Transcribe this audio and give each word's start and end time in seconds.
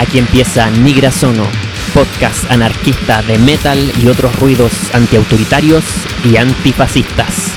Aquí 0.00 0.18
empieza 0.18 0.70
Nigrasono, 0.70 1.46
podcast 1.92 2.50
anarquista 2.50 3.20
de 3.20 3.36
metal 3.36 3.92
y 4.02 4.08
otros 4.08 4.34
ruidos 4.40 4.72
antiautoritarios 4.94 5.84
y 6.24 6.38
antifascistas. 6.38 7.52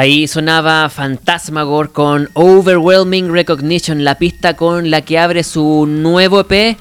Ahí 0.00 0.26
sonaba 0.28 0.88
Phantasmagore 0.88 1.90
con 1.90 2.30
Overwhelming 2.32 3.30
Recognition, 3.30 4.02
la 4.02 4.14
pista 4.14 4.56
con 4.56 4.90
la 4.90 5.02
que 5.02 5.18
abre 5.18 5.44
su 5.44 5.84
nuevo 5.86 6.40
EP, 6.40 6.78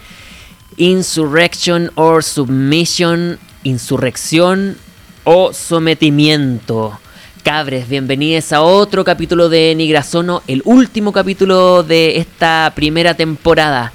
Insurrection 0.78 1.92
or 1.96 2.24
Submission, 2.24 3.38
Insurrección 3.64 4.78
o 5.26 5.52
Sometimiento. 5.52 6.98
Cabres, 7.44 7.90
bienvenidos 7.90 8.54
a 8.54 8.62
otro 8.62 9.04
capítulo 9.04 9.50
de 9.50 9.76
Nigrasono, 9.76 10.42
el 10.48 10.62
último 10.64 11.12
capítulo 11.12 11.84
de 11.84 12.20
esta 12.20 12.72
primera 12.74 13.16
temporada. 13.16 13.92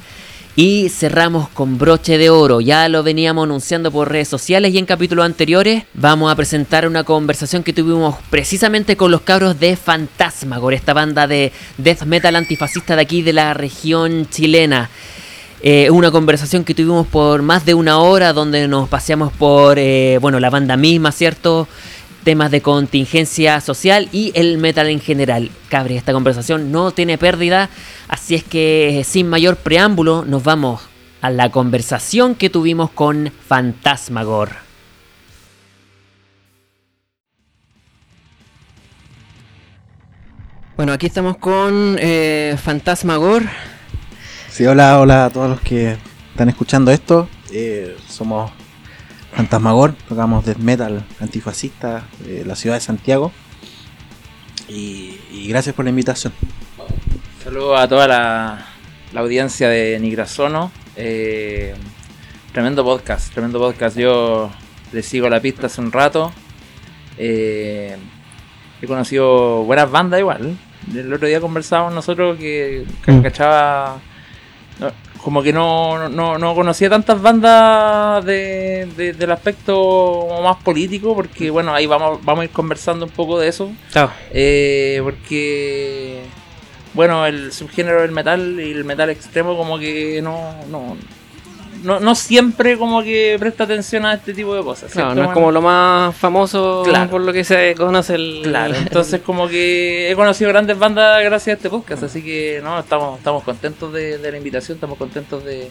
Y 0.56 0.88
cerramos 0.88 1.48
con 1.48 1.78
broche 1.78 2.16
de 2.16 2.30
oro. 2.30 2.60
Ya 2.60 2.88
lo 2.88 3.02
veníamos 3.02 3.44
anunciando 3.44 3.90
por 3.90 4.12
redes 4.12 4.28
sociales 4.28 4.72
y 4.72 4.78
en 4.78 4.86
capítulos 4.86 5.24
anteriores. 5.24 5.82
Vamos 5.94 6.30
a 6.30 6.36
presentar 6.36 6.86
una 6.86 7.02
conversación 7.02 7.64
que 7.64 7.72
tuvimos 7.72 8.14
precisamente 8.30 8.96
con 8.96 9.10
los 9.10 9.22
cabros 9.22 9.58
de 9.58 9.74
Fantasmagor, 9.74 10.72
esta 10.72 10.94
banda 10.94 11.26
de 11.26 11.50
death 11.76 12.04
metal 12.04 12.36
antifascista 12.36 12.94
de 12.94 13.02
aquí 13.02 13.22
de 13.22 13.32
la 13.32 13.52
región 13.52 14.28
chilena. 14.30 14.90
Eh, 15.60 15.90
una 15.90 16.12
conversación 16.12 16.62
que 16.62 16.74
tuvimos 16.74 17.06
por 17.08 17.42
más 17.42 17.64
de 17.64 17.74
una 17.74 17.98
hora 17.98 18.32
donde 18.32 18.68
nos 18.68 18.88
paseamos 18.88 19.32
por, 19.32 19.78
eh, 19.78 20.18
bueno, 20.20 20.38
la 20.38 20.50
banda 20.50 20.76
misma, 20.76 21.10
¿cierto? 21.10 21.66
Temas 22.24 22.50
de 22.50 22.62
contingencia 22.62 23.60
social 23.60 24.08
y 24.10 24.32
el 24.34 24.58
metal 24.58 24.88
en 24.88 25.00
general. 25.00 25.50
Cabre, 25.68 25.96
esta 25.96 26.12
conversación 26.12 26.72
no 26.72 26.90
tiene 26.90 27.18
pérdida, 27.18 27.68
así 28.08 28.34
es 28.34 28.42
que 28.42 29.04
sin 29.06 29.28
mayor 29.28 29.56
preámbulo 29.56 30.24
nos 30.24 30.42
vamos 30.42 30.80
a 31.20 31.30
la 31.30 31.50
conversación 31.50 32.34
que 32.34 32.50
tuvimos 32.50 32.90
con 32.90 33.30
Fantasmagor. 33.46 34.50
Bueno, 40.76 40.92
aquí 40.92 41.06
estamos 41.06 41.36
con 41.36 41.96
eh, 42.00 42.56
Fantasmagor. 42.60 43.44
Sí, 44.50 44.66
hola, 44.66 44.98
hola 44.98 45.26
a 45.26 45.30
todos 45.30 45.48
los 45.48 45.60
que 45.60 45.96
están 46.32 46.48
escuchando 46.48 46.90
esto. 46.90 47.28
Eh, 47.52 47.96
somos 48.08 48.50
Fantasmagor, 49.36 49.94
tocamos 50.08 50.44
death 50.44 50.58
metal 50.58 51.04
antifascista 51.20 52.04
de 52.20 52.44
la 52.44 52.54
ciudad 52.54 52.76
de 52.76 52.80
Santiago. 52.80 53.32
Y, 54.68 55.18
gracias 55.48 55.74
por 55.74 55.84
la 55.84 55.90
invitación. 55.90 56.32
Saludos 57.42 57.78
a 57.80 57.88
toda 57.88 58.08
la, 58.08 58.66
la 59.12 59.20
audiencia 59.20 59.68
de 59.68 59.98
Nigrasono. 60.00 60.70
Eh, 60.96 61.74
tremendo 62.52 62.84
podcast, 62.84 63.32
tremendo 63.32 63.58
podcast. 63.58 63.96
Yo 63.98 64.50
le 64.92 65.02
sigo 65.02 65.28
la 65.28 65.40
pista 65.40 65.66
hace 65.66 65.80
un 65.80 65.92
rato. 65.92 66.32
Eh, 67.18 67.96
he 68.80 68.86
conocido 68.86 69.64
buenas 69.64 69.90
bandas 69.90 70.20
igual. 70.20 70.56
El 70.94 71.12
otro 71.12 71.26
día 71.26 71.40
conversábamos 71.40 71.92
nosotros 71.92 72.38
que, 72.38 72.86
que 73.04 73.12
Mm. 73.12 73.22
cachaba. 73.22 73.98
no, 74.80 74.90
como 75.24 75.42
que 75.42 75.54
no, 75.54 76.08
no, 76.10 76.36
no 76.38 76.54
conocía 76.54 76.90
tantas 76.90 77.20
bandas 77.22 78.22
de, 78.26 78.86
de- 78.94 79.14
del 79.14 79.30
aspecto 79.32 80.26
más 80.42 80.56
político, 80.62 81.14
porque 81.14 81.48
bueno, 81.50 81.72
ahí 81.72 81.86
vamos, 81.86 82.22
vamos 82.22 82.42
a 82.42 82.44
ir 82.44 82.50
conversando 82.50 83.06
un 83.06 83.10
poco 83.10 83.38
de 83.40 83.48
eso. 83.48 83.72
Claro. 83.90 84.12
Eh, 84.30 85.00
porque, 85.02 86.20
bueno, 86.92 87.24
el 87.24 87.52
subgénero 87.52 88.02
del 88.02 88.12
metal 88.12 88.60
y 88.60 88.70
el 88.72 88.84
metal 88.84 89.08
extremo 89.08 89.56
como 89.56 89.78
que 89.78 90.20
no, 90.22 90.54
no, 90.70 90.94
no, 91.84 92.00
no 92.00 92.14
siempre 92.14 92.76
como 92.76 93.02
que 93.02 93.36
presta 93.38 93.64
atención 93.64 94.04
a 94.06 94.14
este 94.14 94.34
tipo 94.34 94.54
de 94.56 94.62
cosas. 94.64 94.90
Claro, 94.90 95.10
¿cierto? 95.10 95.14
no 95.14 95.20
es 95.22 95.26
Bueno, 95.26 95.34
como 95.34 95.52
lo 95.52 95.62
más 95.62 96.16
famoso 96.16 96.82
Claro. 96.84 97.10
por 97.10 97.20
lo 97.20 97.32
que 97.32 97.44
se 97.44 97.74
conoce 97.76 98.14
el. 98.16 98.40
Claro, 98.42 98.74
entonces 98.78 99.20
como 99.20 99.46
que 99.48 100.10
he 100.10 100.14
conocido 100.16 100.50
grandes 100.50 100.78
bandas 100.78 101.22
gracias 101.22 101.54
a 101.54 101.56
este 101.58 101.70
podcast, 101.70 102.02
así 102.02 102.22
que 102.22 102.60
no, 102.62 102.80
estamos, 102.80 103.18
estamos 103.18 103.42
contentos 103.44 103.92
de, 103.92 104.18
de 104.18 104.30
la 104.32 104.36
invitación, 104.38 104.76
estamos 104.76 104.98
contentos 104.98 105.44
de, 105.44 105.70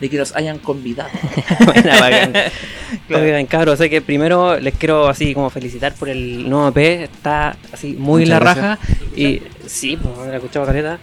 de 0.00 0.10
que 0.10 0.18
nos 0.18 0.34
hayan 0.36 0.58
convidado. 0.58 1.10
Buena, 1.64 2.00
bacán. 2.00 2.32
Claro. 3.06 3.22
Oigan, 3.22 3.44
cabros, 3.44 3.76
sé 3.78 3.90
que 3.90 4.00
primero 4.00 4.58
les 4.58 4.72
quiero 4.74 5.08
así 5.08 5.34
como 5.34 5.50
felicitar 5.50 5.92
por 5.94 6.08
el 6.08 6.48
nuevo 6.48 6.68
EP, 6.68 7.02
está 7.02 7.54
así 7.70 7.92
muy 7.98 8.22
Muchas 8.22 8.28
la 8.30 8.38
gracias. 8.40 8.64
raja. 8.64 8.78
Y 9.14 9.42
sí, 9.66 9.98
pues 9.98 10.26
la 10.26 10.36
escuchado 10.36 10.64
caleta. 10.64 10.98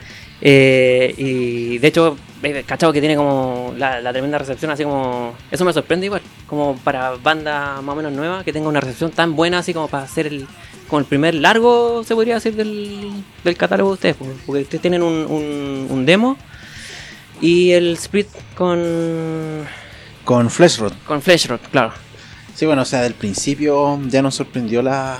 Eh, 0.47 1.15
y 1.17 1.79
de 1.79 1.87
hecho, 1.87 2.15
he 2.43 2.61
cachado 2.61 2.93
que 2.93 2.99
tiene 2.99 3.15
como 3.15 3.73
la, 3.77 3.99
la 3.99 4.11
tremenda 4.11 4.37
recepción, 4.37 4.69
así 4.69 4.83
como. 4.83 5.33
Eso 5.49 5.65
me 5.65 5.73
sorprende 5.73 6.05
igual, 6.05 6.21
como 6.45 6.77
para 6.83 7.15
banda 7.15 7.81
más 7.81 7.93
o 7.93 7.95
menos 7.95 8.11
nueva, 8.11 8.43
que 8.43 8.53
tenga 8.53 8.69
una 8.69 8.79
recepción 8.79 9.09
tan 9.09 9.35
buena, 9.35 9.57
así 9.59 9.73
como 9.73 9.87
para 9.87 10.03
hacer 10.03 10.27
el. 10.27 10.47
Como 10.87 10.99
el 10.99 11.05
primer 11.05 11.33
largo, 11.33 12.03
se 12.03 12.13
podría 12.13 12.35
decir, 12.35 12.55
del, 12.55 13.09
del 13.43 13.57
catálogo 13.57 13.89
de 13.89 13.93
ustedes, 13.95 14.15
pues, 14.17 14.29
porque 14.45 14.61
ustedes 14.61 14.83
tienen 14.83 15.01
un, 15.01 15.25
un, 15.25 15.87
un 15.89 16.05
demo 16.05 16.37
y 17.41 17.71
el 17.71 17.93
split 17.93 18.27
con, 18.55 19.65
Con 20.23 20.51
Fleshroot. 20.51 20.93
con 21.05 21.23
Fleshrock, 21.23 21.61
claro. 21.71 21.91
Sí, 22.53 22.67
bueno, 22.67 22.83
o 22.83 22.85
sea, 22.85 23.01
del 23.01 23.15
principio 23.15 23.99
ya 24.07 24.21
nos 24.21 24.35
sorprendió 24.35 24.83
la 24.83 25.17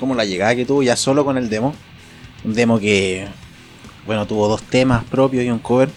como 0.00 0.14
la 0.14 0.24
llegada 0.24 0.56
que 0.56 0.64
tuvo 0.64 0.82
ya 0.82 0.96
solo 0.96 1.22
con 1.22 1.36
el 1.36 1.50
demo. 1.50 1.74
Un 2.44 2.54
demo 2.54 2.78
que, 2.80 3.28
bueno, 4.08 4.26
tuvo 4.26 4.48
dos 4.48 4.62
temas 4.62 5.04
propios 5.04 5.44
y 5.44 5.50
un 5.50 5.58
cover. 5.58 5.90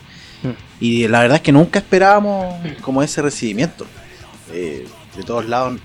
Mm. 0.44 0.50
Y 0.82 1.08
la 1.08 1.22
verdad 1.22 1.38
es 1.38 1.42
que 1.42 1.54
nunca 1.54 1.80
esperábamos 1.80 2.56
como 2.82 3.02
ese 3.02 3.22
recibimiento. 3.22 3.88
Eh, 4.52 4.86
de 5.16 5.24
todos 5.24 5.48
lados 5.48 5.74
nos, 5.74 5.82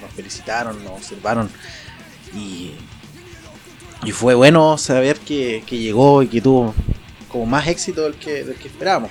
nos 0.00 0.10
felicitaron, 0.14 0.82
nos 0.84 0.92
observaron. 0.92 1.50
Y, 2.34 2.70
y 4.04 4.12
fue 4.12 4.34
bueno 4.36 4.78
saber 4.78 5.18
que, 5.18 5.64
que 5.66 5.78
llegó 5.78 6.22
y 6.22 6.28
que 6.28 6.40
tuvo 6.40 6.72
como 7.28 7.46
más 7.46 7.66
éxito 7.66 8.02
del 8.02 8.14
que, 8.14 8.44
del 8.44 8.54
que 8.56 8.68
esperábamos. 8.68 9.10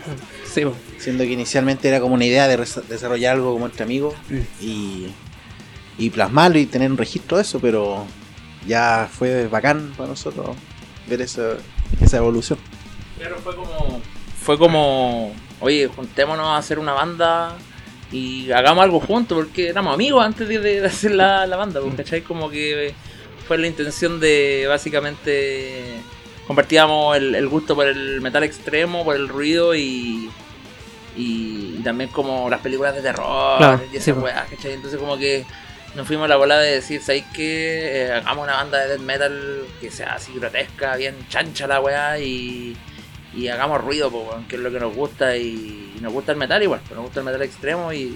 Sí. 0.51 0.63
Siendo 0.97 1.25
que 1.25 1.31
inicialmente 1.31 1.89
era 1.89 1.99
como 1.99 2.15
una 2.15 2.23
idea 2.25 2.47
de 2.47 2.55
desarrollar 2.87 3.35
algo 3.35 3.51
como 3.53 3.65
entre 3.65 3.83
amigos 3.83 4.13
Mm. 4.29 4.63
y, 4.63 5.07
y 5.97 6.09
plasmarlo 6.09 6.57
y 6.57 6.65
tener 6.67 6.89
un 6.89 6.97
registro 6.97 7.35
de 7.35 7.43
eso, 7.43 7.59
pero 7.59 8.05
ya 8.65 9.09
fue 9.11 9.47
bacán 9.47 9.93
para 9.97 10.09
nosotros 10.09 10.55
ver 11.07 11.21
esa, 11.21 11.57
esa 12.01 12.17
evolución. 12.17 12.59
Claro, 13.17 13.37
fue 13.43 13.55
como. 13.55 14.01
Fue 14.41 14.57
como. 14.57 15.33
Oye, 15.61 15.87
juntémonos 15.87 16.45
a 16.47 16.57
hacer 16.57 16.79
una 16.79 16.93
banda 16.93 17.55
y 18.11 18.51
hagamos 18.51 18.83
algo 18.83 18.99
juntos, 18.99 19.37
porque 19.37 19.69
éramos 19.69 19.93
amigos 19.93 20.23
antes 20.23 20.47
de, 20.47 20.59
de 20.59 20.85
hacer 20.85 21.11
la, 21.15 21.47
la 21.47 21.55
banda, 21.57 21.81
pues, 21.81 21.95
¿cachai? 21.95 22.21
Como 22.21 22.49
que 22.49 22.93
fue 23.47 23.57
la 23.57 23.67
intención 23.67 24.19
de 24.19 24.65
básicamente. 24.67 25.95
Compartíamos 26.47 27.17
el, 27.17 27.33
el 27.33 27.47
gusto 27.47 27.73
por 27.73 27.87
el 27.87 28.21
metal 28.21 28.43
extremo, 28.43 29.03
por 29.03 29.15
el 29.15 29.27
ruido 29.27 29.73
y. 29.75 30.29
Y, 31.17 31.77
y 31.79 31.81
también 31.81 32.09
como 32.09 32.49
las 32.49 32.59
películas 32.59 32.93
de 32.93 33.01
terror 33.01 33.57
Claro, 33.57 33.81
y 33.87 33.91
sí, 33.91 33.97
esas 33.97 34.15
pues. 34.15 34.25
weas, 34.35 34.49
¿cachai? 34.49 34.73
Entonces 34.73 34.99
como 34.99 35.17
que 35.17 35.45
nos 35.95 36.05
fuimos 36.07 36.25
a 36.25 36.27
la 36.27 36.35
bola 36.35 36.59
de 36.59 36.73
decir, 36.75 37.01
¿sabéis 37.01 37.25
qué? 37.33 38.05
Eh, 38.07 38.11
hagamos 38.11 38.43
una 38.43 38.55
banda 38.55 38.79
de 38.79 38.89
death 38.89 38.99
metal 39.01 39.63
que 39.79 39.89
sea 39.91 40.15
así 40.15 40.33
grotesca, 40.33 40.95
bien 40.95 41.15
chancha 41.29 41.67
la 41.67 41.79
weá 41.79 42.19
y, 42.19 42.75
y 43.35 43.47
hagamos 43.47 43.81
ruido, 43.81 44.11
po, 44.11 44.35
que 44.49 44.55
es 44.57 44.61
lo 44.61 44.71
que 44.71 44.79
nos 44.79 44.93
gusta 44.95 45.35
y, 45.37 45.93
y 45.97 45.99
nos 46.01 46.11
gusta 46.13 46.31
el 46.33 46.37
metal 46.37 46.61
igual, 46.61 46.81
pues 46.81 46.95
nos 46.95 47.05
gusta 47.05 47.19
el 47.21 47.25
metal 47.25 47.41
extremo 47.41 47.93
y 47.93 48.15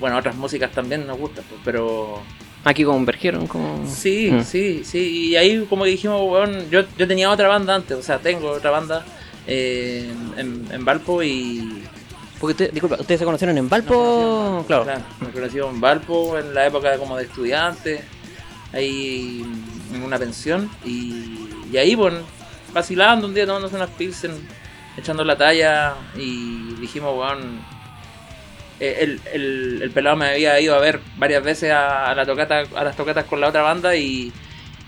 bueno, 0.00 0.16
otras 0.16 0.34
músicas 0.36 0.70
también 0.72 1.06
nos 1.06 1.18
gustan, 1.18 1.44
pues, 1.48 1.60
pero 1.64 2.22
Aquí 2.64 2.84
convergieron 2.84 3.48
como... 3.48 3.84
sí, 3.88 4.30
Mm. 4.30 4.44
sí, 4.44 4.82
sí, 4.84 5.30
y 5.30 5.36
ahí 5.36 5.66
como 5.68 5.82
que 5.84 5.90
dijimos, 5.90 6.20
weón, 6.22 6.70
yo, 6.70 6.82
yo 6.96 7.08
tenía 7.08 7.28
otra 7.30 7.48
banda 7.48 7.74
antes, 7.74 7.96
o 7.96 8.02
sea, 8.02 8.18
tengo 8.20 8.50
otra 8.50 8.70
banda 8.70 9.04
eh, 9.48 10.08
en, 10.36 10.66
en 10.70 10.84
Valpo 10.84 11.22
y... 11.24 11.82
Porque 12.42 12.52
usted- 12.64 12.72
disculpa, 12.72 12.96
ustedes 13.00 13.20
se 13.20 13.24
conocieron 13.24 13.56
en 13.56 13.68
Valpo, 13.68 14.64
claro. 14.66 14.84
Valpo, 14.84 15.04
Nos 15.20 15.30
conocimos 15.30 15.70
en 15.74 15.80
Valpo 15.80 16.38
en 16.38 16.52
la 16.52 16.66
época 16.66 16.98
como 16.98 17.16
de 17.16 17.22
estudiante, 17.22 18.02
ahí 18.72 19.46
en 19.94 20.02
una 20.02 20.18
pensión, 20.18 20.68
y, 20.84 21.48
y 21.70 21.76
ahí, 21.76 21.94
bueno, 21.94 22.18
vacilando 22.72 23.28
un 23.28 23.34
día, 23.34 23.46
tomándose 23.46 23.76
unas 23.76 23.90
pilsen, 23.90 24.32
echando 24.96 25.22
la 25.24 25.36
talla, 25.38 25.94
y 26.16 26.74
dijimos, 26.80 27.16
weón, 27.16 27.60
eh, 28.80 28.96
el, 29.02 29.20
el, 29.32 29.82
el 29.82 29.90
pelado 29.92 30.16
me 30.16 30.30
había 30.30 30.58
ido 30.58 30.74
a 30.74 30.80
ver 30.80 30.98
varias 31.18 31.44
veces 31.44 31.70
a, 31.70 32.06
a 32.10 32.14
la 32.16 32.26
tocata, 32.26 32.64
a 32.74 32.82
las 32.82 32.96
tocatas 32.96 33.24
con 33.26 33.40
la 33.40 33.50
otra 33.50 33.62
banda, 33.62 33.94
y, 33.94 34.32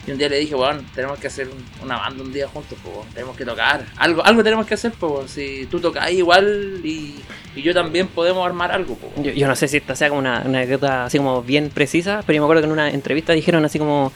y 0.06 0.10
un 0.12 0.18
día 0.18 0.28
le 0.28 0.38
dije, 0.38 0.54
weón, 0.54 0.84
tenemos 0.94 1.18
que 1.18 1.26
hacer 1.28 1.48
un- 1.48 1.84
una 1.84 1.96
banda 1.96 2.22
un 2.22 2.32
día 2.32 2.46
juntos, 2.48 2.76
pues, 2.82 2.96
tenemos 3.14 3.36
que 3.36 3.44
tocar, 3.44 3.86
algo, 3.96 4.24
algo 4.24 4.42
tenemos 4.44 4.66
que 4.66 4.74
hacer, 4.74 4.92
pues, 4.98 5.30
si 5.30 5.66
tú 5.70 5.80
tocas 5.80 6.10
igual 6.12 6.80
y, 6.84 7.14
y 7.56 7.62
yo 7.62 7.72
también 7.72 8.08
podemos 8.08 8.44
armar 8.46 8.70
algo, 8.72 8.96
pues. 8.96 9.12
Yo, 9.26 9.32
yo 9.32 9.46
no 9.48 9.56
sé 9.56 9.68
si 9.68 9.78
esta 9.78 9.94
sea 9.96 10.08
como 10.08 10.18
una, 10.20 10.42
una 10.46 10.58
anécdota 10.58 11.06
así 11.06 11.18
como 11.18 11.42
bien 11.42 11.70
precisa, 11.70 12.22
pero 12.26 12.36
yo 12.36 12.42
me 12.42 12.46
acuerdo 12.46 12.62
que 12.62 12.66
en 12.66 12.72
una 12.72 12.90
entrevista 12.90 13.32
dijeron 13.32 13.64
así 13.64 13.78
como 13.78 14.12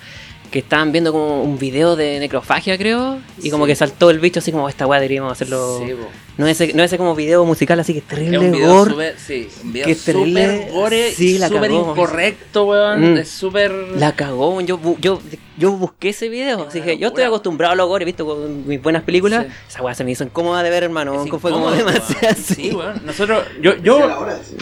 que 0.50 0.60
estaban 0.60 0.92
viendo 0.92 1.12
como 1.12 1.42
un 1.42 1.58
video 1.58 1.94
de 1.94 2.18
necrofagia, 2.20 2.78
creo, 2.78 3.18
y 3.42 3.50
como 3.50 3.66
que 3.66 3.74
saltó 3.76 4.08
el 4.08 4.18
bicho 4.18 4.38
así 4.38 4.50
como 4.50 4.66
esta 4.66 4.86
weá 4.86 4.98
deberíamos 4.98 5.30
hacerlo. 5.32 5.78
Sí, 5.86 5.92
no 6.38 6.46
ese, 6.46 6.72
no 6.72 6.82
ese 6.82 6.96
como 6.96 7.14
video 7.14 7.44
musical 7.44 7.78
así 7.80 7.92
que 7.92 7.98
Es 7.98 8.06
terrible 8.06 8.38
un 8.38 8.52
video 8.52 8.72
gore. 8.72 8.90
súper, 8.92 9.16
sí, 9.18 9.48
un 9.62 9.72
video 9.74 9.94
terrible. 10.06 10.68
gore, 10.72 11.12
Sí, 11.12 11.36
la 11.38 11.48
súper 11.48 11.70
incorrecto, 11.70 12.64
weón, 12.64 13.12
Mm. 13.12 13.16
es 13.18 13.28
súper... 13.28 13.70
La 13.96 14.12
cagó, 14.16 14.58
yo, 14.62 14.80
yo, 15.00 15.20
yo 15.58 15.72
busqué 15.72 16.10
ese 16.10 16.28
video, 16.28 16.66
así 16.68 16.80
que 16.80 16.96
yo 16.98 17.08
estoy 17.08 17.24
acostumbrado 17.24 17.72
a 17.72 17.76
los 17.76 17.88
gore, 17.88 18.04
visto 18.04 18.24
con 18.26 18.66
mis 18.66 18.80
buenas 18.82 19.02
películas, 19.02 19.46
Sí. 19.46 19.52
esa 19.68 19.82
weá 19.82 19.94
se 19.94 20.04
me 20.04 20.12
hizo 20.12 20.24
incómoda 20.24 20.62
de 20.62 20.70
ver, 20.70 20.84
hermano, 20.84 21.24
es 21.24 21.30
fue 21.40 21.50
como 21.50 21.70
demasiado 21.70 22.28
así. 22.30 22.54
Sí, 22.54 22.70
weón, 22.74 23.00
nosotros, 23.04 23.44
yo, 23.60 23.76
yo... 23.76 23.98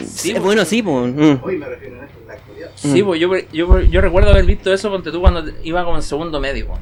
Sí, 0.06 0.32
weón. 0.32 0.42
bueno, 0.44 0.64
sí, 0.64 0.82
pues. 0.82 1.14
mm. 1.14 1.38
Hoy 1.42 1.56
me 1.58 1.66
refiero 1.66 2.00
a 2.00 2.04
esto 2.04 2.18
en 2.22 2.28
la 2.28 2.34
actualidad. 2.34 2.70
Sí, 2.74 3.02
Mm. 3.02 3.06
pues 3.06 3.20
yo, 3.20 3.30
yo, 3.52 3.80
yo 3.82 4.00
recuerdo 4.00 4.30
haber 4.30 4.44
visto 4.46 4.72
eso 4.72 4.90
ponte 4.90 5.10
tú 5.12 5.20
cuando 5.20 5.44
iba 5.62 5.84
como 5.84 5.96
en 5.96 6.02
segundo 6.02 6.40
medio. 6.40 6.66
weón. 6.66 6.80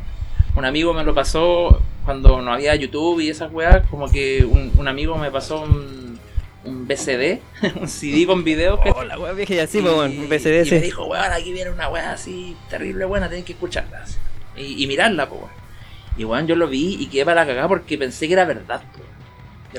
Un 0.57 0.65
amigo 0.65 0.95
me 0.95 1.03
lo 1.03 1.15
pasó 1.15 1.81
cuando 2.05 2.41
no 2.41 2.53
había 2.53 2.75
YouTube 2.77 3.19
y 3.21 3.29
esas 3.31 3.53
weas, 3.53 3.85
como 3.91 4.09
que 4.09 4.45
un, 4.45 4.71
un 4.79 4.87
amigo 4.87 5.17
me 5.19 5.31
pasó 5.33 5.63
un, 5.63 6.14
un 6.65 6.87
BCD, 6.87 7.41
un 7.81 7.89
CD 7.89 8.27
con 8.27 8.43
videos. 8.45 8.81
que- 8.81 8.91
Oh, 8.91 9.05
la 9.05 9.19
weá 9.19 9.33
vieja 9.33 9.55
ya 9.55 9.67
sí, 9.67 9.79
y, 9.79 9.81
bueno, 9.83 10.03
un 10.05 10.29
BCD, 10.29 10.67
y 10.67 10.71
me 10.71 10.79
sí. 10.79 10.79
dijo, 10.79 11.05
weón, 11.07 11.33
aquí 11.33 11.53
viene 11.53 11.71
una 11.71 11.89
wea 11.89 12.13
así 12.13 12.57
terrible 12.71 13.05
buena, 13.05 13.29
tenés 13.29 13.45
que 13.45 13.53
escucharla. 13.53 14.03
así. 14.03 14.17
Y, 14.57 14.83
y 14.83 14.87
mirarla, 14.87 15.29
pues, 15.29 15.41
weón. 15.43 15.53
Y 16.17 16.25
weón, 16.25 16.47
yo 16.47 16.57
lo 16.57 16.69
vi 16.69 16.97
y 17.01 17.07
quedé 17.07 17.25
para 17.25 17.43
la 17.43 17.47
cagada 17.47 17.69
porque 17.69 17.99
pensé 17.99 18.27
que 18.29 18.35
era 18.35 18.45
verdad, 18.45 18.83
pues. 18.93 19.05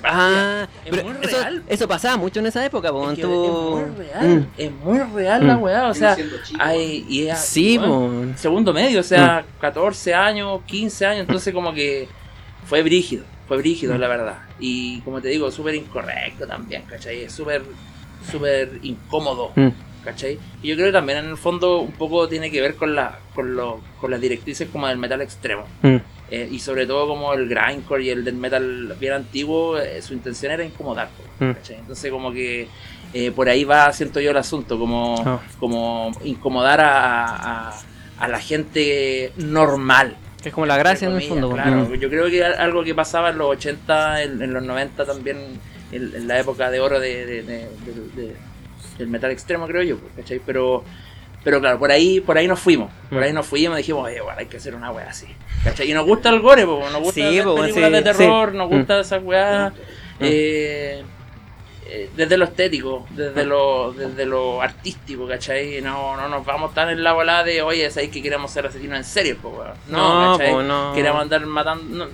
Ah, 0.03 0.67
Es 0.83 0.91
pero 0.91 1.03
muy 1.05 1.13
eso, 1.25 1.37
real. 1.37 1.63
eso 1.69 1.87
pasaba 1.87 2.17
mucho 2.17 2.41
en 2.41 2.47
esa 2.47 2.65
época, 2.65 2.89
Es, 2.89 3.15
que 3.15 3.21
tú- 3.21 3.77
es 3.79 3.87
muy 3.87 4.05
real, 4.05 4.27
Mm. 4.27 4.47
es 4.57 4.71
muy 4.71 4.99
real 4.99 5.47
la 5.47 5.55
Mm. 5.55 5.63
weá, 5.63 5.87
o 5.87 5.93
sea, 5.93 6.17
hay, 6.59 7.05
y 7.07 7.27
es- 7.29 7.39
Sí, 7.39 7.77
weón, 7.77 8.27
pues. 8.31 8.41
segundo 8.41 8.73
medio, 8.73 8.99
o 8.99 9.03
sea, 9.03 9.45
14 9.61 10.13
años, 10.13 10.59
15 10.65 11.05
años, 11.05 11.21
entonces 11.21 11.53
como 11.53 11.73
que 11.73 12.09
fue 12.65 12.83
brígido, 12.83 13.23
fue 13.47 13.57
brígido 13.57 13.97
la 13.97 14.07
verdad. 14.07 14.37
Y 14.59 15.01
como 15.01 15.21
te 15.21 15.29
digo, 15.29 15.51
súper 15.51 15.75
incorrecto 15.75 16.47
también, 16.47 16.83
¿cachai? 16.83 17.23
Es 17.23 17.33
súper, 17.33 17.63
súper 18.31 18.79
incómodo, 18.83 19.51
Mm. 19.55 19.69
¿cachai? 20.03 20.39
Y 20.61 20.67
yo 20.69 20.75
creo 20.75 20.87
que 20.87 20.93
también 20.93 21.19
en 21.19 21.25
el 21.25 21.37
fondo 21.37 21.79
un 21.79 21.91
poco 21.91 22.27
tiene 22.27 22.49
que 22.51 22.61
ver 22.61 22.75
con, 22.75 22.95
la, 22.95 23.19
con, 23.33 23.55
lo, 23.55 23.81
con 23.99 24.11
las 24.11 24.19
directrices 24.21 24.69
como 24.69 24.87
del 24.87 24.97
metal 24.97 25.21
extremo. 25.21 25.65
Mm. 25.81 25.97
Eh, 26.31 26.49
y 26.51 26.57
sobre 26.57 26.87
todo 26.87 27.07
como 27.07 27.33
el 27.33 27.47
grindcore 27.47 28.03
y 28.03 28.09
el 28.09 28.23
del 28.25 28.33
metal 28.35 28.95
bien 28.99 29.13
antiguo, 29.13 29.77
eh, 29.77 30.01
su 30.01 30.13
intención 30.13 30.51
era 30.51 30.63
incomodar. 30.65 31.09
po, 31.09 31.45
Mm. 31.45 31.51
¿cachai? 31.53 31.75
Entonces 31.77 32.11
como 32.11 32.31
que 32.31 32.67
eh, 33.13 33.31
por 33.31 33.47
ahí 33.47 33.63
va, 33.63 33.93
siento 33.93 34.19
yo, 34.19 34.31
el 34.31 34.37
asunto, 34.37 34.77
como, 34.79 35.15
Ah. 35.25 35.39
como 35.59 36.11
incomodar 36.25 36.81
a, 36.81 37.69
a- 37.69 37.81
a 38.17 38.27
la 38.27 38.39
gente 38.39 39.31
normal. 39.37 40.17
Que 40.45 40.49
es 40.49 40.53
como 40.53 40.67
la 40.67 40.77
gracia 40.77 41.07
en 41.07 41.15
el 41.15 41.23
fondo. 41.23 41.49
Claro, 41.49 41.71
Mm. 41.89 41.93
yo 41.95 42.07
creo 42.07 42.29
que 42.29 42.45
al- 42.45 42.53
algo 42.59 42.83
que 42.83 42.93
pasaba 42.93 43.31
en 43.31 43.39
los 43.39 43.47
80, 43.49 44.21
en, 44.21 44.39
en 44.43 44.53
los 44.53 44.61
90 44.61 45.03
también, 45.03 45.37
en, 45.91 46.11
en 46.15 46.27
la 46.27 46.39
época 46.39 46.69
de 46.69 46.79
oro 46.79 46.99
de, 46.99 47.25
de- 47.25 47.41
de- 47.41 47.67
de- 47.67 48.21
de- 48.21 48.35
del 48.99 49.07
metal 49.07 49.31
extremo, 49.31 49.65
creo 49.65 49.81
yo, 49.81 49.97
pues, 49.97 50.13
¿cachai? 50.17 50.39
Pero, 50.45 50.83
pero 51.43 51.59
claro, 51.59 51.79
por 51.79 51.89
ahí, 51.89 52.19
por 52.21 52.37
ahí 52.37 52.47
nos 52.47 52.59
fuimos. 52.59 52.91
Por 53.09 53.21
Mm. 53.21 53.23
ahí 53.23 53.33
nos 53.33 53.47
fuimos 53.47 53.79
y 53.79 53.81
dijimos, 53.81 54.05
oye, 54.05 54.17
igual 54.17 54.37
hay 54.37 54.45
que 54.45 54.57
hacer 54.57 54.75
una 54.75 54.91
wea 54.91 55.09
así. 55.09 55.25
¿cachai? 55.63 55.89
Y 55.89 55.95
nos 55.95 56.05
gusta 56.05 56.29
el 56.29 56.41
gore, 56.41 56.63
pues, 56.63 56.91
nos 56.91 57.01
gusta 57.01 57.13
Sí, 57.15 57.21
las 57.37 57.45
pues, 57.45 57.61
películas 57.61 57.89
sí, 57.89 57.95
de 57.95 58.01
terror, 58.03 58.51
sí. 58.51 58.57
nos 58.57 58.67
Mm. 58.69 58.75
gusta 58.77 58.99
esas 58.99 59.23
weas. 59.23 59.73
eh, 60.19 61.03
eh, 61.87 62.09
desde 62.15 62.37
lo 62.37 62.45
estético, 62.45 63.05
desde 63.11 63.45
lo, 63.45 63.93
desde 63.93 64.25
lo 64.25 64.61
artístico, 64.61 65.27
¿cachai? 65.27 65.81
No, 65.81 66.17
no 66.17 66.27
nos 66.29 66.45
vamos 66.45 66.73
tan 66.73 66.89
en 66.89 67.03
la 67.03 67.13
bola 67.13 67.43
de, 67.43 67.61
oye, 67.61 67.89
sabéis 67.91 68.11
que 68.11 68.21
queremos 68.21 68.51
ser 68.51 68.65
asesinos 68.65 68.97
en 68.97 69.03
serio, 69.03 69.37
pues, 69.41 69.53
weón. 69.55 69.73
No, 69.89 70.31
No, 70.31 70.37
¿cachai? 70.37 70.53
no. 70.67 70.93
Queremos 70.93 71.21
andar 71.21 71.45
matando 71.45 72.05
no, 72.05 72.11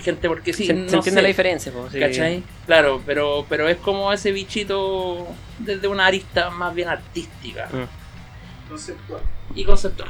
gente 0.00 0.28
porque 0.28 0.52
sí, 0.52 0.66
se, 0.66 0.74
no 0.74 0.88
se 0.88 0.96
entiende 0.96 1.20
sé, 1.20 1.22
la 1.22 1.28
diferencia, 1.28 1.72
pues. 1.72 1.92
sí. 1.92 2.00
¿Cachai? 2.00 2.42
Claro, 2.66 3.00
pero, 3.06 3.46
pero 3.48 3.68
es 3.68 3.76
como 3.78 4.12
ese 4.12 4.32
bichito 4.32 5.26
desde 5.58 5.86
una 5.88 6.06
arista 6.06 6.50
más 6.50 6.74
bien 6.74 6.88
artística 6.88 7.68
Mm. 7.72 8.68
Conceptual. 8.70 9.20
y 9.54 9.64
conceptual. 9.64 10.08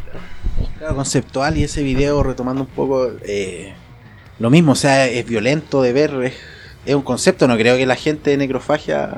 Claro, 0.79 0.95
conceptual 0.97 1.57
y 1.59 1.65
ese 1.65 1.83
video 1.83 2.23
retomando 2.23 2.63
un 2.63 2.69
poco 2.69 3.11
eh, 3.23 3.75
lo 4.39 4.49
mismo, 4.51 4.73
o 4.73 4.77
sea, 4.77 5.07
es 5.07 5.27
violento 5.27 5.83
de 5.83 5.93
ver, 5.93 6.15
es, 6.25 6.35
es 6.87 6.95
un 6.95 7.03
concepto, 7.03 7.47
no 7.49 7.57
creo 7.57 7.77
que 7.77 7.87
la 7.87 7.97
gente 7.97 8.31
de 8.31 8.37
necrofagia 8.37 9.11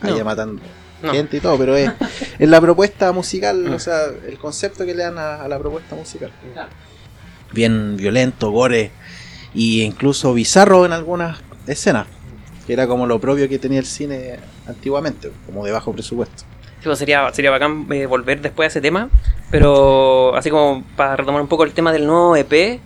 haya 0.00 0.18
No. 0.18 0.24
matando 0.24 0.62
No. 1.02 1.12
gente 1.12 1.36
y 1.36 1.40
todo, 1.40 1.58
pero 1.58 1.76
es, 1.76 1.90
es 2.38 2.48
la 2.48 2.60
propuesta 2.60 3.12
musical, 3.12 3.64
Mm. 3.70 3.74
o 3.74 3.78
sea, 3.78 4.04
el 4.26 4.38
concepto 4.38 4.86
que 4.86 4.94
le 4.94 5.02
dan 5.02 5.18
a, 5.18 5.42
a 5.42 5.48
la 5.48 5.58
propuesta 5.58 5.94
musical. 5.94 6.30
Bien 7.52 7.96
violento, 7.96 8.50
gore 8.50 8.90
y 9.54 9.82
incluso 9.82 10.34
bizarro 10.34 10.84
en 10.86 10.92
algunas 10.92 11.38
escenas, 11.66 12.06
que 12.66 12.72
era 12.72 12.86
como 12.86 13.06
lo 13.06 13.20
propio 13.20 13.48
que 13.48 13.58
tenía 13.58 13.78
el 13.78 13.86
cine 13.86 14.38
antiguamente, 14.66 15.30
como 15.46 15.64
de 15.64 15.70
bajo 15.72 15.92
presupuesto. 15.92 16.44
Sí, 16.80 16.84
pues 16.88 16.98
sería, 16.98 17.30
sería 17.32 17.50
bacán 17.50 17.86
eh, 17.92 18.06
volver 18.06 18.40
después 18.42 18.66
a 18.66 18.68
ese 18.68 18.80
tema. 18.80 19.08
Pero 19.50 20.34
así 20.36 20.50
como 20.50 20.82
para 20.96 21.16
retomar 21.16 21.40
un 21.40 21.48
poco 21.48 21.64
el 21.64 21.72
tema 21.72 21.92
del 21.92 22.06
nuevo 22.06 22.34
EP, 22.36 22.80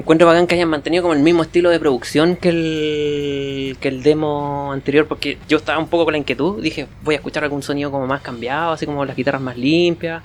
encuentro 0.00 0.26
bacán 0.26 0.46
que 0.46 0.54
hayan 0.56 0.68
mantenido 0.68 1.02
como 1.02 1.14
el 1.14 1.20
mismo 1.20 1.42
estilo 1.42 1.70
de 1.70 1.78
producción 1.78 2.36
que 2.36 2.48
el, 2.48 3.76
que 3.80 3.88
el 3.88 4.02
demo 4.02 4.72
anterior. 4.72 5.06
Porque 5.06 5.38
yo 5.48 5.58
estaba 5.58 5.78
un 5.78 5.88
poco 5.88 6.04
con 6.04 6.12
la 6.12 6.18
inquietud. 6.18 6.62
Dije, 6.62 6.86
voy 7.02 7.14
a 7.14 7.18
escuchar 7.18 7.44
algún 7.44 7.62
sonido 7.62 7.90
como 7.90 8.06
más 8.06 8.20
cambiado, 8.20 8.72
así 8.72 8.86
como 8.86 9.04
las 9.04 9.16
guitarras 9.16 9.40
más 9.40 9.56
limpias. 9.56 10.22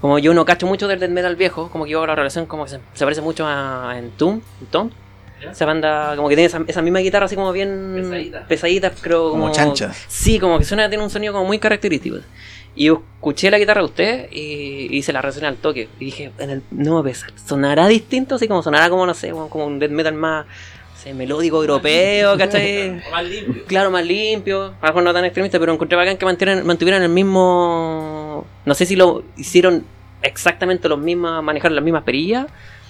Como 0.00 0.18
yo 0.18 0.32
no 0.34 0.44
cacho 0.44 0.66
mucho 0.66 0.86
del 0.88 1.00
death 1.00 1.10
metal 1.10 1.36
viejo, 1.36 1.70
como 1.70 1.84
que 1.84 1.90
yo 1.90 1.98
hago 1.98 2.06
la 2.06 2.14
relación 2.14 2.46
como 2.46 2.64
que 2.64 2.70
se, 2.70 2.80
se 2.94 3.04
parece 3.04 3.20
mucho 3.20 3.46
a 3.46 3.94
en 3.98 4.10
Tomb, 4.12 4.42
en. 4.70 4.92
¿Ya? 5.42 5.52
Esa 5.52 5.66
banda 5.66 6.14
como 6.16 6.28
que 6.28 6.34
tiene 6.34 6.46
esa, 6.46 6.60
esa 6.66 6.82
misma 6.82 6.98
guitarra 6.98 7.26
así 7.26 7.36
como 7.36 7.52
bien 7.52 7.92
Pesadita. 7.94 8.46
pesadita, 8.48 8.92
pero 9.02 9.30
Como 9.30 9.52
chancha. 9.52 9.92
Sí, 10.08 10.40
como 10.40 10.58
que 10.58 10.64
suena, 10.64 10.88
tiene 10.88 11.04
un 11.04 11.10
sonido 11.10 11.32
como 11.32 11.44
muy 11.44 11.60
característico. 11.60 12.16
Y 12.78 12.84
yo 12.84 13.02
escuché 13.16 13.50
la 13.50 13.58
guitarra 13.58 13.80
de 13.80 13.86
usted 13.86 14.28
y 14.30 14.96
hice 14.96 15.12
la 15.12 15.20
reacción 15.20 15.46
al 15.46 15.56
toque. 15.56 15.88
Y 15.98 16.04
dije, 16.04 16.30
en 16.38 16.50
el 16.50 16.62
nuevo 16.70 17.02
pesa, 17.02 17.26
¿sonará 17.44 17.88
distinto? 17.88 18.36
Así 18.36 18.46
como 18.46 18.62
sonará 18.62 18.88
como, 18.88 19.04
no 19.04 19.14
sé, 19.14 19.30
como, 19.30 19.66
un 19.66 19.80
death 19.80 19.90
metal 19.90 20.14
más 20.14 20.46
no 20.46 21.02
sé, 21.02 21.12
melódico 21.12 21.60
europeo, 21.60 22.38
¿cachai? 22.38 23.02
Más 23.10 23.24
limpio. 23.24 23.64
Claro, 23.66 23.90
más 23.90 24.06
limpio, 24.06 24.74
algo 24.80 25.02
no 25.02 25.12
tan 25.12 25.24
extremista, 25.24 25.58
pero 25.58 25.72
encontré 25.72 25.96
bacán 25.96 26.18
que 26.18 26.24
mantuvieran, 26.24 26.64
mantuvieran 26.64 27.02
el 27.02 27.08
mismo... 27.08 28.46
No 28.64 28.74
sé 28.74 28.86
si 28.86 28.94
lo 28.94 29.24
hicieron 29.36 29.84
exactamente 30.22 30.88
los 30.88 31.00
mismos, 31.00 31.42
manejar 31.42 31.72
las 31.72 31.82
mismas 31.82 32.04
perillas 32.04 32.46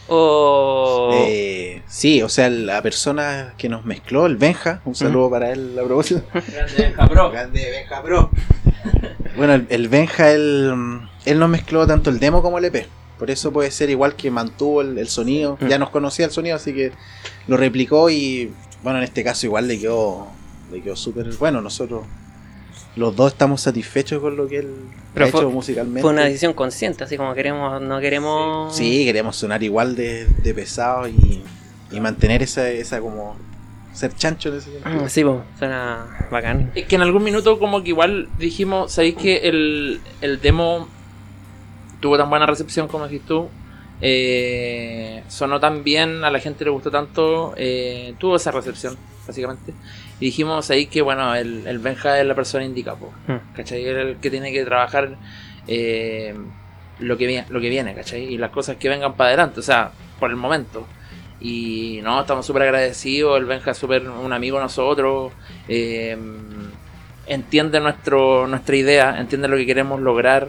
o... 0.09 1.11
Eh, 1.12 1.83
sí, 1.87 2.23
o 2.23 2.28
sea, 2.30 2.49
la 2.49 2.80
persona 2.80 3.54
que 3.59 3.68
nos 3.68 3.85
mezcló, 3.85 4.25
el 4.25 4.37
Benja, 4.37 4.80
un 4.87 4.95
saludo 4.95 5.30
para 5.30 5.52
él 5.52 5.78
a 5.78 5.85
propósito. 5.85 6.23
Grande 6.33 6.92
cabrón. 6.97 7.33
Grande 7.33 7.71
Benja 7.71 8.02
Pro. 8.02 8.30
Bueno, 9.37 9.54
el, 9.54 9.66
el 9.70 9.88
Benja, 9.88 10.30
él, 10.32 11.00
él 11.25 11.38
no 11.38 11.49
mezcló 11.49 11.87
tanto 11.87 12.11
el 12.11 12.18
demo 12.18 12.42
como 12.42 12.58
el 12.58 12.64
EP. 12.66 12.87
Por 13.18 13.30
eso 13.30 13.52
puede 13.52 13.70
ser 13.70 13.90
igual 13.90 14.14
que 14.14 14.30
mantuvo 14.30 14.80
el, 14.80 14.97
el 14.99 15.08
sonido. 15.08 15.58
Mm. 15.61 15.66
Ya 15.68 15.78
nos 15.78 15.90
conocía 15.90 16.25
el 16.26 16.30
sonido, 16.30 16.56
así 16.56 16.73
que 16.73 16.92
lo 17.47 17.56
replicó 17.56 18.11
y 18.11 18.52
bueno, 18.82 18.99
en 18.99 19.04
este 19.04 19.25
caso 19.25 19.47
igual 19.47 19.66
le 19.68 19.78
quedó, 19.78 20.28
le 20.73 20.80
quedó 20.82 20.94
súper 20.97 21.26
bueno. 21.37 21.61
Nosotros 21.61 22.04
los 22.97 23.14
dos 23.14 23.32
estamos 23.32 23.61
satisfechos 23.61 24.20
con 24.20 24.37
lo 24.37 24.49
que 24.49 24.58
él 24.58 24.75
Pero 25.14 25.26
ha 25.26 25.28
fue- 25.30 25.40
hecho 25.40 25.50
musicalmente. 25.50 26.00
Fue 26.02 26.11
una 26.12 26.25
decisión 26.25 26.52
consciente, 26.52 27.04
así 27.04 27.16
como 27.16 27.35
queremos, 27.35 27.80
no 27.82 28.00
queremos... 28.00 28.75
Sí, 28.76 29.04
queríamos 29.04 29.37
sonar 29.37 29.62
igual 29.62 29.94
de, 29.97 30.26
de 30.26 30.54
pesado 30.54 31.08
y, 31.08 31.42
y 31.92 32.00
mantener 32.00 32.42
esa, 32.42 32.68
esa 32.70 33.00
como 33.00 33.37
ser 33.99 34.14
chancho 34.14 34.49
en 34.50 34.57
ese 34.59 34.71
sentido. 34.71 35.05
Ah, 35.05 35.09
Sí, 35.09 35.25
pues, 35.25 35.37
suena 35.59 36.07
bacán. 36.31 36.71
Es 36.75 36.87
que 36.87 36.95
en 36.97 37.02
algún 37.02 37.25
minuto 37.25 37.59
como 37.59 37.83
que 37.83 37.88
igual 37.88 38.28
dijimos, 38.38 38.93
¿sabéis 38.93 39.17
que 39.17 39.38
el, 39.49 40.00
el 40.21 40.40
demo 40.40 40.88
tuvo 42.00 42.17
tan 42.17 42.31
buena 42.31 42.47
recepción 42.47 42.87
como 42.88 43.09
decís 43.09 43.26
tú? 43.26 43.49
Eh, 44.00 45.23
sonó 45.28 45.59
tan 45.59 45.83
bien, 45.83 46.23
a 46.25 46.31
la 46.31 46.38
gente 46.38 46.64
le 46.64 46.71
gustó 46.71 46.90
tanto, 46.90 47.55
eh, 47.57 48.14
tuvo 48.19 48.37
esa 48.37 48.52
recepción, 48.52 48.97
básicamente. 49.26 49.75
Y 50.21 50.26
dijimos, 50.26 50.67
¿sabéis 50.67 50.88
que 50.88 51.02
bueno, 51.02 51.35
el, 51.35 51.67
el 51.67 51.78
Benja 51.81 52.21
es 52.21 52.26
la 52.26 52.35
persona 52.37 52.64
indicada, 52.64 52.97
po, 52.99 53.12
Mm. 53.26 53.55
¿cachai? 53.57 53.85
Es 53.85 53.97
el 53.97 54.17
que 54.19 54.31
tiene 54.31 54.52
que 54.52 54.64
trabajar 54.64 55.17
eh, 55.67 56.35
lo, 57.00 57.17
que 57.17 57.26
viene, 57.26 57.47
lo 57.50 57.61
que 57.61 57.69
viene, 57.69 57.95
¿cachai? 57.95 58.25
Y 58.33 58.38
las 58.38 58.50
cosas 58.50 58.76
que 58.76 58.88
vengan 58.88 59.14
para 59.14 59.28
adelante, 59.31 59.59
o 59.61 59.62
sea, 59.64 59.90
por 60.21 60.31
el 60.31 60.37
momento. 60.37 60.87
Y 61.40 62.00
no, 62.02 62.21
estamos 62.21 62.45
súper 62.47 62.62
agradecidos. 62.62 63.38
El 63.38 63.45
Benja 63.47 63.71
es 63.73 63.76
súper 63.78 64.09
un 64.09 64.33
amigo 64.33 64.57
de 64.59 64.64
nosotros. 64.64 65.33
eh, 65.68 66.16
entiende 67.26 67.78
nuestro, 67.80 68.47
nuestra 68.47 68.75
idea, 68.76 69.18
entiende 69.21 69.49
lo 69.49 69.57
que 69.57 69.66
queremos 69.66 70.00
lograr. 70.00 70.49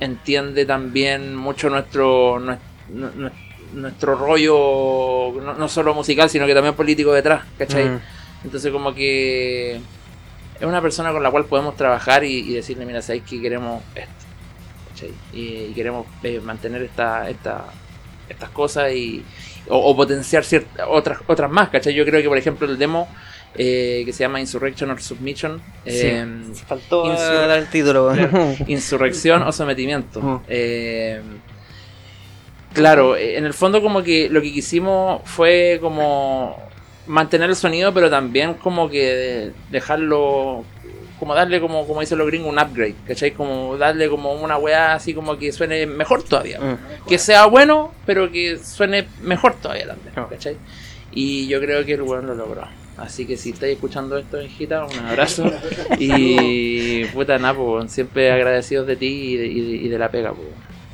Entiende 0.00 0.64
también 0.66 1.34
mucho 1.34 1.68
nuestro, 1.70 2.38
nues- 2.40 2.58
nu- 2.90 3.10
nu- 3.16 3.30
nuestro, 3.74 4.16
rollo, 4.16 5.32
no, 5.42 5.54
no 5.54 5.68
solo 5.68 5.94
musical, 5.94 6.28
sino 6.28 6.46
que 6.46 6.54
también 6.54 6.74
político 6.74 7.12
detrás, 7.12 7.44
¿cachai? 7.58 7.86
Mm. 7.88 8.00
Entonces, 8.44 8.72
como 8.72 8.94
que 8.94 9.76
es 9.76 10.66
una 10.66 10.80
persona 10.82 11.12
con 11.12 11.22
la 11.22 11.30
cual 11.30 11.44
podemos 11.46 11.76
trabajar 11.76 12.24
y, 12.24 12.40
y 12.50 12.54
decirle, 12.54 12.84
mira, 12.86 13.00
sabéis 13.02 13.24
que 13.24 13.40
queremos 13.40 13.82
esto, 13.94 14.10
¿cachai? 14.90 15.10
Y, 15.32 15.70
y 15.70 15.72
queremos 15.74 16.06
eh, 16.22 16.40
mantener 16.42 16.82
esta, 16.82 17.28
esta, 17.30 17.64
estas 18.28 18.50
cosas 18.50 18.92
y, 18.92 19.22
o, 19.68 19.76
o 19.78 19.96
potenciar 19.96 20.44
ciertas 20.44 20.86
otras, 20.88 21.18
otras 21.26 21.50
más, 21.50 21.68
¿cachai? 21.68 21.94
Yo 21.94 22.04
creo 22.04 22.20
que, 22.22 22.28
por 22.28 22.38
ejemplo, 22.38 22.66
el 22.68 22.78
demo 22.78 23.08
eh, 23.54 24.02
que 24.06 24.12
se 24.12 24.20
llama 24.24 24.40
Insurrection 24.40 24.90
or 24.90 25.00
Submission, 25.02 25.60
eh, 25.84 26.24
Sí, 26.54 26.62
faltó 26.66 27.04
Insur- 27.06 27.46
dar 27.48 27.58
el 27.58 27.66
título. 27.68 28.12
insurrección 28.68 29.42
o 29.42 29.50
sometimiento. 29.52 30.42
Eh, 30.48 31.20
claro, 32.72 33.16
eh, 33.16 33.36
en 33.38 33.44
el 33.44 33.54
fondo 33.54 33.82
como 33.82 34.02
que 34.02 34.28
lo 34.28 34.40
que 34.40 34.52
quisimos 34.52 35.22
fue 35.24 35.78
como 35.80 36.56
mantener 37.06 37.50
el 37.50 37.56
sonido, 37.56 37.92
pero 37.92 38.08
también 38.08 38.54
como 38.54 38.88
que 38.88 39.50
dejarlo, 39.70 40.64
como 41.20 41.34
darle 41.36 41.60
como, 41.60 41.86
como 41.86 42.00
dicen 42.00 42.18
los 42.18 42.26
gringos, 42.26 42.48
un 42.50 42.58
upgrade, 42.58 42.96
¿cachai? 43.06 43.30
Como 43.30 43.76
darle 43.76 44.08
como 44.08 44.32
una 44.32 44.56
weá 44.56 44.94
así 44.94 45.14
como 45.14 45.38
que 45.38 45.52
suene 45.52 45.86
mejor 45.86 46.24
todavía. 46.24 46.58
Mm. 46.58 47.06
Que 47.08 47.18
sea 47.18 47.46
bueno, 47.46 47.92
pero 48.06 48.32
que 48.32 48.58
suene 48.58 49.06
mejor 49.22 49.54
todavía 49.62 49.86
también, 49.86 50.12
Ah. 50.16 50.26
¿cachai? 50.28 50.56
Y 51.12 51.46
yo 51.46 51.60
creo 51.60 51.84
que 51.84 51.92
el 51.92 52.02
weón 52.02 52.26
lo 52.26 52.34
logró. 52.34 52.62
Así 52.96 53.24
que 53.26 53.36
si 53.36 53.50
estáis 53.50 53.74
escuchando 53.74 54.18
esto, 54.18 54.42
hijita, 54.42 54.84
un 54.84 54.98
abrazo. 55.06 55.50
y 55.98 57.04
puta, 57.06 57.38
nada, 57.38 57.54
po, 57.54 57.86
siempre 57.88 58.30
agradecidos 58.32 58.86
de 58.86 58.96
ti 58.96 59.06
y 59.06 59.36
de, 59.36 59.46
y 59.46 59.60
de- 59.60 59.76
y 59.84 59.88
de 59.88 59.98
la 59.98 60.10
pega, 60.10 60.32
po. 60.32 60.42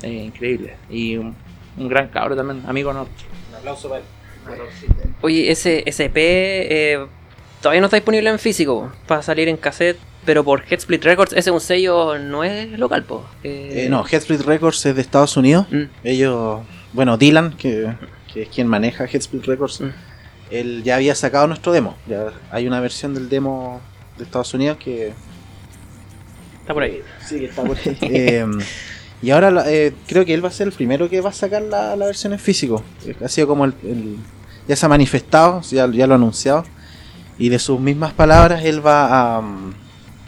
Eh, 0.02 0.12
increíble. 0.12 0.76
Y 0.90 1.16
un, 1.16 1.34
un 1.78 1.88
gran 1.88 2.08
cabro 2.08 2.36
también, 2.36 2.62
amigo 2.68 2.92
nuestro. 2.92 3.26
Un 3.50 3.56
aplauso 3.56 3.88
para 3.88 4.00
él. 4.00 4.06
Oye, 5.22 5.50
ese 5.50 5.82
SP 5.90 6.18
eh, 6.20 7.06
todavía 7.60 7.80
no 7.80 7.86
está 7.86 7.96
disponible 7.96 8.30
en 8.30 8.38
físico 8.38 8.92
para 9.08 9.22
salir 9.22 9.48
en 9.48 9.56
cassette, 9.56 9.98
pero 10.26 10.44
por 10.44 10.62
Headsplit 10.68 11.02
Records, 11.04 11.32
ese 11.32 11.48
es 11.50 11.54
un 11.54 11.60
sello, 11.60 12.18
no 12.18 12.44
es 12.44 12.78
local, 12.78 13.04
po. 13.04 13.24
Eh, 13.44 13.84
Eh, 13.84 13.88
no, 13.88 14.04
Headsplit 14.06 14.40
Records 14.42 14.84
es 14.84 14.94
de 14.94 15.00
Estados 15.00 15.36
Unidos. 15.36 15.66
Mm. 15.70 15.84
Ellos, 16.04 16.60
bueno, 16.92 17.16
Dylan, 17.16 17.52
que, 17.56 17.94
que 18.32 18.42
es 18.42 18.48
quien 18.48 18.66
maneja 18.66 19.04
Headsplit 19.06 19.44
Records, 19.46 19.80
Mm. 19.80 19.88
él 20.50 20.82
ya 20.84 20.96
había 20.96 21.14
sacado 21.14 21.46
nuestro 21.46 21.72
demo. 21.72 21.96
Ya 22.06 22.32
hay 22.50 22.66
una 22.66 22.80
versión 22.80 23.14
del 23.14 23.28
demo 23.28 23.80
de 24.18 24.24
Estados 24.24 24.52
Unidos 24.52 24.76
que 24.78 25.12
Está 26.60 26.74
por 26.74 26.82
ahí. 26.82 27.00
sí 27.24 27.38
que 27.38 27.46
está 27.46 27.62
por 27.62 27.76
ahí. 27.78 27.96
Eh, 28.02 28.44
y 29.22 29.30
ahora 29.30 29.64
eh, 29.66 29.94
creo 30.06 30.24
que 30.26 30.34
él 30.34 30.44
va 30.44 30.48
a 30.48 30.52
ser 30.52 30.66
el 30.66 30.72
primero 30.74 31.08
que 31.08 31.20
va 31.22 31.30
a 31.30 31.32
sacar 31.32 31.62
la, 31.62 31.96
la 31.96 32.06
versión 32.06 32.32
en 32.34 32.38
físico. 32.38 32.82
Eh, 33.06 33.14
Ha 33.24 33.28
sido 33.28 33.46
como 33.46 33.64
el, 33.64 33.74
el- 33.82 34.16
ya 34.68 34.74
se 34.76 34.84
ha 34.84 34.88
manifestado, 34.88 35.62
ya, 35.62 35.88
ya 35.90 36.06
lo 36.06 36.14
ha 36.14 36.16
anunciado. 36.16 36.64
Y 37.38 37.48
de 37.50 37.58
sus 37.58 37.78
mismas 37.78 38.12
palabras, 38.14 38.64
él 38.64 38.84
va 38.84 39.36
a. 39.36 39.40
mm, 39.40 39.74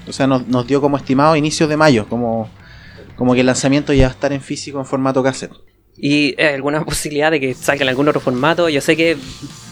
o 0.08 0.12
sea, 0.12 0.26
nos, 0.26 0.46
nos 0.46 0.66
dio 0.66 0.80
como 0.80 0.96
estimado 0.96 1.36
inicios 1.36 1.68
de 1.68 1.76
mayo, 1.76 2.06
como, 2.08 2.48
como 3.16 3.34
que 3.34 3.40
el 3.40 3.46
lanzamiento 3.46 3.92
ya 3.92 4.04
va 4.04 4.08
a 4.08 4.14
estar 4.14 4.32
en 4.32 4.40
físico 4.40 4.78
en 4.78 4.86
formato 4.86 5.22
cassette. 5.22 5.52
¿Y 5.96 6.40
hay 6.40 6.54
alguna 6.54 6.84
posibilidad 6.84 7.30
de 7.30 7.40
que 7.40 7.54
saquen 7.54 7.88
algún 7.88 8.08
otro 8.08 8.20
formato? 8.20 8.68
Yo 8.68 8.80
sé 8.80 8.96
que 8.96 9.16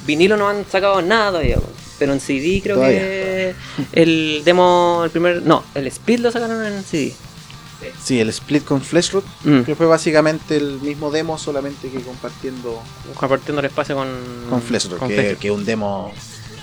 vinilo 0.06 0.36
no 0.36 0.48
han 0.48 0.64
sacado 0.66 1.00
nada 1.02 1.30
todavía, 1.30 1.58
pero 1.98 2.12
en 2.12 2.20
CD 2.20 2.60
creo 2.62 2.80
que 2.80 3.54
el 3.92 4.42
demo, 4.44 5.02
el 5.04 5.10
primer... 5.10 5.42
No, 5.42 5.62
el 5.74 5.86
split 5.86 6.20
lo 6.20 6.30
sacaron 6.32 6.64
en 6.66 6.82
CD. 6.82 7.12
Sí, 8.02 8.18
el 8.20 8.30
split 8.30 8.64
con 8.64 8.80
Fleshroot, 8.80 9.24
Mm. 9.44 9.60
que 9.62 9.74
fue 9.76 9.86
básicamente 9.86 10.56
el 10.56 10.80
mismo 10.80 11.10
demo, 11.10 11.38
solamente 11.38 11.88
que 11.90 12.00
compartiendo 12.00 12.82
Compartiendo 13.14 13.60
el 13.60 13.66
espacio 13.66 13.94
con... 13.94 14.08
con 14.48 14.62
Fleshroot, 14.62 14.98
con 14.98 15.08
que, 15.08 15.14
Fleshroot. 15.14 15.38
que 15.38 15.48
es 15.48 15.54
un 15.54 15.64
demo 15.64 16.12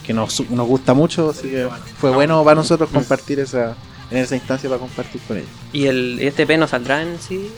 que 0.06 0.14
nos, 0.14 0.50
nos 0.50 0.68
gusta 0.68 0.94
mucho, 0.94 1.30
así 1.32 1.50
que 1.50 1.68
fue 2.00 2.12
bueno 2.12 2.44
para 2.44 2.56
nosotros 2.56 2.90
compartir 2.92 3.40
esa 3.40 3.76
en 4.12 4.18
esa 4.20 4.36
instancia 4.36 4.70
para 4.70 4.80
compartir 4.80 5.22
con 5.28 5.38
ellos. 5.38 5.50
¿Y 5.72 5.86
el 5.88 6.20
este 6.22 6.46
P 6.46 6.58
no 6.58 6.68
saldrá 6.68 7.02
en 7.02 7.18
CD? 7.20 7.50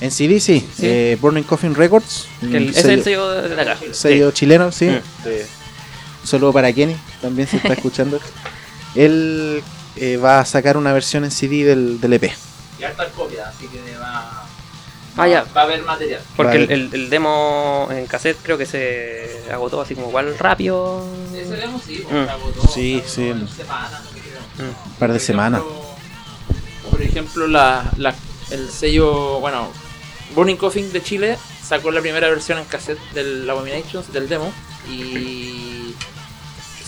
En 0.00 0.10
CD 0.10 0.40
sí, 0.40 0.60
Sí. 0.76 0.82
eh, 0.86 1.16
Burning 1.20 1.44
Coffin 1.44 1.74
Records, 1.74 2.26
el- 2.42 2.70
ese 2.70 2.80
es 2.80 2.84
el 2.86 3.02
sello 3.04 3.30
de 3.30 3.60
acá. 3.60 3.76
sello 3.92 4.30
chileno, 4.32 4.70
sí. 4.72 4.86
Mm. 4.86 4.96
un 6.22 6.26
saludo 6.28 6.52
para 6.52 6.72
Kenny, 6.72 6.96
también 7.22 7.48
se 7.48 7.56
está 7.56 7.72
escuchando. 7.72 8.20
Él 8.94 9.62
eh, 9.96 10.16
va 10.18 10.40
a 10.40 10.44
sacar 10.44 10.76
una 10.76 10.92
versión 10.92 11.24
en 11.24 11.30
CD 11.30 11.64
del, 11.64 12.00
del 12.00 12.12
EP. 12.14 12.30
Y 12.78 12.84
hartas 12.84 13.08
copias, 13.12 13.48
así 13.48 13.66
que 13.68 13.78
va, 13.96 14.21
Ah, 15.16 15.28
ya. 15.28 15.44
va 15.54 15.62
a 15.62 15.64
haber 15.64 15.82
material. 15.82 16.20
Porque 16.36 16.58
Vale. 16.58 16.64
el, 16.64 16.70
el- 16.72 16.94
el 16.94 17.10
demo 17.10 17.88
en 17.90 18.06
cassette 18.06 18.38
creo 18.42 18.56
que 18.56 18.64
se 18.66 19.42
agotó 19.52 19.80
así 19.80 19.94
como 19.94 20.08
igual 20.08 20.36
rápido. 20.38 21.06
Ese 21.34 21.56
demo 21.56 21.80
sí, 21.84 22.04
Mm. 22.08 22.24
se 22.24 22.30
agotó, 22.30 22.68
Sí, 22.68 23.02
se 23.04 23.08
sí. 23.10 23.22
creo. 23.26 23.34
Mm. 23.34 24.62
Un 24.90 24.94
par 24.98 25.12
de 25.12 25.20
semanas. 25.20 25.62
Por 26.90 27.02
ejemplo, 27.02 27.46
la, 27.46 27.90
la- 27.96 28.14
el 28.50 28.70
sello, 28.70 29.40
bueno, 29.40 29.68
Burning 30.34 30.56
Coffin 30.56 30.90
de 30.92 31.02
Chile 31.02 31.38
sacó 31.62 31.90
la 31.90 32.00
primera 32.00 32.28
versión 32.28 32.58
en 32.58 32.64
cassette 32.64 32.98
del 33.12 33.48
Abominations, 33.48 34.12
del 34.12 34.28
demo, 34.28 34.52
y 34.90 35.94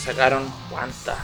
sacaron 0.03 0.43
cuántas? 0.69 1.15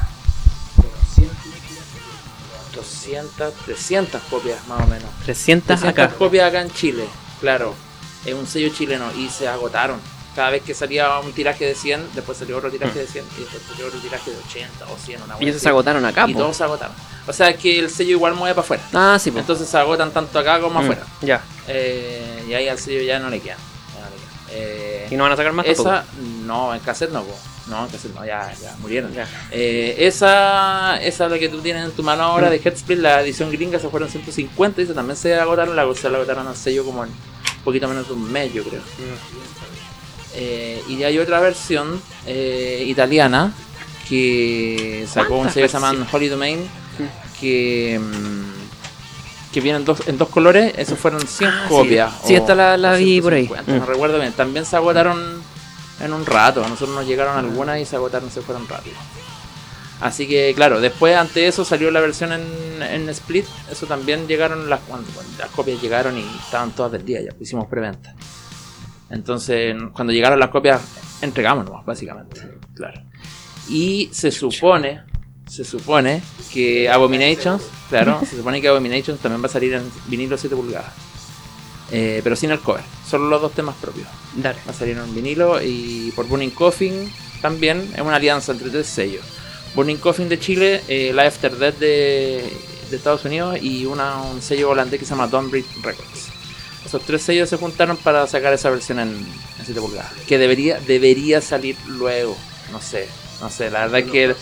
200, 2.74 3.54
300 3.66 4.22
copias 4.24 4.68
más 4.68 4.82
o 4.82 4.88
menos. 4.88 5.10
300 5.26 5.80
300 5.80 5.84
acá. 5.90 6.16
copias 6.18 6.48
acá 6.48 6.62
en 6.62 6.72
Chile, 6.72 7.06
claro. 7.40 7.74
Es 8.26 8.34
un 8.34 8.46
sello 8.46 8.70
chileno 8.74 9.06
y 9.18 9.30
se 9.30 9.48
agotaron. 9.48 10.00
Cada 10.36 10.52
vez 10.52 10.62
que 10.64 10.74
salía 10.74 11.20
un 11.20 11.34
tiraje 11.34 11.66
de 11.66 11.76
100, 11.76 12.12
después 12.14 12.38
salió 12.38 12.58
otro 12.58 12.72
tiraje 12.72 13.00
de 13.00 13.08
100 13.08 13.26
y 13.38 13.42
después 13.42 13.62
salió 13.70 13.88
otro 13.88 14.00
tiraje 14.00 14.32
de 14.32 14.38
80 14.38 14.86
o 14.86 14.98
100. 14.98 15.22
Una 15.24 15.36
Y 15.42 15.50
esos 15.50 15.62
se 15.62 15.68
agotaron 15.70 16.06
acá, 16.06 16.26
Y 16.30 16.34
po. 16.34 16.40
todos 16.40 16.56
se 16.56 16.64
agotaron. 16.64 16.96
O 17.28 17.34
sea 17.34 17.56
que 17.58 17.80
el 17.80 17.90
sello 17.90 18.12
igual 18.12 18.34
mueve 18.36 18.56
para 18.56 18.64
afuera. 18.64 18.84
Ah, 18.94 19.18
sí, 19.20 19.32
po. 19.32 19.40
Entonces 19.40 19.68
se 19.68 19.78
agotan 19.78 20.12
tanto 20.12 20.40
acá 20.40 20.60
como 20.62 20.80
Mm, 20.80 20.84
afuera. 20.84 21.04
Ya. 21.22 21.44
Eh, 21.68 22.46
y 22.48 22.54
ahí 22.54 22.68
al 22.70 22.78
sello 22.80 23.02
ya 23.02 23.20
no 23.20 23.30
le 23.30 23.40
quedan. 23.42 23.58
Ya 23.94 24.02
no 24.02 24.10
le 24.10 24.16
quedan. 24.16 24.32
Eh, 24.52 25.08
¿Y 25.12 25.16
no 25.18 25.24
van 25.24 25.34
a 25.34 25.36
sacar 25.36 25.52
más 25.52 25.66
tampoco? 25.66 25.90
esa, 25.90 26.06
no, 26.46 26.74
en 26.74 26.80
cassette 26.80 27.12
no, 27.12 27.24
po. 27.24 27.36
No, 27.68 27.86
en 27.86 27.92
cassette 27.92 28.14
no, 28.16 28.26
ya, 28.26 28.52
ya 28.62 28.76
murieron. 28.82 29.14
Ya. 29.14 29.28
Eh, 29.52 29.96
esa, 30.00 30.98
esa 31.02 31.28
la 31.30 31.38
que 31.40 31.48
tú 31.50 31.60
tienes 31.62 31.86
en 31.86 31.92
tu 31.92 32.04
mano 32.04 32.24
ahora 32.24 32.50
de 32.50 32.58
Headsplit, 32.64 33.00
la 33.00 33.22
edición 33.22 33.52
gringa, 33.52 33.80
se 33.80 33.90
fueron 33.90 34.10
150 34.10 34.82
y 34.82 34.86
también 34.88 35.16
se 35.16 35.36
agotaron, 35.36 35.76
la, 35.76 35.86
se 35.96 36.10
la 36.10 36.18
agotaron 36.18 36.48
al 36.48 36.56
sello 36.56 36.84
como 36.86 37.04
en 37.04 37.10
un 37.12 37.64
poquito 37.64 37.88
menos 37.88 38.08
de 38.08 38.14
un 38.14 38.32
mes, 38.32 38.52
yo 38.54 38.64
creo. 38.64 38.82
Eh, 40.34 40.82
y 40.88 41.04
hay 41.04 41.20
otra 41.20 41.40
versión 41.42 42.02
eh, 42.26 42.84
italiana 42.88 43.54
que 44.08 45.06
sacó 45.12 45.34
un 45.34 45.40
¿Cuántas 45.40 45.54
sello 45.54 45.66
que 45.66 45.72
se 45.72 45.80
llama 45.80 46.08
Holy 46.12 46.28
Domain 46.30 46.60
que, 47.40 48.00
mm, 48.00 49.52
que 49.54 49.62
viene 49.62 49.80
en 49.80 49.86
dos, 49.86 50.08
en 50.08 50.18
dos 50.18 50.30
colores. 50.30 50.74
Esos 50.78 50.98
fueron 50.98 51.26
100 51.28 51.50
Ah, 51.50 51.64
sí. 51.68 51.70
copias. 51.70 52.14
Sí, 52.26 52.34
o- 52.34 52.38
esta 52.38 52.56
la- 52.56 52.78
la 52.78 52.94
vi 52.96 53.20
por 53.22 53.34
ahí. 53.34 53.46
150, 53.48 53.72
Mm. 53.72 53.80
No 53.80 53.86
recuerdo 53.86 54.20
bien. 54.20 54.32
También 54.34 54.66
se 54.66 54.76
agotaron 54.76 55.42
en 56.04 56.14
un 56.14 56.26
rato. 56.26 56.64
A 56.64 56.68
nosotros 56.70 56.96
nos 56.96 57.06
llegaron 57.06 57.38
algunas 57.38 57.80
y 57.80 57.86
se 57.86 57.96
agotaron, 57.96 58.30
se 58.32 58.42
fueron 58.42 58.68
rápido. 58.68 58.96
Así 60.00 60.28
que, 60.28 60.52
claro, 60.56 60.82
después 60.82 61.16
ante 61.16 61.48
eso 61.48 61.64
salió 61.64 61.92
la 61.92 62.00
versión 62.02 62.34
en, 62.34 62.82
en 62.82 63.08
Split. 63.10 63.46
Eso 63.72 63.86
también 63.86 64.28
llegaron, 64.28 64.68
las, 64.70 64.80
cuando- 64.82 65.08
las 65.38 65.50
copias 65.52 65.80
llegaron 65.82 66.18
y 66.18 66.26
estaban 66.44 66.72
todas 66.72 66.92
del 66.94 67.06
día. 67.06 67.22
Ya 67.22 67.30
hicimos 67.40 67.68
preventa. 67.68 68.16
Entonces, 69.10 69.76
cuando 69.94 70.12
llegaron 70.14 70.40
las 70.40 70.50
copias, 70.50 70.82
entregamos 71.22 71.66
nomás, 71.66 71.86
básicamente. 71.86 72.42
Claro. 72.76 73.02
Y 73.70 74.10
se 74.12 74.32
supone, 74.32 75.02
se 75.48 75.64
supone 75.64 76.24
que 76.52 76.90
Abominations, 76.90 77.62
claro, 77.90 78.22
se 78.28 78.38
supone 78.38 78.60
que 78.62 78.70
Abominations 78.70 79.20
también 79.20 79.42
va 79.42 79.46
a 79.48 79.50
salir 79.50 79.74
en 79.74 79.84
vinilo 80.08 80.38
7 80.38 80.56
pulgadas. 80.56 80.94
Eh, 81.92 82.22
pero 82.24 82.36
sin 82.38 82.52
el 82.52 82.60
cover, 82.60 82.84
solo 83.10 83.28
los 83.28 83.42
dos 83.42 83.54
temas 83.54 83.76
propios. 83.76 84.08
Dale. 84.36 84.58
Va 84.66 84.72
a 84.72 84.74
salir 84.74 84.98
en 84.98 85.14
vinilo 85.14 85.62
y 85.62 86.12
por 86.16 86.26
Burning 86.26 86.52
Coffin 86.52 87.12
también 87.42 87.92
es 87.94 88.02
una 88.02 88.16
alianza 88.16 88.54
entre 88.54 88.70
tres 88.70 88.88
sellos. 88.88 89.26
Burning 89.76 89.98
Coffin 89.98 90.30
de 90.30 90.40
Chile, 90.40 90.82
eh, 90.88 91.12
la 91.14 91.24
After 91.24 91.56
Death 91.56 91.78
de, 91.80 92.52
de 92.90 92.96
Estados 92.96 93.26
Unidos 93.26 93.58
y 93.62 93.86
una, 93.86 94.22
un 94.22 94.42
sello 94.42 94.70
holandés 94.70 95.00
que 95.00 95.06
se 95.06 95.12
llama 95.12 95.28
Dawnbreed 95.28 95.66
Records. 95.82 96.30
Esos 96.86 97.04
tres 97.04 97.22
sellos 97.22 97.50
se 97.50 97.58
juntaron 97.58 97.98
para 97.98 98.26
sacar 98.28 98.54
esa 98.54 98.70
versión 98.70 99.00
en, 99.00 99.10
en 99.10 99.66
7 99.66 99.80
pulgadas. 99.80 100.12
Que 100.28 100.38
debería, 100.38 100.80
debería 100.80 101.40
salir 101.42 101.78
luego. 101.88 102.36
No 102.72 102.82
sé, 102.82 103.08
no 103.40 103.50
sé. 103.50 103.70
La 103.70 103.88
verdad 103.88 104.10
que 104.10 104.36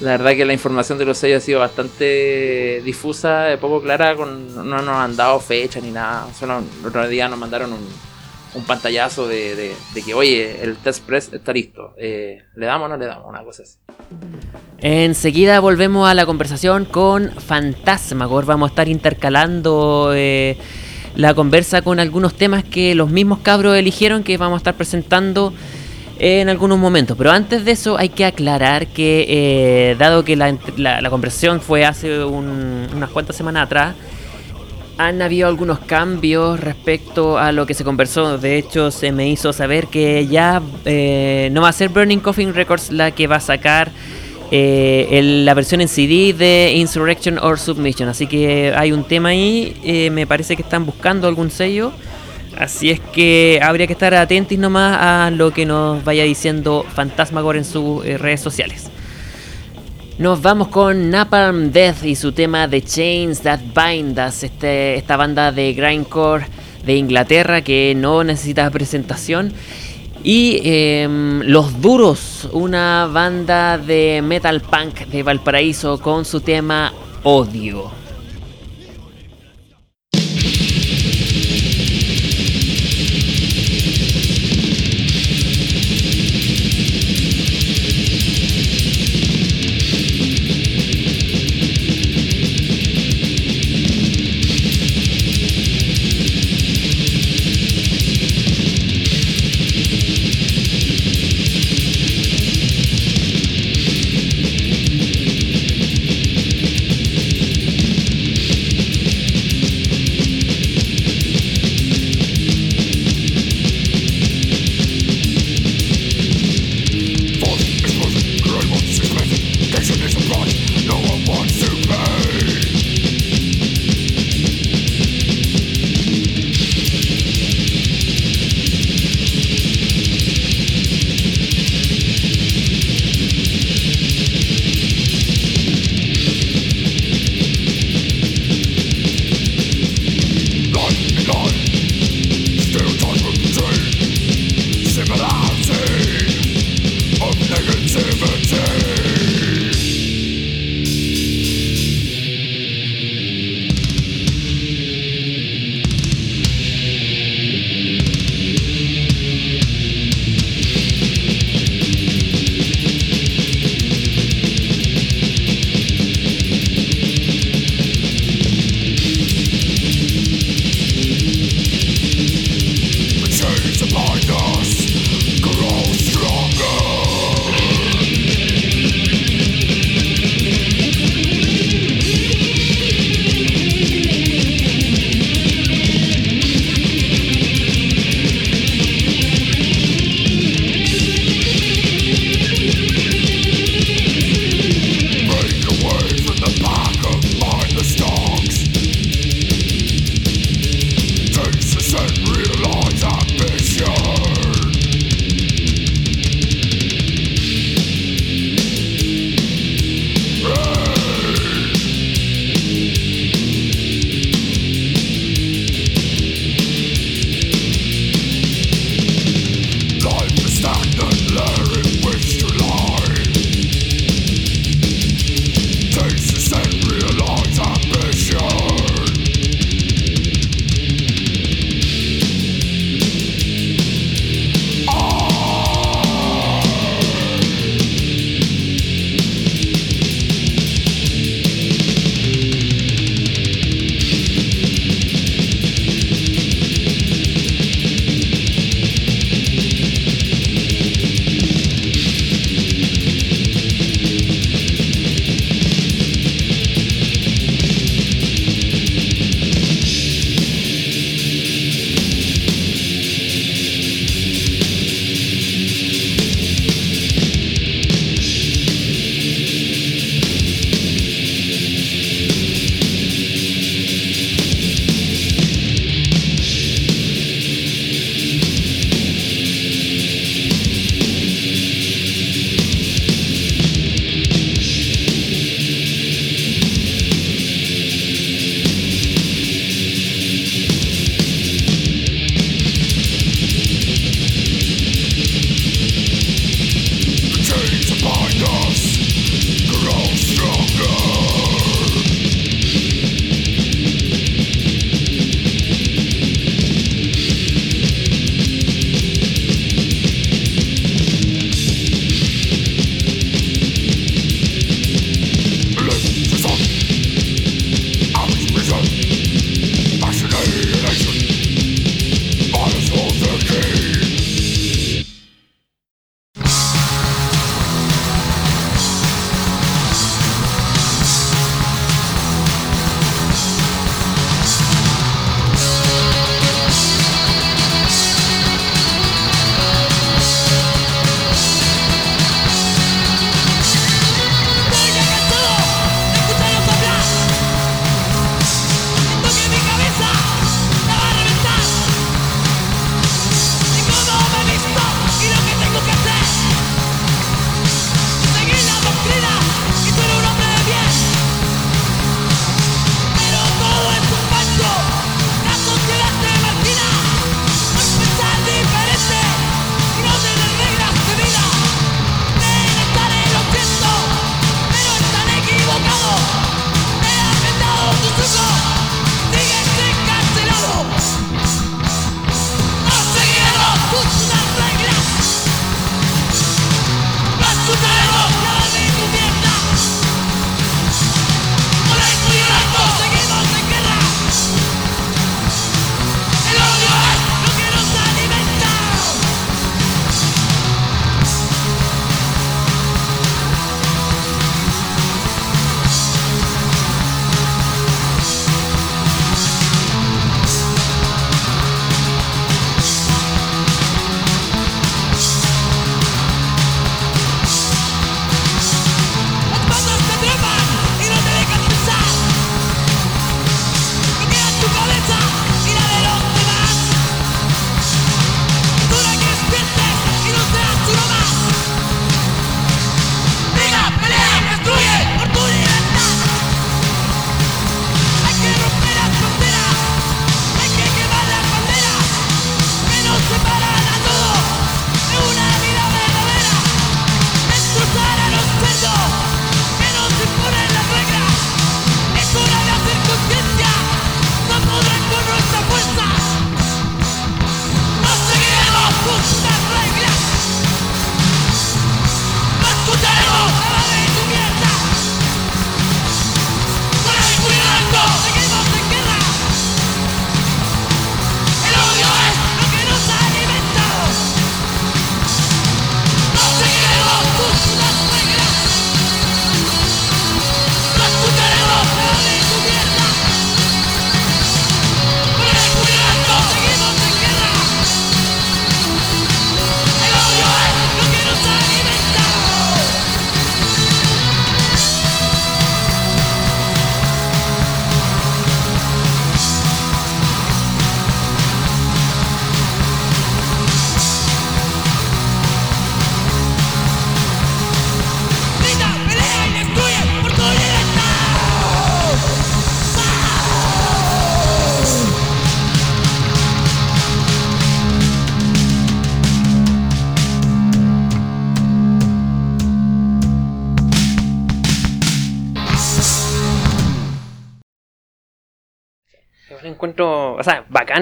la 0.00 0.12
verdad 0.12 0.32
que 0.34 0.44
la 0.44 0.52
información 0.52 0.98
de 0.98 1.04
los 1.04 1.18
sellos 1.18 1.42
ha 1.42 1.44
sido 1.44 1.60
bastante 1.60 2.80
difusa, 2.84 3.48
poco 3.60 3.82
clara, 3.82 4.14
no 4.14 4.64
nos 4.64 4.88
han 4.88 5.14
dado 5.14 5.38
fecha 5.40 5.80
ni 5.80 5.90
nada. 5.90 6.26
Solo 6.32 6.62
el 7.04 7.10
día 7.10 7.28
nos 7.28 7.38
mandaron 7.38 7.72
un, 7.72 8.64
pantallazo 8.66 9.28
de 9.28 9.74
que, 10.04 10.14
oye, 10.14 10.62
el 10.62 10.76
test 10.78 11.04
press 11.04 11.30
está 11.32 11.52
listo. 11.52 11.94
Eh, 11.98 12.42
¿Le 12.56 12.66
damos 12.66 12.86
o 12.86 12.88
no 12.88 12.96
le 12.96 13.06
damos? 13.06 13.26
Una 13.28 13.42
cosa 13.42 13.62
así. 13.62 13.76
Enseguida 14.78 15.60
volvemos 15.60 16.08
a 16.08 16.14
la 16.14 16.24
conversación 16.24 16.86
con 16.86 17.30
Fantasmagor. 17.32 18.46
Vamos 18.46 18.70
a 18.70 18.72
estar 18.72 18.88
intercalando 18.88 20.12
eh, 20.14 20.56
la 21.14 21.34
conversa 21.34 21.82
con 21.82 22.00
algunos 22.00 22.34
temas 22.34 22.64
que 22.64 22.94
los 22.94 23.10
mismos 23.10 23.40
cabros 23.40 23.76
eligieron 23.76 24.22
que 24.22 24.38
vamos 24.38 24.56
a 24.56 24.58
estar 24.58 24.74
presentando 24.74 25.52
en 26.22 26.48
algunos 26.50 26.78
momentos. 26.78 27.16
Pero 27.16 27.30
antes 27.30 27.64
de 27.64 27.72
eso 27.72 27.96
hay 27.98 28.10
que 28.10 28.24
aclarar 28.26 28.86
que 28.88 29.24
eh, 29.28 29.96
dado 29.98 30.22
que 30.24 30.36
la, 30.36 30.54
la- 30.76 31.00
la 31.00 31.10
conversación 31.10 31.60
fue 31.60 31.84
hace 31.86 32.22
un- 32.24 32.86
unas 32.94 33.10
cuantas 33.10 33.34
semanas 33.36 33.64
atrás, 33.64 33.94
han 34.98 35.22
habido 35.22 35.48
algunos 35.48 35.78
cambios 35.78 36.60
respecto 36.60 37.38
a 37.38 37.52
lo 37.52 37.64
que 37.64 37.72
se 37.72 37.84
conversó. 37.84 38.36
De 38.36 38.58
hecho, 38.58 38.90
se 38.90 39.12
me 39.12 39.28
hizo 39.30 39.52
saber 39.54 39.86
que 39.86 40.26
ya 40.26 40.60
eh, 40.84 41.48
no 41.52 41.62
va 41.62 41.70
a 41.70 41.72
ser 41.72 41.88
Burning 41.88 42.18
Coffin 42.18 42.52
Records 42.52 42.90
la 42.92 43.10
que 43.12 43.26
va 43.26 43.36
a 43.36 43.40
sacar 43.40 43.90
eh, 44.50 45.08
el- 45.12 45.46
la 45.46 45.54
versión 45.54 45.80
en 45.80 45.88
CD 45.88 46.34
de 46.34 46.74
Insurrection 46.76 47.38
or 47.38 47.58
Submission. 47.58 48.10
Así 48.10 48.26
que 48.26 48.74
hay 48.76 48.92
un 48.92 49.04
tema 49.04 49.30
ahí. 49.30 49.74
eh, 49.84 50.10
me 50.10 50.26
parece 50.26 50.54
que 50.54 50.62
están 50.62 50.84
buscando 50.84 51.26
algún 51.28 51.50
sello. 51.50 51.92
Así 52.60 52.90
es 52.90 53.00
que 53.00 53.58
habría 53.62 53.86
que 53.86 53.94
estar 53.94 54.12
atentos 54.12 54.58
nomás 54.58 54.98
a 55.00 55.30
lo 55.30 55.50
que 55.50 55.64
nos 55.64 56.04
vaya 56.04 56.24
diciendo 56.24 56.84
Fantasmagor 56.94 57.56
en 57.56 57.64
sus 57.64 58.04
eh, 58.04 58.18
redes 58.18 58.42
sociales. 58.42 58.90
Nos 60.18 60.42
vamos 60.42 60.68
con 60.68 61.08
Napalm 61.08 61.72
Death 61.72 62.04
y 62.04 62.14
su 62.14 62.32
tema 62.32 62.68
The 62.68 62.82
Chains 62.82 63.40
That 63.40 63.60
Bind 63.74 64.18
Us, 64.18 64.42
este, 64.42 64.96
esta 64.96 65.16
banda 65.16 65.52
de 65.52 65.72
grindcore 65.72 66.44
de 66.84 66.96
Inglaterra 66.96 67.62
que 67.62 67.94
no 67.96 68.24
necesita 68.24 68.68
presentación. 68.70 69.54
Y 70.22 70.60
em, 70.62 71.40
Los 71.44 71.80
Duros, 71.80 72.46
una 72.52 73.08
banda 73.10 73.78
de 73.78 74.20
metal 74.22 74.60
punk 74.60 75.06
de 75.06 75.22
Valparaíso 75.22 75.98
con 75.98 76.26
su 76.26 76.42
tema 76.42 76.92
Odio. 77.22 77.99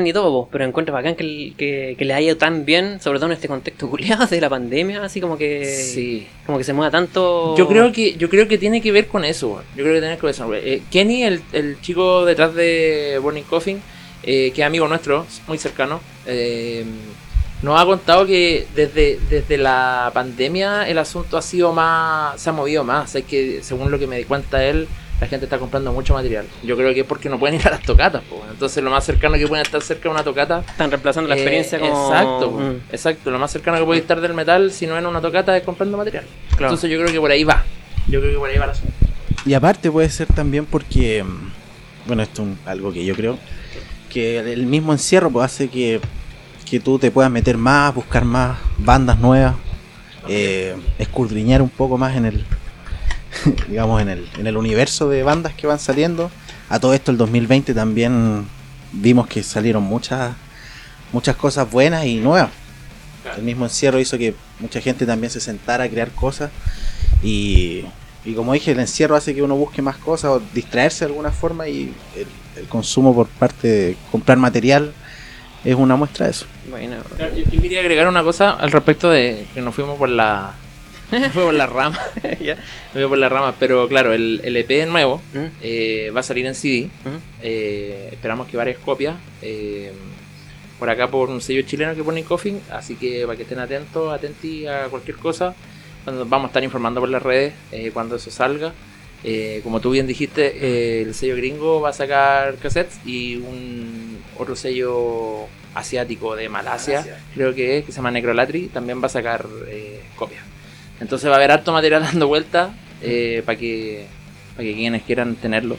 Y 0.08 0.12
todo, 0.12 0.30
po, 0.30 0.48
pero 0.50 0.64
encuentro 0.64 0.94
bacán 0.94 1.14
que, 1.14 1.52
que, 1.56 1.94
que 1.98 2.04
le 2.04 2.14
haya 2.14 2.26
ido 2.28 2.36
tan 2.36 2.64
bien, 2.64 3.00
sobre 3.00 3.18
todo 3.18 3.26
en 3.26 3.32
este 3.32 3.48
contexto 3.48 3.88
culiado 3.90 4.26
de 4.26 4.40
la 4.40 4.48
pandemia, 4.48 5.04
así 5.04 5.20
como 5.20 5.36
que 5.38 5.64
Sí. 5.64 6.26
como 6.46 6.58
que 6.58 6.64
se 6.64 6.72
mueva 6.72 6.90
tanto. 6.90 7.56
Yo 7.56 7.68
creo 7.68 7.92
que 7.92 8.14
yo 8.16 8.28
creo 8.28 8.48
que 8.48 8.58
tiene 8.58 8.80
que 8.80 8.92
ver 8.92 9.06
con 9.08 9.24
eso. 9.24 9.62
Yo 9.76 9.82
creo 9.84 9.94
que 9.94 10.00
tiene 10.00 10.16
que 10.16 10.26
ver 10.26 10.34
con 10.34 10.48
eso. 10.48 10.54
Eh, 10.54 10.82
Kenny, 10.90 11.22
el, 11.24 11.40
el 11.52 11.80
chico 11.80 12.24
detrás 12.24 12.54
de 12.54 13.18
Burning 13.22 13.44
Coffin, 13.44 13.80
eh, 14.22 14.52
que 14.54 14.62
es 14.62 14.66
amigo 14.66 14.88
nuestro, 14.88 15.26
muy 15.46 15.58
cercano, 15.58 16.00
eh, 16.26 16.84
nos 17.62 17.80
ha 17.80 17.84
contado 17.84 18.24
que 18.26 18.66
desde, 18.74 19.18
desde 19.28 19.56
la 19.58 20.10
pandemia 20.14 20.88
el 20.88 20.96
asunto 20.98 21.36
ha 21.36 21.42
sido 21.42 21.72
más, 21.72 22.40
se 22.40 22.50
ha 22.50 22.52
movido 22.52 22.84
más. 22.84 23.14
Es 23.14 23.24
que 23.24 23.60
según 23.62 23.90
lo 23.90 23.98
que 23.98 24.06
me 24.06 24.16
di 24.18 24.24
cuenta 24.24 24.64
él, 24.64 24.86
la 25.20 25.26
gente 25.26 25.46
está 25.46 25.58
comprando 25.58 25.92
mucho 25.92 26.14
material. 26.14 26.46
Yo 26.62 26.76
creo 26.76 26.94
que 26.94 27.00
es 27.00 27.06
porque 27.06 27.28
no 27.28 27.38
pueden 27.38 27.56
ir 27.60 27.66
a 27.66 27.70
las 27.70 27.82
tocatas. 27.82 28.22
po. 28.22 28.44
Entonces 28.50 28.82
lo 28.84 28.90
más 28.90 29.04
cercano 29.04 29.36
que 29.36 29.46
pueden 29.46 29.64
estar 29.64 29.82
cerca 29.82 30.04
de 30.04 30.08
una 30.10 30.22
tocata 30.22 30.62
están 30.68 30.90
reemplazando 30.90 31.28
la 31.28 31.34
eh, 31.34 31.38
experiencia 31.38 31.78
como 31.80 32.08
Exacto, 32.10 32.50
po. 32.52 32.58
Mm. 32.58 32.76
exacto. 32.92 33.30
Lo 33.30 33.38
más 33.38 33.50
cercano 33.50 33.78
que 33.78 33.84
puede 33.84 34.00
estar 34.00 34.20
del 34.20 34.34
metal, 34.34 34.70
si 34.70 34.86
no 34.86 34.96
en 34.96 35.06
una 35.06 35.20
tocata, 35.20 35.56
es 35.56 35.64
comprando 35.64 35.96
material. 35.98 36.24
Claro. 36.50 36.66
Entonces 36.66 36.90
yo 36.90 36.98
creo 37.00 37.12
que 37.12 37.20
por 37.20 37.30
ahí 37.30 37.44
va. 37.44 37.64
Yo 38.08 38.20
creo 38.20 38.32
que 38.32 38.38
por 38.38 38.48
ahí 38.48 38.58
va 38.58 38.66
la 38.66 38.72
asunto. 38.72 38.92
Y 39.44 39.54
aparte 39.54 39.90
puede 39.90 40.08
ser 40.10 40.26
también 40.28 40.66
porque, 40.66 41.22
mm, 41.24 41.50
bueno, 42.06 42.22
esto 42.22 42.42
es 42.42 42.48
un- 42.48 42.58
algo 42.66 42.92
que 42.92 43.04
yo 43.04 43.14
creo, 43.14 43.38
que 44.10 44.38
el 44.38 44.66
mismo 44.66 44.92
encierro 44.92 45.30
pues, 45.30 45.44
hace 45.46 45.68
que, 45.68 46.00
que 46.68 46.80
tú 46.80 46.98
te 46.98 47.10
puedas 47.10 47.30
meter 47.30 47.56
más, 47.58 47.94
buscar 47.94 48.24
más 48.24 48.58
bandas 48.78 49.18
nuevas, 49.18 49.54
eh, 50.28 50.76
escudriñar 50.98 51.62
un 51.62 51.68
poco 51.70 51.96
más 51.98 52.16
en 52.16 52.26
el, 52.26 52.44
digamos, 53.68 54.00
en 54.02 54.08
el, 54.08 54.28
en 54.38 54.46
el 54.46 54.56
universo 54.56 55.08
de 55.08 55.22
bandas 55.22 55.54
que 55.54 55.66
van 55.66 55.78
saliendo. 55.78 56.30
A 56.68 56.80
todo 56.80 56.94
esto 56.94 57.10
el 57.10 57.16
2020 57.16 57.74
también 57.74 58.46
vimos 58.92 59.26
que 59.26 59.42
salieron 59.42 59.82
muchas, 59.82 60.34
muchas 61.12 61.36
cosas 61.36 61.70
buenas 61.70 62.04
y 62.04 62.16
nuevas. 62.16 62.50
El 63.36 63.42
mismo 63.42 63.66
encierro 63.66 64.00
hizo 64.00 64.16
que 64.16 64.34
mucha 64.58 64.80
gente 64.80 65.04
también 65.04 65.30
se 65.30 65.40
sentara 65.40 65.84
a 65.84 65.88
crear 65.88 66.10
cosas 66.12 66.50
y, 67.22 67.84
y 68.24 68.34
como 68.34 68.52
dije, 68.52 68.72
el 68.72 68.80
encierro 68.80 69.16
hace 69.16 69.34
que 69.34 69.42
uno 69.42 69.56
busque 69.56 69.82
más 69.82 69.96
cosas 69.96 70.30
o 70.30 70.42
distraerse 70.54 71.04
de 71.04 71.10
alguna 71.10 71.30
forma 71.30 71.68
y 71.68 71.92
el, 72.16 72.26
consumo 72.68 73.14
por 73.14 73.28
parte 73.28 73.68
de 73.68 73.96
comprar 74.10 74.36
material 74.36 74.92
es 75.64 75.76
una 75.76 75.94
muestra 75.94 76.26
de 76.26 76.32
eso. 76.32 76.46
Bueno, 76.68 76.96
yo 77.18 77.60
quería 77.60 77.78
agregar 77.80 78.08
una 78.08 78.24
cosa 78.24 78.50
al 78.50 78.72
respecto 78.72 79.08
de 79.10 79.46
que 79.54 79.60
nos 79.60 79.74
fuimos 79.74 79.96
por 79.96 80.08
la. 80.08 80.54
Nos 81.10 81.32
fuimos 81.32 81.50
por 81.50 81.54
la 81.54 81.66
rama. 81.66 81.98
ya. 82.40 82.54
Nos 82.56 82.92
fuimos 82.92 83.08
por 83.10 83.18
la 83.18 83.28
rama, 83.28 83.54
pero 83.58 83.88
claro, 83.88 84.12
el, 84.12 84.40
el 84.44 84.56
EP 84.56 84.86
nuevo 84.88 85.20
Mm, 85.32 85.44
eh, 85.62 86.10
va 86.14 86.20
a 86.20 86.22
salir 86.22 86.46
en 86.46 86.54
CD. 86.54 86.88
mm. 87.04 87.16
Eh, 87.42 88.08
esperamos 88.12 88.46
que 88.48 88.56
varias 88.56 88.78
copias. 88.78 89.16
eh, 89.42 89.92
por 90.78 90.88
acá 90.90 91.08
por 91.10 91.28
un 91.28 91.40
sello 91.40 91.62
chileno 91.62 91.94
que 91.96 92.04
pone 92.04 92.22
Coffin. 92.22 92.60
Así 92.70 92.94
que 92.94 93.24
para 93.26 93.36
que 93.36 93.42
estén 93.42 93.58
atentos, 93.58 94.12
atentos 94.12 94.44
a 94.70 94.88
cualquier 94.88 95.16
cosa. 95.16 95.54
Cuando 96.04 96.24
vamos 96.24 96.46
a 96.46 96.48
estar 96.48 96.62
informando 96.62 97.00
por 97.00 97.08
las 97.08 97.22
redes 97.22 97.52
eh, 97.72 97.90
cuando 97.92 98.16
eso 98.16 98.30
salga. 98.30 98.72
Eh, 99.24 99.60
como 99.64 99.80
tú 99.80 99.90
bien 99.90 100.06
dijiste, 100.06 101.02
el 101.02 101.12
sello 101.14 101.34
gringo 101.34 101.80
va 101.80 101.88
a 101.88 101.92
sacar 101.92 102.54
cassettes 102.58 103.00
y 103.04 103.34
un 103.36 104.18
otro 104.38 104.54
sello 104.54 105.46
asiático 105.74 106.36
de 106.36 106.48
Malasia, 106.48 107.18
creo 107.34 107.52
que 107.52 107.78
es, 107.78 107.84
que 107.84 107.90
se 107.90 107.96
llama 107.96 108.12
Necrolatry, 108.12 108.68
también 108.68 109.02
va 109.02 109.06
a 109.06 109.08
sacar 109.08 109.44
copias. 110.14 110.44
Entonces 111.00 111.28
va 111.28 111.34
a 111.34 111.36
haber 111.36 111.50
harto 111.52 111.72
material 111.72 112.02
dando 112.10 112.26
vuelta 112.28 112.70
para 113.44 113.58
que, 113.58 114.06
para 114.56 114.64
que 114.68 114.74
quienes 114.74 115.02
quieran 115.02 115.34
tenerlo. 115.36 115.76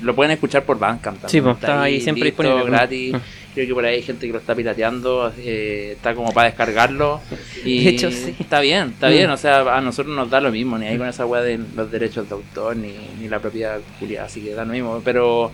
Lo 0.00 0.14
pueden 0.14 0.30
escuchar 0.30 0.62
por 0.64 0.78
Bandcamp 0.78 1.20
también. 1.22 1.30
Sí, 1.30 1.40
pues, 1.40 1.56
está 1.56 1.82
ahí 1.82 2.00
siempre 2.00 2.26
listo, 2.26 2.42
disponible. 2.42 2.70
gratis. 2.70 3.14
Mm. 3.14 3.16
Creo 3.54 3.66
que 3.66 3.74
por 3.74 3.84
ahí 3.84 3.94
hay 3.96 4.02
gente 4.02 4.26
que 4.28 4.32
lo 4.32 4.38
está 4.38 4.54
pirateando, 4.54 5.32
eh, 5.38 5.94
está 5.96 6.14
como 6.14 6.32
para 6.32 6.48
descargarlo. 6.50 7.20
Y 7.64 7.82
De 7.82 7.90
hecho, 7.90 8.10
sí. 8.12 8.32
Está 8.38 8.60
bien, 8.60 8.90
está 8.90 9.08
Mm. 9.08 9.12
bien. 9.12 9.30
O 9.30 9.36
sea, 9.36 9.76
a 9.76 9.80
nosotros 9.80 10.14
nos 10.14 10.30
da 10.30 10.40
lo 10.40 10.52
mismo, 10.52 10.78
ni 10.78 10.86
ahí 10.86 10.96
con 10.98 11.08
esa 11.08 11.26
weá 11.26 11.42
de 11.42 11.58
los 11.74 11.90
derechos 11.90 12.28
de 12.28 12.34
autor, 12.36 12.76
ni, 12.76 12.94
ni 13.18 13.28
la 13.28 13.40
propiedad 13.40 13.80
culiada, 13.98 14.26
así 14.26 14.40
que 14.40 14.54
da 14.54 14.64
lo 14.64 14.72
mismo. 14.72 15.02
Pero 15.04 15.50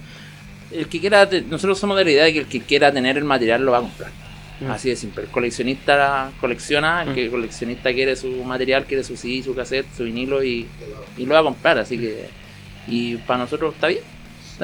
el 0.72 0.88
que 0.88 1.00
quiera, 1.00 1.26
nosotros 1.48 1.78
somos 1.78 1.96
de 1.96 2.04
la 2.04 2.10
idea 2.10 2.24
de 2.24 2.32
que 2.34 2.38
el 2.40 2.46
que 2.46 2.60
quiera 2.60 2.92
tener 2.92 3.16
el 3.16 3.24
material 3.24 3.64
lo 3.64 3.72
va 3.72 3.78
a 3.78 3.82
comprar. 3.82 4.10
Mm. 4.66 4.70
Así 4.70 4.88
de 4.90 4.96
simple. 4.96 5.24
El 5.24 5.30
coleccionista 5.30 6.30
colecciona, 6.40 7.02
el 7.02 7.10
Mm. 7.10 7.14
que 7.14 7.24
el 7.24 7.30
coleccionista 7.30 7.92
quiere 7.92 8.16
su 8.16 8.28
material, 8.44 8.84
quiere 8.84 9.04
su 9.04 9.16
CD, 9.16 9.42
su 9.42 9.54
cassette, 9.54 9.86
su 9.96 10.04
vinilo 10.04 10.42
y, 10.44 10.66
y 11.16 11.26
lo 11.26 11.34
va 11.34 11.40
a 11.40 11.44
comprar. 11.44 11.78
Así 11.78 11.98
que, 11.98 12.26
y 12.88 13.16
para 13.16 13.40
nosotros 13.40 13.74
está 13.74 13.88
bien. 13.88 14.02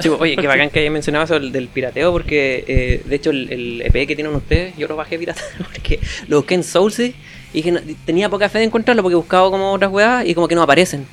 Sí, 0.01 0.09
pues, 0.09 0.21
oye, 0.21 0.37
qué 0.37 0.47
bacán 0.47 0.71
que 0.71 0.79
hayas 0.81 0.93
mencionado 0.93 1.25
eso 1.25 1.35
del, 1.35 1.51
del 1.51 1.67
pirateo, 1.67 2.13
porque 2.13 2.65
eh, 2.69 3.03
de 3.05 3.17
hecho 3.17 3.31
el, 3.31 3.51
el 3.53 3.83
EP 3.83 4.07
que 4.07 4.15
tienen 4.15 4.33
ustedes, 4.35 4.77
yo 4.77 4.87
lo 4.87 4.95
bajé 4.95 5.19
pirata, 5.19 5.43
porque 5.73 5.99
lo 6.29 6.37
busqué 6.37 6.55
en 6.55 6.63
Soulsy 6.63 7.13
y 7.53 7.63
que 7.63 7.73
no- 7.73 7.81
tenía 8.07 8.29
poca 8.29 8.49
fe 8.49 8.59
de 8.61 8.67
encontrarlo 8.67 9.03
porque 9.03 9.17
buscaba 9.17 9.51
como 9.51 9.73
otras 9.73 9.91
weas 9.91 10.25
y 10.27 10.35
como 10.35 10.47
que 10.47 10.55
no 10.55 10.63
aparecen. 10.63 11.07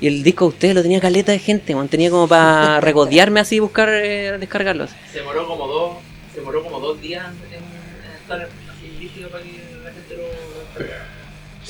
Y 0.00 0.08
el 0.08 0.24
disco 0.24 0.46
de 0.46 0.48
ustedes 0.48 0.74
lo 0.74 0.82
tenía 0.82 1.00
caleta 1.00 1.30
de 1.30 1.38
gente, 1.38 1.76
man, 1.76 1.86
tenía 1.86 2.10
como 2.10 2.26
para 2.26 2.80
regodearme 2.80 3.38
así 3.38 3.56
y 3.56 3.58
buscar 3.60 3.88
eh, 3.88 4.36
descargarlos. 4.40 4.90
Se 5.12 5.18
demoró 5.20 5.46
como 5.46 5.68
dos, 5.68 5.98
se 6.32 6.40
demoró 6.40 6.64
como 6.64 6.80
dos 6.80 7.00
días 7.00 7.24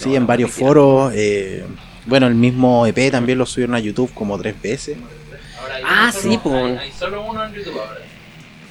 Sí, 0.05 0.15
en 0.17 0.27
varios 0.27 0.51
foros. 0.51 1.13
eh, 1.15 1.65
bueno, 2.07 2.27
el 2.27 2.35
mismo 2.35 2.87
EP 2.87 3.11
también 3.11 3.39
lo 3.39 3.47
subieron 3.47 3.75
a 3.75 3.79
YouTube 3.81 4.13
como 4.15 4.39
tres 4.39 4.61
veces. 4.61 4.97
Ahora 5.61 5.77
Ah, 5.85 6.13
sí, 6.13 6.21
solo- 6.29 6.41
pues. 6.43 6.79
Hay, 6.79 6.89
hay 6.89 6.93
solo 6.93 7.23
uno 7.23 7.45
en 7.45 7.53
YouTube 7.55 7.79
ahora. 7.79 8.01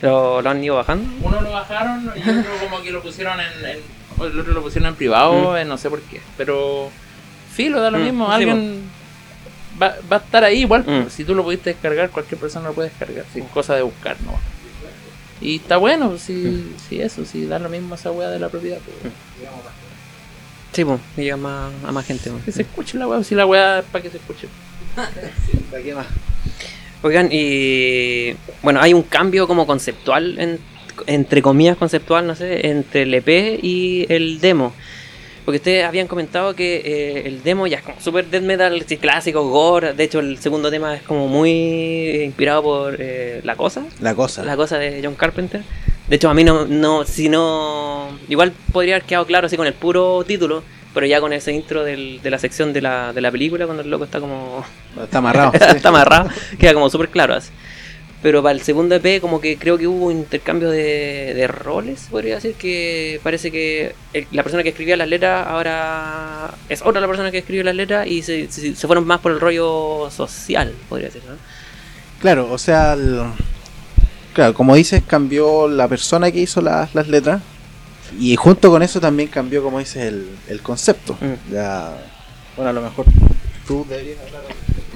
¿Lo, 0.02 0.42
lo 0.42 0.50
han 0.50 0.64
ido 0.64 0.76
bajando? 0.76 1.10
Uno 1.26 1.42
lo 1.42 1.52
bajaron 1.52 2.12
y 2.16 2.20
otro 2.30 2.52
como 2.62 2.82
que 2.84 2.92
lo 2.92 3.02
pusieron 3.02 3.40
en, 3.40 3.66
en- 3.70 3.80
o 4.18 4.26
el 4.26 4.40
otro 4.40 4.54
lo 4.54 4.62
pusieron 4.62 4.90
en 4.90 4.96
privado, 4.96 5.58
eh, 5.58 5.66
no 5.66 5.78
sé 5.78 5.90
por 5.90 6.02
qué. 6.02 6.22
Pero 6.38 6.90
filo, 7.54 7.82
da 7.82 7.90
lo 7.90 7.98
Mm, 8.00 8.04
mismo, 8.04 8.28
sí, 8.28 8.34
alguien 8.34 8.84
va, 9.82 9.96
va 10.12 10.18
a 10.18 10.20
estar 10.20 10.44
ahí 10.44 10.60
igual. 10.62 10.84
Mm. 10.86 11.10
Si 11.10 11.24
tú 11.24 11.34
lo 11.34 11.44
pudiste 11.44 11.72
descargar, 11.72 12.10
cualquier 12.12 12.40
persona 12.40 12.68
lo 12.68 12.74
puede 12.76 12.90
descargar, 12.90 13.26
sin 13.34 13.46
cosa 13.46 13.76
de 13.76 13.82
buscar, 13.82 14.18
¿no? 14.26 14.34
Y 15.42 15.56
está 15.56 15.78
bueno, 15.78 16.18
si, 16.20 16.34
Mm. 16.34 16.74
si 16.90 17.02
eso, 17.02 17.26
si 17.26 17.46
da 17.48 17.58
lo 17.58 17.70
mismo 17.70 17.96
esa 17.96 18.12
weá 18.12 18.30
de 18.30 18.40
la 18.40 18.50
propiedad. 18.50 18.78
pues, 18.86 19.14
Sí, 20.74 20.84
pues, 20.84 21.00
que 21.16 21.24
llega 21.24 21.38
más, 21.38 21.72
a 21.86 21.92
más 21.92 22.06
gente. 22.06 22.32
Que 22.44 22.52
se 22.52 22.64
escuche 22.64 22.98
la 22.98 23.08
weá, 23.08 23.24
si 23.24 23.36
la 23.36 23.46
weá 23.46 23.80
es 23.80 23.86
para 23.86 24.02
que 24.02 24.10
se 24.10 24.18
escuche. 24.18 24.48
¿Para 24.96 25.84
qué 25.84 25.94
más? 25.96 26.08
Oigan, 27.02 27.30
y 27.32 28.34
bueno, 28.62 28.80
hay 28.82 28.94
un 28.94 29.04
cambio 29.04 29.48
como 29.48 29.68
conceptual, 29.68 30.40
en- 30.40 30.60
entre 31.08 31.42
comillas 31.42 31.76
conceptual, 31.78 32.26
no 32.28 32.36
sé, 32.36 32.68
entre 32.68 33.04
el 33.04 33.14
EP 33.14 33.60
y 33.62 34.06
el 34.10 34.40
demo. 34.40 34.74
Porque 35.44 35.58
ustedes 35.58 35.84
habían 35.86 36.08
comentado 36.08 36.56
que 36.56 36.78
eh, 36.86 37.28
el 37.28 37.44
demo 37.44 37.68
ya 37.68 37.78
es 37.80 37.84
como 37.84 38.00
super 38.00 38.26
death 38.28 38.44
metal, 38.44 38.82
sí, 38.88 38.96
clásico, 38.98 39.44
gore. 39.50 39.94
De 39.94 40.06
hecho, 40.06 40.20
el 40.22 40.38
segundo 40.38 40.72
tema 40.72 40.96
es 40.96 41.02
como 41.02 41.28
muy 41.28 42.22
inspirado 42.24 42.64
por 42.64 42.96
eh, 42.98 43.42
La 43.44 43.58
Cosa, 43.58 43.84
La 44.00 44.16
cosa. 44.16 44.44
La 44.46 44.56
Cosa 44.56 44.78
de 44.78 45.02
John 45.04 45.16
Carpenter. 45.16 45.62
De 46.08 46.16
hecho, 46.16 46.30
a 46.30 46.34
mí 46.34 46.46
no, 46.46 46.66
no, 46.66 47.04
si 47.06 47.28
no. 47.28 47.93
Igual 48.30 48.54
podría 48.72 48.96
haber 48.96 49.06
quedado 49.08 49.26
claro 49.26 49.48
así 49.48 49.58
con 49.58 49.68
el 49.68 49.74
puro 49.74 50.24
título, 50.26 50.64
pero 50.94 51.06
ya 51.06 51.20
con 51.22 51.34
ese 51.34 51.52
intro 51.52 51.84
del- 51.84 52.22
de 52.22 52.30
la 52.30 52.38
sección 52.40 52.72
de 52.74 52.82
la, 52.82 53.14
de 53.14 53.22
la 53.22 53.32
película, 53.32 53.66
cuando 53.66 53.84
el 53.84 53.90
loco 53.90 54.04
está 54.06 54.20
como 54.20 54.64
Está 55.04 55.18
amarrado. 55.20 55.52
sí. 55.54 55.58
está 55.76 55.90
amarrado, 55.90 56.30
queda 56.60 56.74
como 56.74 56.90
súper 56.90 57.10
claro 57.10 57.34
así. 57.36 57.50
Pero 58.22 58.42
para 58.42 58.54
el 58.56 58.62
segundo 58.62 58.96
EP 58.96 59.20
como 59.20 59.42
que 59.42 59.58
creo 59.58 59.78
que 59.78 59.86
hubo 59.86 60.10
intercambio 60.10 60.70
de, 60.70 61.34
de 61.36 61.46
roles, 61.48 62.08
podría 62.10 62.36
decir, 62.36 62.54
que 62.54 63.20
parece 63.22 63.52
que 63.52 63.96
el- 64.14 64.28
la 64.32 64.44
persona 64.44 64.64
que 64.64 64.70
escribía 64.70 64.96
las 64.96 65.10
letras 65.10 65.46
ahora 65.46 66.54
es 66.70 66.82
otra 66.84 67.02
la 67.02 67.08
persona 67.08 67.32
que 67.32 67.40
escribió 67.40 67.64
las 67.66 67.76
letras 67.76 68.08
y 68.08 68.22
se, 68.22 68.50
se- 68.50 68.76
se 68.76 68.88
fueron 68.88 69.06
más 69.06 69.20
por 69.20 69.34
el 69.34 69.42
rollo 69.42 70.10
social, 70.10 70.74
podría 70.88 71.08
decir, 71.10 71.22
¿no? 71.28 71.36
Claro, 72.22 72.50
o 72.50 72.58
sea, 72.58 72.94
el- 72.94 73.24
claro, 74.34 74.54
como 74.54 74.74
dices, 74.76 75.04
cambió 75.06 75.68
la 75.68 75.90
persona 75.90 76.32
que 76.32 76.40
hizo 76.40 76.62
las, 76.62 76.96
las 76.96 77.10
letras 77.10 77.42
y 78.20 78.36
junto 78.36 78.70
con 78.70 78.84
eso 78.84 79.00
también 79.00 79.30
cambió, 79.30 79.64
como 79.64 79.80
dices, 79.80 80.04
el, 80.06 80.28
el 80.48 80.62
concepto. 80.62 81.18
Mm. 81.20 81.54
Ya, 81.54 81.98
bueno, 82.56 82.70
a 82.70 82.74
lo 82.74 82.82
mejor 82.82 83.06
tú 83.68 83.86
deberías 83.90 84.20
hablar. 84.20 84.44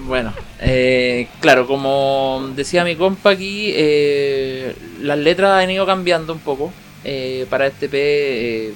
Bueno, 0.06 0.34
eh, 0.60 1.28
claro, 1.41 1.67
como 1.67 2.52
decía 2.56 2.84
mi 2.84 2.96
compa 2.96 3.32
aquí, 3.32 3.72
eh, 3.74 4.76
las 5.02 5.17
letras 5.17 5.63
han 5.63 5.70
ido 5.72 5.86
cambiando 5.86 6.34
un 6.34 6.39
poco. 6.39 6.72
Eh, 7.04 7.46
para 7.50 7.67
este 7.67 7.88
P 7.88 7.98
eh, 7.98 8.74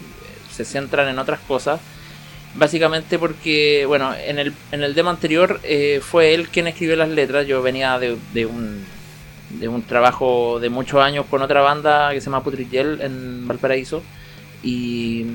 se 0.52 0.64
centran 0.64 1.08
en 1.10 1.20
otras 1.20 1.40
cosas. 1.42 1.80
Básicamente 2.54 3.18
porque, 3.18 3.86
bueno, 3.86 4.14
en 4.14 4.40
el, 4.40 4.54
en 4.72 4.84
el 4.84 4.94
demo 4.94 5.10
anterior 5.10 5.60
eh, 5.64 6.02
fue 6.02 6.34
él 6.34 6.50
quien 6.50 6.68
escribió 6.68 6.96
las 6.96 7.10
letras. 7.10 7.48
Yo 7.48 7.62
venía 7.62 7.98
de, 7.98 8.18
de 8.34 8.46
un, 8.46 8.84
de 9.60 9.68
un 9.68 9.84
trabajo 9.84 10.60
de 10.60 10.70
muchos 10.70 11.02
años 11.02 11.26
con 11.30 11.42
otra 11.42 11.62
banda 11.62 12.12
que 12.12 12.20
se 12.20 12.26
llama 12.26 12.44
Putrigel 12.44 13.00
en 13.02 13.48
Valparaíso. 13.48 14.04
Y, 14.64 15.26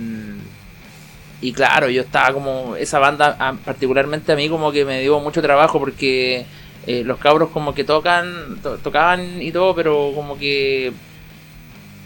y 1.40 1.52
claro, 1.52 1.88
yo 1.90 2.02
estaba 2.02 2.32
como. 2.32 2.76
Esa 2.76 2.98
banda, 2.98 3.36
particularmente 3.64 4.32
a 4.32 4.36
mí, 4.36 4.48
como 4.48 4.72
que 4.72 4.84
me 4.84 5.00
dio 5.00 5.20
mucho 5.20 5.42
trabajo 5.42 5.78
porque 5.78 6.46
eh, 6.86 7.02
los 7.04 7.18
cabros 7.18 7.50
como 7.50 7.74
que 7.74 7.84
tocan, 7.84 8.58
to- 8.62 8.78
tocaban 8.78 9.42
y 9.42 9.52
todo, 9.52 9.74
pero 9.74 10.12
como 10.14 10.38
que 10.38 10.92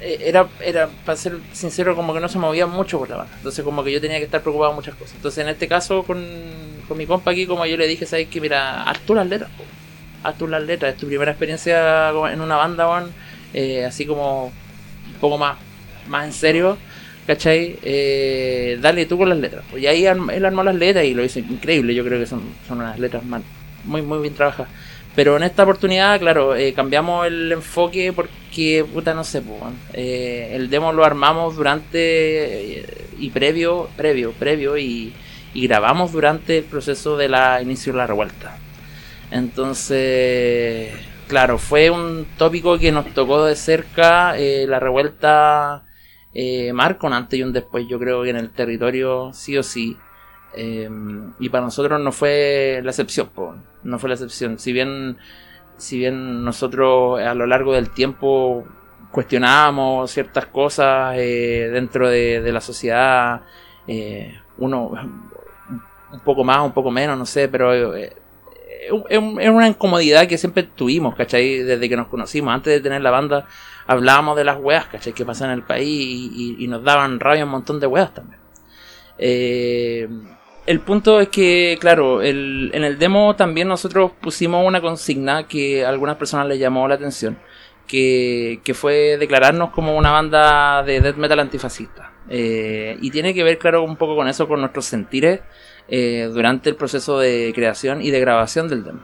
eh, 0.01 0.19
era, 0.25 0.49
era, 0.65 0.89
para 1.05 1.17
ser 1.17 1.39
sincero, 1.53 1.95
como 1.95 2.15
que 2.15 2.21
no 2.21 2.29
se 2.29 2.39
movían 2.39 2.71
mucho 2.71 2.99
por 2.99 3.11
la 3.11 3.17
banda. 3.19 3.33
Entonces 3.37 3.65
como 3.65 3.85
que 3.85 3.93
yo 3.93 4.01
tenía 4.01 4.19
que 4.19 4.25
estar 4.25 4.41
preocupado 4.43 4.71
en 4.71 4.77
muchas 4.77 4.95
cosas. 4.95 5.15
Entonces 5.17 5.43
en 5.45 5.49
este 5.51 5.69
caso 5.69 6.03
con, 6.05 6.25
con 6.89 6.97
mi 6.99 7.07
compa 7.07 7.31
aquí, 7.33 7.47
como 7.47 7.67
yo 7.67 7.77
le 7.77 7.87
dije, 7.87 8.07
¿sabes 8.07 8.29
qué? 8.29 8.41
Mira, 8.41 8.83
haz 8.85 8.99
tú 9.01 9.15
las 9.15 9.27
letras, 9.27 9.51
haz 10.23 10.39
tú 10.39 10.49
las 10.49 10.63
letras. 10.63 10.95
Es 10.95 11.01
tu 11.01 11.07
primera 11.07 11.33
experiencia 11.33 12.11
en 12.33 12.41
una 12.41 12.57
banda. 12.57 13.05
Eh, 13.55 13.85
así 13.85 14.07
como 14.07 14.47
un 14.47 15.21
poco 15.21 15.39
más, 15.39 15.59
más 16.09 16.27
en 16.27 16.33
serio. 16.33 16.79
¿Cachai? 17.31 17.79
Eh, 17.85 18.77
dale 18.81 19.07
tú 19.07 19.17
con 19.17 19.29
las 19.29 19.39
letras. 19.39 19.65
Y 19.79 19.87
ahí 19.87 20.05
él 20.05 20.45
armó 20.45 20.65
las 20.65 20.75
letras 20.75 21.05
y 21.05 21.15
lo 21.15 21.23
hizo 21.23 21.39
increíble. 21.39 21.95
Yo 21.95 22.05
creo 22.05 22.19
que 22.19 22.27
son, 22.27 22.43
son 22.67 22.79
unas 22.79 22.99
letras 22.99 23.25
man- 23.25 23.45
muy, 23.85 24.03
muy 24.03 24.19
bien 24.19 24.35
trabajadas. 24.35 24.69
Pero 25.15 25.37
en 25.37 25.45
esta 25.45 25.63
oportunidad, 25.63 26.19
claro, 26.19 26.57
eh, 26.57 26.73
cambiamos 26.75 27.29
el 27.29 27.53
enfoque 27.53 28.13
porque, 28.13 28.85
puta, 28.93 29.15
no 29.15 29.23
sé, 29.23 29.43
pues. 29.43 29.61
Eh, 29.93 30.51
el 30.55 30.71
demo 30.71 30.93
lo 30.93 31.05
armamos 31.05 31.55
durante 31.55 32.85
y 33.17 33.31
previo, 33.31 33.89
previo, 33.97 34.33
previo 34.33 34.77
y, 34.77 35.13
grabamos 35.55 36.11
durante 36.11 36.59
el 36.59 36.65
proceso 36.65 37.17
de 37.17 37.29
la 37.29 37.63
inicio 37.63 37.93
de 37.93 37.99
la 37.99 38.09
revuelta. 38.09 38.59
Entonces, 39.31 40.93
claro, 41.29 41.59
fue 41.59 41.91
un 41.91 42.27
tópico 42.37 42.77
que 42.77 42.91
nos 42.91 43.15
tocó 43.15 43.45
de 43.45 43.55
cerca. 43.55 44.35
la 44.37 44.81
revuelta 44.81 45.85
eh, 46.35 46.73
marca 46.73 47.07
un 47.07 47.13
antes 47.13 47.39
y 47.39 47.43
un 47.43 47.53
después, 47.53 47.87
yo 47.89 47.99
creo 47.99 48.23
que 48.23 48.31
en 48.31 48.37
el 48.37 48.51
territorio, 48.51 49.33
sí 49.33 49.57
o 49.59 49.63
sí. 49.63 49.97
Eh, 50.55 50.89
y 51.39 51.49
para 51.49 51.65
nosotros 51.65 52.01
no 52.01 52.13
fue 52.13 52.81
la 52.83 52.91
excepción, 52.91 53.31
no 53.85 53.99
fue 53.99 54.09
la 54.09 54.15
excepción. 54.15 54.59
Si 54.59 54.73
bien, 54.73 55.19
si 55.77 55.99
bien 55.99 56.45
nosotros 56.45 57.21
a 57.21 57.35
lo 57.35 57.47
largo 57.47 57.73
del 57.75 57.91
tiempo 57.91 58.65
cuestionábamos 59.11 60.11
ciertas 60.11 60.47
cosas 60.47 61.15
eh, 61.19 61.71
dentro 61.73 62.09
de, 62.09 62.41
de 62.41 62.53
la 62.53 62.61
sociedad, 62.61 63.43
eh, 63.87 64.39
uno 64.59 64.93
un 66.13 66.21
poco 66.21 66.45
más, 66.45 66.61
un 66.65 66.73
poco 66.73 66.91
menos, 66.91 67.19
no 67.19 67.27
sé, 67.27 67.49
pero 67.49 67.95
eh, 67.97 68.17
es 68.87 69.19
un- 69.19 69.41
es 69.41 69.49
una 69.51 69.69
incomodidad 69.69 70.27
que 70.27 70.39
siempre 70.39 70.63
tuvimos, 70.63 71.15
¿cachai? 71.15 71.59
Desde 71.59 71.89
que 71.89 71.97
nos 71.97 72.09
conocimos, 72.09 72.53
antes 72.55 72.73
de 72.73 72.81
tener 72.81 73.03
la 73.03 73.11
banda, 73.11 73.47
hablábamos 73.87 74.37
de 74.37 74.45
las 74.45 74.59
weas, 74.59 74.87
¿cachai? 74.87 75.13
Que 75.13 75.25
pasan 75.25 75.51
en 75.51 75.57
el 75.57 75.63
país 75.63 76.31
y 76.59 76.67
nos 76.69 76.83
daban 76.83 77.21
rabia 77.21 77.45
un 77.45 77.51
montón 77.51 77.81
de 77.81 77.87
weas 77.87 78.13
también. 78.15 78.41
Eh, 79.19 80.09
el 80.67 80.81
punto 80.81 81.21
es 81.21 81.29
que, 81.29 81.77
claro, 81.81 82.23
el- 82.23 82.71
en 82.73 82.85
el 82.85 82.99
demo 82.99 83.37
también 83.37 83.69
nosotros 83.69 84.13
pusimos 84.21 84.67
una 84.67 84.81
consigna 84.81 85.47
que 85.47 85.85
a 85.85 85.89
algunas 85.89 86.17
personas 86.17 86.47
les 86.47 86.59
llamó 86.59 86.87
la 86.89 86.95
atención, 86.95 87.39
que, 87.87 88.61
que 88.65 88.73
fue 88.73 89.17
declararnos 89.19 89.71
como 89.71 89.97
una 89.97 90.11
banda 90.13 90.83
de 90.83 91.01
death 91.01 91.17
metal 91.17 91.41
antifascista. 91.41 92.13
Eh, 92.29 92.97
y 93.01 93.11
tiene 93.11 93.35
que 93.35 93.43
ver, 93.43 93.59
claro, 93.59 93.83
un 93.83 93.97
poco 93.97 94.15
con 94.17 94.29
eso, 94.29 94.47
con 94.47 94.61
nuestros 94.61 94.85
sentires 94.87 95.41
eh, 95.93 96.31
durante 96.33 96.71
el 96.71 96.77
proceso 96.77 97.19
de 97.19 97.51
creación 97.53 98.01
y 98.01 98.13
de 98.13 98.21
grabación 98.21 98.69
del 98.69 98.85
demo. 98.85 99.01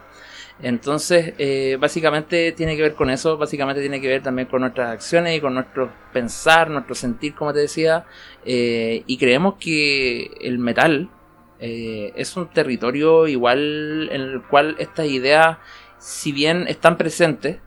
Entonces, 0.63 1.35
eh, 1.37 1.77
básicamente 1.81 2.53
tiene 2.53 2.77
que 2.77 2.83
ver 2.83 2.95
con 2.95 3.11
eso, 3.11 3.37
básicamente 3.37 3.81
tiene 3.81 4.01
que 4.01 4.07
ver 4.07 4.23
también 4.23 4.47
con 4.47 4.61
nuestras 4.61 4.93
acciones 4.93 5.37
y 5.37 5.41
con 5.41 5.55
nuestro 5.55 5.93
pensar, 6.13 6.71
nuestro 6.71 6.95
sentir, 6.95 7.35
como 7.35 7.53
te 7.53 7.59
decía, 7.59 8.07
eh, 8.45 9.03
y 9.05 9.19
creemos 9.19 9.57
que 9.59 10.31
el 10.41 10.59
metal 10.59 11.11
es 11.59 12.37
un 12.37 12.49
territorio 12.51 13.27
igual 13.27 14.11
en 14.13 14.21
el 14.21 14.43
cual 14.43 14.77
estas 14.79 15.07
ideas, 15.07 15.57
si 15.99 16.31
bien 16.31 16.69
están 16.69 16.99
presentes, 16.99 17.59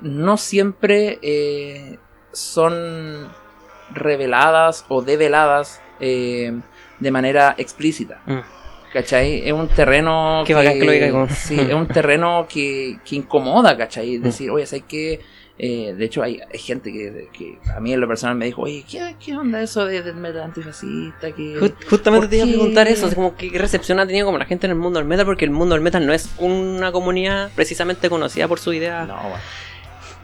no 0.00 0.36
siempre 0.38 1.98
son 2.32 3.28
reveladas 3.92 4.86
o 4.88 5.02
develadas 5.02 5.82
de 7.00 7.10
manera 7.10 7.54
explícita. 7.58 8.20
Mm. 8.26 8.38
¿Cachai? 8.92 9.46
Es 9.46 9.52
un 9.52 9.68
terreno 9.68 10.42
Qué 10.46 10.54
bacán 10.54 10.78
que 10.78 10.84
lo 10.84 10.92
diga 10.92 11.28
sí, 11.28 11.58
es 11.58 11.74
un 11.74 11.86
terreno 11.86 12.46
que, 12.48 12.98
que 13.04 13.16
incomoda, 13.16 13.76
¿cachai? 13.76 14.16
Decir, 14.18 14.50
oye, 14.50 14.64
¿sabes 14.64 14.84
qué? 14.88 15.20
Eh, 15.58 15.94
de 15.96 16.04
hecho, 16.04 16.22
hay, 16.22 16.38
hay 16.52 16.58
gente 16.58 16.92
que, 16.92 17.28
que 17.32 17.58
a 17.74 17.80
mí 17.80 17.92
en 17.92 18.00
lo 18.00 18.06
personal 18.06 18.36
me 18.36 18.44
dijo, 18.46 18.62
oye, 18.62 18.84
¿qué, 18.90 19.16
qué 19.22 19.36
onda 19.36 19.62
eso 19.62 19.84
de, 19.86 20.02
del 20.02 20.16
metal 20.16 20.42
antifascista? 20.42 21.32
Que... 21.32 21.56
Ju- 21.58 21.74
justamente 21.88 22.26
¿por 22.26 22.28
te 22.28 22.36
iba 22.36 22.44
a 22.44 22.48
preguntar 22.48 22.88
eso, 22.88 23.10
como 23.14 23.36
qué 23.36 23.50
recepción 23.58 23.98
ha 23.98 24.06
tenido 24.06 24.26
como 24.26 24.38
la 24.38 24.44
gente 24.44 24.66
en 24.66 24.72
el 24.72 24.78
mundo 24.78 24.98
del 24.98 25.08
metal, 25.08 25.24
porque 25.26 25.44
el 25.46 25.50
mundo 25.50 25.74
del 25.74 25.82
metal 25.82 26.06
no 26.06 26.12
es 26.12 26.30
una 26.38 26.92
comunidad 26.92 27.50
precisamente 27.54 28.08
conocida 28.10 28.48
por 28.48 28.58
su 28.58 28.72
idea. 28.72 29.04
No, 29.06 29.14
bueno. 29.22 29.36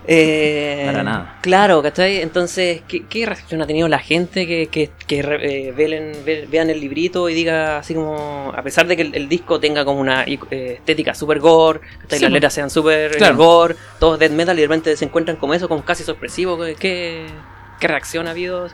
Eh, 0.06 0.82
Para 0.86 1.02
nada. 1.04 1.38
Claro, 1.42 1.80
¿cachai? 1.80 2.22
Entonces, 2.22 2.82
¿qué, 2.88 3.04
qué 3.06 3.24
recepción 3.24 3.62
ha 3.62 3.66
tenido 3.68 3.86
la 3.86 4.00
gente 4.00 4.46
que, 4.48 4.66
que, 4.66 4.90
que 5.06 5.22
re- 5.22 5.68
eh, 5.68 5.74
velen- 5.76 6.24
ve- 6.24 6.48
vean 6.50 6.70
el 6.70 6.80
librito 6.80 7.28
y 7.28 7.34
diga 7.34 7.78
así 7.78 7.94
como, 7.94 8.52
a 8.56 8.62
pesar 8.62 8.86
de 8.88 8.96
que 8.96 9.02
el, 9.02 9.14
el 9.14 9.28
disco 9.28 9.60
tenga 9.60 9.84
como 9.84 10.00
una 10.00 10.24
eh, 10.24 10.38
estética 10.50 11.14
super 11.14 11.38
gore. 11.38 11.80
Sí, 12.08 12.18
las 12.18 12.32
letras 12.32 12.52
sean 12.52 12.68
super 12.68 13.16
Claro. 13.16 13.36
gore, 13.36 13.76
todos 14.00 14.18
death 14.18 14.32
metal 14.32 14.58
y 14.58 14.62
de 14.62 14.66
repente 14.66 14.96
se 14.96 15.04
encuentran 15.04 15.36
como 15.36 15.54
eso, 15.54 15.68
como 15.68 15.84
casi 15.84 16.02
sorpresivo, 16.02 16.58
¿qué, 16.80 17.26
reacción 17.80 18.26
ha 18.28 18.32
habido? 18.32 18.68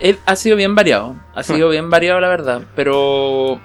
Él 0.00 0.18
ha 0.26 0.36
sido 0.36 0.56
bien 0.56 0.74
variado, 0.76 1.16
ha 1.34 1.40
Ah. 1.40 1.42
sido 1.42 1.68
bien 1.70 1.90
variado 1.90 2.20
la 2.20 2.28
verdad, 2.28 2.62
pero 2.76 3.60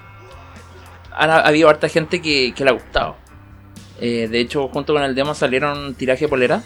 ha, 1.12 1.24
ha 1.24 1.46
habido 1.46 1.68
harta 1.68 1.88
gente 1.88 2.20
que, 2.22 2.52
que 2.56 2.64
le 2.64 2.70
ha 2.70 2.74
gustado. 2.74 3.16
Eh, 4.00 4.28
de 4.30 4.40
hecho, 4.40 4.68
junto 4.68 4.94
con 4.94 5.02
el 5.02 5.14
demo 5.16 5.34
salieron 5.34 5.94
tiraje 5.96 6.28
polera, 6.28 6.62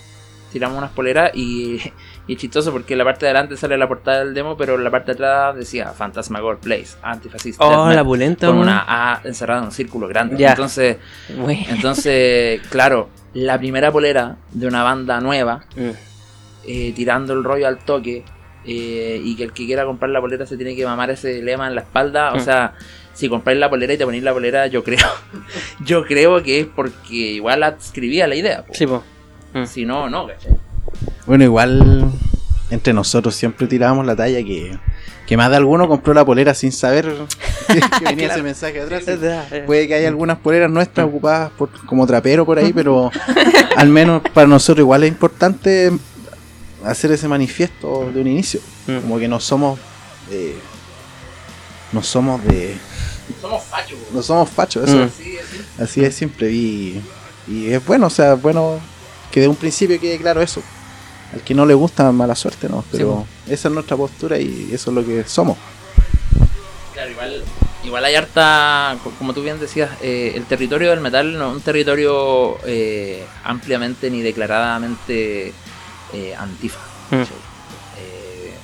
tiramos 0.52 0.76
unas 0.78 0.90
poleras 0.92 1.30
y, 1.34 1.80
y 2.26 2.36
chistoso 2.36 2.70
porque 2.72 2.94
en 2.94 2.98
la 2.98 3.04
parte 3.04 3.24
de 3.26 3.30
adelante 3.30 3.56
sale 3.56 3.76
la 3.78 3.88
portada 3.88 4.20
del 4.24 4.34
demo, 4.34 4.56
pero 4.56 4.74
en 4.76 4.84
la 4.84 4.90
parte 4.90 5.12
de 5.12 5.12
atrás 5.14 5.56
decía 5.56 5.88
Fantasmagor 5.92 6.58
Place, 6.58 6.96
antifascista. 7.02 7.64
Oh, 7.64 7.82
la 7.82 7.88
metal", 7.88 8.04
pulenta. 8.04 8.46
con 8.48 8.58
una 8.58 8.84
A 8.86 9.20
encerrada 9.24 9.60
en 9.60 9.66
un 9.66 9.72
círculo 9.72 10.06
grande. 10.08 10.36
Ya. 10.36 10.50
Entonces, 10.50 10.98
entonces, 11.68 12.60
claro, 12.70 13.08
la 13.34 13.58
primera 13.58 13.90
polera 13.90 14.36
de 14.52 14.66
una 14.66 14.82
banda 14.82 15.20
nueva 15.20 15.64
Mm. 15.76 15.90
eh, 16.66 16.92
tirando 16.94 17.32
el 17.32 17.42
rollo 17.44 17.66
al 17.66 17.78
toque 17.78 18.24
eh, 18.64 19.20
y 19.24 19.34
que 19.34 19.42
el 19.44 19.52
que 19.52 19.66
quiera 19.66 19.84
comprar 19.84 20.10
la 20.10 20.20
polera 20.20 20.46
se 20.46 20.56
tiene 20.56 20.76
que 20.76 20.84
mamar 20.84 21.10
ese 21.10 21.42
lema 21.42 21.66
en 21.66 21.74
la 21.74 21.80
espalda. 21.80 22.32
O 22.32 22.36
Mm. 22.36 22.40
sea, 22.40 22.74
si 23.12 23.28
compráis 23.28 23.58
la 23.58 23.68
polera 23.68 23.92
y 23.94 23.98
te 23.98 24.04
ponéis 24.04 24.22
la 24.22 24.32
polera, 24.32 24.66
yo 24.68 24.84
creo, 24.84 24.98
yo 25.84 26.04
creo 26.04 26.42
que 26.42 26.60
es 26.60 26.66
porque 26.66 27.14
igual 27.14 27.62
adscribía 27.62 28.26
la 28.28 28.34
idea. 28.36 28.64
po. 28.64 28.72
Sí, 28.74 28.86
po. 28.86 29.02
Mm. 29.54 29.64
Si 29.66 29.84
no, 29.84 30.08
no, 30.08 30.26
¿cachai? 30.26 30.52
Bueno, 31.26 31.44
igual 31.44 32.10
entre 32.70 32.92
nosotros 32.92 33.34
siempre 33.34 33.66
tirábamos 33.66 34.06
la 34.06 34.16
talla 34.16 34.42
que, 34.42 34.76
que 35.26 35.36
más 35.36 35.50
de 35.50 35.56
alguno 35.56 35.88
compró 35.88 36.14
la 36.14 36.24
polera 36.24 36.54
sin 36.54 36.72
saber 36.72 37.06
que, 37.68 37.80
que 37.80 38.04
venía 38.04 38.28
ese 38.32 38.42
mensaje 38.42 38.80
atrás. 38.80 39.06
Es 39.06 39.20
verdad. 39.20 39.46
Puede 39.66 39.86
que 39.88 39.94
haya 39.94 40.08
algunas 40.08 40.38
poleras 40.38 40.70
nuestras 40.70 41.06
ocupadas 41.06 41.50
por, 41.52 41.70
como 41.86 42.06
trapero 42.06 42.46
por 42.46 42.58
ahí, 42.58 42.72
pero 42.74 43.10
al 43.76 43.88
menos 43.88 44.22
para 44.32 44.46
nosotros 44.46 44.82
igual 44.82 45.04
es 45.04 45.08
importante 45.10 45.92
hacer 46.84 47.12
ese 47.12 47.28
manifiesto 47.28 48.10
de 48.12 48.20
un 48.20 48.26
inicio. 48.26 48.60
Mm. 48.86 48.98
Como 48.98 49.18
que 49.18 49.28
no 49.28 49.38
somos 49.38 49.78
eh, 50.30 50.56
no 51.92 52.02
somos 52.02 52.42
de 52.44 52.74
Somos 53.40 53.62
fachos. 53.64 53.98
no 54.14 54.22
somos 54.22 54.48
fachos, 54.48 54.88
eso 54.88 54.96
Mm. 54.98 55.82
Así, 55.82 56.04
es 56.04 56.14
siempre 56.14 56.50
y, 56.50 57.02
y 57.48 57.70
es 57.72 57.84
bueno, 57.84 58.06
o 58.06 58.10
sea, 58.10 58.34
es 58.34 58.42
bueno 58.42 58.78
que 59.32 59.40
de 59.40 59.48
un 59.48 59.56
principio 59.56 59.98
quede 60.00 60.18
claro 60.18 60.40
eso. 60.42 60.62
Al 61.32 61.40
que 61.40 61.54
no 61.54 61.64
le 61.66 61.74
gusta 61.74 62.12
mala 62.12 62.34
suerte, 62.36 62.68
no, 62.68 62.84
pero 62.92 63.26
esa 63.48 63.68
es 63.68 63.74
nuestra 63.74 63.96
postura 63.96 64.38
y 64.38 64.68
eso 64.72 64.90
es 64.90 64.94
lo 64.94 65.04
que 65.04 65.24
somos. 65.24 65.56
Claro, 66.92 67.10
igual, 67.10 67.42
igual 67.84 68.04
hay 68.04 68.14
harta, 68.14 68.98
co- 69.02 69.10
como 69.18 69.32
tú 69.32 69.42
bien 69.42 69.58
decías, 69.58 69.90
eh, 70.02 70.32
el 70.36 70.44
territorio 70.44 70.90
del 70.90 71.00
metal 71.00 71.38
no 71.38 71.48
es 71.50 71.56
un 71.56 71.62
territorio 71.62 72.58
eh, 72.66 73.24
ampliamente 73.44 74.10
ni 74.10 74.20
declaradamente 74.20 75.54
eh, 76.12 76.34
antifa. 76.38 76.80
Mm. 77.10 77.22
Eh, 77.22 78.54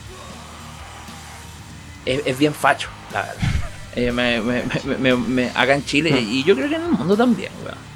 es, 2.04 2.22
es 2.26 2.38
bien 2.38 2.52
facho, 2.54 2.88
la 3.12 3.22
verdad. 3.22 3.34
Eh, 3.96 4.12
me, 4.12 4.40
me- 4.40 4.62
me- 4.84 4.96
me- 4.98 5.16
me- 5.16 5.50
acá 5.56 5.74
en 5.74 5.84
Chile 5.84 6.20
y 6.20 6.44
yo 6.44 6.54
creo 6.54 6.68
que 6.68 6.76
en 6.76 6.82
el 6.82 6.90
mundo 6.90 7.16
también, 7.16 7.50
weón. 7.64 7.87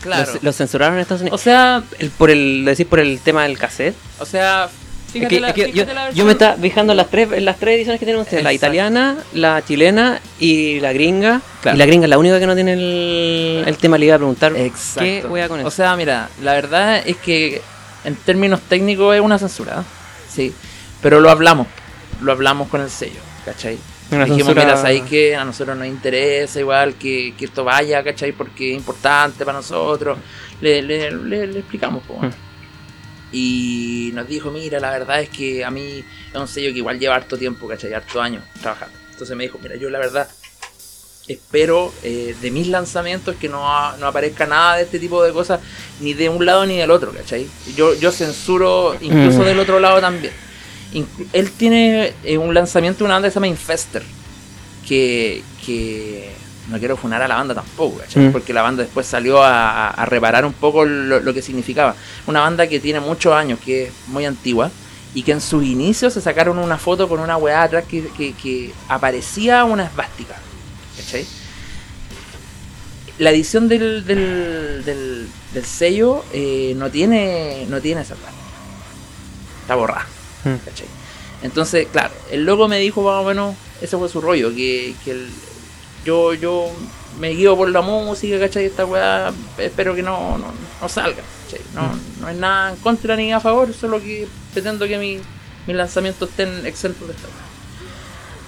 Claro. 0.00 0.32
Los, 0.34 0.42
los 0.42 0.56
censuraron 0.56 0.94
en 0.94 1.00
Estados 1.00 1.22
Unidos. 1.22 1.40
O 1.40 1.42
sea, 1.42 1.82
El- 1.98 2.10
por 2.10 2.30
el, 2.30 2.64
decir 2.64 2.86
por 2.86 3.00
el 3.00 3.20
tema 3.20 3.42
del 3.44 3.58
cassette. 3.58 3.94
o 4.18 4.24
sea, 4.26 4.64
Es 4.64 5.12
fíjate 5.12 5.34
que- 5.34 5.40
la, 5.40 5.48
es 5.48 5.54
que 5.54 5.60
yo, 5.66 5.72
fíjate 5.72 5.94
la 5.94 6.10
yo 6.10 6.24
me 6.24 6.32
estaba 6.32 6.56
fijando 6.56 6.92
en 6.92 6.96
las 6.96 7.08
tres, 7.10 7.42
las 7.42 7.58
tres 7.58 7.76
ediciones 7.76 7.98
que 8.00 8.06
tienen 8.06 8.22
ustedes, 8.22 8.42
la 8.44 8.52
italiana, 8.52 9.16
la 9.34 9.62
chilena 9.64 10.20
y 10.38 10.80
la 10.80 10.92
gringa. 10.92 11.40
Claro. 11.62 11.76
Y 11.76 11.78
la 11.78 11.86
gringa 11.86 12.06
es 12.06 12.10
la 12.10 12.18
única 12.18 12.38
que 12.38 12.46
no 12.46 12.54
tiene 12.54 12.72
el, 12.74 13.64
el 13.66 13.76
tema, 13.76 13.98
le 13.98 14.06
iba 14.06 14.14
a 14.14 14.18
preguntar 14.18 14.56
Exacto. 14.56 15.00
qué 15.00 15.26
wea 15.28 15.48
con 15.48 15.58
eso. 15.60 15.68
O 15.68 15.70
sea, 15.70 15.94
mira, 15.96 16.28
la 16.42 16.54
verdad 16.54 17.02
es 17.04 17.16
que 17.18 17.60
en 18.04 18.14
términos 18.16 18.60
técnicos 18.68 19.14
es 19.14 19.20
una 19.20 19.38
censura, 19.38 19.80
¿eh? 19.80 19.84
sí, 20.32 20.54
pero 21.02 21.20
lo 21.20 21.28
hablamos, 21.30 21.66
lo 22.22 22.32
hablamos 22.32 22.68
con 22.68 22.80
el 22.80 22.88
sello, 22.90 23.20
¿cachai? 23.44 23.78
Una 24.10 24.24
Dijimos, 24.24 24.46
censura- 24.48 24.64
mira, 24.64 24.76
¿sabéis 24.76 25.02
que 25.04 25.36
A 25.36 25.44
nosotros 25.44 25.76
nos 25.76 25.86
interesa 25.86 26.58
igual 26.60 26.94
que, 26.94 27.34
que 27.38 27.44
esto 27.44 27.62
vaya, 27.64 28.02
¿cachai? 28.02 28.32
Porque 28.32 28.72
es 28.72 28.76
importante 28.76 29.44
para 29.44 29.58
nosotros. 29.58 30.18
Le, 30.60 30.82
le, 30.82 31.10
le- 31.10 31.46
le 31.46 31.58
explicamos, 31.60 32.02
Mm. 32.08 32.28
Y 33.32 34.10
nos 34.14 34.26
dijo, 34.26 34.50
mira, 34.50 34.80
la 34.80 34.90
verdad 34.90 35.20
es 35.20 35.28
que 35.28 35.64
a 35.64 35.70
mí 35.70 36.02
es 36.32 36.36
un 36.40 36.48
sello 36.48 36.72
que 36.72 36.78
igual 36.78 36.98
lleva 36.98 37.14
harto 37.14 37.38
tiempo, 37.38 37.68
¿cachai? 37.68 37.92
Harto 37.94 38.20
años 38.20 38.42
trabajando. 38.60 38.96
Entonces 39.12 39.36
me 39.36 39.44
dijo, 39.44 39.58
mira, 39.62 39.76
yo 39.76 39.88
la 39.88 40.00
verdad 40.00 40.28
espero 41.28 41.92
eh, 42.02 42.34
de 42.40 42.50
mis 42.50 42.66
lanzamientos 42.66 43.36
que 43.36 43.48
no, 43.48 43.68
ha- 43.72 43.96
no 44.00 44.06
aparezca 44.08 44.46
nada 44.46 44.76
de 44.76 44.82
este 44.82 44.98
tipo 44.98 45.22
de 45.22 45.32
cosas, 45.32 45.60
ni 46.00 46.12
de 46.14 46.28
un 46.28 46.44
lado 46.44 46.66
ni 46.66 46.78
del 46.78 46.90
otro, 46.90 47.12
¿cachai? 47.12 47.46
Yo, 47.76 47.94
yo 47.94 48.10
censuro 48.10 48.96
incluso 49.00 49.40
Mm. 49.42 49.44
del 49.44 49.58
otro 49.60 49.78
lado 49.78 50.00
también. 50.00 50.32
Él 51.32 51.50
tiene 51.52 52.12
eh, 52.24 52.38
un 52.38 52.52
lanzamiento 52.54 52.98
de 52.98 53.04
una 53.04 53.14
banda 53.14 53.28
que 53.28 53.32
se 53.32 53.36
llama 53.36 53.46
Infester, 53.48 54.02
que, 54.86 55.42
que 55.64 56.30
no 56.68 56.78
quiero 56.78 56.96
funar 56.96 57.22
a 57.22 57.28
la 57.28 57.36
banda 57.36 57.54
tampoco. 57.54 58.00
Mm. 58.14 58.30
Porque 58.32 58.52
la 58.52 58.62
banda 58.62 58.82
después 58.82 59.06
salió 59.06 59.42
a, 59.42 60.04
reparar 60.06 60.44
un 60.44 60.52
poco 60.52 60.84
lo, 60.84 61.20
lo 61.20 61.34
que 61.34 61.42
significaba. 61.42 61.94
Una 62.26 62.40
banda 62.40 62.66
que 62.66 62.80
tiene 62.80 62.98
muchos 63.00 63.32
años, 63.32 63.58
que 63.64 63.84
es 63.84 63.92
muy 64.08 64.24
antigua, 64.26 64.70
y 65.14 65.22
que 65.22 65.32
en 65.32 65.40
sus 65.40 65.64
inicios 65.64 66.12
se 66.14 66.20
sacaron 66.20 66.58
una 66.58 66.78
foto 66.78 67.08
con 67.08 67.18
una 67.20 67.36
weá 67.36 67.62
atrás 67.64 67.84
que, 67.88 68.08
que- 68.16 68.32
que 68.34 68.72
aparecía 68.88 69.64
una 69.64 69.84
esvástica, 69.86 70.36
¿cachai? 70.96 71.26
La 73.18 73.30
edición 73.30 73.68
del, 73.68 74.04
del, 74.06 74.82
del, 74.84 75.28
del 75.52 75.64
sello 75.64 76.24
eh, 76.32 76.74
no 76.76 76.90
tiene 76.90 77.66
no 77.68 77.80
tiene 77.80 78.00
esa 78.02 78.14
esvástica. 78.14 78.40
Está 79.62 79.74
borrada. 79.74 80.06
Mm. 80.44 80.54
Entonces, 81.42 81.86
claro, 81.90 82.12
el 82.30 82.44
loco 82.44 82.68
me 82.68 82.78
dijo 82.78 83.02
más 83.02 83.22
o 83.22 83.24
menos, 83.24 83.54
ese 83.80 83.96
fue 83.96 84.08
su 84.08 84.20
rollo, 84.20 84.50
que, 84.54 84.94
que 85.04 85.12
el- 85.12 85.30
yo, 86.04 86.34
yo 86.34 86.70
me 87.18 87.30
guío 87.30 87.56
por 87.56 87.70
la 87.70 87.80
música, 87.82 88.38
¿cachai? 88.38 88.64
Esta 88.66 88.84
weá, 88.86 89.32
espero 89.58 89.94
que 89.94 90.02
no, 90.02 90.38
no, 90.38 90.46
no 90.80 90.88
salga, 90.88 91.22
¿cachai? 91.44 91.64
No, 91.74 91.90
no 92.20 92.28
es 92.28 92.36
nada 92.36 92.70
en 92.70 92.76
contra 92.76 93.16
ni 93.16 93.32
a 93.32 93.40
favor, 93.40 93.72
solo 93.74 94.00
que 94.00 94.26
pretendo 94.52 94.86
que 94.86 94.98
mi- 94.98 95.20
mis 95.66 95.76
lanzamientos 95.76 96.28
estén 96.30 96.64
exentos 96.66 97.06
de 97.08 97.14
esta 97.14 97.26
weá. 97.28 97.49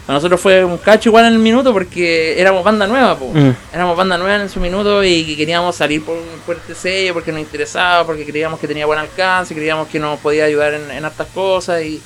Para 0.06 0.16
nosotros 0.16 0.40
fue 0.40 0.64
un 0.64 0.78
cacho 0.78 1.10
igual 1.10 1.26
en 1.26 1.34
el 1.34 1.38
minuto 1.38 1.72
porque 1.72 2.40
éramos 2.40 2.64
banda 2.64 2.86
nueva, 2.88 3.16
po. 3.16 3.30
Mm. 3.32 3.54
Éramos 3.72 3.96
banda 3.96 4.18
nueva 4.18 4.42
en 4.42 4.48
su 4.48 4.58
minuto 4.58 5.04
y 5.04 5.24
que 5.24 5.36
queríamos 5.36 5.76
salir 5.76 6.04
por, 6.04 6.18
por 6.44 6.56
este 6.56 6.74
sello 6.74 7.14
porque 7.14 7.30
nos 7.30 7.40
interesaba, 7.40 8.04
porque 8.04 8.26
creíamos 8.26 8.58
que 8.58 8.66
tenía 8.66 8.84
buen 8.84 8.98
alcance, 8.98 9.54
creíamos 9.54 9.86
que 9.88 10.00
nos 10.00 10.18
podía 10.18 10.44
ayudar 10.44 10.74
en, 10.74 10.90
en 10.90 11.04
hartas 11.04 11.28
cosas 11.28 11.82
y, 11.84 12.02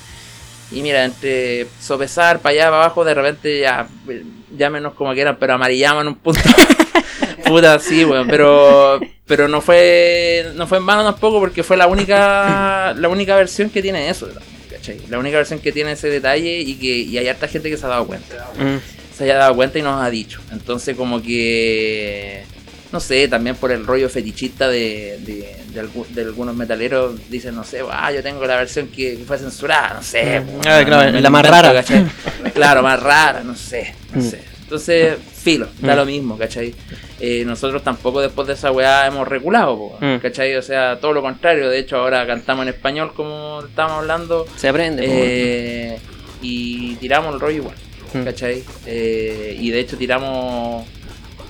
y 0.72 0.82
mira, 0.82 1.05
entre 1.05 1.68
sopesar 1.80 2.40
para 2.40 2.53
allá, 2.53 2.64
para 2.64 2.76
abajo, 2.76 3.05
de 3.05 3.14
repente 3.14 3.61
ya, 3.61 3.86
llámenos 4.57 4.94
como 4.94 5.14
quieran, 5.14 5.36
pero 5.38 5.55
amarillamos 5.55 6.03
en 6.03 6.09
un 6.09 6.14
punto. 6.16 6.40
Puta, 7.47 7.78
sí, 7.78 8.05
weón, 8.05 8.26
pero, 8.28 8.99
pero 9.26 9.47
no 9.47 9.61
fue, 9.61 10.51
no 10.55 10.66
fue 10.66 10.78
en 10.78 10.86
vano 10.86 11.05
tampoco 11.05 11.38
porque 11.38 11.62
fue 11.62 11.76
la 11.76 11.86
única, 11.86 12.92
la 12.94 13.09
única 13.09 13.36
versión 13.36 13.70
que 13.70 13.80
tiene 13.80 14.11
eso, 14.11 14.28
¿cachai? 14.87 15.01
La 15.11 15.18
única 15.18 15.37
versión 15.37 15.59
que 15.61 15.72
tiene 15.72 15.93
ese 15.93 16.09
detalle 16.09 16.61
y 16.61 16.74
que 16.74 16.87
y 16.99 17.18
hay 17.18 17.28
harta 17.28 17.49
gente 17.49 17.70
que 17.70 17.76
se 17.76 17.87
ha 17.87 17.89
dado 17.91 18.07
cuenta 18.07 18.49
Mm. 18.59 18.76
se 19.16 19.24
haya 19.24 19.37
dado 19.37 19.55
cuenta 19.57 19.78
y 19.78 19.82
nos 19.82 20.03
ha 20.03 20.11
dicho. 20.11 20.41
Entonces 20.53 20.97
como 20.97 21.22
que, 21.22 22.43
no 22.93 23.01
sé, 23.01 23.28
también 23.28 23.57
por 23.57 23.72
el 23.72 23.87
rollo 23.87 24.09
fetichista 24.09 24.68
de, 24.68 25.18
de, 25.20 25.57
de 25.72 25.82
algu- 25.82 26.07
de 26.09 26.22
algunos 26.22 26.55
metaleros, 26.55 27.18
dicen, 27.30 27.55
no 27.55 27.64
sé, 27.64 27.80
ah, 27.91 28.12
yo 28.12 28.22
tengo 28.22 28.45
la 28.47 28.57
versión 28.57 28.89
que, 28.89 29.16
que 29.18 29.24
fue 29.24 29.39
censurada, 29.39 29.95
no 29.95 30.03
sé. 30.03 30.41
Mm. 30.41 30.47
pues, 30.47 30.66
Ah, 30.66 30.82
claro, 30.84 31.11
la 31.20 31.30
más 31.30 31.47
rara. 31.49 31.72
¿cachai? 31.72 32.05
Claro, 32.55 32.82
más 32.82 33.03
rara, 33.03 33.43
no 33.45 33.55
sé, 33.55 33.95
no 34.14 34.22
Mm. 34.22 34.30
sé. 34.30 34.41
Entonces, 34.67 35.17
filo, 35.33 35.69
da 35.81 35.95
Mm. 35.95 35.97
lo 35.97 36.05
mismo, 36.07 36.37
¿cachai? 36.37 36.75
Eh, 37.21 37.45
nosotros 37.47 37.85
tampoco 37.85 38.21
después 38.21 38.49
de 38.49 38.55
esa 38.55 38.73
weá 38.73 39.07
hemos 39.07 39.29
reculado, 39.29 39.77
po, 39.79 39.99
Mm. 40.01 40.17
¿cachai? 40.19 40.57
O 40.57 40.62
sea, 40.62 40.99
todo 40.99 41.12
lo 41.12 41.23
contrario, 41.23 41.71
de 41.71 41.79
hecho 41.79 41.99
ahora 41.99 42.27
cantamos 42.27 42.64
en 42.64 42.71
español 42.75 43.12
como 43.14 43.62
estábamos 43.69 43.99
hablando. 44.01 44.45
Se 44.57 44.69
aprende. 44.69 45.05
Eh, 45.07 45.99
y 46.43 46.97
tiramos 46.97 47.33
el 47.33 47.41
rollo 47.41 47.57
igual, 47.59 47.77
Mm. 48.12 48.25
¿cachai? 48.25 48.64
Eh, 48.87 49.57
y 49.59 49.71
de 49.71 49.79
hecho 49.79 49.97
tiramos 49.97 50.85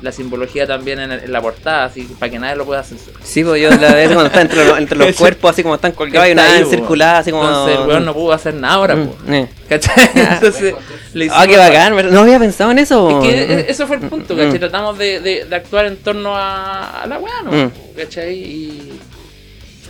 la 0.06 0.12
simbología 0.12 0.66
también 0.66 0.98
en, 1.00 1.12
el- 1.12 1.24
en 1.24 1.32
la 1.32 1.42
portada, 1.42 1.84
así 1.84 2.02
para 2.18 2.30
que 2.32 2.38
nadie 2.38 2.56
lo 2.56 2.64
pueda 2.64 2.82
censurar. 2.82 3.20
Sí, 3.22 3.44
pues 3.44 3.60
yo 3.60 3.68
la 3.68 3.92
vez 3.94 4.06
cuando 4.06 4.26
está 4.26 4.40
entre 4.40 4.64
los, 4.64 4.78
entre 4.78 4.96
los 4.98 5.08
Ese- 5.08 5.18
cuerpos, 5.20 5.50
así 5.50 5.62
como 5.62 5.74
están 5.74 5.92
colgados 5.92 6.28
y 6.28 6.32
una 6.32 6.50
ahí, 6.54 6.64
circular, 6.64 7.16
así 7.16 7.30
como. 7.30 7.44
Entonces 7.44 7.78
el 7.78 7.86
weón 7.86 8.04
no 8.06 8.14
pudo 8.14 8.32
hacer 8.32 8.54
nada 8.54 8.74
ahora, 8.74 8.96
Mm, 8.96 9.32
eh. 9.34 9.48
¿cachai? 9.68 10.10
Entonces 10.14 10.74
le 11.12 11.28
Ah, 11.30 11.46
qué 11.46 11.56
bacán, 11.58 12.10
no 12.12 12.20
había 12.20 12.38
pensado 12.38 12.70
en 12.70 12.78
eso. 12.78 13.20
Es 13.22 13.28
que 13.28 13.42
e- 13.42 13.70
eso 13.70 13.86
fue 13.86 13.96
el 13.96 14.02
punto, 14.08 14.34
¿cachai? 14.34 14.54
Mm. 14.54 14.58
Tratamos 14.60 14.96
de, 14.98 15.20
de- 15.20 15.44
de 15.44 15.56
actuar 15.56 15.86
en 15.86 15.96
torno 15.98 16.34
a, 16.34 17.02
a 17.02 17.06
la 17.06 17.18
weá, 17.18 17.42
¿no? 17.44 17.52
Mm. 17.52 17.70
¿cachai? 17.96 18.34
Y, 18.34 19.00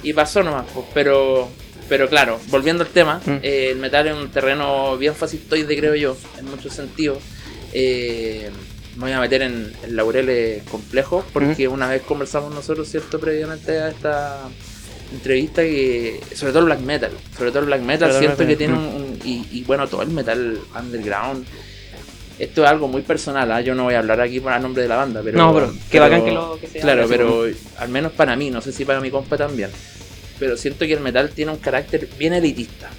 y 0.03 0.13
pasó 0.13 0.43
nomás, 0.43 0.65
pues, 0.73 0.87
pero, 0.95 1.49
pero 1.89 2.09
claro, 2.09 2.41
volviendo 2.49 2.83
al 2.85 2.91
tema, 2.91 3.21
Mm. 3.25 3.31
eh, 3.43 3.69
el 3.73 3.79
metal 3.79 4.07
es 4.09 4.15
un 4.15 4.29
terreno 4.31 4.97
bien 4.97 5.15
fascistoide, 5.15 5.77
creo 5.77 5.95
yo, 5.95 6.17
en 6.39 6.47
muchos 6.51 6.73
sentidos. 6.73 7.19
Eh, 7.73 8.51
me 8.97 9.03
voy 9.03 9.13
a 9.13 9.21
meter 9.21 9.43
en, 9.43 9.73
en 9.83 9.97
laureles 9.97 10.63
complejos, 10.65 11.25
porque 11.33 11.69
una 11.69 11.89
vez 11.89 12.03
conversamos 12.03 12.55
nosotros, 12.55 12.89
¿cierto? 12.89 13.21
Previamente 13.21 13.79
a 13.79 13.89
esta 13.91 14.41
entrevista, 15.13 15.63
que 15.63 16.21
sobre 16.35 16.53
todo 16.53 16.61
el 16.61 16.67
black 16.67 16.81
metal, 16.81 17.13
sobre 17.37 17.51
todo 17.51 17.61
el 17.61 17.67
black 17.67 17.81
metal, 17.83 18.11
Sobre 18.13 18.27
siento 18.27 18.47
que 18.47 18.57
tiene 18.57 18.73
un, 18.75 18.81
un- 18.85 19.19
y, 19.25 19.47
y 19.53 19.63
bueno, 19.65 19.87
todo 19.87 20.03
el 20.03 20.09
metal 20.09 20.59
underground. 20.79 21.47
Esto 22.39 22.65
es 22.65 22.69
algo 22.69 22.87
muy 22.89 23.01
personal, 23.03 23.51
¿ah? 23.51 23.61
yo 23.63 23.75
no 23.75 23.85
voy 23.85 23.95
a 23.95 23.99
hablar 24.01 24.21
aquí 24.21 24.41
por 24.41 24.53
el 24.53 24.61
nombre 24.61 24.83
de 24.83 24.89
la 24.89 24.97
banda, 24.97 25.23
pero... 25.25 25.39
No, 25.39 25.55
pero 25.55 25.73
qué 25.91 26.01
bacán 26.01 26.25
que 26.25 26.33
lo- 26.33 26.59
que 26.61 26.67
se 26.67 26.81
Claro, 26.81 27.07
pero 27.09 27.47
al 27.79 27.89
menos 27.89 28.13
para 28.13 28.37
mí, 28.37 28.51
no 28.51 28.61
sé 28.61 28.73
si 28.73 28.85
para 28.85 29.01
mi 29.01 29.11
compa 29.11 29.39
también, 29.39 29.71
pero 30.39 30.57
siento 30.59 30.81
que 30.87 30.93
el 30.93 31.01
metal 31.01 31.31
tiene 31.31 31.53
un 31.53 31.59
carácter 31.59 32.07
bien 32.19 32.35
elitista. 32.35 32.91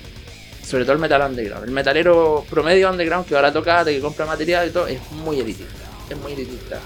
Sobre 0.65 0.83
todo 0.83 0.93
el 0.93 0.99
metal 0.99 1.21
underground. 1.29 1.65
El 1.65 1.71
metalero 1.71 2.45
promedio 2.49 2.89
underground 2.89 3.25
que 3.27 3.35
ahora 3.35 3.53
toca, 3.53 3.85
que 3.85 3.99
compra 3.99 4.25
material 4.25 4.67
y 4.67 4.71
todo, 4.71 4.87
es 4.87 4.99
muy 5.11 5.39
elitista. 5.39 5.85
Es 6.09 6.17
muy 6.17 6.33
elitista. 6.33 6.79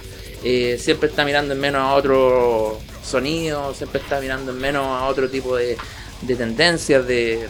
Eh, 0.43 0.77
siempre 0.81 1.09
está 1.09 1.23
mirando 1.23 1.53
en 1.53 1.59
menos 1.59 1.81
a 1.81 1.93
otro 1.93 2.79
sonido, 3.03 3.73
siempre 3.73 4.01
está 4.01 4.19
mirando 4.19 4.51
en 4.51 4.57
menos 4.59 4.85
a 4.85 5.05
otro 5.07 5.29
tipo 5.29 5.55
de, 5.55 5.77
de 6.21 6.35
tendencias, 6.35 7.05
de 7.05 7.47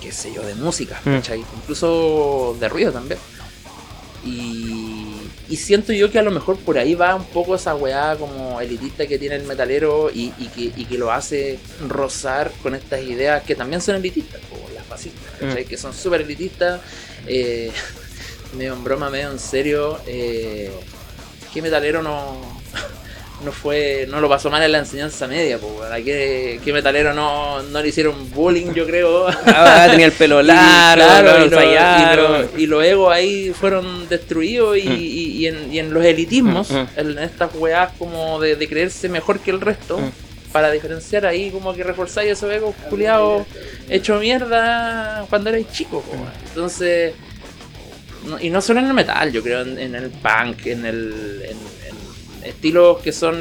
qué 0.00 0.12
sé 0.12 0.32
yo, 0.32 0.42
de 0.42 0.54
música, 0.54 1.00
Mm. 1.04 1.14
¿cachai? 1.16 1.44
Incluso 1.56 2.56
de 2.60 2.68
ruido 2.68 2.92
también. 2.92 3.18
Y, 4.24 5.14
y 5.48 5.56
siento 5.56 5.94
yo 5.94 6.10
que 6.10 6.18
a 6.18 6.22
lo 6.22 6.30
mejor 6.30 6.58
por 6.58 6.76
ahí 6.76 6.94
va 6.94 7.14
un 7.14 7.24
poco 7.24 7.54
esa 7.54 7.74
weá 7.74 8.16
como 8.16 8.60
elitista 8.60 9.06
que 9.06 9.18
tiene 9.18 9.36
el 9.36 9.44
metalero 9.44 10.10
y, 10.12 10.32
y 10.38 10.48
que, 10.48 10.78
y 10.78 10.84
que 10.84 10.98
lo 10.98 11.10
hace 11.10 11.58
rozar 11.88 12.52
con 12.62 12.74
estas 12.74 13.02
ideas 13.02 13.42
que 13.44 13.54
también 13.54 13.80
son 13.80 13.96
elitistas, 13.96 14.40
como 14.50 14.68
las 14.74 14.84
fascistas, 14.84 15.22
¿cachai? 15.38 15.64
que 15.64 15.78
son 15.78 15.94
súper 15.94 16.20
elitistas, 16.20 16.80
eh, 17.26 17.72
medio 18.54 18.74
en 18.74 18.84
broma, 18.84 19.10
medio 19.10 19.30
en 19.30 19.38
serio. 19.38 19.98
Eh, 20.06 20.70
¿Qué 21.52 21.60
metalero 21.62 22.02
no, 22.02 22.36
no 23.44 23.52
fue 23.52 24.06
no 24.08 24.20
lo 24.20 24.28
pasó 24.28 24.50
mal 24.50 24.62
en 24.62 24.72
la 24.72 24.78
enseñanza 24.78 25.26
media? 25.26 25.58
¿A 25.90 25.96
qué, 25.96 26.60
qué 26.64 26.72
metalero 26.72 27.12
no, 27.14 27.62
no 27.62 27.82
le 27.82 27.88
hicieron 27.88 28.30
bullying, 28.30 28.72
yo 28.72 28.86
creo? 28.86 29.26
Ah, 29.46 29.86
tenía 29.90 30.06
el 30.06 30.12
pelo 30.12 30.40
Y, 30.42 30.44
largo, 30.44 31.04
claro, 31.04 31.38
lo 31.38 31.46
y, 31.46 31.50
lo- 31.50 31.60
y 31.62 32.16
lo- 32.16 32.58
y 32.60 32.66
los 32.66 32.84
egos 32.84 33.12
ahí 33.12 33.50
fueron 33.58 34.08
destruidos 34.08 34.76
y, 34.78 34.88
Mm. 34.88 34.92
y- 34.98 35.26
y 35.40 35.46
en, 35.48 35.72
y 35.74 35.78
en 35.78 35.92
los 35.94 36.04
elitismos, 36.04 36.70
Mm, 36.70 36.76
mm. 36.76 36.88
en 36.96 37.18
estas 37.18 37.50
weás 37.54 37.90
como 37.98 38.38
de, 38.40 38.56
de 38.56 38.68
creerse 38.68 39.08
mejor 39.08 39.40
que 39.40 39.50
el 39.50 39.60
resto, 39.60 39.98
Mm. 39.98 40.10
para 40.52 40.70
diferenciar 40.70 41.26
ahí 41.26 41.50
como 41.50 41.72
que 41.74 41.82
reforzáis 41.84 42.32
esos 42.32 42.52
egos 42.52 42.74
culiados 42.88 43.46
hecho 43.88 44.18
mierda 44.20 45.24
cuando 45.30 45.50
erais 45.50 45.66
weón. 45.78 46.02
Entonces, 46.48 47.14
y 48.40 48.50
no 48.50 48.60
solo 48.60 48.80
en 48.80 48.86
el 48.86 48.94
metal, 48.94 49.32
yo 49.32 49.42
creo 49.42 49.62
en, 49.62 49.78
en 49.78 49.94
el 49.94 50.10
punk, 50.10 50.66
en 50.66 50.84
el 50.86 51.42
en, 51.44 51.56
en 51.88 52.48
estilos 52.48 52.98
que 52.98 53.12
son 53.12 53.36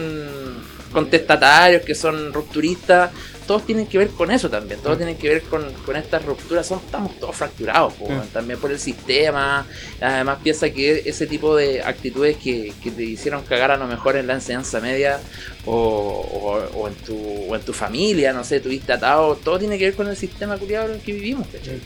contestatarios, 0.92 1.84
que 1.84 1.94
son 1.94 2.34
rupturistas, 2.34 3.12
todos 3.46 3.66
tienen 3.66 3.86
que 3.88 3.98
ver 4.00 4.10
con 4.10 4.32
eso 4.32 4.50
también, 4.50 4.80
todos 4.82 4.98
tienen 4.98 5.18
que 5.18 5.30
ver 5.30 5.42
con, 5.44 5.72
con 5.86 5.96
estas 5.96 6.24
rupturas, 6.26 6.66
son, 6.68 6.80
estamos 6.84 7.20
todos 7.20 7.36
fracturados, 7.36 7.94
po, 7.94 8.10
Mm. 8.10 8.28
también 8.34 8.60
por 8.60 8.72
el 8.72 8.80
sistema, 8.80 9.66
además 10.02 10.40
piensa 10.44 10.70
que 10.72 11.04
ese 11.06 11.28
tipo 11.28 11.56
de 11.56 11.82
actitudes 11.84 12.38
que, 12.38 12.74
que 12.82 12.90
te 12.92 13.04
hicieron 13.04 13.44
cagar 13.44 13.72
a 13.72 13.78
lo 13.78 13.86
mejor 13.88 14.18
en 14.18 14.26
la 14.28 14.34
enseñanza 14.34 14.80
media 14.80 15.20
o, 15.66 15.74
o- 15.74 16.80
o 16.80 16.88
en, 16.88 16.96
tu, 16.96 17.16
o 17.50 17.56
en 17.56 17.62
tu 17.62 17.74
familia, 17.74 18.34
no 18.34 18.44
sé, 18.44 18.60
tuviste 18.60 18.94
atado, 18.94 19.36
todo 19.36 19.60
tiene 19.60 19.78
que 19.78 19.86
ver 19.86 19.96
con 19.96 20.08
el 20.08 20.18
sistema 20.18 20.58
culiado 20.58 20.88
en 20.90 20.96
el 20.96 21.02
que 21.02 21.12
vivimos, 21.14 21.48
¿cachai? 21.52 21.80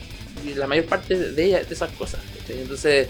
Y 0.46 0.54
la 0.54 0.66
mayor 0.66 0.84
parte 0.86 1.16
de 1.32 1.44
ellas, 1.44 1.68
de 1.68 1.74
esas 1.74 1.90
cosas, 1.92 2.20
¿cachai? 2.38 2.60
Entonces, 2.62 3.08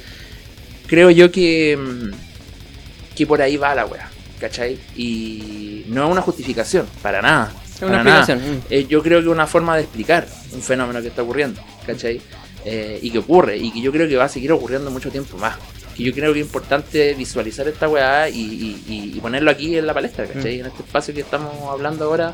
creo 0.87 1.11
yo 1.11 1.31
que, 1.33 1.77
mm, 1.77 3.15
que 3.17 3.27
por 3.27 3.41
ahí 3.43 3.57
va 3.57 3.75
la 3.75 3.87
wea, 3.87 4.09
¿cachai? 4.41 4.79
Y 4.97 5.85
no 5.89 6.07
es 6.07 6.13
una 6.13 6.23
justificación, 6.23 6.87
para 7.03 7.21
nada. 7.23 7.53
Es 7.75 7.83
una 7.83 7.97
explicación. 8.03 8.39
mm. 8.39 8.61
Eh, 8.71 8.87
yo 8.89 9.03
creo 9.03 9.19
que 9.21 9.27
es 9.27 9.33
una 9.33 9.47
forma 9.47 9.77
de 9.77 9.83
explicar 9.83 10.27
un 10.53 10.63
fenómeno 10.63 11.01
que 11.03 11.09
está 11.09 11.23
ocurriendo, 11.23 11.61
¿cachai? 11.87 12.21
eh, 12.67 12.99
y 13.03 13.11
que 13.11 13.19
ocurre, 13.19 13.59
y 13.59 13.71
que 13.73 13.83
yo 13.83 13.93
creo 13.93 14.09
que 14.09 14.17
va 14.17 14.25
a 14.25 14.29
seguir 14.31 14.51
ocurriendo 14.53 14.91
mucho 14.91 15.11
tiempo 15.11 15.37
más. 15.37 15.57
Que 15.95 16.03
yo 16.03 16.15
creo 16.15 16.33
que 16.33 16.41
es 16.41 16.47
importante 16.47 17.13
visualizar 17.13 17.69
esta 17.69 17.87
weá 17.89 18.29
y, 18.31 18.41
y- 18.41 19.13
y 19.17 19.21
ponerlo 19.21 19.51
aquí 19.51 19.77
en 19.77 19.87
la 19.87 19.93
palestra, 19.93 20.27
¿cachai? 20.27 20.61
En 20.61 20.67
este 20.67 20.83
espacio 20.83 21.13
que 21.13 21.21
estamos 21.21 21.53
hablando 21.71 22.07
ahora, 22.07 22.33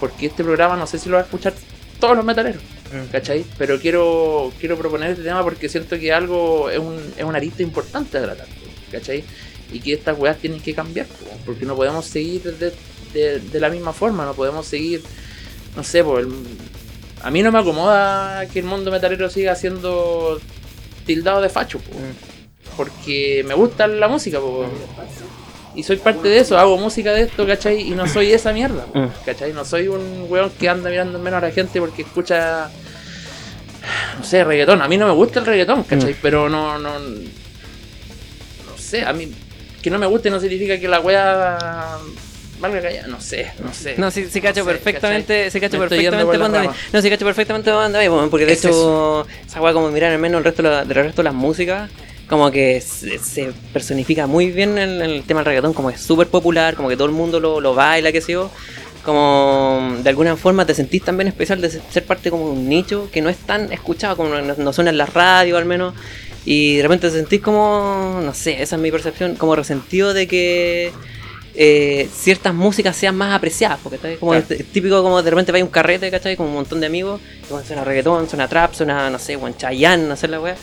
porque 0.00 0.26
este 0.26 0.42
programa 0.42 0.76
no 0.76 0.86
sé 0.86 0.98
si 0.98 1.10
lo 1.10 1.16
va 1.16 1.20
a 1.22 1.24
escuchar 1.24 1.52
todos 2.00 2.16
los 2.16 2.24
metaleros, 2.24 2.62
¿cachai? 3.10 3.44
Pero 3.58 3.78
quiero, 3.80 4.52
quiero 4.60 4.76
proponer 4.76 5.10
este 5.10 5.22
tema 5.24 5.42
porque 5.42 5.68
siento 5.68 5.98
que 5.98 6.12
algo 6.12 6.70
es, 6.70 6.78
un, 6.78 6.98
es 7.16 7.24
una 7.24 7.38
arista 7.38 7.62
importante 7.62 8.18
a 8.18 8.22
tratar, 8.22 8.46
¿cachai? 8.92 9.24
Y 9.72 9.80
que 9.80 9.92
estas 9.94 10.18
weas 10.18 10.36
tienen 10.38 10.60
que 10.60 10.74
cambiar, 10.74 11.06
po, 11.06 11.26
porque 11.44 11.64
no 11.64 11.74
podemos 11.74 12.06
seguir 12.06 12.42
de, 12.42 12.72
de- 13.12 13.40
de 13.40 13.60
la 13.60 13.68
misma 13.70 13.92
forma, 13.92 14.24
no 14.24 14.34
podemos 14.34 14.66
seguir, 14.66 15.02
no 15.74 15.82
sé, 15.82 16.04
por 16.04 16.20
el- 16.20 16.28
a 17.22 17.30
mí 17.30 17.42
no 17.42 17.50
me 17.50 17.58
acomoda 17.58 18.46
que 18.46 18.58
el 18.60 18.66
mundo 18.66 18.90
metalero 18.90 19.28
siga 19.30 19.54
siendo 19.56 20.38
tildado 21.06 21.40
de 21.40 21.48
facho, 21.48 21.78
po, 21.80 21.92
porque 22.76 23.42
me 23.48 23.54
gusta 23.54 23.86
la 23.86 24.06
música, 24.06 24.38
po, 24.38 24.66
y 25.76 25.82
soy 25.82 25.96
parte 25.98 26.28
de 26.28 26.38
eso, 26.38 26.58
hago 26.58 26.76
música 26.78 27.12
de 27.12 27.22
esto, 27.22 27.46
¿cachai? 27.46 27.80
Y 27.82 27.90
no 27.90 28.08
soy 28.08 28.32
esa 28.32 28.52
mierda, 28.52 28.86
Mm. 28.94 29.06
¿cachai? 29.24 29.52
No 29.52 29.64
soy 29.64 29.88
un 29.88 30.26
weón 30.28 30.50
que 30.58 30.68
anda 30.68 30.88
mirando 30.90 31.18
menos 31.18 31.42
a 31.42 31.46
la 31.46 31.52
gente 31.52 31.78
porque 31.80 32.02
escucha, 32.02 32.68
no 34.18 34.24
sé, 34.24 34.42
reggaetón. 34.44 34.80
A 34.82 34.88
mí 34.88 34.96
no 34.96 35.06
me 35.06 35.12
gusta 35.12 35.38
el 35.40 35.46
reggaetón, 35.46 35.84
¿cachai? 35.84 36.14
Mm. 36.14 36.18
Pero 36.22 36.48
no, 36.48 36.78
no, 36.78 36.98
no 36.98 38.78
sé, 38.78 39.02
a 39.04 39.12
mí 39.12 39.30
que 39.82 39.90
no 39.90 39.98
me 39.98 40.06
guste 40.06 40.30
no 40.30 40.40
significa 40.40 40.80
que 40.80 40.88
la 40.88 40.98
wea 41.00 41.98
valga 42.58 42.80
callada, 42.80 43.06
no 43.08 43.20
sé, 43.20 43.52
no 43.62 43.72
sé. 43.72 43.94
No, 43.98 44.10
sí, 44.10 44.26
sí 44.30 44.40
cacho 44.40 44.60
No 44.60 44.66
perfectamente, 44.66 45.50
sí 45.50 45.60
cacho 45.60 45.78
Me 45.78 45.86
perfectamente 45.88 46.38
dónde. 46.38 46.70
No, 46.92 47.02
sí 47.02 47.10
cacho 47.10 47.24
perfectamente 47.26 47.70
dónde 47.70 48.10
porque 48.30 48.46
de 48.46 48.52
Es 48.54 48.64
hecho 48.64 49.26
esa 49.46 49.60
weá 49.60 49.72
como 49.74 49.90
mirar 49.90 50.12
al 50.12 50.18
menos 50.18 50.38
el 50.38 50.44
resto 50.44 50.62
de 50.62 50.70
la- 50.70 50.84
del 50.84 50.94
resto 51.04 51.20
de 51.22 51.24
las 51.24 51.34
músicas, 51.34 51.90
como 52.28 52.50
que 52.50 52.80
se, 52.80 53.18
se 53.18 53.52
personifica 53.72 54.26
muy 54.26 54.50
bien 54.50 54.78
en, 54.78 55.00
el 55.00 55.22
tema 55.22 55.40
del 55.40 55.46
reggaetón, 55.46 55.74
como 55.74 55.90
es 55.90 56.00
súper 56.00 56.28
popular, 56.28 56.74
como 56.74 56.88
que 56.88 56.96
todo 56.96 57.06
el 57.06 57.14
mundo 57.14 57.40
lo, 57.40 57.60
lo 57.60 57.74
baila, 57.74 58.12
qué 58.12 58.20
sé 58.20 58.32
yo. 58.32 58.50
Como 59.04 59.98
de 60.02 60.10
alguna 60.10 60.36
forma 60.36 60.66
te 60.66 60.74
sentís 60.74 61.04
también 61.04 61.28
especial 61.28 61.60
de 61.60 61.70
ser 61.70 62.04
parte 62.04 62.28
como 62.28 62.46
de 62.46 62.52
un 62.52 62.68
nicho 62.68 63.08
que 63.12 63.22
no 63.22 63.28
es 63.28 63.36
tan 63.36 63.72
escuchado, 63.72 64.16
como 64.16 64.30
no, 64.30 64.54
no 64.56 64.72
suena 64.72 64.90
en 64.90 64.98
la 64.98 65.06
radio 65.06 65.56
al 65.56 65.64
menos. 65.64 65.94
Y 66.44 66.76
de 66.76 66.82
repente 66.82 67.08
te 67.08 67.14
sentís 67.14 67.40
como, 67.40 68.20
no 68.24 68.34
sé, 68.34 68.62
esa 68.62 68.76
es 68.76 68.82
mi 68.82 68.90
percepción, 68.90 69.36
como 69.36 69.54
resentido 69.54 70.12
de 70.12 70.26
que 70.26 70.92
eh, 71.54 72.08
ciertas 72.14 72.54
músicas 72.54 72.96
sean 72.96 73.16
más 73.16 73.34
apreciadas, 73.34 73.78
porque 73.82 73.98
¿cachai? 73.98 74.16
como 74.16 74.32
Claro. 74.32 74.46
típico 74.72 75.02
como 75.02 75.22
de 75.22 75.30
repente 75.30 75.52
va 75.52 75.58
a 75.58 75.62
un 75.62 75.70
carrete, 75.70 76.10
¿cachai? 76.10 76.36
Con 76.36 76.46
un 76.46 76.54
montón 76.54 76.80
de 76.80 76.86
amigos, 76.86 77.20
y 77.44 77.50
bueno, 77.50 77.66
suena 77.66 77.82
reggaetón, 77.82 78.28
suena 78.28 78.46
trap, 78.46 78.74
suena, 78.74 79.08
no 79.08 79.18
sé, 79.18 79.36
Juan 79.36 79.56
Chayanne, 79.56 80.06
no 80.06 80.16
sé 80.16 80.28
la 80.28 80.40
weá. 80.40 80.56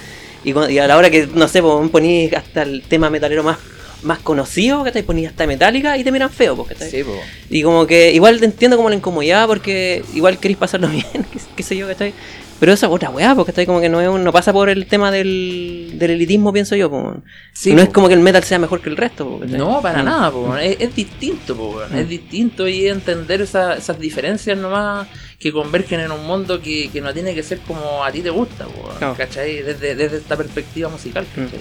Y, 0.43 0.77
a 0.77 0.87
la 0.87 0.97
hora 0.97 1.09
que, 1.09 1.27
no 1.33 1.47
sé, 1.47 1.61
pues 1.61 1.89
ponís 1.89 2.33
hasta 2.33 2.63
el 2.63 2.81
tema 2.83 3.09
metalero 3.09 3.43
más, 3.43 3.57
más 4.03 4.19
conocido, 4.19 4.83
¿cachai? 4.83 5.03
Ponís 5.03 5.27
hasta 5.29 5.47
Metallica 5.47 5.97
y 5.97 6.03
te 6.03 6.11
miran 6.11 6.29
feo, 6.29 6.61
¿cachai? 6.65 6.89
Sí, 6.91 7.03
po. 7.03 7.15
Y 7.49 7.61
como 7.63 7.87
que 7.87 8.11
igual 8.13 8.39
te 8.39 8.45
entiendo 8.45 8.75
como 8.77 8.89
la 8.89 8.95
incomodidad 8.95 9.47
porque 9.47 10.03
igual 10.13 10.37
queréis 10.39 10.57
pasarlo 10.57 10.87
bien, 10.89 11.05
qué, 11.13 11.39
qué 11.55 11.63
sé 11.63 11.77
yo, 11.77 11.87
¿cachai? 11.87 12.13
Pero 12.59 12.71
esa 12.71 12.85
es 12.85 12.93
otra 12.93 13.09
weá, 13.09 13.35
porque 13.35 13.51
está 13.51 13.65
como 13.65 13.81
que 13.81 13.89
no, 13.89 13.99
es 13.99 14.07
un- 14.07 14.23
no 14.23 14.31
pasa 14.31 14.53
por 14.53 14.69
el 14.69 14.85
tema 14.85 15.11
del, 15.11 15.93
del 15.95 16.11
elitismo, 16.11 16.53
pienso 16.53 16.75
yo. 16.77 16.89
po. 16.89 17.15
Sí, 17.51 17.71
no 17.71 17.77
po. 17.77 17.83
es 17.83 17.89
como 17.89 18.07
que 18.07 18.13
el 18.13 18.21
metal 18.21 18.43
sea 18.43 18.57
mejor 18.59 18.79
que 18.81 18.89
el 18.89 18.95
resto. 18.95 19.41
No, 19.47 19.81
para 19.81 20.01
Mm. 20.01 20.05
nada, 20.05 20.63
es, 20.63 20.77
es 20.79 20.95
distinto, 20.95 21.57
po, 21.57 21.71
weón. 21.77 21.97
es 21.97 22.05
Mm. 22.05 22.09
distinto 22.09 22.67
y 22.67 22.87
entender 22.87 23.41
esa- 23.41 23.75
esas 23.75 23.99
diferencias 23.99 24.57
nomás 24.57 25.07
que 25.43 25.51
convergen 25.51 25.99
en 25.99 26.11
un 26.11 26.25
mundo 26.25 26.61
que, 26.61 26.89
que 26.89 27.01
no 27.01 27.13
tiene 27.13 27.35
que 27.35 27.43
ser 27.43 27.59
como 27.59 28.03
a 28.03 28.11
ti 28.11 28.21
te 28.21 28.29
gusta, 28.29 28.65
po. 28.65 28.89
¿cachai? 29.17 29.61
Desde, 29.61 29.93
desde 29.95 30.17
esta 30.17 30.37
perspectiva 30.37 30.87
musical, 30.89 31.25
Mm. 31.35 31.43
¿cachai? 31.43 31.59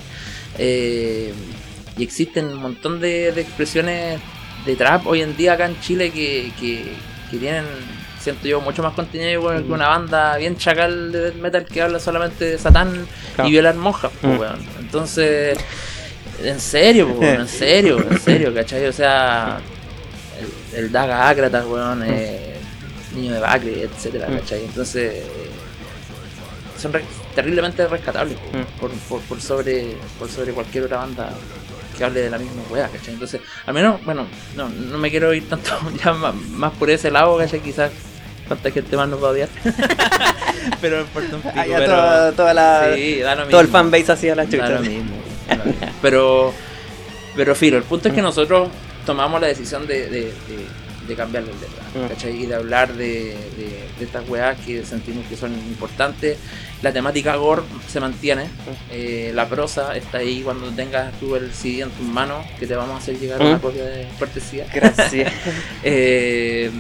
Eh, 0.59 1.33
y 1.99 2.03
existen 2.05 2.47
un 2.47 2.57
montón 2.63 3.01
de, 3.01 3.33
de 3.33 3.41
expresiones 3.41 4.21
de 4.65 4.77
trap 4.77 5.07
hoy 5.07 5.21
en 5.23 5.37
día 5.37 5.55
acá 5.55 5.67
en 5.67 5.79
Chile 5.81 6.11
que, 6.13 6.53
que, 6.61 6.85
que 7.31 7.37
tienen, 7.39 7.65
siento 8.21 8.47
yo, 8.47 8.61
mucho 8.61 8.83
más 8.83 8.95
contenido 8.95 9.49
que 9.51 9.59
Mm. 9.65 9.73
una 9.73 9.89
banda 9.89 10.37
bien 10.37 10.57
chacal 10.57 11.11
de 11.11 11.21
death 11.21 11.35
metal 11.35 11.65
que 11.67 11.83
habla 11.83 11.99
solamente 11.99 12.45
de 12.45 12.59
Satán 12.59 13.07
Claro. 13.35 13.49
y 13.49 13.53
violar 13.53 13.75
monjas, 13.75 14.13
po, 14.21 14.29
Mm. 14.29 14.39
weón. 14.39 14.59
Entonces, 14.79 15.59
en 16.43 16.61
serio, 16.61 17.15
po, 17.15 17.23
en 17.25 17.49
serio, 17.61 17.99
en 18.09 18.21
serio, 18.21 18.55
¿cachai? 18.55 18.87
O 18.87 18.93
sea, 18.93 19.59
el, 20.73 20.85
el 20.85 20.93
Daga 20.93 21.29
Ácratas, 21.29 21.65
weón, 21.67 22.03
eh, 22.07 22.55
Niño 23.15 23.35
de 23.35 23.41
Bacle, 23.41 23.83
etcétera, 23.85 24.29
Mm. 24.29 24.39
¿cachai? 24.39 24.65
Entonces, 24.65 25.23
son 26.79 26.93
re- 26.93 27.05
terriblemente 27.35 27.87
rescatables 27.87 28.37
Mm. 28.53 28.81
por, 28.81 28.91
por, 29.09 29.21
por 29.23 29.41
sobre 29.41 29.97
por 30.19 30.29
sobre 30.29 30.53
cualquier 30.53 30.85
otra 30.85 30.99
banda 30.99 31.31
que 31.97 32.05
hable 32.05 32.21
de 32.21 32.31
la 32.31 32.39
misma 32.39 32.63
weá, 32.71 32.89
¿cachai? 32.89 33.15
Entonces, 33.15 33.41
al 33.67 33.75
menos, 33.75 34.03
bueno, 34.05 34.27
no, 34.57 34.69
no 34.69 34.99
me 34.99 35.11
quiero 35.11 35.33
ir 35.35 35.49
tanto 35.49 35.71
ya 36.05 36.13
más, 36.13 36.35
más 36.35 36.73
por 36.73 36.91
ese 36.91 37.11
lado, 37.11 37.37
¿cachai? 37.39 37.61
Quizás 37.61 37.91
cuánta 38.49 38.71
gente 38.71 38.97
más 38.97 39.09
nos 39.09 39.23
va 39.23 39.29
a 39.29 39.31
odiar. 39.33 39.49
pero 40.81 41.05
ya 41.45 41.65
pero- 41.67 41.87
toda, 41.87 42.33
toda 42.33 42.55
la, 42.55 42.93
Sí, 42.95 43.19
da 43.21 43.35
lo 43.35 43.49
todo 43.49 43.61
el 43.61 43.69
fanbase 43.69 44.13
hacía 44.13 44.35
la 44.35 44.45
Da 44.45 44.51
chucha. 44.51 44.69
lo 44.71 44.81
mismo, 44.81 45.13
da 45.49 45.57
lo 45.57 45.65
mismo. 45.65 45.87
Pero, 46.01 46.53
pero 47.37 47.55
Filo, 47.55 47.77
el 47.77 47.85
punto 47.85 48.09
es 48.09 48.15
que 48.15 48.23
nosotros 48.23 48.69
tomamos 49.07 49.41
la 49.41 49.47
decisión 49.49 49.87
de, 49.87 50.07
de, 50.09 50.21
de- 50.21 50.33
de 51.07 51.15
cambiarle 51.17 51.51
el 51.53 51.61
letra, 51.61 51.83
Mm. 51.95 52.09
¿cachai? 52.09 52.43
Y 52.43 52.47
de 52.47 52.55
hablar 52.55 52.93
de, 52.95 53.07
de- 53.57 53.89
de 53.99 54.05
estas 54.05 54.29
weas 54.29 54.59
que 54.61 54.85
sentimos 54.85 55.27
que 55.27 55.37
son 55.37 55.53
importantes. 55.53 56.39
La 56.83 56.93
temática 56.93 57.37
gore 57.37 57.63
se 57.89 58.01
mantiene, 58.01 58.47
eh, 58.91 59.31
la 59.35 59.49
prosa 59.49 59.97
está 59.97 60.19
ahí 60.19 60.43
cuando 60.43 60.69
tengas 60.71 61.13
tú 61.21 61.37
el 61.37 61.53
CD 61.53 61.83
en 61.83 61.91
tus 61.91 62.07
manos, 62.07 62.45
que 62.59 62.67
te 62.67 62.75
vamos 62.75 62.95
a 62.97 62.99
hacer 62.99 63.19
llegar 63.19 63.41
Mm. 63.41 63.47
una 63.47 63.59
copia 63.61 63.85
de 63.85 64.09
cortesía. 64.19 64.67
Gracias. 64.75 65.33
Eh, 65.85 66.71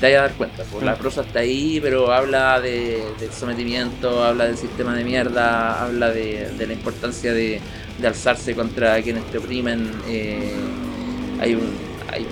te 0.00 0.06
vas 0.12 0.18
a 0.18 0.22
dar 0.22 0.32
cuenta, 0.32 0.64
pues, 0.70 0.84
la 0.84 0.96
prosa 0.96 1.20
está 1.22 1.38
ahí, 1.40 1.78
pero 1.80 2.12
habla 2.12 2.60
de, 2.60 3.02
del 3.20 3.32
sometimiento, 3.32 4.24
habla 4.24 4.46
del 4.46 4.56
sistema 4.56 4.94
de 4.94 5.04
mierda, 5.04 5.82
habla 5.84 6.10
de, 6.10 6.50
de 6.58 6.66
la 6.66 6.72
importancia 6.72 7.32
de, 7.32 7.60
de 7.98 8.06
alzarse 8.06 8.54
contra 8.54 9.00
quienes 9.02 9.24
te 9.30 9.38
oprimen. 9.38 9.90
eh, 10.08 10.54
hay, 11.40 11.54
un, 11.54 11.70
hay 12.12 12.26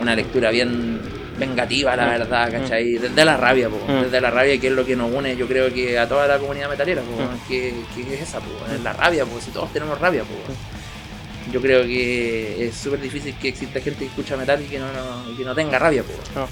una 0.00 0.14
lectura 0.16 0.50
bien 0.50 1.00
vengativa, 1.38 1.96
la 1.96 2.06
Mm. 2.06 2.10
verdad, 2.10 2.52
¿cachai? 2.52 2.98
Desde 2.98 3.24
la 3.24 3.36
rabia, 3.36 3.68
po, 3.68 3.78
Mm. 3.86 4.02
desde 4.04 4.20
la 4.20 4.30
rabia, 4.30 4.58
que 4.60 4.66
es 4.68 4.72
lo 4.72 4.84
que 4.84 4.96
nos 4.96 5.12
une, 5.12 5.36
yo 5.36 5.46
creo 5.46 5.72
que 5.72 5.98
a 5.98 6.06
toda 6.08 6.26
la 6.26 6.38
comunidad 6.38 6.68
metalera, 6.68 7.02
po, 7.02 7.12
Mm. 7.22 7.48
que, 7.48 7.74
que 7.94 8.14
es 8.14 8.20
esa, 8.22 8.40
po, 8.40 8.50
es 8.74 8.80
la 8.82 8.92
rabia, 8.92 9.24
pues 9.24 9.44
si 9.44 9.50
todos 9.50 9.72
tenemos 9.72 9.98
rabia, 9.98 10.22
po. 10.24 10.34
Yo 11.52 11.60
creo 11.60 11.82
que 11.82 12.66
es 12.68 12.74
súper 12.76 13.00
difícil 13.00 13.34
que 13.40 13.48
exista 13.48 13.80
gente 13.80 14.00
que 14.00 14.06
escucha 14.06 14.36
metal 14.36 14.60
y 14.62 14.66
que 14.66 14.78
no, 14.78 14.86
no- 14.92 15.36
que 15.36 15.44
no 15.44 15.54
tenga 15.54 15.78
rabia, 15.78 16.02
po. 16.02 16.12
No. 16.40 16.48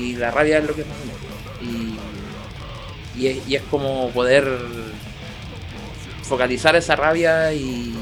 Y 0.00 0.16
la 0.16 0.30
rabia 0.30 0.58
es 0.58 0.64
lo 0.64 0.74
que 0.74 0.84
nos 0.84 0.96
une, 1.02 1.12
po. 1.12 1.64
Y, 3.18 3.20
y, 3.22 3.26
es, 3.28 3.48
y 3.48 3.54
es 3.56 3.62
como 3.70 4.10
poder 4.10 4.48
focalizar 6.22 6.74
esa 6.76 6.96
rabia 6.96 7.52
y, 7.52 7.94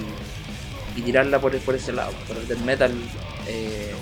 y 0.97 1.01
tirarla 1.03 1.41
por, 1.41 1.57
por 1.59 1.75
ese 1.75 1.93
lado, 1.93 2.13
por 2.27 2.37
el 2.37 2.47
del 2.47 2.59
metal. 2.61 2.93
eh, 3.49 3.93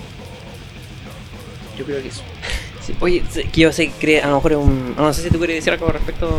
yo 1.76 1.84
creo 1.84 2.02
que 2.02 2.08
eso. 2.08 2.22
Sí, 2.84 2.94
Oye, 3.00 3.22
que 3.52 3.60
yo 3.60 3.72
sé 3.72 3.88
que 3.90 4.20
a 4.22 4.28
lo 4.28 4.36
mejor 4.36 4.52
es 4.52 4.58
un. 4.58 4.94
No 4.96 5.12
sé 5.12 5.22
si 5.22 5.30
tú 5.30 5.38
quieres 5.38 5.56
decir 5.56 5.72
algo 5.72 5.88
respecto. 5.88 6.38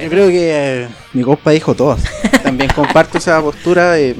Yo 0.00 0.08
creo 0.08 0.28
que 0.28 0.82
eh, 0.84 0.88
mi 1.12 1.22
compa 1.22 1.50
dijo 1.50 1.74
todo. 1.74 1.96
También 2.42 2.70
comparto 2.72 3.18
esa 3.18 3.40
postura 3.42 3.92
de 3.92 4.16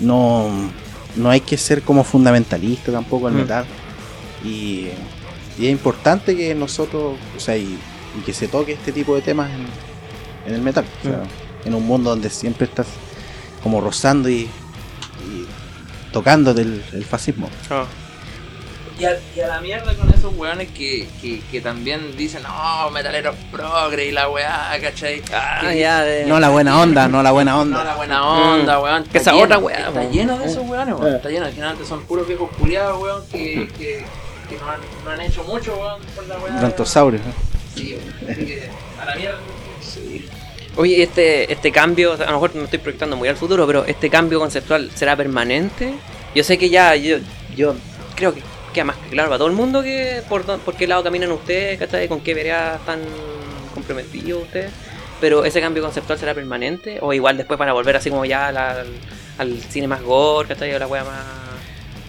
no, 0.00 0.48
no 1.16 1.30
hay 1.30 1.40
que 1.40 1.56
ser 1.58 1.82
como 1.82 2.04
fundamentalista 2.04 2.90
tampoco 2.92 3.26
al 3.26 3.34
Mm. 3.34 3.36
metal. 3.36 3.64
Y, 4.44 4.88
y 5.58 5.66
es 5.66 5.70
importante 5.72 6.36
que 6.36 6.54
nosotros, 6.54 7.16
o 7.36 7.40
sea, 7.40 7.56
y, 7.56 7.78
y 8.18 8.22
que 8.24 8.32
se 8.32 8.48
toque 8.48 8.72
este 8.72 8.92
tipo 8.92 9.14
de 9.14 9.20
temas 9.22 9.50
en, 9.50 9.66
en 10.48 10.54
el 10.54 10.62
metal. 10.62 10.84
O 11.00 11.02
sea, 11.08 11.18
Mm. 11.18 11.68
en 11.68 11.74
un 11.74 11.86
mundo 11.86 12.10
donde 12.10 12.30
siempre 12.30 12.64
estás 12.66 12.86
como 13.62 13.80
rozando 13.80 14.28
y, 14.28 14.42
y 14.42 15.46
tocando 16.12 16.54
del 16.54 16.82
el 16.92 17.04
fascismo. 17.04 17.48
Y 18.98 19.04
a, 19.04 19.18
y 19.34 19.40
a 19.40 19.48
la 19.48 19.60
mierda 19.60 19.94
con 19.94 20.08
esos 20.10 20.34
weones 20.36 20.68
que, 20.70 21.08
que, 21.20 21.40
que 21.50 21.60
también 21.60 22.16
dicen, 22.16 22.42
no, 22.42 22.90
metaleros 22.90 23.34
progre 23.50 24.06
y 24.06 24.12
la 24.12 24.28
weá, 24.28 24.70
¿cachai? 24.80 25.22
Ah, 25.32 25.58
Que- 25.62 25.78
ya, 25.80 26.02
de- 26.02 26.26
No 26.26 26.38
la 26.38 26.50
buena 26.50 26.80
onda, 26.80 27.08
no 27.08 27.22
la 27.22 27.32
buena 27.32 27.52
No, 27.52 27.60
onda. 27.62 27.84
la 27.84 27.94
buena 27.96 28.22
onda, 28.24 28.80
weón. 28.80 29.02
Que 29.04 29.18
Está 29.18 29.30
esa 29.30 29.32
lleno- 29.32 29.44
otra 29.44 29.58
weá, 29.58 29.78
Está 29.78 29.90
weón. 29.92 30.12
lleno 30.12 30.38
de 30.38 30.44
esos 30.46 30.68
weones, 30.68 30.94
weón. 30.94 31.14
Está 31.16 31.28
lleno. 31.30 31.46
Generalmente 31.46 31.86
son 31.88 32.02
puros 32.04 32.28
viejos 32.28 32.50
culiados, 32.58 33.02
weón, 33.02 33.22
que, 33.32 33.68
que, 33.78 34.04
que 34.48 34.56
no, 34.58 34.70
han, 34.70 34.80
no 35.04 35.10
han 35.10 35.20
hecho 35.20 35.42
mucho, 35.44 35.74
weón, 35.74 36.00
por 36.14 36.26
la 36.28 36.38
weá. 36.38 36.58
Brontosaurios. 36.58 37.22
¿no? 37.26 37.32
Sí, 37.74 37.96
weón. 38.20 38.30
Así 38.30 38.46
que, 38.46 38.68
a 39.00 39.04
la 39.06 39.14
mierda. 39.16 39.38
Oye, 40.76 41.02
este, 41.02 41.52
este 41.52 41.70
cambio, 41.70 42.14
a 42.14 42.16
lo 42.26 42.32
mejor 42.32 42.54
me 42.54 42.64
estoy 42.64 42.78
proyectando 42.78 43.14
muy 43.16 43.28
al 43.28 43.36
futuro, 43.36 43.66
pero 43.66 43.84
este 43.84 44.08
cambio 44.08 44.38
conceptual 44.38 44.90
será 44.94 45.14
permanente. 45.16 45.92
Yo 46.34 46.42
sé 46.44 46.56
que 46.56 46.70
ya, 46.70 46.96
yo, 46.96 47.18
yo 47.54 47.74
creo 48.16 48.32
que 48.32 48.42
queda 48.72 48.84
más 48.84 48.96
claro 49.10 49.28
para 49.28 49.38
todo 49.38 49.48
el 49.48 49.54
mundo 49.54 49.82
que 49.82 50.22
por, 50.28 50.44
qué 50.76 50.86
lado 50.86 51.02
caminan 51.02 51.30
ustedes, 51.32 51.78
¿cachai? 51.78 52.08
Con 52.08 52.20
qué 52.20 52.34
vereda 52.34 52.76
están 52.76 53.00
comprometidos 53.74 54.42
ustedes. 54.44 54.70
pero 55.20 55.44
ese 55.44 55.60
cambio 55.60 55.82
conceptual 55.82 56.18
será 56.18 56.34
permanente 56.34 56.98
o 57.00 57.12
igual 57.12 57.36
después 57.36 57.56
para 57.58 57.72
volver 57.72 57.96
así 57.96 58.10
como 58.10 58.24
ya 58.24 58.48
a 58.48 58.52
la- 58.52 58.70
al, 58.80 58.86
al 59.38 59.60
cine 59.62 59.86
más 59.86 60.02
gore, 60.02 60.48
¿cachai? 60.48 60.74
O 60.74 60.78
la 60.78 60.86
wea 60.86 61.04
más... 61.04 61.24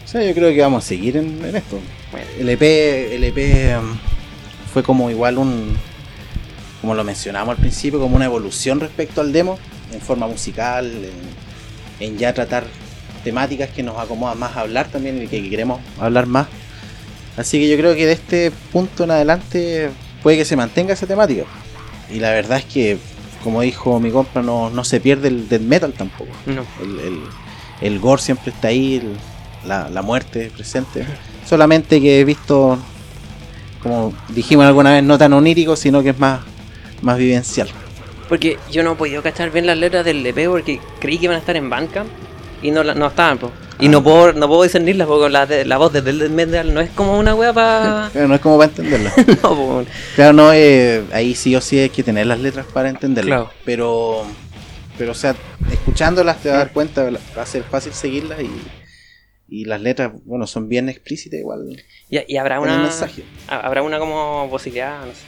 O 0.04 0.08
sea, 0.08 0.24
yo 0.24 0.34
creo 0.34 0.52
que 0.54 0.62
vamos 0.62 0.84
a 0.84 0.88
seguir 0.88 1.18
en, 1.18 1.44
en 1.46 1.56
esto. 1.56 1.80
Bueno, 2.12 2.28
El 2.40 2.50
EP, 2.50 2.62
el 2.62 3.24
EP 3.24 3.80
um, 3.80 3.98
fue 4.72 4.84
como 4.84 5.10
igual 5.10 5.38
un, 5.38 5.76
como 6.82 6.94
lo 6.96 7.04
mencionamos 7.04 7.56
al 7.56 7.58
principio, 7.62 8.00
como 8.00 8.16
una 8.16 8.26
evolución 8.26 8.80
respecto 8.80 9.22
al 9.22 9.32
demo, 9.32 9.58
en 9.92 10.02
forma 10.02 10.28
musical, 10.28 10.86
en, 12.00 12.06
en 12.08 12.18
ya 12.18 12.34
tratar 12.34 12.66
temáticas 13.24 13.70
que 13.70 13.84
nos 13.84 13.98
acomodan 14.00 14.38
más 14.40 14.56
a 14.56 14.62
hablar 14.62 14.88
también 14.88 15.22
y 15.24 15.28
que 15.28 15.50
queremos 15.50 15.80
hablar 16.00 16.26
más. 16.28 16.48
Así 17.38 17.60
que 17.60 17.68
yo 17.70 17.78
creo 17.78 17.96
que 17.96 18.06
de 18.06 18.12
este 18.14 18.52
punto 18.72 19.04
en 19.06 19.12
adelante 19.12 19.90
puede 20.22 20.38
que 20.38 20.46
se 20.46 20.56
mantenga 20.56 20.94
esa 20.94 21.08
temática. 21.08 21.44
Y 22.12 22.20
la 22.20 22.32
verdad 22.32 22.60
es 22.60 22.66
que, 22.66 22.98
como 23.44 23.62
dijo 23.62 24.00
mi 24.00 24.12
compa, 24.12 24.42
no, 24.42 24.70
no 24.70 24.84
se 24.84 25.00
pierde 25.00 25.30
el 25.30 25.50
death 25.50 25.62
metal 25.62 25.94
tampoco. 25.94 26.32
no. 26.46 26.66
El, 26.82 27.00
el, 27.00 27.20
el 27.82 28.00
gore 28.00 28.22
siempre 28.22 28.52
está 28.52 28.68
ahí, 28.70 28.96
el- 28.98 29.16
la, 29.68 29.90
la 29.90 30.02
muerte 30.02 30.52
presente. 30.54 31.06
Solamente 31.48 32.02
que 32.02 32.20
he 32.20 32.26
visto, 32.26 32.78
como 33.82 34.14
dijimos 34.30 34.66
alguna 34.66 34.92
vez, 34.92 35.04
no 35.04 35.18
tan 35.18 35.32
onírico, 35.34 35.76
sino 35.78 36.04
que 36.04 36.10
es 36.10 36.20
más, 36.20 36.42
más 37.02 37.18
vivencial. 37.18 37.70
Porque 38.30 38.58
yo 38.72 38.84
no 38.84 38.94
he 38.94 38.96
podido 38.96 39.22
cachar 39.24 39.52
bien 39.52 39.66
las 39.66 39.78
letras 39.78 40.04
del 40.06 40.26
EP 40.26 40.48
porque 40.50 40.80
creí 41.00 41.18
que 41.18 41.26
iban 41.26 41.36
a 41.36 41.40
estar 41.40 41.56
en 41.56 41.70
Bandcamp 41.70 42.10
y 42.64 42.72
no, 42.72 42.84
la- 42.84 42.96
no 42.96 43.08
estaban, 43.08 43.38
po. 43.38 43.52
Y 43.80 43.88
Ah. 43.88 43.90
no 43.90 44.04
puedo, 44.04 44.34
no 44.34 44.48
puedo 44.48 44.64
discernirlas 44.64 45.08
porque 45.08 45.30
la, 45.30 45.46
de- 45.46 45.66
la 45.66 45.78
voz 45.78 45.92
de 45.94 46.02
Death 46.02 46.30
Metal 46.32 46.74
no 46.74 46.80
es 46.82 46.90
como 46.92 47.18
una 47.20 47.36
wea 47.36 47.54
para... 47.54 48.10
Pero 48.14 48.28
no 48.28 48.36
es 48.36 48.42
como 48.42 48.58
para 48.58 48.70
entenderla. 48.70 49.14
no, 49.44 49.50
po. 49.56 49.86
claro, 50.16 50.34
no, 50.34 50.54
eh, 50.54 51.04
ahí 51.12 51.36
sí 51.36 51.56
o 51.56 51.62
sí 51.62 51.78
hay 51.80 51.90
que 51.90 52.04
tener 52.04 52.26
las 52.28 52.40
letras 52.40 52.66
para 52.74 52.90
entenderlas. 52.90 53.40
Claro. 53.42 53.52
Pero, 53.66 54.24
pero, 54.98 55.12
o 55.12 55.16
sea, 55.16 55.36
escuchándolas 55.72 56.38
te 56.42 56.50
vas 56.50 56.56
a 56.56 56.60
dar 56.60 56.72
cuenta, 56.72 57.10
va 57.38 57.42
a 57.42 57.46
ser 57.46 57.64
fácil 57.64 57.94
seguirlas 57.94 58.40
y, 58.42 58.50
y 59.50 59.66
las 59.66 59.82
letras, 59.82 60.12
bueno, 60.26 60.48
son 60.48 60.70
bien 60.70 60.88
explícitas 60.90 61.40
igual. 61.40 61.84
Y, 62.10 62.34
y 62.34 62.38
habrá 62.38 62.60
una... 62.60 62.78
mensaje. 62.78 63.24
Habrá 63.48 63.82
una 63.82 64.00
como 64.00 64.48
posibilidad, 64.50 65.00
no 65.02 65.12
sé, 65.12 65.22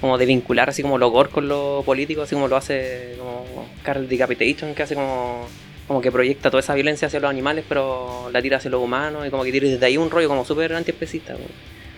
como 0.00 0.16
de 0.18 0.26
vincular 0.26 0.68
así 0.68 0.82
como 0.82 0.96
lo 0.98 1.10
gore 1.10 1.30
con 1.30 1.48
lo 1.48 1.82
político, 1.84 2.22
así 2.22 2.34
como 2.36 2.46
lo 2.48 2.56
hace 2.56 3.14
como 3.18 3.66
Carl 3.82 4.08
Decapitation, 4.08 4.74
que 4.74 4.82
hace 4.84 4.94
como, 4.94 5.48
como 5.88 6.00
que 6.02 6.12
proyecta 6.12 6.50
toda 6.50 6.60
esa 6.60 6.74
violencia 6.74 7.08
hacia 7.08 7.18
los 7.18 7.30
animales, 7.30 7.64
pero 7.68 8.28
la 8.30 8.40
tira 8.42 8.58
hacia 8.58 8.70
los 8.70 8.82
humanos 8.82 9.26
y 9.26 9.30
como 9.30 9.42
que 9.42 9.50
tira 9.50 9.66
desde 9.68 9.84
ahí 9.86 9.96
un 9.96 10.10
rollo 10.10 10.28
como 10.28 10.44
súper 10.44 10.74
antiespecista. 10.74 11.32
po. 11.32 11.40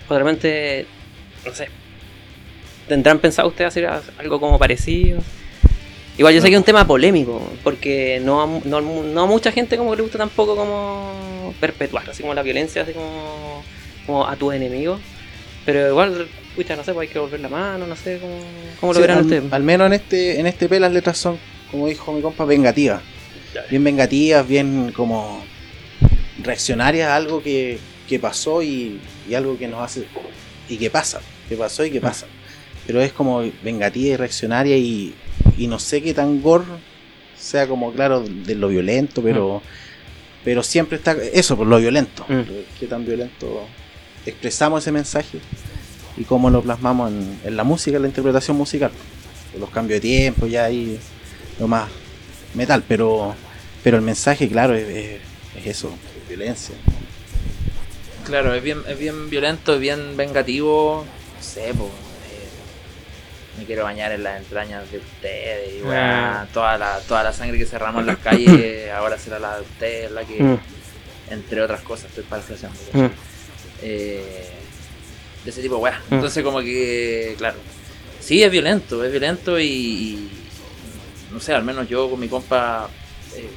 Probablemente, 0.07 0.87
no 1.45 1.53
sé, 1.53 1.69
¿tendrán 2.89 3.19
pensado 3.19 3.49
ustedes 3.49 3.69
hacer 3.69 3.91
algo 4.19 4.41
como 4.41 4.59
parecido? 4.59 5.21
Igual 6.19 6.35
yo 6.35 6.41
sé 6.41 6.49
que 6.49 6.55
es 6.55 6.59
un 6.59 6.65
tema 6.65 6.87
polémico, 6.87 7.41
porque 7.65 8.21
no 8.23 8.43
a, 8.43 8.47
no, 8.65 8.81
no 8.81 9.23
a 9.23 9.27
mucha 9.27 9.51
gente 9.53 9.77
como 9.77 9.91
que 9.91 9.97
le 9.97 10.03
gusta 10.03 10.19
tampoco 10.19 10.55
como 10.55 11.55
perpetuar, 11.61 12.09
así 12.11 12.23
como 12.23 12.35
la 12.35 12.43
violencia, 12.43 12.83
así 12.83 12.93
como, 12.93 13.63
como 14.07 14.27
a 14.27 14.37
tus 14.37 14.55
enemigos. 14.55 15.01
Pero 15.65 15.89
igual, 15.89 16.29
pucha, 16.55 16.77
no 16.77 16.85
sé, 16.85 16.93
pues 16.93 17.09
hay 17.09 17.13
que 17.13 17.19
volver 17.19 17.41
la 17.41 17.49
mano, 17.49 17.87
no 17.87 17.97
sé 17.97 18.19
cómo, 18.21 18.35
cómo 18.81 18.93
lo 18.93 18.99
Sí, 18.99 19.01
verán 19.01 19.19
al, 19.19 19.25
ustedes. 19.25 19.53
al 19.53 19.63
menos 19.63 19.87
en 19.87 19.93
este, 19.95 20.41
en 20.41 20.47
este 20.47 20.69
P 20.69 20.79
las 20.79 20.93
letras 20.93 21.17
son, 21.19 21.39
como 21.71 21.87
dijo 21.87 22.13
mi 22.13 22.21
compa, 22.21 22.45
vengativas. 22.45 23.01
Bien 23.71 23.83
vengativas, 23.85 24.47
bien 24.47 24.93
como 24.95 25.43
reaccionarias 26.43 27.09
a 27.09 27.17
algo 27.17 27.43
que, 27.43 27.79
que 28.09 28.19
pasó 28.19 28.63
y, 28.63 29.01
y 29.29 29.35
algo 29.35 29.59
que 29.59 29.69
nos 29.69 29.83
hace. 29.83 30.05
y 30.69 30.77
que 30.77 30.91
pasa. 30.91 31.21
Que 31.49 31.57
pasó 31.57 31.85
y 31.85 31.91
que 31.91 32.01
pasa. 32.01 32.27
Pero 32.87 33.01
es 33.01 33.13
como 33.13 33.43
vengativa 33.63 34.15
y 34.15 34.17
reaccionaria 34.17 34.77
y, 34.77 35.15
y 35.59 35.67
no 35.67 35.79
sé 35.79 36.03
qué 36.03 36.15
tan 36.15 36.43
gore 36.43 36.65
sea 37.39 37.67
como 37.67 37.93
claro 37.93 38.23
de 38.23 38.55
lo 38.55 38.69
violento, 38.69 39.23
pero. 39.23 39.63
Pero 40.43 40.63
siempre 40.63 40.97
está 40.97 41.13
eso, 41.35 41.55
por 41.55 41.67
lo 41.67 41.79
violento. 41.79 42.25
Mm. 42.27 42.41
Qué 42.79 42.87
tan 42.87 43.05
violento 43.05 43.67
expresamos 44.25 44.83
ese 44.83 44.91
mensaje 44.91 45.39
y 46.17 46.25
cómo 46.25 46.49
lo 46.49 46.63
plasmamos 46.63 47.11
en, 47.13 47.41
en 47.45 47.57
la 47.57 47.65
música, 47.65 47.97
en 47.97 48.03
la 48.03 48.09
interpretación 48.09 48.57
musical. 48.57 48.91
Los 49.59 49.69
cambios 49.69 49.97
de 49.97 50.01
tiempo, 50.01 50.47
ya 50.47 50.65
ahí 50.65 50.99
lo 51.59 51.69
más 51.69 51.91
metal, 52.55 52.83
pero 52.87 53.35
pero 53.83 53.97
el 53.97 54.03
mensaje, 54.03 54.49
claro, 54.49 54.75
es, 54.75 54.89
es- 54.89 55.21
es 55.57 55.67
eso, 55.67 55.93
violencia. 56.29 56.75
Claro, 58.25 58.55
es 58.55 58.63
bien, 58.63 58.83
es 58.87 58.99
bien 58.99 59.29
violento, 59.31 59.75
es 59.75 59.81
bien 59.81 60.17
vengativo. 60.17 61.05
No 61.37 61.43
sé, 61.43 61.73
po, 61.75 61.87
eh, 61.87 63.59
me 63.59 63.65
quiero 63.65 63.85
bañar 63.85 64.13
en 64.13 64.23
las 64.23 64.39
entrañas 64.39 64.91
de 64.93 64.99
ustedes. 64.99 65.75
Y, 65.79 65.83
weá, 65.83 66.43
Ah. 66.43 66.47
toda, 66.53 66.79
la, 66.79 67.01
toda 67.01 67.23
la 67.25 67.33
sangre 67.33 67.59
que 67.59 67.65
se 67.65 67.73
derramó 67.73 68.01
en 68.01 68.07
las 68.07 68.19
calles, 68.25 68.91
ahora 68.93 69.19
será 69.19 69.39
la 69.39 69.57
de 69.57 69.63
ustedes, 69.63 70.11
la 70.13 70.25
que, 70.25 70.43
Mm, 70.43 70.59
entre 71.31 71.63
otras 71.63 71.81
cosas, 71.81 72.07
estoy 72.11 72.25
parafraseando. 72.25 72.79
mm, 72.93 73.07
eh, 73.83 74.51
de 75.45 75.51
ese 75.51 75.63
tipo 75.63 75.77
de 75.77 75.81
weá. 75.81 76.01
Mm. 76.11 76.15
Entonces 76.15 76.45
como 76.45 76.61
que, 76.61 77.35
claro, 77.39 77.57
sí 78.21 78.43
es 78.43 78.51
violento, 78.51 79.03
es 79.05 79.11
violento 79.11 79.59
y, 79.59 79.65
y, 79.67 80.31
no 81.33 81.41
sé, 81.41 81.55
al 81.55 81.65
menos 81.65 81.89
yo 81.89 82.09
con 82.11 82.19
mi 82.21 82.29
compa 82.29 82.89
eh, 83.37 83.49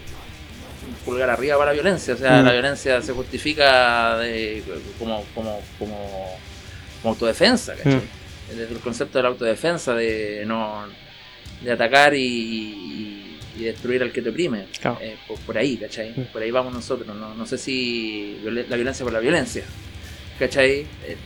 pulgar 1.06 1.30
arriba 1.30 1.58
para 1.58 1.72
la 1.72 1.74
violencia, 1.74 2.14
o 2.14 2.18
sea, 2.18 2.42
Mm. 2.42 2.46
la 2.46 2.52
violencia 2.52 3.02
se 3.02 3.14
justifica 3.14 4.18
de, 4.18 4.64
como, 5.00 5.24
como, 5.34 5.62
como, 5.80 6.38
como 7.02 7.12
autodefensa, 7.14 7.76
¿cachai? 7.76 7.96
Mm. 7.96 8.02
Desde 8.58 8.74
el 8.74 8.80
concepto 8.80 9.18
de 9.18 9.24
la 9.24 9.30
autodefensa, 9.30 9.94
de 9.96 10.44
no 10.46 10.86
de 11.62 11.72
atacar 11.72 12.14
y, 12.14 12.20
y- 12.22 13.20
destruir 13.64 14.02
al 14.02 14.12
que 14.12 14.22
te 14.22 14.30
oprime. 14.30 14.66
Claro. 14.82 14.98
Eh, 15.00 15.16
por, 15.28 15.40
por 15.42 15.58
ahí, 15.58 15.78
¿cachai? 15.78 16.12
Mm. 16.16 16.24
Por 16.34 16.42
ahí 16.42 16.52
vamos 16.52 16.74
nosotros. 16.74 17.16
No, 17.16 17.34
no 17.36 17.46
sé 17.46 17.58
si 17.58 18.38
violen- 18.44 18.66
la 18.68 18.76
violencia 18.76 19.04
por 19.06 19.14
la 19.14 19.20
violencia, 19.20 19.64
¿cachai? 20.40 20.82
Eh, 21.06 21.18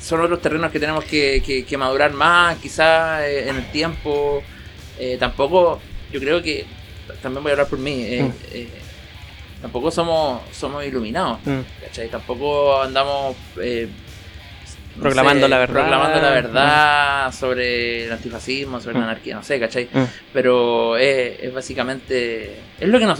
son 0.00 0.20
otros 0.20 0.40
terrenos 0.40 0.70
que 0.70 0.78
tenemos 0.78 1.04
que, 1.04 1.42
que- 1.44 1.64
que 1.64 1.76
madurar 1.78 2.12
más, 2.12 2.58
quizás 2.58 3.24
en 3.26 3.56
el 3.56 3.70
tiempo. 3.72 4.42
Eh, 4.98 5.16
tampoco, 5.18 5.80
yo 6.12 6.20
creo 6.20 6.42
que, 6.42 6.64
también 7.22 7.42
voy 7.42 7.50
a 7.50 7.52
hablar 7.54 7.68
por 7.68 7.78
mí, 7.78 8.02
eh, 8.04 8.22
Mm. 8.22 8.32
eh, 8.52 8.68
tampoco 9.62 9.90
somos, 9.90 10.42
somos 10.52 10.84
iluminados, 10.84 11.38
mm. 11.44 11.60
¿cachai? 11.84 12.08
Tampoco 12.08 12.80
andamos... 12.82 13.36
eh, 13.60 13.88
no 14.96 15.02
Proclamando 15.02 15.46
la 15.46 15.58
verdad. 15.58 15.74
Proclamando 15.74 16.22
la 16.22 16.30
verdad 16.30 17.32
sobre 17.34 18.06
el 18.06 18.12
antifascismo, 18.12 18.80
sobre 18.80 18.94
Mm. 18.94 18.98
la 19.00 19.04
anarquía, 19.04 19.34
no 19.34 19.42
sé, 19.42 19.60
¿cachai? 19.60 19.88
Mm. 19.92 20.04
Pero 20.32 20.96
es, 20.96 21.38
es 21.42 21.52
básicamente. 21.52 22.56
Es 22.80 22.88
lo 22.88 22.98
que 22.98 23.04
nos, 23.04 23.18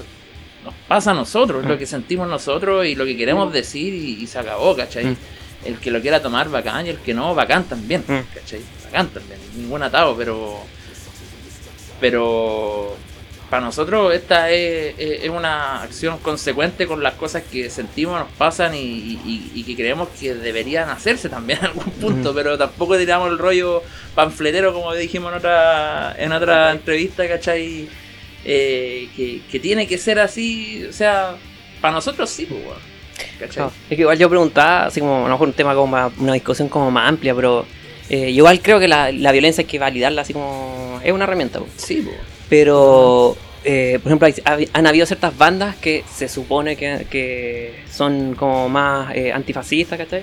nos 0.65 0.75
pasa 0.89 1.11
a 1.11 1.15
nosotros, 1.15 1.63
es 1.63 1.69
lo 1.69 1.75
Mm. 1.75 1.79
que 1.79 1.85
sentimos 1.87 2.29
nosotros 2.29 2.87
y 2.87 2.95
lo 2.95 3.05
que 3.05 3.15
queremos 3.15 3.53
decir 3.53 3.93
y, 3.93 4.23
y 4.23 4.27
se 4.27 4.39
acabó, 4.39 4.75
¿cachai? 4.75 5.05
Mm. 5.05 5.17
El 5.67 5.79
que 5.79 5.91
lo 5.91 6.01
quiera 6.01 6.23
tomar, 6.23 6.49
bacán, 6.49 6.87
y 6.87 6.91
el 6.91 6.99
que 6.99 7.13
no, 7.13 7.35
bacán 7.35 7.65
también, 7.65 8.03
Mm. 8.09 8.21
¿cachai? 8.35 8.61
Bacán 8.87 9.09
también, 9.09 9.39
ningún 9.57 9.83
atado, 9.83 10.17
pero. 10.17 10.61
Pero. 12.01 12.97
Para 13.49 13.65
nosotros 13.65 14.13
esta 14.13 14.51
es, 14.51 14.97
es- 14.99 15.31
una 15.31 15.81
acción 15.83 16.19
consecuente 16.19 16.85
con 16.89 17.01
las 17.01 17.15
cosas 17.15 17.45
que 17.45 17.71
sentimos, 17.71 18.19
nos 18.19 18.29
pasan 18.33 18.75
y, 18.75 18.81
y- 18.81 19.53
y 19.55 19.63
que 19.63 19.77
creemos 19.77 20.09
que 20.19 20.35
deberían 20.35 20.91
hacerse 20.91 21.29
también 21.29 21.59
en 21.63 21.67
algún 21.67 21.85
punto, 21.93 22.35
pero 22.35 22.59
tampoco 22.59 22.99
tiramos 22.99 23.31
el 23.31 23.39
rollo 23.39 23.85
panfletero 24.17 24.73
como 24.73 24.93
dijimos 24.95 25.31
en 25.31 25.39
otra, 25.39 26.17
en 26.19 26.33
otra 26.33 26.73
entrevista, 26.73 27.29
¿cachai? 27.29 27.89
Eh, 28.45 29.09
que, 29.15 29.43
que 29.49 29.61
tiene 29.61 29.87
que 29.87 29.97
ser 29.97 30.19
así, 30.19 30.85
o 30.91 30.93
sea, 30.93 31.37
para 31.81 31.95
nosotros 31.95 32.29
sí, 32.29 32.47
pues, 32.47 32.61
¿cachai? 33.39 33.63
No, 33.63 33.73
es 33.89 33.95
que 33.97 34.03
igual 34.03 34.19
yo 34.19 34.29
preguntaba, 34.29 34.87
así 34.87 34.99
como 34.99 35.19
a 35.19 35.29
lo 35.29 35.35
mejor 35.35 35.47
un 35.47 35.55
tema 35.55 35.73
como 35.73 35.87
más- 35.87 36.13
una 36.19 36.33
discusión 36.33 36.69
como 36.69 36.91
más 36.91 37.09
amplia, 37.09 37.33
pero 37.33 37.65
eh, 38.09 38.31
igual 38.31 38.61
creo 38.63 38.79
que 38.79 38.89
la, 38.89 39.11
la 39.13 39.33
violencia 39.33 39.63
hay 39.63 39.67
que 39.67 39.79
validarla 39.79 40.23
así 40.23 40.33
como 40.33 41.01
es 41.05 41.13
una 41.13 41.25
herramienta. 41.25 41.59
po. 41.61 41.67
Sí, 41.77 42.03
pues. 42.05 42.17
Pero, 42.49 43.37
eh, 43.65 43.99
por 44.03 44.11
ejemplo, 44.13 44.29
hay- 44.45 44.69
han 44.73 44.87
habido 44.87 45.07
ciertas 45.07 45.37
bandas 45.37 45.77
que 45.77 46.05
se 46.15 46.29
supone 46.29 46.77
que, 46.77 47.07
que 47.11 47.75
son 47.91 48.35
como 48.35 48.69
más 48.69 49.15
eh, 49.15 49.33
antifascistas, 49.33 49.99
¿cachai? 49.99 50.23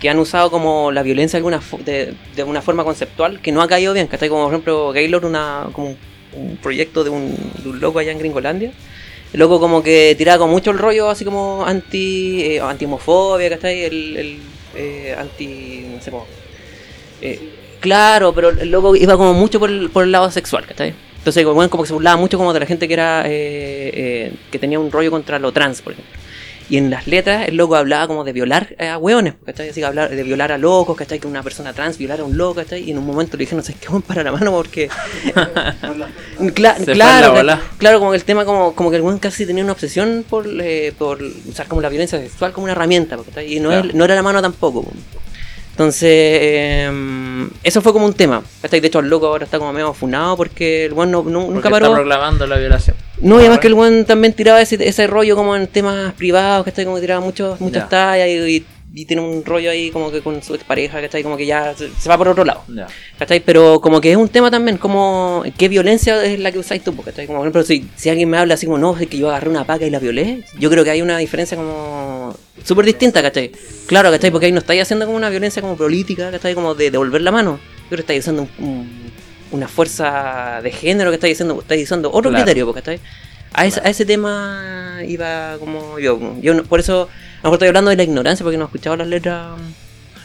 Que 0.00 0.08
han 0.10 0.18
usado 0.18 0.50
como 0.50 0.92
la 0.92 1.02
violencia 1.02 1.36
de, 1.36 1.38
alguna 1.38 1.60
de, 1.84 2.14
de 2.36 2.44
una 2.44 2.62
forma 2.62 2.84
conceptual 2.84 3.40
que 3.40 3.52
no 3.52 3.62
ha 3.62 3.68
caído 3.68 3.92
bien, 3.94 4.06
¿cachai? 4.06 4.28
Como 4.28 4.44
por 4.44 4.52
ejemplo 4.52 4.92
Gaylord, 4.92 5.24
una, 5.24 5.66
como 5.72 5.96
un- 6.34 6.56
proyecto 6.62 7.04
de 7.04 7.10
un, 7.10 7.34
de 7.62 7.68
un 7.68 7.80
loco 7.80 7.98
allá 8.00 8.12
en 8.12 8.18
Gringolandia. 8.18 8.72
El 9.32 9.40
loco 9.40 9.58
como 9.58 9.82
que 9.82 10.14
tiraba 10.16 10.38
con 10.38 10.50
mucho 10.50 10.70
el 10.70 10.78
rollo 10.78 11.08
así 11.10 11.24
como 11.24 11.64
anti 11.66 12.42
eh, 12.44 12.60
anti-homofobia, 12.60 13.50
¿cachai? 13.50 13.82
El, 13.84 14.16
el 14.16 14.38
eh, 14.76 15.16
anti... 15.18 15.86
no 15.94 16.00
sé 16.00 16.10
cómo... 16.12 16.26
eh, 17.24 17.54
claro, 17.80 18.32
pero 18.34 18.50
el 18.50 18.70
loco 18.70 18.94
iba 18.96 19.16
como 19.16 19.34
mucho 19.34 19.58
por 19.58 19.70
el, 19.70 19.90
por 19.90 20.04
el 20.04 20.12
lado 20.12 20.30
sexual, 20.30 20.64
¿cachai? 20.66 20.94
Entonces, 21.18 21.44
bueno, 21.46 21.70
como 21.70 21.82
que 21.82 21.88
se 21.88 21.94
burlaba 21.94 22.16
mucho 22.18 22.36
como 22.38 22.52
de 22.52 22.60
la 22.60 22.66
gente 22.66 22.86
que 22.86 22.94
era 22.94 23.22
eh, 23.26 23.30
eh, 23.94 24.32
que 24.52 24.58
tenía 24.58 24.78
un 24.78 24.92
rollo 24.92 25.10
contra 25.10 25.38
lo 25.38 25.52
trans, 25.52 25.80
por 25.82 25.94
ejemplo. 25.94 26.12
Y 26.70 26.78
en 26.78 26.88
las 26.90 27.06
letras 27.06 27.46
el 27.48 27.56
loco 27.56 27.76
hablaba 27.76 28.06
como 28.06 28.24
de 28.24 28.32
violar 28.32 28.74
a 28.78 28.96
hueones, 28.96 29.34
¿cachai? 29.44 29.68
Así 29.68 29.80
que 29.80 29.86
hablar 29.86 30.08
de 30.08 30.22
violar 30.22 30.50
a 30.50 30.56
locos, 30.56 30.96
¿cachai? 30.96 31.18
Que 31.20 31.26
una 31.26 31.42
persona 31.42 31.74
trans 31.74 31.98
violara 31.98 32.22
a 32.22 32.26
un 32.26 32.38
loco, 32.38 32.54
¿cachai? 32.54 32.82
Y 32.84 32.90
en 32.90 32.98
un 32.98 33.04
momento 33.06 33.36
le 33.36 33.42
dije, 33.44 33.54
no 33.54 33.62
sé 33.62 33.74
qué, 33.74 33.88
para 34.06 34.22
la 34.22 34.32
mano 34.32 34.50
porque... 34.50 34.88
Cla- 36.54 36.76
Se 36.78 36.84
fue 36.84 36.94
claro, 36.94 37.28
la 37.28 37.32
que- 37.32 37.38
bola. 37.38 37.60
claro, 37.78 37.98
como 37.98 38.10
que 38.12 38.16
el 38.16 38.24
tema, 38.24 38.44
como, 38.44 38.74
como 38.74 38.90
que 38.90 38.96
el 38.96 39.02
weón 39.02 39.18
casi 39.18 39.46
tenía 39.46 39.62
una 39.62 39.72
obsesión 39.72 40.24
por, 40.28 40.46
eh, 40.48 40.92
por 40.98 41.22
usar 41.48 41.66
como 41.68 41.80
la 41.80 41.88
violencia 41.88 42.18
sexual 42.18 42.52
como 42.52 42.64
una 42.64 42.72
herramienta, 42.72 43.16
¿cachai? 43.16 43.54
Y 43.56 43.60
no, 43.60 43.68
Claro. 43.70 43.88
es- 43.88 43.94
no 43.94 44.04
era 44.04 44.14
la 44.14 44.22
mano 44.22 44.40
tampoco. 44.42 44.90
Entonces, 45.74 46.08
eh, 46.08 47.48
eso 47.64 47.80
fue 47.82 47.92
como 47.92 48.06
un 48.06 48.14
tema. 48.14 48.42
De 48.70 48.76
hecho, 48.78 49.00
el 49.00 49.08
loco 49.08 49.26
ahora 49.26 49.44
está 49.44 49.58
como 49.58 49.72
medio 49.72 49.92
funado 49.92 50.36
porque 50.36 50.84
el 50.84 50.92
weón 50.92 51.10
no, 51.10 51.24
no- 51.24 51.50
nunca 51.50 51.68
paró. 51.68 51.86
está 51.86 51.96
proclamando 51.96 52.46
la 52.46 52.56
violación. 52.58 52.94
No, 53.20 53.36
y 53.38 53.40
además 53.40 53.58
que 53.58 53.66
el 53.66 53.74
weón 53.74 54.04
también 54.04 54.34
tiraba 54.34 54.60
ese, 54.62 54.76
ese 54.86 55.06
rollo 55.08 55.34
como 55.34 55.56
en 55.56 55.66
temas 55.66 56.12
privados, 56.14 56.64
¿cachai? 56.64 56.84
Como 56.84 57.00
tiraba 57.00 57.20
muchos, 57.20 57.60
muchas 57.60 57.88
tallas 57.88 58.28
y, 58.28 58.56
y- 58.58 58.66
y 58.96 59.06
tiene 59.06 59.22
un 59.22 59.44
rollo 59.44 59.70
ahí 59.70 59.90
como 59.90 60.12
que 60.12 60.20
con 60.20 60.40
su 60.42 60.56
pareja, 60.58 61.00
¿cachai? 61.00 61.22
Como 61.24 61.36
que 61.36 61.46
ya 61.46 61.74
se, 61.76 61.90
se 61.90 62.08
va 62.08 62.16
por 62.16 62.28
otro 62.28 62.44
lado, 62.44 62.62
Ya. 62.68 62.86
¿cachai? 63.18 63.40
Pero 63.40 63.80
como 63.80 64.00
que 64.00 64.12
es 64.12 64.16
un 64.16 64.28
tema 64.28 64.50
también, 64.52 64.76
como 64.78 65.42
qué 65.58 65.68
violencia 65.68 66.22
es 66.24 66.38
la 66.38 66.52
que 66.52 66.60
usáis 66.60 66.84
tú, 66.84 66.94
¿cachai? 67.02 67.26
Como 67.26 67.40
por 67.40 67.46
ejemplo, 67.48 67.62
si, 67.64 67.88
si 67.96 68.08
alguien 68.08 68.28
me 68.30 68.38
habla 68.38 68.54
así 68.54 68.66
como, 68.66 68.78
no, 68.78 68.96
es 68.96 69.08
que 69.08 69.18
yo 69.18 69.28
agarré 69.30 69.48
una 69.50 69.64
paca 69.66 69.84
y 69.84 69.90
la 69.90 69.98
violé, 69.98 70.44
yo 70.60 70.70
creo 70.70 70.84
que 70.84 70.90
hay 70.90 71.02
una 71.02 71.18
diferencia 71.18 71.56
como 71.56 72.36
súper 72.62 72.84
distinta, 72.86 73.20
¿cachai? 73.20 73.50
Claro, 73.86 74.10
¿cachai? 74.12 74.30
Porque 74.30 74.46
ahí 74.46 74.52
no 74.52 74.58
estáis 74.60 74.82
haciendo 74.82 75.06
como 75.06 75.16
una 75.16 75.28
violencia 75.28 75.60
como 75.60 75.76
política, 75.76 76.30
¿cachai? 76.30 76.54
Como 76.54 76.74
de 76.76 76.90
devolver 76.92 77.20
la 77.22 77.32
mano, 77.32 77.58
yo 77.58 77.88
creo 77.88 77.96
que 77.96 78.00
estáis 78.02 78.20
usando 78.20 78.42
un- 78.58 78.64
un- 78.64 79.04
una 79.50 79.66
fuerza 79.66 80.60
de 80.62 80.70
género 80.70 81.10
que 81.10 81.16
estáis 81.16 81.32
diciendo, 81.32 81.58
estáis 81.60 81.80
diciendo 81.80 82.10
otro 82.12 82.30
Claro. 82.30 82.44
criterio, 82.44 82.72
¿cachai? 82.72 83.00
A 83.52 83.66
ese, 83.66 83.80
a 83.80 83.84
ese 83.90 84.04
tema 84.06 84.98
iba 85.06 85.56
como 85.58 85.98
yo. 85.98 86.18
yo 86.40 86.54
no- 86.54 86.64
por 86.64 86.80
eso, 86.80 87.08
a 87.44 87.48
lo 87.48 87.50
mejor 87.50 87.54
estoy 87.56 87.68
hablando 87.68 87.90
de 87.90 87.96
la 87.96 88.02
ignorancia 88.04 88.42
porque 88.42 88.56
no 88.56 88.64
he 88.64 88.66
escuchado 88.66 88.96
las 88.96 89.06
letras. 89.06 89.58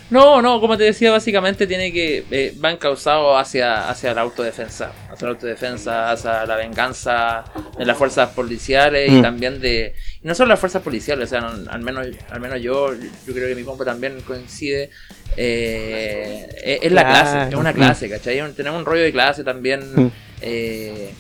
No, 0.10 0.42
no, 0.42 0.60
como 0.60 0.76
te 0.78 0.86
decía, 0.86 1.12
básicamente 1.12 1.68
tiene 1.68 1.92
que 1.94 2.24
eh, 2.32 2.56
va 2.64 2.72
encauzado 2.72 3.38
hacia, 3.38 3.90
hacia 3.90 4.12
la 4.14 4.22
autodefensa, 4.22 4.92
hacia 5.12 5.28
la 5.28 5.34
autodefensa, 5.34 6.12
hacia 6.12 6.46
la 6.48 6.56
venganza 6.56 7.44
de 7.78 7.86
las 7.86 7.96
fuerzas 7.98 8.30
policiales 8.30 9.10
y 9.12 9.16
Mm. 9.18 9.22
también 9.22 9.60
de 9.62 9.94
y 10.24 10.28
no 10.28 10.34
solo 10.34 10.50
las 10.50 10.60
fuerzas 10.60 10.82
policiales, 10.82 11.26
o 11.26 11.30
sea, 11.30 11.42
no- 11.42 11.70
al 11.70 11.82
menos 11.82 12.08
al 12.32 12.40
menos 12.40 12.60
yo, 12.62 12.92
yo 12.94 13.34
creo 13.34 13.50
que 13.50 13.56
mi 13.56 13.64
compa 13.64 13.86
también 13.86 14.20
coincide 14.22 14.90
eh, 15.38 16.48
es, 16.64 16.80
es 16.84 16.92
la 16.92 17.04
clase, 17.06 17.50
es 17.50 17.56
una 17.56 17.74
clase, 17.74 18.10
¿cachai? 18.10 18.42
Un- 18.42 18.56
Tenemos 18.56 18.80
un 18.80 18.86
rollo 18.86 19.04
de 19.04 19.12
clase 19.12 19.44
también. 19.44 19.82
Mm. 19.96 20.12
eh, 20.42 21.12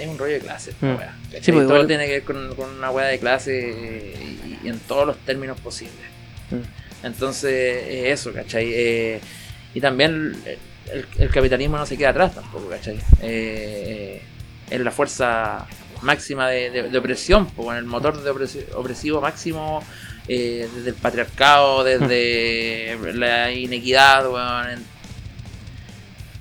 es 0.00 0.06
un 0.08 0.18
rollo 0.18 0.32
de 0.34 0.40
clase, 0.40 0.72
Mm. 0.80 0.86
wea. 0.96 1.14
Sí, 1.30 1.52
pues, 1.52 1.66
todo 1.66 1.74
igual- 1.76 1.86
tiene 1.86 2.06
que 2.06 2.12
ver 2.12 2.22
con, 2.24 2.54
con 2.56 2.70
una 2.70 2.90
wea 2.90 3.06
de 3.08 3.18
clase 3.18 3.52
y, 4.62 4.66
y 4.66 4.68
en 4.68 4.78
todos 4.80 5.06
los 5.06 5.16
términos 5.18 5.58
posibles. 5.60 5.94
Mm. 6.50 7.06
Entonces, 7.06 7.52
eh, 7.52 8.10
eso, 8.10 8.32
¿cachai? 8.32 8.66
Eh, 8.72 9.20
y 9.74 9.80
también 9.80 10.34
el, 10.92 11.06
el 11.18 11.30
capitalismo 11.30 11.76
no 11.76 11.86
se 11.86 11.96
queda 11.96 12.10
atrás 12.10 12.34
tampoco, 12.34 12.68
¿cachai? 12.68 12.98
Eh, 13.22 14.22
es 14.70 14.80
la 14.80 14.90
fuerza 14.90 15.66
máxima 16.02 16.48
de, 16.48 16.70
de- 16.70 16.88
de 16.90 16.98
opresión, 16.98 17.46
pues, 17.50 17.78
el 17.78 17.84
motor 17.84 18.22
de 18.22 18.30
opresi- 18.32 18.64
opresivo 18.74 19.20
máximo 19.20 19.82
eh, 20.28 20.68
desde 20.74 20.90
el 20.90 20.94
patriarcado, 20.94 21.84
desde 21.84 22.96
la 23.14 23.50
inequidad, 23.52 24.30
weón, 24.30 24.70
en- 24.70 24.97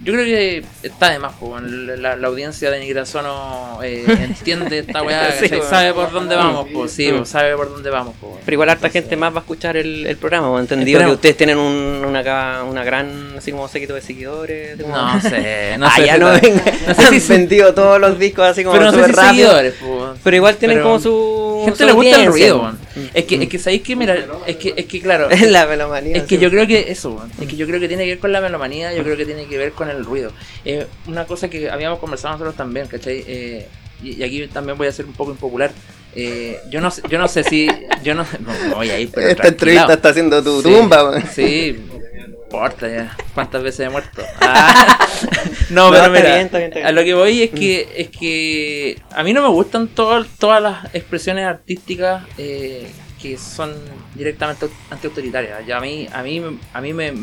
Yo 0.08 0.14
creo 0.14 0.24
que 0.24 0.64
está 0.84 1.10
de 1.10 1.20
más, 1.20 1.34
pues, 1.38 1.62
la, 1.64 2.16
la 2.16 2.28
audiencia 2.28 2.72
de 2.72 2.80
Nigrasono 2.80 3.80
eh, 3.84 4.05
entiende 4.08 4.80
esta 4.80 5.03
weá, 5.03 5.34
Sí, 5.38 5.49
sabe 5.70 5.93
por 5.93 6.10
dónde 6.14 6.34
vamos, 6.38 6.66
pues, 6.74 6.91
sí, 6.93 7.12
pues, 7.12 7.28
sabe 7.28 7.58
por 7.58 7.70
dónde 7.70 7.89
vamos, 7.89 8.16
pues. 8.22 8.36
Pero 8.45 8.55
igual 8.55 8.70
harta 8.70 8.89
gente 8.89 9.18
más 9.18 9.34
va 9.34 9.39
a 9.39 9.41
escuchar 9.41 9.76
el, 9.76 10.08
el 10.08 10.16
programa. 10.16 10.58
Entendido 10.62 11.01
que 11.01 11.08
ustedes 11.12 11.36
tienen 11.36 11.58
un- 11.58 12.05
una, 12.05 12.64
una 12.64 12.84
gran 12.86 13.36
así 13.38 13.51
como 13.51 13.68
séquito 13.68 13.95
de 13.95 14.01
seguidores. 14.01 14.82
como- 14.82 14.95
No 14.95 15.20
sé, 15.20 15.76
no 15.78 15.86
ah, 15.88 15.91
sé. 15.97 16.05
ya 16.05 16.14
si 16.14 16.20
no 16.22 16.32
venga. 16.32 16.64
no 16.88 16.93
sé 16.95 17.20
si 17.20 17.28
vendido 17.34 17.74
todos 17.74 17.99
los 17.99 18.18
discos 18.18 18.45
así 18.45 18.64
como 18.64 18.78
pero 18.78 18.89
no 18.91 18.97
sé 18.97 19.03
si 19.08 19.12
rápido. 19.12 19.32
seguidores, 19.49 19.74
pues. 19.82 20.20
Pero 20.24 20.36
igual 20.38 20.55
tienen 20.55 20.78
Pero 20.78 20.88
como 20.88 20.99
su. 21.01 21.62
Gente 21.66 21.80
su 21.80 21.86
le 21.86 21.91
gusta 21.91 22.22
el 22.24 22.28
ruido, 22.28 22.62
weón. 22.62 22.80
Es 23.14 23.26
que, 23.26 23.43
es 23.43 23.49
que 23.49 23.60
sabéis 23.60 23.82
que, 23.84 23.95
mira, 23.95 24.16
es 24.47 24.55
que, 24.55 24.74
es 24.76 24.86
que 24.86 25.01
claro, 25.01 25.30
Es 25.30 25.41
la 25.51 25.66
melomanía. 25.68 26.16
es 26.18 26.24
que 26.24 26.38
sí. 26.38 26.41
yo 26.41 26.49
creo 26.49 26.66
que 26.66 26.89
eso, 26.91 27.12
weón, 27.12 27.30
es 27.41 27.47
que 27.47 27.55
yo 27.58 27.68
creo 27.68 27.80
que 27.80 27.88
tiene 27.89 28.05
que 28.05 28.12
ver 28.12 28.20
con 28.20 28.32
la 28.32 28.39
melomanía, 28.41 28.93
yo 28.93 29.03
creo 29.03 29.18
que 29.18 29.26
tiene 29.26 29.45
que 29.47 29.58
ver 29.58 29.72
con 29.74 29.89
el 29.89 29.96
ruido. 30.05 30.31
Eh, 30.65 30.87
una 31.07 31.25
cosa 31.25 31.49
que 31.49 31.69
habíamos 31.69 31.99
conversado 31.99 32.33
nosotros 32.33 32.55
también, 32.55 32.87
¿cachai? 32.87 33.23
Eh, 33.27 33.67
y, 34.03 34.15
y 34.19 34.23
aquí 34.23 34.47
también 34.47 34.77
voy 34.77 34.87
a 34.87 34.91
ser 34.91 35.05
un 35.05 35.13
poco 35.13 35.31
impopular. 35.31 35.71
Eh, 36.15 36.59
yo 36.69 36.81
no 36.81 36.89
sé, 36.89 37.01
yo 37.09 37.19
no 37.19 37.27
sé 37.27 37.43
si, 37.43 37.67
yo 38.03 38.15
no, 38.15 38.25
no, 38.69 38.75
voy 38.75 38.89
a 38.89 38.99
ir, 38.99 39.09
pero 39.13 39.27
Esta 39.27 39.43
tranquilao. 39.43 39.51
entrevista 39.83 39.93
está 39.93 40.09
haciendo 40.09 40.43
tu 40.43 40.61
Sí, 40.61 40.69
tumba. 40.69 41.21
Sí, 41.33 41.79
no 41.89 42.25
importa 42.43 42.87
ya. 42.87 43.15
¿Cuántas 43.33 43.61
veces 43.63 43.85
he 43.87 43.89
muerto? 43.89 44.21
Ah. 44.41 44.97
no, 45.71 45.89
pero 45.91 46.09
mira, 46.11 46.35
bien, 46.35 46.45
está 46.45 46.57
bien, 46.59 46.69
está 46.69 46.79
bien. 46.79 46.85
a 46.87 46.91
lo 46.91 47.03
que 47.03 47.13
voy 47.13 47.41
es 47.43 47.49
que 47.51 47.89
es 47.97 48.09
que 48.09 49.01
a 49.11 49.23
mí 49.23 49.33
no 49.33 49.41
me 49.41 49.49
gustan 49.49 49.87
todo- 49.87 50.25
todas 50.39 50.61
las 50.61 50.85
expresiones 50.95 51.45
artísticas 51.45 52.23
eh, 52.37 52.89
que 53.21 53.37
son 53.37 53.73
directamente 54.15 54.67
antiautoritarias. 54.91 55.65
Ya 55.65 55.77
a 55.77 55.81
mí, 55.81 56.07
a 56.13 56.21
mí, 56.23 56.41
a 56.73 56.81
mí 56.81 56.93
me, 56.93 57.13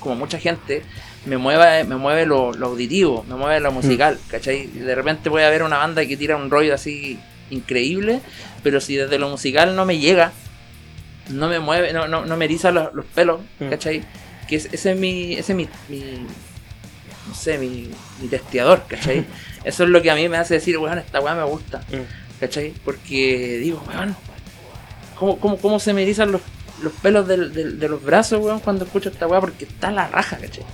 como 0.00 0.16
mucha 0.16 0.38
gente, 0.38 0.82
me 1.26 1.36
mueve, 1.36 1.84
me 1.84 1.96
mueve 1.96 2.24
lo, 2.26 2.52
lo 2.52 2.66
auditivo, 2.68 3.24
me 3.28 3.34
mueve 3.34 3.60
lo 3.60 3.72
musical, 3.72 4.18
¿cachai? 4.28 4.66
De 4.68 4.94
repente 4.94 5.28
voy 5.28 5.42
a 5.42 5.50
ver 5.50 5.62
una 5.62 5.78
banda 5.78 6.04
que 6.06 6.16
tira 6.16 6.36
un 6.36 6.50
rollo 6.50 6.74
así 6.74 7.18
increíble, 7.50 8.20
pero 8.62 8.80
si 8.80 8.96
desde 8.96 9.18
lo 9.18 9.28
musical 9.28 9.76
no 9.76 9.84
me 9.84 9.98
llega, 9.98 10.32
no 11.30 11.48
me 11.48 11.58
mueve, 11.58 11.92
no, 11.92 12.06
no, 12.08 12.24
no 12.24 12.36
me 12.36 12.44
eriza 12.44 12.70
los, 12.70 12.94
los 12.94 13.04
pelos, 13.06 13.40
Mm. 13.60 13.68
¿cachai? 13.70 14.02
Que 14.48 14.56
es- 14.56 14.68
ese 14.72 14.92
es 14.92 14.96
mi, 14.98 15.34
ese 15.34 15.52
es 15.52 15.56
mi, 15.56 15.68
mi- 15.88 16.26
no 17.28 17.34
sé, 17.34 17.58
mi, 17.58 17.90
mi 18.20 18.28
testeador, 18.28 18.84
¿cachai? 18.88 19.24
Eso 19.64 19.82
es 19.82 19.90
lo 19.90 20.00
que 20.00 20.12
a 20.12 20.14
mí 20.14 20.28
me 20.28 20.36
hace 20.36 20.54
decir, 20.54 20.78
weón, 20.78 20.98
esta 20.98 21.20
weá 21.20 21.34
me 21.34 21.42
gusta, 21.42 21.78
Mm. 21.90 22.38
¿cachai? 22.40 22.72
Porque 22.84 23.58
digo, 23.60 23.82
weón, 23.88 24.14
¿cómo, 25.18 25.38
cómo, 25.40 25.56
cómo 25.58 25.80
se 25.80 25.92
me 25.92 26.02
erizan 26.02 26.30
los, 26.30 26.40
los 26.82 26.92
pelos 26.92 27.26
del- 27.26 27.52
del- 27.52 27.80
de 27.80 27.88
los 27.88 28.00
brazos, 28.04 28.40
weón, 28.40 28.60
cuando 28.60 28.84
escucho 28.84 29.08
esta 29.08 29.26
weá? 29.26 29.40
Porque 29.40 29.64
está 29.64 29.90
la 29.90 30.06
raja, 30.06 30.36
¿cachai? 30.36 30.64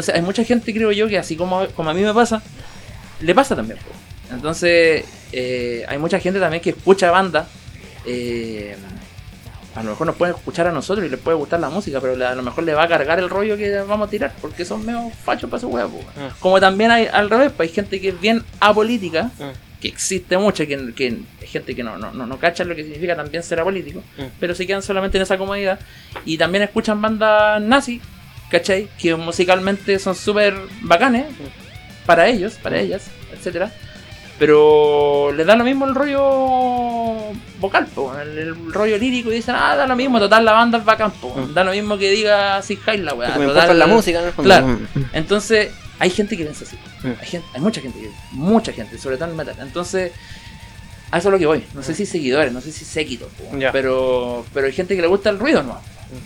Entonces 0.00 0.14
hay 0.14 0.22
mucha 0.22 0.44
gente, 0.44 0.72
creo 0.72 0.92
yo, 0.92 1.08
que 1.08 1.18
así 1.18 1.36
como, 1.36 1.66
como 1.76 1.90
a 1.90 1.94
mí 1.94 2.00
me 2.02 2.14
pasa, 2.14 2.42
le 3.20 3.34
pasa 3.34 3.54
también. 3.54 3.78
Entonces 4.32 5.04
eh, 5.32 5.84
hay 5.88 5.98
mucha 5.98 6.18
gente 6.18 6.40
también 6.40 6.62
que 6.62 6.70
escucha 6.70 7.10
banda. 7.10 7.46
eh, 8.06 8.76
a 9.76 9.82
lo 9.84 9.90
mejor 9.90 10.06
nos 10.08 10.16
pueden 10.16 10.34
escuchar 10.34 10.66
a 10.66 10.72
nosotros 10.72 11.06
y 11.06 11.08
les 11.10 11.20
puede 11.20 11.36
gustar 11.36 11.60
la 11.60 11.70
música, 11.70 12.00
pero 12.00 12.26
a 12.26 12.34
lo 12.34 12.42
mejor 12.42 12.64
le 12.64 12.74
va 12.74 12.82
a 12.84 12.88
cargar 12.88 13.20
el 13.20 13.30
rollo 13.30 13.56
que 13.56 13.70
vamos 13.82 14.08
a 14.08 14.10
tirar, 14.10 14.32
porque 14.40 14.64
son 14.64 14.84
medio 14.84 15.10
fachos 15.24 15.48
para 15.48 15.60
su 15.60 15.68
huevo. 15.68 16.00
Ah. 16.16 16.30
Como 16.40 16.58
también 16.58 16.90
hay 16.90 17.06
al 17.06 17.30
revés, 17.30 17.52
pues 17.56 17.68
hay 17.68 17.74
gente 17.76 18.00
que 18.00 18.08
es 18.08 18.20
bien 18.20 18.42
apolítica, 18.58 19.30
Ah. 19.40 19.52
que 19.80 19.86
existe 19.86 20.36
mucha, 20.38 20.66
que, 20.66 20.92
que 20.92 21.18
hay 21.40 21.46
gente 21.46 21.76
que 21.76 21.84
no, 21.84 21.96
no, 21.98 22.10
no, 22.12 22.26
no 22.26 22.36
cacha 22.38 22.64
lo 22.64 22.74
que 22.74 22.82
significa 22.82 23.14
también 23.14 23.44
ser 23.44 23.60
apolítico, 23.60 24.00
Mm. 24.18 24.22
pero 24.40 24.54
se 24.56 24.66
quedan 24.66 24.82
solamente 24.82 25.18
en 25.18 25.22
esa 25.22 25.38
comodidad. 25.38 25.78
Y 26.24 26.36
también 26.36 26.64
escuchan 26.64 27.00
bandas 27.00 27.62
nazi, 27.62 28.00
¿cachai? 28.50 28.88
Que 28.98 29.14
musicalmente 29.14 29.98
son 29.98 30.14
súper 30.14 30.54
bacanes 30.82 31.26
para 32.06 32.28
ellos, 32.28 32.54
para 32.62 32.78
ellas, 32.80 33.04
etcétera 33.32 33.70
Pero 34.38 35.32
les 35.32 35.46
da 35.46 35.54
lo 35.54 35.64
mismo 35.64 35.86
el 35.86 35.94
rollo 35.94 37.32
vocal, 37.60 37.86
po, 37.94 38.12
el, 38.18 38.38
el 38.38 38.72
rollo 38.72 38.98
lírico 38.98 39.30
y 39.30 39.36
dicen, 39.36 39.54
ah, 39.56 39.76
da 39.76 39.86
lo 39.86 39.94
mismo, 39.96 40.18
total 40.18 40.44
la 40.44 40.52
banda 40.52 40.78
es 40.78 40.84
bacán, 40.84 41.10
po. 41.12 41.34
Mm. 41.34 41.54
da 41.54 41.62
lo 41.64 41.72
mismo 41.72 41.98
que 41.98 42.10
diga 42.10 42.60
Sig 42.62 42.80
Heil 42.86 43.04
la 43.04 43.14
weá. 43.14 43.34
Total- 43.34 43.78
la 43.78 43.86
música, 43.86 44.20
fondo. 44.34 44.42
Claro. 44.48 44.66
Mm. 44.66 44.86
Entonces, 45.12 45.70
hay 45.98 46.10
gente 46.10 46.36
que 46.36 46.44
piensa 46.44 46.64
así. 46.64 46.76
Mm. 47.02 47.12
Hay, 47.20 47.26
gente, 47.26 47.46
hay 47.54 47.60
mucha 47.60 47.80
gente, 47.80 48.00
que- 48.00 48.10
mucha 48.32 48.72
gente, 48.72 48.98
sobre 48.98 49.16
todo 49.16 49.26
en 49.26 49.30
el 49.32 49.36
metal. 49.36 49.56
Entonces, 49.60 50.12
a 51.10 51.18
eso 51.18 51.28
es 51.28 51.32
lo 51.32 51.38
que 51.38 51.46
voy. 51.46 51.64
No 51.74 51.82
sé 51.82 51.94
si 51.94 52.06
seguidores, 52.06 52.52
no 52.52 52.60
sé 52.60 52.72
si 52.72 52.84
séquitos, 52.84 53.28
po, 53.32 53.44
pero, 53.72 54.44
pero 54.54 54.66
hay 54.66 54.72
gente 54.72 54.96
que 54.96 55.02
le 55.02 55.08
gusta 55.08 55.28
el 55.30 55.38
ruido, 55.38 55.62
¿no? 55.62 55.78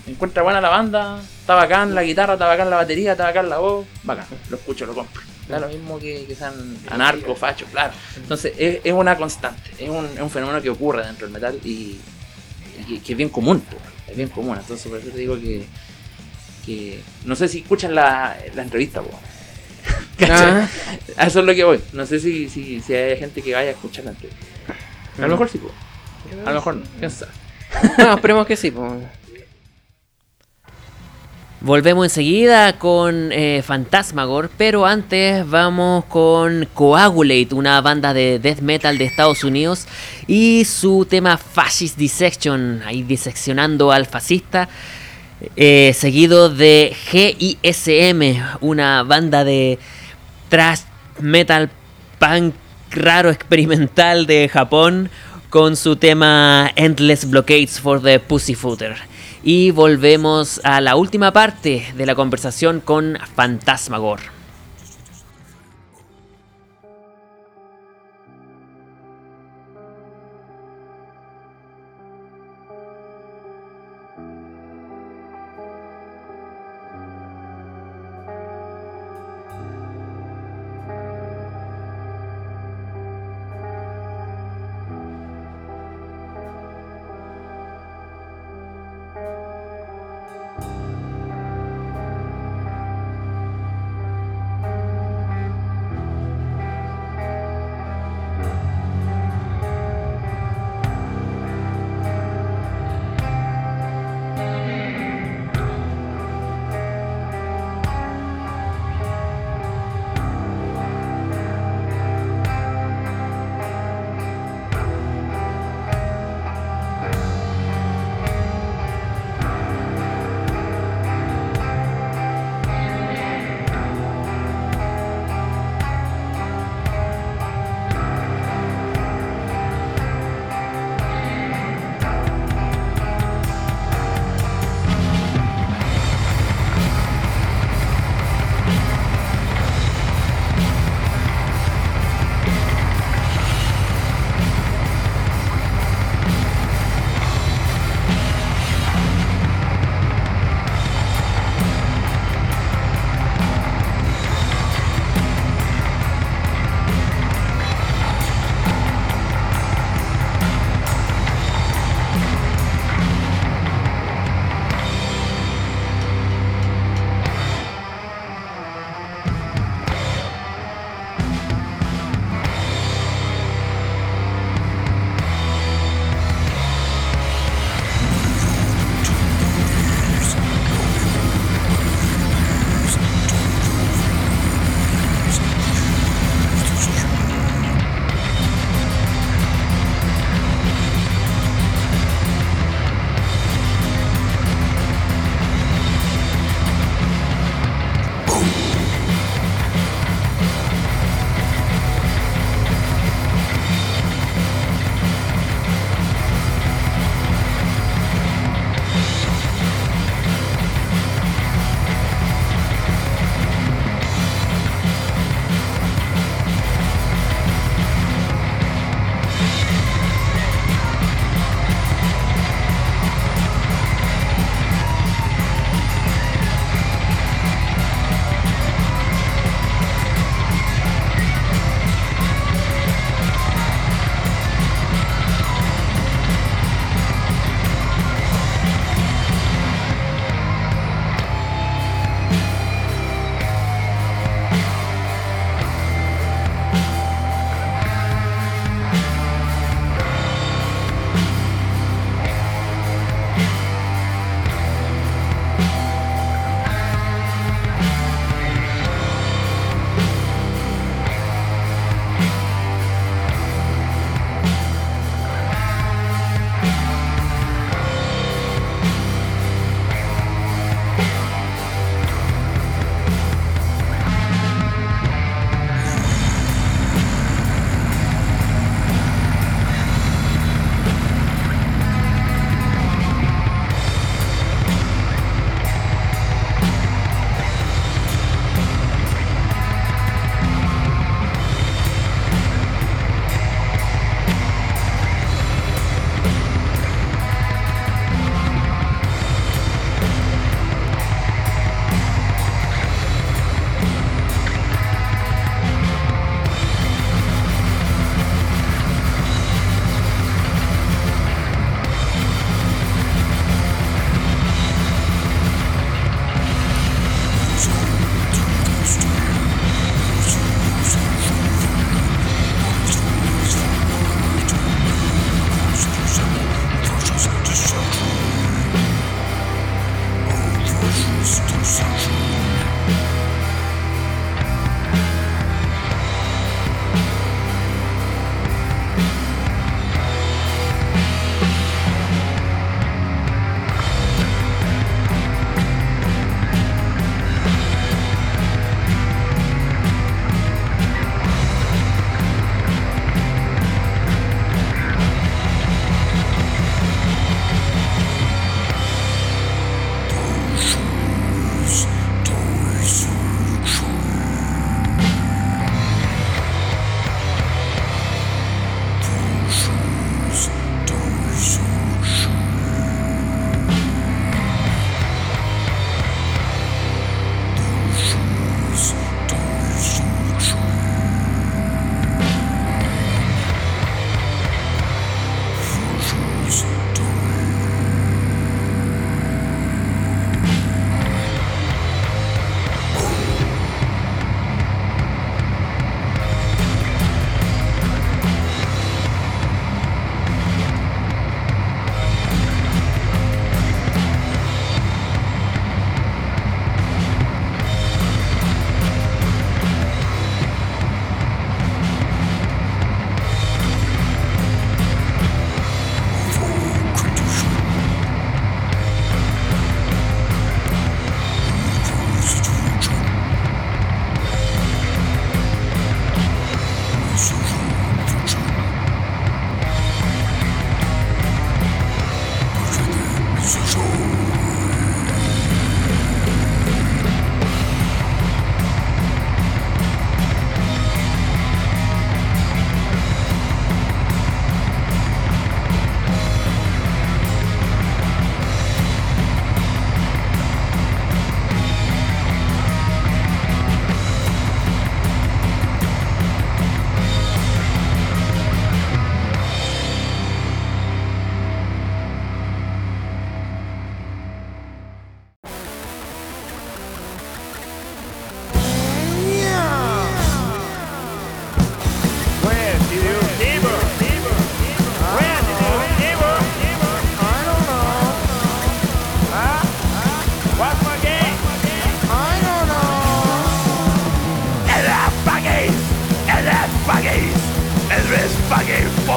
Encuentra 0.06 0.42
buena 0.42 0.60
la 0.60 0.68
banda, 0.68 1.20
está 1.40 1.54
bacán 1.54 1.94
la 1.94 2.02
guitarra, 2.02 2.34
está 2.34 2.46
bacán 2.46 2.70
la 2.70 2.76
batería, 2.76 3.12
está 3.12 3.24
bacán 3.24 3.48
la 3.48 3.58
voz, 3.58 3.86
bacán, 4.02 4.26
lo 4.50 4.56
escucho, 4.56 4.86
lo 4.86 4.94
compro. 4.94 5.22
Da 5.48 5.58
lo 5.58 5.68
mismo 5.68 5.98
que, 5.98 6.24
que 6.24 6.34
sean 6.34 6.54
anarcos, 6.90 7.38
fachos, 7.38 7.68
claro. 7.70 7.92
Entonces 8.16 8.54
es, 8.56 8.80
es 8.82 8.92
una 8.92 9.16
constante, 9.16 9.70
es 9.78 9.90
un, 9.90 10.06
es 10.06 10.20
un 10.20 10.30
fenómeno 10.30 10.62
que 10.62 10.70
ocurre 10.70 11.04
dentro 11.04 11.26
del 11.26 11.34
metal 11.34 11.58
y, 11.64 11.98
y 12.88 12.98
que 13.00 13.12
es 13.12 13.16
bien 13.16 13.28
común, 13.28 13.60
po, 13.60 13.76
es 14.08 14.16
bien 14.16 14.30
común. 14.30 14.56
Entonces 14.58 14.86
por 14.86 14.98
eso 14.98 15.10
te 15.10 15.18
digo 15.18 15.38
que, 15.38 15.66
que 16.64 17.02
no 17.26 17.36
sé 17.36 17.48
si 17.48 17.58
escuchan 17.58 17.94
la, 17.94 18.36
la 18.54 18.62
entrevista, 18.62 19.02
po. 19.02 19.10
Ah. 20.30 20.68
A 21.16 21.26
eso 21.26 21.40
es 21.40 21.44
lo 21.44 21.54
que 21.54 21.64
voy. 21.64 21.80
No 21.92 22.06
sé 22.06 22.20
si, 22.20 22.48
si, 22.48 22.80
si 22.80 22.94
hay 22.94 23.18
gente 23.18 23.42
que 23.42 23.52
vaya 23.52 23.70
a 23.70 23.72
escuchar 23.72 24.04
la 24.04 24.12
entrevista. 24.12 24.46
A 25.18 25.22
lo 25.22 25.28
mejor 25.28 25.48
sí, 25.48 25.58
po. 25.58 25.70
a 26.46 26.50
lo 26.50 26.54
mejor 26.54 26.76
no, 26.76 26.84
quién 26.98 27.10
sabe. 27.10 27.32
No, 27.98 28.14
esperemos 28.14 28.46
que 28.46 28.56
sí. 28.56 28.70
pues. 28.70 28.92
Volvemos 31.64 32.04
enseguida 32.04 32.78
con 32.78 33.32
eh, 33.32 33.62
Phantasmagor, 33.66 34.50
pero 34.54 34.84
antes 34.84 35.48
vamos 35.48 36.04
con 36.04 36.68
Coagulate, 36.74 37.54
una 37.54 37.80
banda 37.80 38.12
de 38.12 38.38
death 38.38 38.60
metal 38.60 38.98
de 38.98 39.06
Estados 39.06 39.44
Unidos, 39.44 39.86
y 40.26 40.66
su 40.66 41.06
tema 41.08 41.38
Fascist 41.38 41.96
Dissection, 41.96 42.82
ahí 42.84 43.02
diseccionando 43.02 43.92
al 43.92 44.04
fascista, 44.04 44.68
eh, 45.56 45.94
seguido 45.96 46.50
de 46.50 46.94
GISM, 47.10 48.42
una 48.60 49.02
banda 49.02 49.42
de 49.42 49.78
thrash 50.50 50.80
metal 51.18 51.70
punk 52.18 52.54
raro 52.90 53.30
experimental 53.30 54.26
de 54.26 54.50
Japón, 54.50 55.08
con 55.48 55.76
su 55.76 55.96
tema 55.96 56.70
Endless 56.76 57.30
Blockades 57.30 57.80
for 57.80 58.02
the 58.02 58.20
Pussyfooter. 58.20 59.13
Y 59.46 59.72
volvemos 59.72 60.58
a 60.64 60.80
la 60.80 60.96
última 60.96 61.32
parte 61.32 61.86
de 61.94 62.06
la 62.06 62.14
conversación 62.14 62.80
con 62.80 63.18
Fantasmagor. 63.36 64.33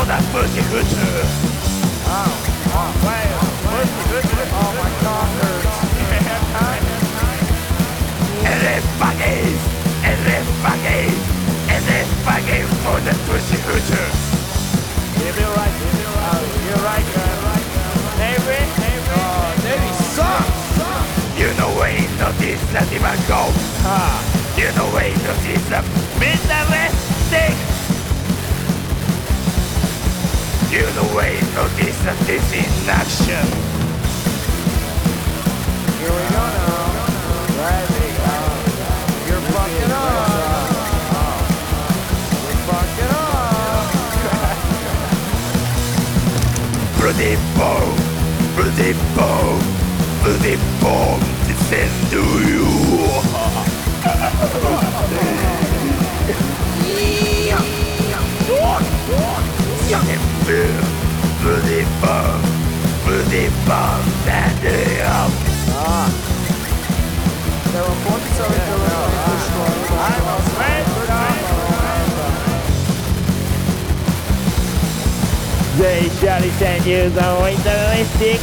that 0.07 0.23
pussy 0.31 0.63
hooter. 0.71 1.19
Oh, 2.07 2.31
oh, 2.71 2.91
wow. 3.03 3.43
Pussy 3.67 4.03
hooter. 4.07 4.47
Oh, 4.55 4.71
my 4.79 4.87
God, 5.03 5.27
hurts. 5.43 5.67
And 8.47 8.59
then 8.63 8.81
buggies. 8.95 9.61
And 10.07 10.19
then 10.23 10.43
fucking 10.63 11.11
And 11.67 11.83
for 12.87 12.97
the 13.03 13.11
pussy 13.27 13.59
hooter. 13.67 14.07
Give 15.19 15.35
me 15.35 15.43
right. 15.43 15.75
Give 15.75 15.91
me 15.91 16.07
right. 16.07 16.47
You're 16.71 16.83
right, 16.87 17.03
girl. 17.11 17.35
Oh, 20.19 20.47
You 21.37 21.51
know 21.59 21.69
where 21.75 21.95
is 21.95 22.15
not 22.19 22.33
this, 22.39 22.61
not 22.73 22.87
go. 23.27 23.51
You 24.55 24.71
know 24.73 24.87
where 24.95 25.11
is 25.11 25.23
not 25.23 25.37
this, 25.43 25.69
not... 25.69 25.83
Mr. 26.17 26.86
feel 30.69 30.91
the 31.01 31.07
weight 31.15 31.41
of 31.55 31.69
this 31.77 31.95
and 32.05 32.19
this 32.27 32.43
inaction. 32.51 33.47
Here 35.99 36.11
we 36.11 36.23
go 36.35 36.43
now. 36.43 36.87
You're 39.27 39.45
fucking 39.53 39.91
up. 39.95 40.11
You're 42.43 42.63
fucking 42.67 43.13
up. 43.15 43.87
Bloody 46.99 47.33
bomb, 47.55 47.97
bloody 48.55 48.91
bomb, 49.15 49.61
bloody 50.21 50.55
bomb, 50.81 51.21
defend 51.47 51.95
you. 52.11 52.27
pur. 60.47 60.79
Venez 61.43 61.85
pas, 62.01 62.39
venez 63.05 63.51
pas, 63.65 63.99
venez 64.25 65.01
up. 65.01 65.31
Ah. 65.75 66.09
They 75.77 76.09
shall 76.19 76.41
send 76.57 76.85
you 76.85 77.09
the 77.09 77.29
winteristic. 77.43 78.39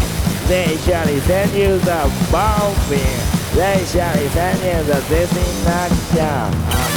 They 0.47 0.77
shall 0.85 1.09
send 1.27 1.53
you 1.55 1.79
the 1.79 2.11
bomb 2.31 2.75
They 3.55 3.85
shall 3.87 4.29
send 4.37 4.59
you 4.61 4.85
the 4.85 5.01
designator. 5.09 6.94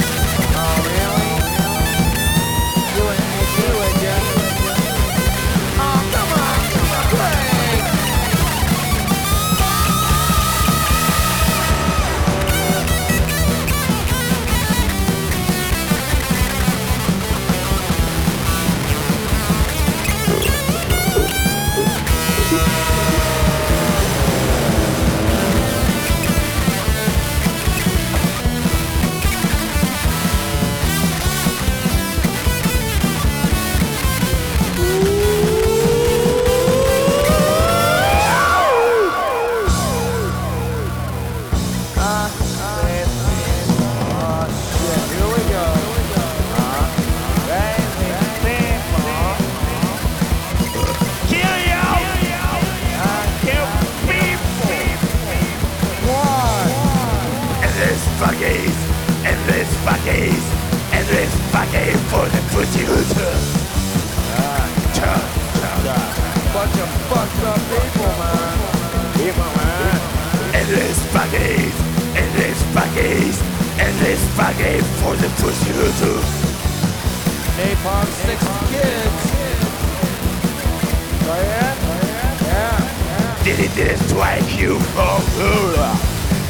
They 83.58 83.66
didn't 83.74 84.16
like 84.16 84.56
you 84.56 84.78
for 84.78 85.18
Buddha. 85.34 85.90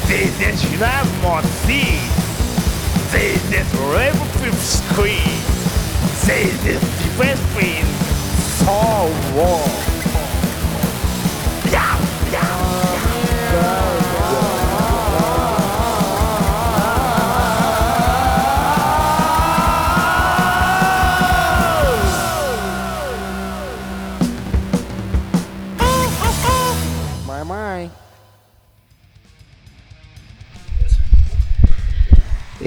They 0.07 0.25
did 0.37 0.53
not 0.79 0.91
have 0.91 1.23
thee. 1.65 1.97
They 3.09 3.33
did 3.49 3.65
Rebel 3.89 4.25
Fifth 4.37 4.61
Screen. 4.61 5.17
They 6.27 6.51
did 6.63 6.79
Defense 6.79 7.41
Queen 7.55 7.83
for 8.61 9.09
War. 9.33 9.65
Yeah! 11.71 12.08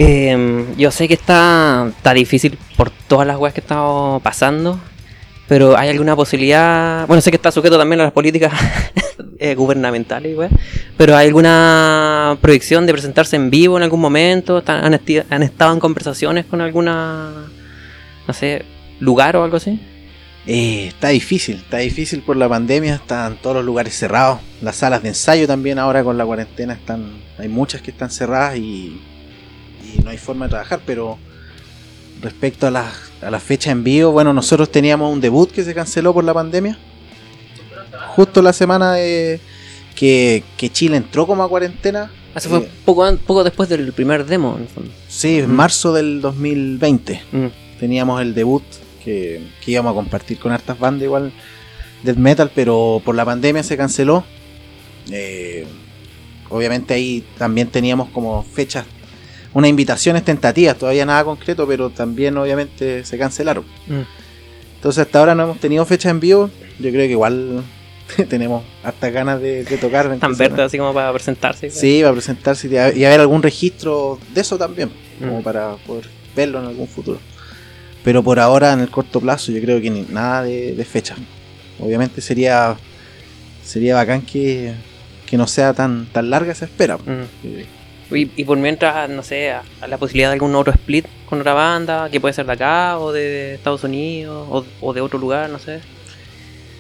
Eh, 0.05 0.67
yo 0.77 0.91
sé 0.91 1.07
que 1.07 1.15
está, 1.15 1.87
está 1.97 2.13
difícil 2.13 2.59
por 2.77 2.91
todas 2.91 3.25
las 3.25 3.37
weas 3.39 3.55
que 3.55 3.61
estamos 3.61 4.21
pasando, 4.21 4.81
pero 5.47 5.77
¿hay 5.79 5.91
alguna 5.91 6.17
posibilidad? 6.17 7.07
Bueno, 7.07 7.21
sé 7.21 7.31
que 7.31 7.37
está 7.37 7.53
sujeto 7.53 7.79
también 7.79 8.01
a 8.01 8.05
las 8.05 8.13
políticas 8.13 8.53
eh, 9.39 9.55
gubernamentales, 9.55 10.37
weas, 10.37 10.51
pero 10.97 11.17
¿hay 11.17 11.29
alguna 11.29 12.37
proyección 12.41 12.85
de 12.85 12.93
presentarse 12.93 13.37
en 13.37 13.49
vivo 13.49 13.77
en 13.77 13.85
algún 13.85 14.01
momento? 14.01 14.59
¿Están- 14.59 14.85
¿Han, 14.93 15.01
han 15.31 15.43
estado 15.45 15.73
en 15.73 15.79
conversaciones 15.79 16.47
con 16.47 16.61
alguna, 16.61 17.31
no 18.27 18.35
sé, 18.35 18.65
lugar 18.99 19.37
o 19.37 19.45
algo 19.45 19.59
así? 19.59 19.81
Eh, 20.49 20.89
está 20.89 21.11
difícil, 21.11 21.57
está 21.59 21.77
difícil 21.79 22.23
por 22.23 22.37
la 22.37 22.49
pandemia, 22.49 22.97
están 22.97 23.37
todos 23.37 23.55
los 23.55 23.65
lugares 23.65 23.95
cerrados, 23.97 24.41
las 24.63 24.75
salas 24.75 25.01
de 25.05 25.11
ensayo 25.11 25.47
también 25.47 25.79
ahora 25.79 26.03
con 26.03 26.19
la 26.19 26.25
cuarentena 26.27 26.73
están, 26.73 27.23
hay 27.39 27.47
muchas 27.47 27.83
que 27.83 27.93
están 27.93 28.11
cerradas 28.11 28.57
y, 28.57 29.01
y 29.97 30.03
no 30.03 30.11
hay 30.11 30.19
forma 30.19 30.47
de 30.47 30.51
trabajar, 30.51 30.81
pero 30.87 31.19
respecto 32.21 32.67
a 32.67 32.71
las 32.71 33.13
a 33.23 33.31
la 33.31 33.41
fecha 33.41 33.71
en 33.71 33.85
vivo, 33.85 34.11
bueno, 34.11 34.33
nosotros 34.33 34.71
teníamos 34.71 35.13
un 35.13 35.21
debut 35.21 35.51
que 35.51 35.63
se 35.63 35.75
canceló 35.75 36.13
por 36.13 36.25
la 36.25 36.35
pandemia, 36.35 36.77
justo 38.17 38.43
la 38.43 38.53
semana 38.53 38.95
de 38.95 39.41
que, 39.95 40.43
que 40.57 40.71
Chile 40.71 40.97
entró 40.97 41.27
como 41.27 41.43
a 41.45 41.49
cuarentena, 41.49 42.11
Eso 42.35 42.49
fue 42.49 42.59
Eh, 42.61 42.71
poco, 42.85 43.17
poco 43.27 43.45
después 43.45 43.69
del 43.69 43.93
primer 43.93 44.27
demo, 44.27 44.57
en 44.57 44.63
el 44.63 44.69
fondo. 44.69 44.91
sí, 45.09 45.39
en 45.39 45.55
marzo 45.55 45.93
del 45.93 46.21
2020. 46.21 47.23
Mm. 47.33 47.47
teníamos 47.79 48.21
el 48.23 48.35
debut 48.35 48.63
que, 49.05 49.43
que 49.65 49.71
íbamos 49.73 49.93
a 49.93 49.95
compartir 49.95 50.39
con 50.39 50.53
hartas 50.53 50.79
bandas 50.79 51.05
igual 51.05 51.33
death 52.03 52.17
metal, 52.17 52.51
pero 52.55 53.01
por 53.05 53.15
la 53.15 53.25
pandemia 53.25 53.63
se 53.63 53.77
canceló. 53.77 54.25
Eh, 55.11 55.67
obviamente 56.49 56.95
ahí 56.95 57.25
también 57.39 57.69
teníamos 57.69 58.09
como 58.11 58.43
fechas, 58.43 58.87
unas 59.55 59.69
invitaciones 59.71 60.25
tentativas, 60.25 60.77
todavía 60.79 61.05
nada 61.07 61.25
concreto, 61.25 61.67
pero 61.67 61.91
también 61.91 62.37
obviamente 62.39 63.05
se 63.05 63.19
cancelaron. 63.19 63.65
Mm. 63.87 64.01
Entonces 64.77 65.05
hasta 65.07 65.19
ahora 65.19 65.35
no 65.35 65.45
hemos 65.45 65.59
tenido 65.61 65.85
fecha 65.87 66.11
en 66.11 66.21
vivo, 66.21 66.51
yo 66.79 66.91
creo 66.91 67.07
que 67.07 67.13
igual 67.13 67.63
tenemos 68.29 68.65
hartas 68.83 69.13
ganas 69.13 69.41
de, 69.41 69.65
de 69.65 69.79
tocar. 69.79 70.17
Tan 70.19 70.37
verde 70.37 70.63
así 70.63 70.79
como 70.79 70.93
para 70.95 71.13
presentarse. 71.13 71.71
Sí, 71.71 72.01
para 72.03 72.13
presentarse 72.15 72.69
y 72.69 72.77
a- 72.77 72.93
y 72.95 73.05
haber 73.05 73.21
algún 73.21 73.43
registro 73.43 74.19
de 74.35 74.41
eso 74.41 74.59
también, 74.59 74.91
como 75.21 75.41
Mm. 75.41 75.43
para 75.43 75.77
poder 75.87 76.09
verlo 76.35 76.59
en 76.61 76.67
algún 76.67 76.89
futuro. 76.89 77.21
Pero 78.05 78.23
por 78.25 78.41
ahora, 78.41 78.73
en 78.73 78.81
el 78.81 78.91
corto 78.91 79.21
plazo, 79.21 79.53
yo 79.53 79.61
creo 79.61 79.81
que 79.81 79.89
ni, 79.91 80.03
nada 80.03 80.43
de, 80.43 80.75
de 80.75 80.85
fecha. 80.85 81.15
Obviamente 81.79 82.21
sería 82.21 82.77
sería 83.65 83.95
bacán 83.95 84.23
que, 84.23 84.75
que 85.27 85.37
no 85.37 85.47
sea 85.47 85.73
tan, 85.73 86.07
tan 86.07 86.29
larga 86.31 86.51
esa 86.53 86.65
espera. 86.65 86.97
Mm. 86.97 87.27
Que 87.43 87.67
Y, 88.15 88.31
y 88.37 88.45
por 88.45 88.59
mientras, 88.59 89.09
no 89.09 89.23
sé, 89.23 89.51
a, 89.53 89.63
a 89.81 89.87
la 89.87 89.99
posibilidad 89.99 90.29
de 90.29 90.35
algún 90.35 90.55
otro 90.55 90.73
split 90.73 91.07
con 91.27 91.41
otra 91.41 91.55
banda, 91.55 92.11
que 92.11 92.21
puede 92.21 92.35
ser 92.35 92.47
de 92.47 92.53
acá 92.53 92.99
o 92.99 93.13
de 93.13 93.55
Estados 93.55 93.85
Unidos 93.85 94.47
o, 94.51 94.65
o 94.81 94.93
de 94.93 95.01
otro 95.01 95.19
lugar, 95.19 95.49
no 95.51 95.59
sé. 95.59 95.81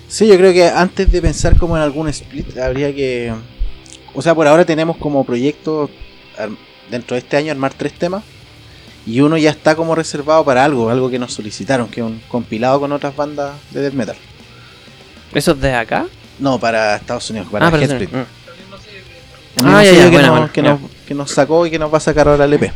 Sí, 0.09 0.27
yo 0.27 0.37
creo 0.37 0.53
que 0.53 0.69
antes 0.69 1.11
de 1.11 1.23
pensar 1.23 1.57
como 1.57 1.77
en 1.77 1.83
algún 1.83 2.09
split, 2.09 2.59
habría 2.59 2.95
que. 2.95 3.33
O 4.15 4.21
sea, 4.21 4.35
por 4.35 4.47
ahora 4.47 4.65
tenemos 4.67 4.99
como 4.99 5.25
proyecto 5.25 5.89
dentro 6.91 7.15
de 7.15 7.21
este 7.21 7.37
año 7.39 7.51
armar 7.51 7.73
tres 7.75 7.95
temas. 7.95 8.23
Y 9.05 9.21
uno 9.21 9.37
ya 9.37 9.51
está 9.51 9.75
como 9.75 9.95
reservado 9.95 10.45
para 10.45 10.65
algo, 10.65 10.91
algo 10.91 11.11
que 11.11 11.19
nos 11.19 11.33
solicitaron, 11.33 11.89
que 11.89 12.01
es 12.01 12.07
un 12.07 12.21
compilado 12.29 12.79
con 12.79 12.93
otras 12.93 13.17
bandas 13.17 13.55
de 13.71 13.81
death 13.81 13.95
metal. 13.95 14.17
¿Eso 15.35 15.53
es 15.53 15.61
de 15.61 15.75
acá? 15.75 16.07
No, 16.39 16.61
para 16.61 16.97
Estados 16.97 17.29
Unidos, 17.31 17.49
para 17.51 17.67
ah, 17.67 17.71
Headsplit. 17.71 18.13
mm. 18.13 18.25
Ah, 19.65 19.83
ya, 19.83 19.93
ya, 19.93 20.05
que, 20.05 20.11
buena, 20.11 20.29
nos, 20.29 20.37
buena, 20.39 20.53
que, 20.53 20.63
ya. 20.63 20.71
nos, 20.73 20.81
que 21.13 21.19
nos 21.19 21.31
sacó 21.31 21.67
y 21.67 21.71
que 21.71 21.79
nos 21.79 21.93
va 21.93 21.99
a 21.99 22.01
sacar 22.01 22.27
ahora 22.27 22.47
el 22.47 22.55
EP. 22.55 22.73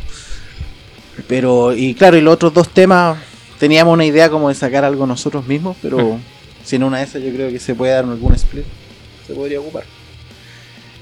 Pero, 1.27 1.73
y 1.73 1.95
claro, 1.95 2.17
y 2.17 2.21
los 2.21 2.35
otros 2.35 2.53
dos 2.53 2.69
temas, 2.69 3.17
teníamos 3.57 3.91
una 3.91 4.05
idea 4.05 4.29
como 4.29 4.49
de 4.49 4.55
sacar 4.55 4.85
algo 4.85 5.07
nosotros 5.07 5.47
mismos, 5.47 5.75
pero 5.81 6.19
si 6.63 6.75
en 6.75 6.83
una 6.83 6.99
de 6.99 7.05
esas 7.05 7.23
yo 7.23 7.33
creo 7.33 7.49
que 7.49 7.57
se 7.57 7.73
puede 7.73 7.93
dar 7.93 8.05
algún 8.05 8.35
split, 8.35 8.65
se 9.25 9.33
podría 9.33 9.59
ocupar. 9.59 9.85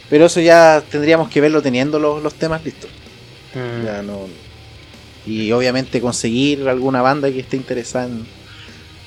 Pero 0.09 0.27
eso 0.27 0.39
ya 0.39 0.81
tendríamos 0.89 1.29
que 1.29 1.41
verlo 1.41 1.61
teniendo 1.61 1.99
los, 1.99 2.23
los 2.23 2.33
temas 2.35 2.63
listos. 2.63 2.89
Mm. 3.53 3.85
Ya 3.85 4.01
no, 4.01 4.27
y 5.25 5.51
obviamente 5.51 5.99
conseguir 5.99 6.69
alguna 6.69 7.01
banda 7.01 7.29
que 7.31 7.39
esté 7.39 7.57
interesada 7.57 8.05
en, 8.05 8.25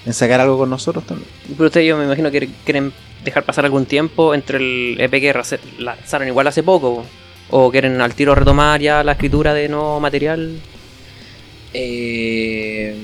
en 0.05 0.13
sacar 0.13 0.41
algo 0.41 0.59
con 0.59 0.69
nosotros 0.69 1.07
también. 1.07 1.31
Pero 1.57 1.67
ustedes 1.67 1.87
yo 1.87 1.97
me 1.97 2.05
imagino 2.05 2.31
que 2.31 2.51
quieren 2.65 2.93
dejar 3.25 3.45
pasar 3.45 3.65
algún 3.65 3.87
tiempo 3.87 4.35
entre 4.35 4.59
el 4.59 5.01
EP 5.01 5.11
que 5.13 5.35
lanzaron 5.79 6.29
igual 6.29 6.47
hace 6.47 6.63
poco. 6.63 7.05
O 7.51 7.71
quieren 7.71 8.01
al 8.01 8.15
tiro 8.15 8.35
retomar 8.35 8.81
ya 8.81 9.03
la 9.03 9.13
escritura 9.13 9.55
de 9.55 9.69
nuevo 9.69 10.01
material. 10.01 10.61
Eh, 11.73 12.95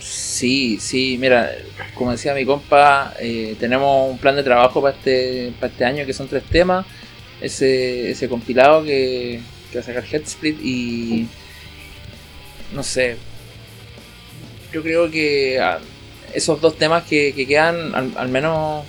sí, 0.00 0.78
sí, 0.80 1.16
mira, 1.18 1.50
como 1.94 2.12
decía 2.12 2.34
mi 2.34 2.44
compa, 2.44 3.14
eh, 3.20 3.56
tenemos 3.58 4.10
un 4.10 4.18
plan 4.18 4.36
de 4.36 4.42
trabajo 4.44 4.80
para 4.80 4.96
este, 4.96 5.52
para 5.58 5.72
este 5.72 5.84
año 5.84 6.06
que 6.06 6.12
son 6.12 6.28
tres 6.28 6.44
temas. 6.44 6.86
Ese, 7.40 8.10
ese 8.10 8.28
compilado 8.28 8.82
que, 8.84 9.40
que 9.70 9.78
va 9.78 9.82
a 9.82 9.84
sacar 9.84 10.04
Headsplit 10.04 10.60
y 10.62 11.28
no 12.72 12.82
sé. 12.82 13.16
Yo 14.72 14.82
creo 14.82 15.10
que 15.10 15.58
ah, 15.60 15.78
esos 16.34 16.60
dos 16.60 16.76
temas 16.76 17.04
que, 17.04 17.32
que 17.34 17.46
quedan, 17.46 17.94
al, 17.94 18.28
menos 18.28 18.84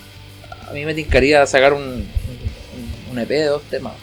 a 0.67 0.73
mí 0.73 0.85
me 0.85 0.93
tincaría 0.93 1.45
sacar 1.45 1.73
un, 1.73 2.05
un 3.11 3.19
EP 3.19 3.29
de 3.29 3.45
dos 3.45 3.63
temas. 3.63 3.93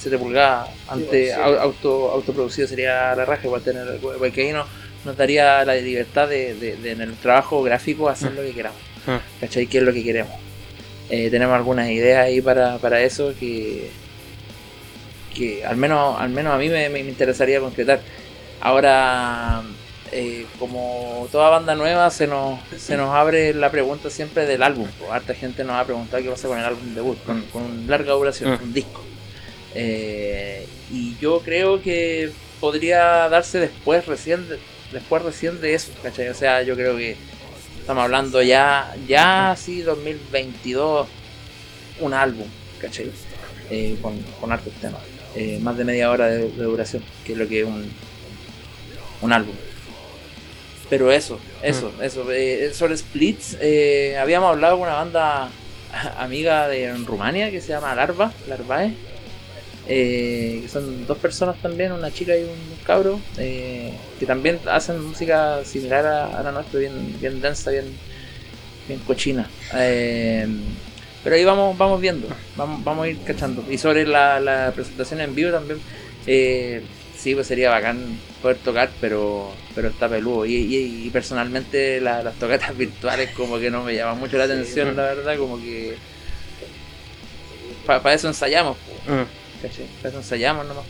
7 0.00 0.18
pulgadas, 0.18 0.68
ante, 0.88 1.34
au- 1.34 1.58
auto, 1.58 2.10
autoproducido 2.12 2.66
sería 2.66 3.14
la 3.14 3.24
raja, 3.24 3.46
igual 3.46 3.62
tener 3.62 3.98
porque 4.18 4.42
ahí 4.42 4.52
no, 4.52 4.64
nos 5.04 5.16
daría 5.16 5.64
la 5.64 5.74
libertad 5.76 6.28
de, 6.28 6.54
de- 6.54 6.76
de 6.76 6.90
en 6.92 7.00
el 7.02 7.14
trabajo 7.14 7.62
gráfico 7.62 8.08
hacer 8.08 8.32
lo 8.32 8.42
que 8.42 8.52
queramos. 8.52 8.80
Ah. 9.06 9.20
¿Cachai? 9.40 9.66
¿Qué 9.66 9.78
es 9.78 9.84
lo 9.84 9.92
que 9.92 10.02
queremos? 10.02 10.32
Eh, 11.10 11.28
tenemos 11.30 11.54
algunas 11.56 11.88
ideas 11.90 12.24
ahí 12.24 12.40
para, 12.40 12.78
para 12.78 13.00
eso 13.02 13.34
que, 13.38 13.90
que 15.34 15.64
al 15.64 15.76
menos 15.76 16.20
al 16.20 16.28
menos 16.30 16.54
a 16.54 16.58
mí 16.58 16.68
me, 16.68 16.88
me 16.88 17.00
interesaría 17.00 17.60
concretar. 17.60 18.00
Ahora, 18.60 19.62
eh, 20.12 20.44
como 20.58 21.26
toda 21.32 21.48
banda 21.48 21.74
nueva, 21.74 22.10
se 22.10 22.26
nos, 22.26 22.60
se 22.76 22.96
nos 22.96 23.14
abre 23.14 23.54
la 23.54 23.70
pregunta 23.70 24.10
siempre 24.10 24.44
del 24.46 24.62
álbum. 24.62 24.86
Harta 25.10 25.34
gente 25.34 25.64
nos 25.64 25.76
ha 25.76 25.84
preguntado 25.84 26.22
qué 26.22 26.28
pasa 26.30 26.46
con 26.48 26.58
el 26.58 26.64
álbum 26.64 26.94
debut, 26.94 27.18
con, 27.24 27.42
con 27.52 27.86
larga 27.88 28.12
duración, 28.12 28.52
Mm. 28.52 28.62
un 28.64 28.72
disco. 28.74 29.02
Eh, 29.74 30.66
y 30.90 31.16
yo 31.20 31.40
creo 31.40 31.80
que 31.82 32.30
podría 32.60 33.28
darse 33.28 33.58
después 33.60 34.06
recién 34.06 34.48
de, 34.48 34.58
después 34.92 35.22
recién 35.22 35.60
de 35.60 35.74
eso, 35.74 35.92
¿cachai? 36.02 36.28
O 36.28 36.34
sea, 36.34 36.62
yo 36.62 36.74
creo 36.74 36.96
que 36.96 37.16
estamos 37.78 38.02
hablando 38.04 38.42
ya, 38.42 38.94
ya 39.06 39.54
sí, 39.56 39.82
2022, 39.82 41.08
un 42.00 42.14
álbum, 42.14 42.46
¿cachai? 42.80 43.10
Eh, 43.70 43.96
con, 44.02 44.18
con 44.40 44.50
hartos 44.52 44.72
temas. 44.74 45.00
Eh, 45.36 45.58
más 45.62 45.76
de 45.76 45.84
media 45.84 46.10
hora 46.10 46.26
de, 46.26 46.50
de 46.50 46.64
duración, 46.64 47.04
que 47.24 47.32
es 47.32 47.38
lo 47.38 47.46
que 47.46 47.60
es 47.60 47.66
un, 47.66 47.88
un 49.20 49.32
álbum. 49.32 49.54
Pero 50.88 51.12
eso, 51.12 51.38
eso, 51.62 51.92
eso. 52.02 52.32
eh, 52.32 52.72
sobre 52.74 52.96
Splits, 52.96 53.56
eh, 53.60 54.18
habíamos 54.20 54.50
hablado 54.50 54.76
con 54.76 54.88
una 54.88 54.96
banda 54.96 55.48
amiga 56.18 56.66
de 56.66 56.92
Rumania 57.06 57.50
que 57.52 57.60
se 57.60 57.68
llama 57.68 57.94
Larva, 57.94 58.32
Larvae. 58.48 58.92
Eh, 59.86 60.64
son 60.68 61.06
dos 61.06 61.18
personas 61.18 61.56
también, 61.60 61.92
una 61.92 62.10
chica 62.12 62.36
y 62.36 62.42
un 62.42 62.76
cabro, 62.84 63.20
eh, 63.38 63.92
que 64.18 64.26
también 64.26 64.58
hacen 64.70 65.00
música 65.04 65.64
similar 65.64 66.06
a, 66.06 66.38
a 66.38 66.42
la 66.42 66.52
nuestra, 66.52 66.78
bien, 66.80 67.18
bien 67.20 67.40
densa, 67.40 67.70
bien, 67.70 67.86
bien 68.88 69.00
cochina. 69.00 69.48
Eh, 69.74 70.46
pero 71.24 71.36
ahí 71.36 71.44
vamos, 71.44 71.76
vamos 71.76 72.00
viendo, 72.00 72.28
vamos, 72.56 72.82
vamos 72.84 73.04
a 73.04 73.08
ir 73.08 73.18
cachando. 73.24 73.64
Y 73.70 73.78
sobre 73.78 74.06
la, 74.06 74.40
la 74.40 74.72
presentación 74.74 75.20
en 75.20 75.34
vivo 75.34 75.50
también, 75.50 75.78
eh, 76.26 76.82
sí, 77.16 77.34
pues 77.34 77.46
sería 77.46 77.70
bacán 77.70 77.98
poder 78.42 78.56
tocar, 78.58 78.90
pero 79.00 79.52
pero 79.74 79.88
está 79.88 80.08
peludo. 80.08 80.46
Y, 80.46 80.54
y- 80.54 81.06
y 81.06 81.10
personalmente 81.10 82.00
la- 82.00 82.22
las 82.22 82.34
tocatas 82.38 82.76
virtuales 82.76 83.30
como 83.36 83.58
que 83.58 83.70
no 83.70 83.82
me 83.84 83.94
llaman 83.94 84.18
mucho 84.18 84.36
la 84.38 84.44
atención, 84.44 84.96
la 84.96 85.02
verdad, 85.04 85.36
como 85.38 85.58
que... 85.58 85.94
Para 87.86 88.14
eso 88.14 88.28
ensayamos. 88.28 88.76
¿Cachai? 89.62 89.86
Para 90.02 90.16
ensayamos 90.16 90.66
nomás. 90.66 90.84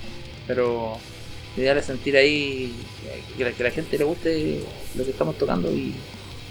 Pero 0.46 0.98
lo 1.56 1.62
ideal 1.62 1.78
es 1.78 1.86
sentir 1.86 2.16
ahí 2.16 2.72
que 3.36 3.64
la, 3.64 3.70
gente 3.70 3.98
le 3.98 4.04
guste 4.04 4.60
lo 4.94 5.04
que 5.04 5.10
estamos 5.10 5.36
tocando 5.36 5.70
y, 5.70 5.94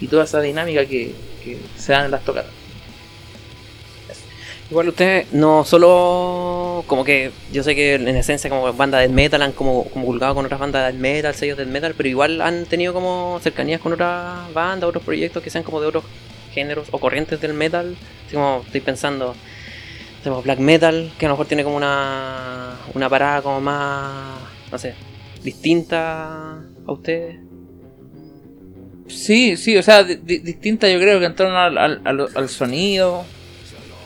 toda 0.08 0.24
esa 0.24 0.40
dinámica 0.40 0.86
que, 0.86 1.14
se 1.76 1.92
dan 1.92 2.06
en 2.06 2.10
las 2.10 2.24
tocatas. 2.24 2.52
Igual 4.70 4.88
ustedes 4.88 5.32
no 5.32 5.64
solo 5.64 6.84
como 6.86 7.04
que 7.04 7.32
yo 7.52 7.64
sé 7.64 7.74
que 7.74 7.94
en 7.94 8.08
esencia 8.08 8.48
como 8.48 8.72
banda 8.72 8.98
de 8.98 9.08
metal 9.08 9.42
han 9.42 9.52
como, 9.52 9.84
colgado 9.84 10.34
con 10.36 10.44
otras 10.46 10.60
bandas 10.60 10.92
de 10.92 10.98
metal, 10.98 11.34
sellos 11.34 11.58
de 11.58 11.66
metal, 11.66 11.94
pero 11.96 12.08
igual 12.08 12.40
han 12.40 12.66
tenido 12.66 12.92
como 12.92 13.40
cercanías 13.42 13.80
con 13.80 13.92
otras 13.92 14.52
bandas, 14.54 14.88
otros 14.88 15.02
proyectos 15.02 15.42
que 15.42 15.50
sean 15.50 15.64
como 15.64 15.80
de 15.80 15.88
otros 15.88 16.04
géneros 16.52 16.88
o 16.92 16.98
corrientes 16.98 17.40
del 17.40 17.52
metal. 17.54 17.96
Así 18.26 18.36
como 18.36 18.62
estoy 18.64 18.80
pensando, 18.80 19.34
tenemos 20.22 20.44
black 20.44 20.58
metal, 20.58 21.10
que 21.18 21.26
a 21.26 21.28
lo 21.28 21.34
mejor 21.34 21.46
tiene 21.46 21.64
como 21.64 21.76
una, 21.76 22.76
una 22.94 23.08
parada 23.08 23.42
como 23.42 23.60
más, 23.60 24.38
no 24.70 24.78
sé, 24.78 24.94
distinta 25.42 26.54
a 26.86 26.92
ustedes. 26.92 27.36
Sí, 29.08 29.56
sí, 29.56 29.76
o 29.76 29.82
sea, 29.82 30.04
di- 30.04 30.16
di- 30.22 30.38
distinta 30.38 30.88
yo 30.88 30.98
creo 31.00 31.18
que 31.18 31.26
en 31.26 31.34
torno 31.34 31.58
al, 31.58 31.76
al- 31.78 32.00
al- 32.04 32.28
al 32.34 32.48
sonido, 32.48 33.24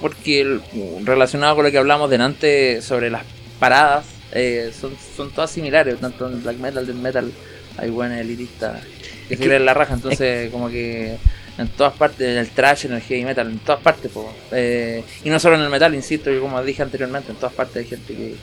porque 0.01 0.41
el- 0.41 0.63
relacionado 1.05 1.57
con 1.57 1.65
lo 1.65 1.71
que 1.71 1.79
hablamos 1.79 2.09
delante 2.11 2.81
sobre 2.81 3.11
las 3.11 3.23
paradas, 3.59 4.07
eh, 4.33 4.73
son, 4.79 4.93
son 5.17 5.31
todas 5.33 5.51
similares, 5.51 5.99
tanto 6.01 6.27
en 6.31 6.43
black 6.43 6.57
metal, 6.59 6.87
death 6.87 6.97
metal, 6.97 7.33
hay 7.77 7.91
buenas 7.91 8.21
elitistas 8.21 8.83
que 9.29 9.37
se 9.37 9.45
creen 9.45 9.65
la 9.67 9.75
raja, 9.75 9.95
entonces 9.95 10.51
como 10.51 10.69
que 10.69 11.17
en 11.59 11.69
todas 11.69 11.93
partes, 11.95 12.21
en 12.29 12.37
el 12.39 12.49
trash, 12.51 12.87
en 12.87 12.95
el 12.95 13.01
heavy 13.03 13.25
metal, 13.25 13.49
en 13.49 13.59
todas 13.61 13.81
partes, 13.81 14.11
po. 14.11 14.33
Eh, 14.53 15.05
y 15.23 15.31
no 15.31 15.39
solo 15.39 15.57
en 15.57 15.63
el 15.63 15.69
metal, 15.71 15.95
insisto, 15.95 16.31
yo 16.31 16.41
como 16.41 16.63
dije 16.63 16.83
anteriormente, 16.83 17.31
en 17.31 17.37
todas 17.37 17.55
partes 17.55 17.77
hay 17.77 17.85
gente 17.87 18.15
que, 18.15 18.35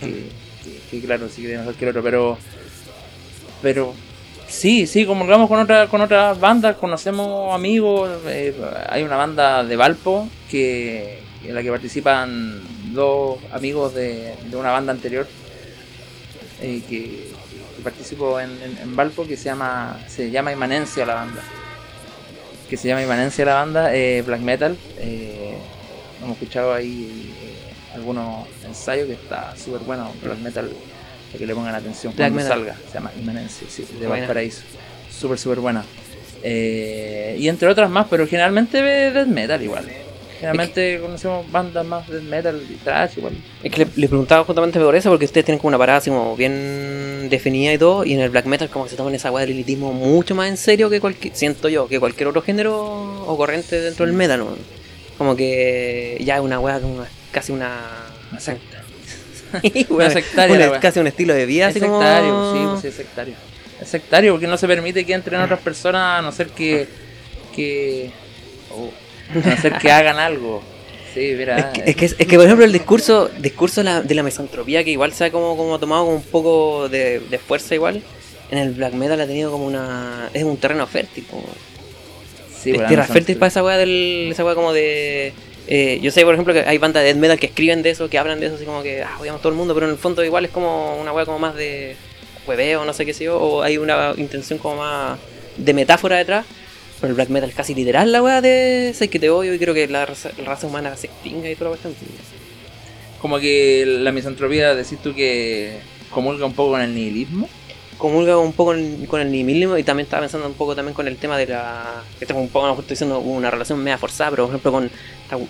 que, 0.00 0.06
que- 0.64 0.80
que, 1.00 1.06
claro, 1.06 1.28
sí 1.28 1.42
que 1.42 1.56
mejor 1.58 1.74
que 1.74 1.84
el 1.84 1.90
otro, 1.90 2.02
pero 2.02 2.38
pero 3.62 3.94
sí, 4.48 4.86
sí, 4.86 5.06
comulgamos 5.06 5.48
con 5.48 5.60
otra, 5.60 5.86
con 5.88 6.00
otras 6.00 6.38
bandas, 6.40 6.76
conocemos 6.76 7.54
amigos, 7.54 8.10
eh, 8.26 8.54
hay 8.88 9.02
una 9.02 9.16
banda 9.16 9.64
de 9.64 9.76
Valpo 9.76 10.28
que 10.50 11.20
en 11.44 11.54
la 11.54 11.62
que 11.62 11.70
participan 11.70 12.60
dos 12.92 13.38
amigos 13.52 13.94
de, 13.94 14.34
de 14.50 14.56
una 14.56 14.72
banda 14.72 14.92
anterior 14.92 15.26
eh, 16.60 16.82
que, 16.88 17.30
que 17.76 17.82
participó 17.82 18.40
en, 18.40 18.50
en, 18.62 18.78
en 18.78 18.96
Valpo 18.96 19.26
que 19.26 19.36
se 19.36 19.44
llama 19.44 19.98
se 20.08 20.30
llama 20.30 20.52
Inmanencia 20.52 21.06
la 21.06 21.14
banda 21.14 21.42
que 22.68 22.76
se 22.76 22.88
llama 22.88 23.02
Inmanencia 23.02 23.44
la 23.44 23.54
banda 23.54 23.94
eh, 23.94 24.22
black 24.22 24.40
metal. 24.40 24.76
Eh, 24.98 25.56
hemos 26.22 26.32
escuchado 26.32 26.74
ahí 26.74 27.32
eh, 27.42 27.94
algunos 27.94 28.46
ensayos 28.64 29.06
que 29.06 29.14
está 29.14 29.56
súper 29.56 29.80
bueno 29.82 30.12
black 30.22 30.38
metal 30.38 30.70
para 31.28 31.38
que 31.38 31.46
le 31.46 31.54
pongan 31.54 31.74
atención 31.74 32.14
Black 32.16 32.32
cuando 32.32 32.42
metal. 32.42 32.58
salga. 32.58 32.88
Se 32.88 32.94
llama 32.94 33.12
Inmanencia 33.18 33.66
sí, 33.70 33.86
de. 33.98 34.06
Valparaíso. 34.06 34.62
Súper 35.10 35.38
súper 35.38 35.60
buena. 35.60 35.84
Eh, 36.42 37.36
y 37.38 37.48
entre 37.48 37.66
otras 37.68 37.88
más 37.90 38.06
pero 38.10 38.26
generalmente 38.26 38.82
de 38.82 39.10
death 39.10 39.26
metal 39.26 39.62
igual 39.62 39.86
generalmente 40.38 40.98
conocemos 41.00 41.50
bandas 41.50 41.84
más 41.86 42.08
death 42.08 42.22
metal 42.22 42.62
y 42.70 42.74
trash 42.74 43.18
igual 43.18 43.34
Es 43.62 43.72
que 43.72 43.84
le, 43.84 43.90
le 43.96 44.08
preguntaba 44.08 44.44
justamente 44.44 44.78
por 44.78 44.94
eso, 44.94 45.10
porque 45.10 45.24
ustedes 45.24 45.44
tienen 45.44 45.58
como 45.58 45.68
una 45.68 45.78
parada 45.78 45.98
así 45.98 46.10
como 46.10 46.36
bien 46.36 47.28
definida 47.30 47.72
y 47.72 47.78
todo, 47.78 48.04
y 48.04 48.12
en 48.14 48.20
el 48.20 48.30
black 48.30 48.46
metal 48.46 48.68
como 48.68 48.84
que 48.84 48.90
se 48.90 48.96
toman 48.96 49.14
esa 49.14 49.30
weá 49.30 49.42
del 49.46 49.54
elitismo 49.54 49.92
mucho 49.92 50.34
más 50.34 50.48
en 50.48 50.56
serio 50.56 50.88
que 50.90 51.00
cualquier, 51.00 51.34
siento 51.34 51.68
yo, 51.68 51.88
que 51.88 51.98
cualquier 51.98 52.28
otro 52.28 52.42
género 52.42 52.74
o 53.26 53.36
corriente 53.36 53.80
dentro 53.80 54.04
del 54.06 54.14
metal, 54.14 54.40
¿no? 54.40 54.48
Como 55.18 55.34
que 55.34 56.20
ya 56.24 56.36
es 56.36 56.40
una 56.42 56.60
weá 56.60 56.78
como 56.80 56.94
una- 56.96 57.08
casi 57.32 57.52
una... 57.52 57.74
Una 58.30 58.40
secta. 58.40 58.82
Sí, 59.62 59.86
weón. 59.88 60.10
sectaria 60.10 60.54
Un- 60.54 60.60
la 60.60 60.70
weá. 60.72 60.80
casi 60.80 60.98
un 61.00 61.06
estilo 61.06 61.32
de 61.32 61.46
vida, 61.46 61.68
Es 61.68 61.76
así 61.76 61.80
como- 61.80 61.98
sectario, 62.00 62.52
sí, 62.52 62.58
pues 62.68 62.80
sí, 62.82 62.88
es 62.88 62.94
sectario. 62.94 63.34
Es 63.80 63.88
sectario 63.88 64.32
porque 64.32 64.46
no 64.46 64.56
se 64.56 64.66
permite 64.66 65.04
que 65.06 65.12
entren 65.14 65.40
otras 65.40 65.60
personas 65.60 66.18
a 66.18 66.22
no 66.22 66.32
ser 66.32 66.48
que. 66.48 66.86
que. 67.54 68.10
oh, 68.72 68.90
ser 69.60 69.78
que 69.78 69.90
hagan 69.90 70.18
algo. 70.18 70.62
Sí, 71.14 71.34
mira. 71.36 71.72
Es 71.84 71.96
que, 71.96 72.04
es 72.04 72.14
que, 72.14 72.36
por 72.36 72.44
ejemplo, 72.44 72.64
el 72.64 72.72
discurso 72.72 73.30
discurso 73.38 73.80
de 73.80 73.84
la, 73.84 74.02
de 74.02 74.14
la 74.14 74.22
misantropía, 74.22 74.84
que 74.84 74.90
igual 74.90 75.12
se 75.12 75.24
ha 75.24 75.30
como, 75.30 75.56
como 75.56 75.78
tomado 75.78 76.04
como 76.04 76.16
un 76.16 76.22
poco 76.22 76.88
de, 76.90 77.20
de 77.20 77.38
fuerza 77.38 77.74
igual, 77.74 78.02
en 78.50 78.58
el 78.58 78.72
black 78.72 78.92
metal 78.92 79.20
ha 79.20 79.26
tenido 79.26 79.50
como 79.50 79.66
una... 79.66 80.28
es 80.34 80.44
un 80.44 80.58
terreno 80.58 80.86
fértil, 80.86 81.24
como, 81.30 81.42
sí, 82.54 82.72
es 82.72 82.86
tierra 82.86 83.04
fértil 83.04 83.36
para 83.36 83.48
esa 83.48 83.64
weá 83.64 83.78
del, 83.78 84.28
esa 84.30 84.44
weá 84.44 84.54
como 84.54 84.74
de... 84.74 85.32
eh, 85.66 85.98
yo 86.02 86.10
sé, 86.10 86.22
por 86.24 86.34
ejemplo, 86.34 86.52
que 86.52 86.60
hay 86.60 86.76
bandas 86.76 87.02
de 87.02 87.08
death 87.08 87.16
metal 87.16 87.38
que 87.38 87.46
escriben 87.46 87.82
de 87.82 87.90
eso, 87.90 88.10
que 88.10 88.18
hablan 88.18 88.38
de 88.38 88.46
eso, 88.46 88.56
así 88.56 88.66
como 88.66 88.82
que, 88.82 89.02
ah, 89.02 89.16
odiamos 89.18 89.40
todo 89.40 89.50
el 89.50 89.58
mundo, 89.58 89.72
pero 89.72 89.86
en 89.86 89.92
el 89.92 89.98
fondo 89.98 90.22
igual 90.22 90.44
es 90.44 90.50
como 90.50 91.00
una 91.00 91.12
weá 91.12 91.24
como 91.24 91.38
más 91.38 91.54
de 91.54 91.96
hueveo, 92.46 92.84
no 92.84 92.92
sé 92.92 93.06
qué 93.06 93.14
sé 93.14 93.24
yo, 93.24 93.38
o 93.38 93.62
hay 93.62 93.78
una 93.78 94.12
intención 94.18 94.58
como 94.58 94.76
más 94.76 95.18
de 95.56 95.72
metáfora 95.72 96.16
detrás. 96.18 96.44
Pero 97.00 97.10
el 97.10 97.14
black 97.14 97.28
metal 97.28 97.48
es 97.50 97.54
casi 97.54 97.74
literal 97.74 98.10
la 98.10 98.22
weá 98.22 98.40
de 98.40 98.92
sé 98.94 99.08
que 99.08 99.18
te 99.18 99.28
odio 99.30 99.52
y 99.54 99.58
creo 99.58 99.74
que 99.74 99.86
la 99.88 100.06
raza, 100.06 100.30
la 100.38 100.44
raza 100.44 100.66
humana 100.66 100.96
se 100.96 101.08
extinga 101.08 101.50
y 101.50 101.54
toda 101.54 101.70
la 101.70 101.76
cuestión. 101.76 101.94
Como 103.20 103.38
que 103.38 103.84
la 103.86 104.12
misantropía, 104.12 104.74
decís 104.74 104.98
tú 105.02 105.14
que 105.14 105.78
comulga 106.10 106.46
un 106.46 106.52
poco 106.54 106.72
con 106.72 106.80
el 106.80 106.94
nihilismo. 106.94 107.48
comulga 107.98 108.38
un 108.38 108.52
poco 108.52 108.72
con, 108.72 109.06
con 109.06 109.20
el 109.20 109.30
nihilismo 109.30 109.76
y 109.76 109.82
también 109.82 110.04
estaba 110.04 110.22
pensando 110.22 110.46
un 110.46 110.54
poco 110.54 110.74
también 110.74 110.94
con 110.94 111.06
el 111.08 111.16
tema 111.16 111.36
de 111.38 111.46
la 111.46 112.02
esto 112.20 112.34
es 112.34 112.38
un 112.38 112.48
poco 112.48 112.66
a 112.66 112.68
lo 112.68 112.74
estoy 112.80 112.90
diciendo 112.94 113.18
una 113.20 113.50
relación 113.50 113.78
media 113.82 113.96
forzada 113.98 114.30
pero 114.30 114.44
por 114.46 114.54
ejemplo 114.54 114.72
con, 114.72 114.90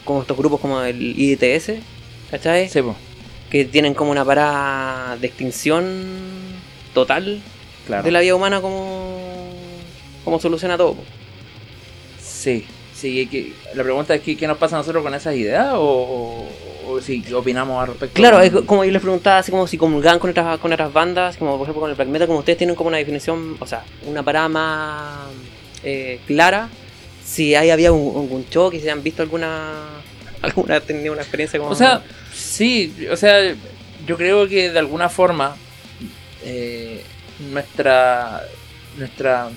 con 0.05 0.21
estos 0.23 0.37
grupos 0.37 0.61
como 0.61 0.81
el 0.81 1.19
IDTS 1.19 1.73
¿cachai? 2.31 2.69
Sí, 2.69 2.83
pues. 2.83 2.97
que 3.51 3.65
tienen 3.65 3.95
como 3.95 4.11
una 4.13 4.25
parada 4.25 5.17
de 5.17 5.27
extinción 5.27 6.05
total 6.95 7.41
Claro. 7.87 8.03
de 8.03 8.11
la 8.11 8.19
vida 8.21 8.35
humana 8.35 8.61
como 8.61 9.53
como 10.25 10.41
soluciona 10.41 10.77
todo 10.77 10.95
po. 10.95 11.03
Sí, 12.47 12.65
sí, 12.95 13.27
que, 13.27 13.53
la 13.75 13.83
pregunta 13.83 14.15
es 14.15 14.21
que, 14.21 14.37
¿qué 14.37 14.47
nos 14.47 14.57
pasa 14.57 14.77
a 14.77 14.79
nosotros 14.79 15.03
con 15.03 15.13
esas 15.15 15.35
ideas 15.35 15.73
o, 15.75 15.81
o, 15.81 16.93
o 16.93 17.01
si 17.01 17.21
qué 17.21 17.35
opinamos 17.35 17.81
al 17.81 17.89
respecto? 17.89 18.15
claro 18.15 18.41
es 18.41 18.53
como 18.65 18.85
yo 18.85 18.93
les 18.93 19.03
preguntaba 19.03 19.39
así 19.39 19.51
como 19.51 19.67
si 19.67 19.77
comulgan 19.77 20.21
con 20.21 20.31
otras 20.31 20.61
con 20.61 20.73
otras 20.73 20.93
bandas 20.93 21.37
como 21.39 21.57
por 21.59 21.63
ejemplo 21.65 21.81
con 21.81 21.91
el 21.91 21.97
black 21.97 22.07
metal 22.07 22.29
como 22.29 22.39
ustedes 22.39 22.57
tienen 22.59 22.77
como 22.77 22.87
una 22.87 22.99
definición 22.99 23.57
o 23.59 23.67
sea 23.67 23.83
una 24.07 24.23
parada 24.23 24.49
más 24.49 25.27
eh, 25.83 26.21
clara 26.29 26.69
si 27.25 27.57
ahí 27.57 27.71
había 27.71 27.91
un- 27.91 28.17
algún 28.23 28.49
choque 28.49 28.79
si 28.79 28.89
han 28.89 29.03
visto 29.03 29.23
alguna 29.23 29.75
alguna 30.43 30.79
tenido 30.81 31.13
una 31.15 31.23
experiencia 31.23 31.59
como 31.59 31.73
O 31.73 31.75
sea, 31.75 32.01
sí, 32.33 33.09
o 33.11 33.17
sea, 33.17 33.57
yo 34.07 34.17
creo 34.17 34.47
que 34.47 34.71
de 34.71 34.79
alguna 34.79 35.09
forma 35.09 35.57
eh, 36.45 37.03
nuestra 37.51 38.43
nuestra 38.97 39.49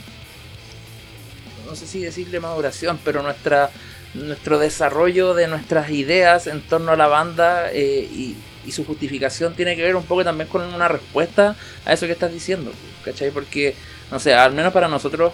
no 1.70 1.76
sé 1.76 1.88
si 1.88 2.02
decirle 2.02 2.40
maduración, 2.40 3.00
pero 3.04 3.22
nuestra 3.24 3.70
nuestro 4.16 4.58
desarrollo 4.58 5.36
de 5.36 5.48
nuestras 5.48 5.92
ideas 5.92 6.48
en 6.48 6.62
torno 6.62 6.92
a 6.92 6.96
la 6.98 7.06
banda 7.08 7.70
eh, 7.72 8.10
y, 8.12 8.36
y 8.66 8.72
su 8.72 8.84
justificación 8.84 9.54
tiene 9.54 9.76
que 9.76 9.84
ver 9.84 9.96
un 9.96 10.04
poco 10.04 10.24
también 10.24 10.50
con 10.50 10.64
una 10.74 10.88
respuesta 10.88 11.56
a 11.86 11.94
eso 11.94 12.08
que 12.08 12.14
estás 12.14 12.34
diciendo, 12.34 12.72
¿cachai? 13.06 13.30
Porque, 13.30 13.76
no 14.10 14.20
sé, 14.20 14.34
al 14.34 14.54
menos 14.54 14.74
para 14.74 14.88
nosotros, 14.88 15.32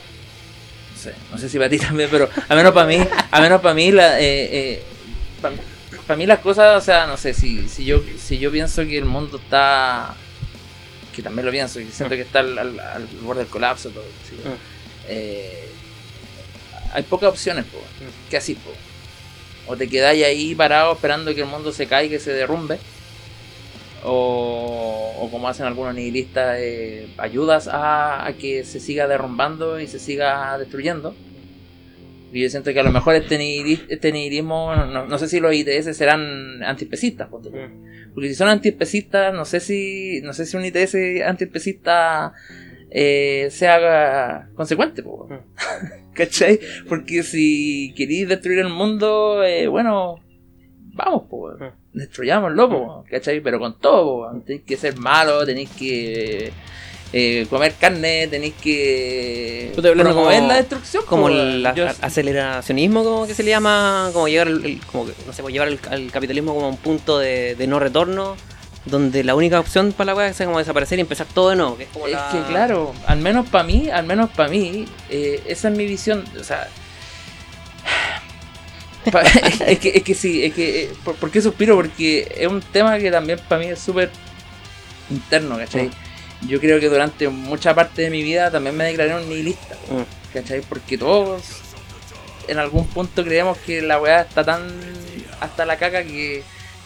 no 0.93 0.99
sé, 1.01 1.13
no 1.31 1.37
sé 1.37 1.47
si 1.47 1.57
para 1.57 1.69
ti 1.69 1.77
también, 1.79 2.09
pero 2.11 2.29
al 2.49 2.57
menos 2.57 2.73
para 2.73 2.85
mí, 2.85 2.97
al 3.31 3.41
menos 3.41 3.61
para 3.61 3.73
mí, 3.73 3.91
la, 3.93 4.19
eh, 4.19 4.83
para 6.05 6.17
mí 6.17 6.25
las 6.25 6.39
cosas, 6.39 6.81
o 6.81 6.85
sea, 6.85 7.07
no 7.07 7.15
sé, 7.17 7.33
si, 7.33 7.67
si 7.69 7.85
yo 7.85 8.03
si 8.19 8.37
yo 8.39 8.51
pienso 8.51 8.83
que 8.83 8.97
el 8.97 9.05
mundo 9.05 9.37
está, 9.37 10.13
que 11.15 11.21
también 11.21 11.45
lo 11.45 11.51
pienso, 11.53 11.79
que 11.79 11.87
siento 11.91 12.15
que 12.15 12.21
está 12.23 12.39
al, 12.39 12.57
al- 12.57 12.79
al 12.79 13.07
borde 13.21 13.39
del 13.43 13.49
colapso, 13.49 13.89
todo, 13.89 14.03
¿sí? 14.29 14.35
Mm. 14.47 14.53
Eh, 15.07 15.69
hay 16.95 17.03
pocas 17.03 17.29
opciones, 17.29 17.65
po, 17.65 17.77
que 18.29 18.37
así, 18.37 18.55
po. 18.55 18.71
o 19.67 19.75
te 19.77 19.87
quedáis 19.87 20.23
ahí 20.25 20.55
parado 20.55 20.93
esperando 20.93 21.33
que 21.35 21.41
el 21.41 21.47
mundo 21.47 21.71
se 21.71 21.85
caiga 21.87 22.15
y 22.15 22.19
se 22.19 22.31
derrumbe, 22.33 22.77
o, 24.03 25.15
o 25.19 25.31
como 25.31 25.47
hacen 25.47 25.65
algunos 25.65 25.95
nihilistas, 25.95 26.57
eh, 26.59 27.07
ayudas 27.17 27.67
a, 27.67 28.25
a 28.25 28.33
que 28.33 28.63
se 28.63 28.79
siga 28.79 29.07
derrumbando 29.07 29.79
y 29.79 29.87
se 29.87 29.99
siga 29.99 30.57
destruyendo. 30.57 31.15
Y 32.31 32.41
yo 32.41 32.49
siento 32.49 32.73
que 32.73 32.79
a 32.79 32.83
lo 32.83 32.91
mejor 32.91 33.15
este, 33.15 33.39
nihili- 33.39 33.85
este 33.87 34.11
nihilismo, 34.11 34.75
no, 34.75 35.05
no 35.05 35.17
sé 35.17 35.27
si 35.29 35.39
los 35.39 35.53
ITS 35.55 35.95
serán 35.95 36.61
antiespecistas, 36.63 37.29
ponte 37.29 37.49
tú. 37.49 37.55
porque 38.13 38.27
si 38.29 38.35
son 38.35 38.49
antiespecistas, 38.49 39.33
no 39.33 39.45
sé 39.45 39.59
si 39.61 40.19
no 40.21 40.33
sé 40.33 40.45
si 40.45 40.57
un 40.57 40.65
ITS 40.65 40.95
antiespecista 41.25 42.33
eh, 42.97 43.49
sea 43.51 44.47
consecuente, 44.55 45.03
po. 45.03 45.27
¿cachai? 46.13 46.59
Porque 46.87 47.23
si 47.23 47.93
queréis 47.97 48.29
destruir 48.29 48.59
el 48.59 48.69
mundo, 48.69 49.43
eh, 49.43 49.67
bueno, 49.67 50.15
vamos, 50.93 51.23
po. 51.29 51.51
destruyámoslo, 51.93 52.69
po, 52.69 53.03
¿cachai? 53.09 53.41
Pero 53.41 53.59
con 53.59 53.77
todo, 53.79 54.31
po. 54.31 54.41
tenéis 54.45 54.63
que 54.65 54.77
ser 54.77 54.95
malo, 54.97 55.45
tenéis 55.45 55.69
que 55.77 56.53
eh, 57.13 57.45
comer 57.49 57.73
carne, 57.79 58.27
tenéis 58.29 58.53
que 58.61 59.71
promover 59.75 60.37
como- 60.39 60.47
la 60.47 60.55
destrucción, 60.55 61.03
como 61.05 61.23
po. 61.23 61.29
el 61.29 61.65
aceleracionismo 61.65 63.03
como 63.03 63.27
que 63.27 63.33
se 63.33 63.43
le 63.43 63.51
llama 63.51 64.09
como 64.13 64.27
llevar 64.27 64.47
el, 64.47 64.65
el- 64.65 64.79
como 64.91 65.05
que, 65.05 65.11
no 65.27 65.33
sé 65.33 65.41
pues 65.41 65.53
llevar 65.53 65.67
el, 65.69 65.79
al 65.89 66.11
capitalismo 66.11 66.53
como 66.53 66.67
a 66.67 66.69
un 66.69 66.77
punto 66.77 67.19
de, 67.19 67.55
de 67.55 67.67
no 67.67 67.79
retorno 67.79 68.35
donde 68.85 69.23
la 69.23 69.33
única 69.35 69.59
opción 69.59 69.93
para 69.93 70.11
la 70.11 70.15
weá 70.15 70.27
es 70.27 70.37
como 70.37 70.59
desaparecer 70.59 70.99
y 70.99 71.01
empezar 71.01 71.25
todo 71.33 71.49
de 71.49 71.55
nuevo 71.55 71.75
que 71.77 71.83
es 71.83 71.89
como 71.89 72.05
Es 72.07 72.13
la- 72.13 72.29
que 72.31 72.41
claro, 72.43 72.93
al 73.07 73.17
menos 73.19 73.47
para 73.49 73.63
mí, 73.63 73.89
al 73.89 74.05
menos 74.05 74.29
para 74.29 74.49
mí, 74.49 74.85
eh, 75.09 75.41
esa 75.47 75.69
es 75.69 75.75
mi 75.77 75.85
visión, 75.85 76.23
o 76.39 76.43
sea... 76.43 76.67
es, 79.67 79.79
que, 79.79 79.89
es 79.95 80.03
que 80.03 80.15
sí, 80.15 80.43
es 80.45 80.53
que... 80.53 80.83
eh, 80.85 80.93
¿por, 81.03 81.15
por 81.15 81.29
qué 81.31 81.41
suspiro? 81.41 81.75
Porque 81.75 82.27
es 82.37 82.47
un 82.47 82.61
tema 82.61 82.97
que 82.97 83.11
también 83.11 83.39
para 83.47 83.59
mí 83.61 83.67
es 83.67 83.79
súper 83.79 84.09
interno, 85.11 85.57
¿cachai? 85.57 85.91
Yo 86.47 86.59
creo 86.59 86.79
que 86.79 86.89
durante 86.89 87.27
mucha 87.29 87.73
parte 87.75 88.01
de 88.03 88.09
mi 88.09 88.23
vida 88.23 88.49
también 88.51 88.75
me 88.75 88.83
declaré 88.85 89.15
un 89.15 89.27
nihilista, 89.29 89.75
Mm. 89.89 90.33
¿cachai? 90.33 90.61
Porque 90.61 90.97
todos 90.97 91.43
en 92.47 92.57
algún 92.59 92.87
punto 92.87 93.23
creemos 93.23 93.57
que 93.59 93.81
la 93.81 93.99
weá 93.99 94.21
está 94.21 94.43
tan 94.43 94.61
hasta 95.39 95.65
la 95.65 95.77
caca 95.77 96.03
que, 96.03 96.43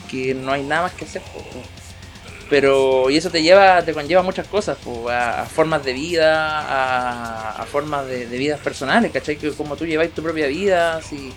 que 0.09 0.33
no 0.33 0.51
hay 0.51 0.63
nada 0.63 0.83
más 0.83 0.93
que 0.93 1.05
hacer. 1.05 1.21
Pero, 2.49 3.09
y 3.11 3.17
eso 3.17 3.29
te 3.29 3.43
lleva, 3.43 3.83
te 3.83 3.93
conlleva 3.93 4.23
muchas 4.23 4.47
cosas, 4.47 4.77
po, 4.83 5.07
a, 5.07 5.43
a 5.43 5.45
formas 5.45 5.85
de 5.85 5.93
vida, 5.93 6.59
a, 6.59 7.61
a 7.61 7.65
formas 7.65 8.07
de, 8.07 8.25
de 8.25 8.37
vidas 8.37 8.59
personales, 8.59 9.11
¿cachai? 9.11 9.37
Que 9.37 9.51
como 9.51 9.75
tú 9.75 9.85
lleváis 9.85 10.11
tu 10.15 10.23
propia 10.23 10.47
vida, 10.47 10.99
si, 11.03 11.31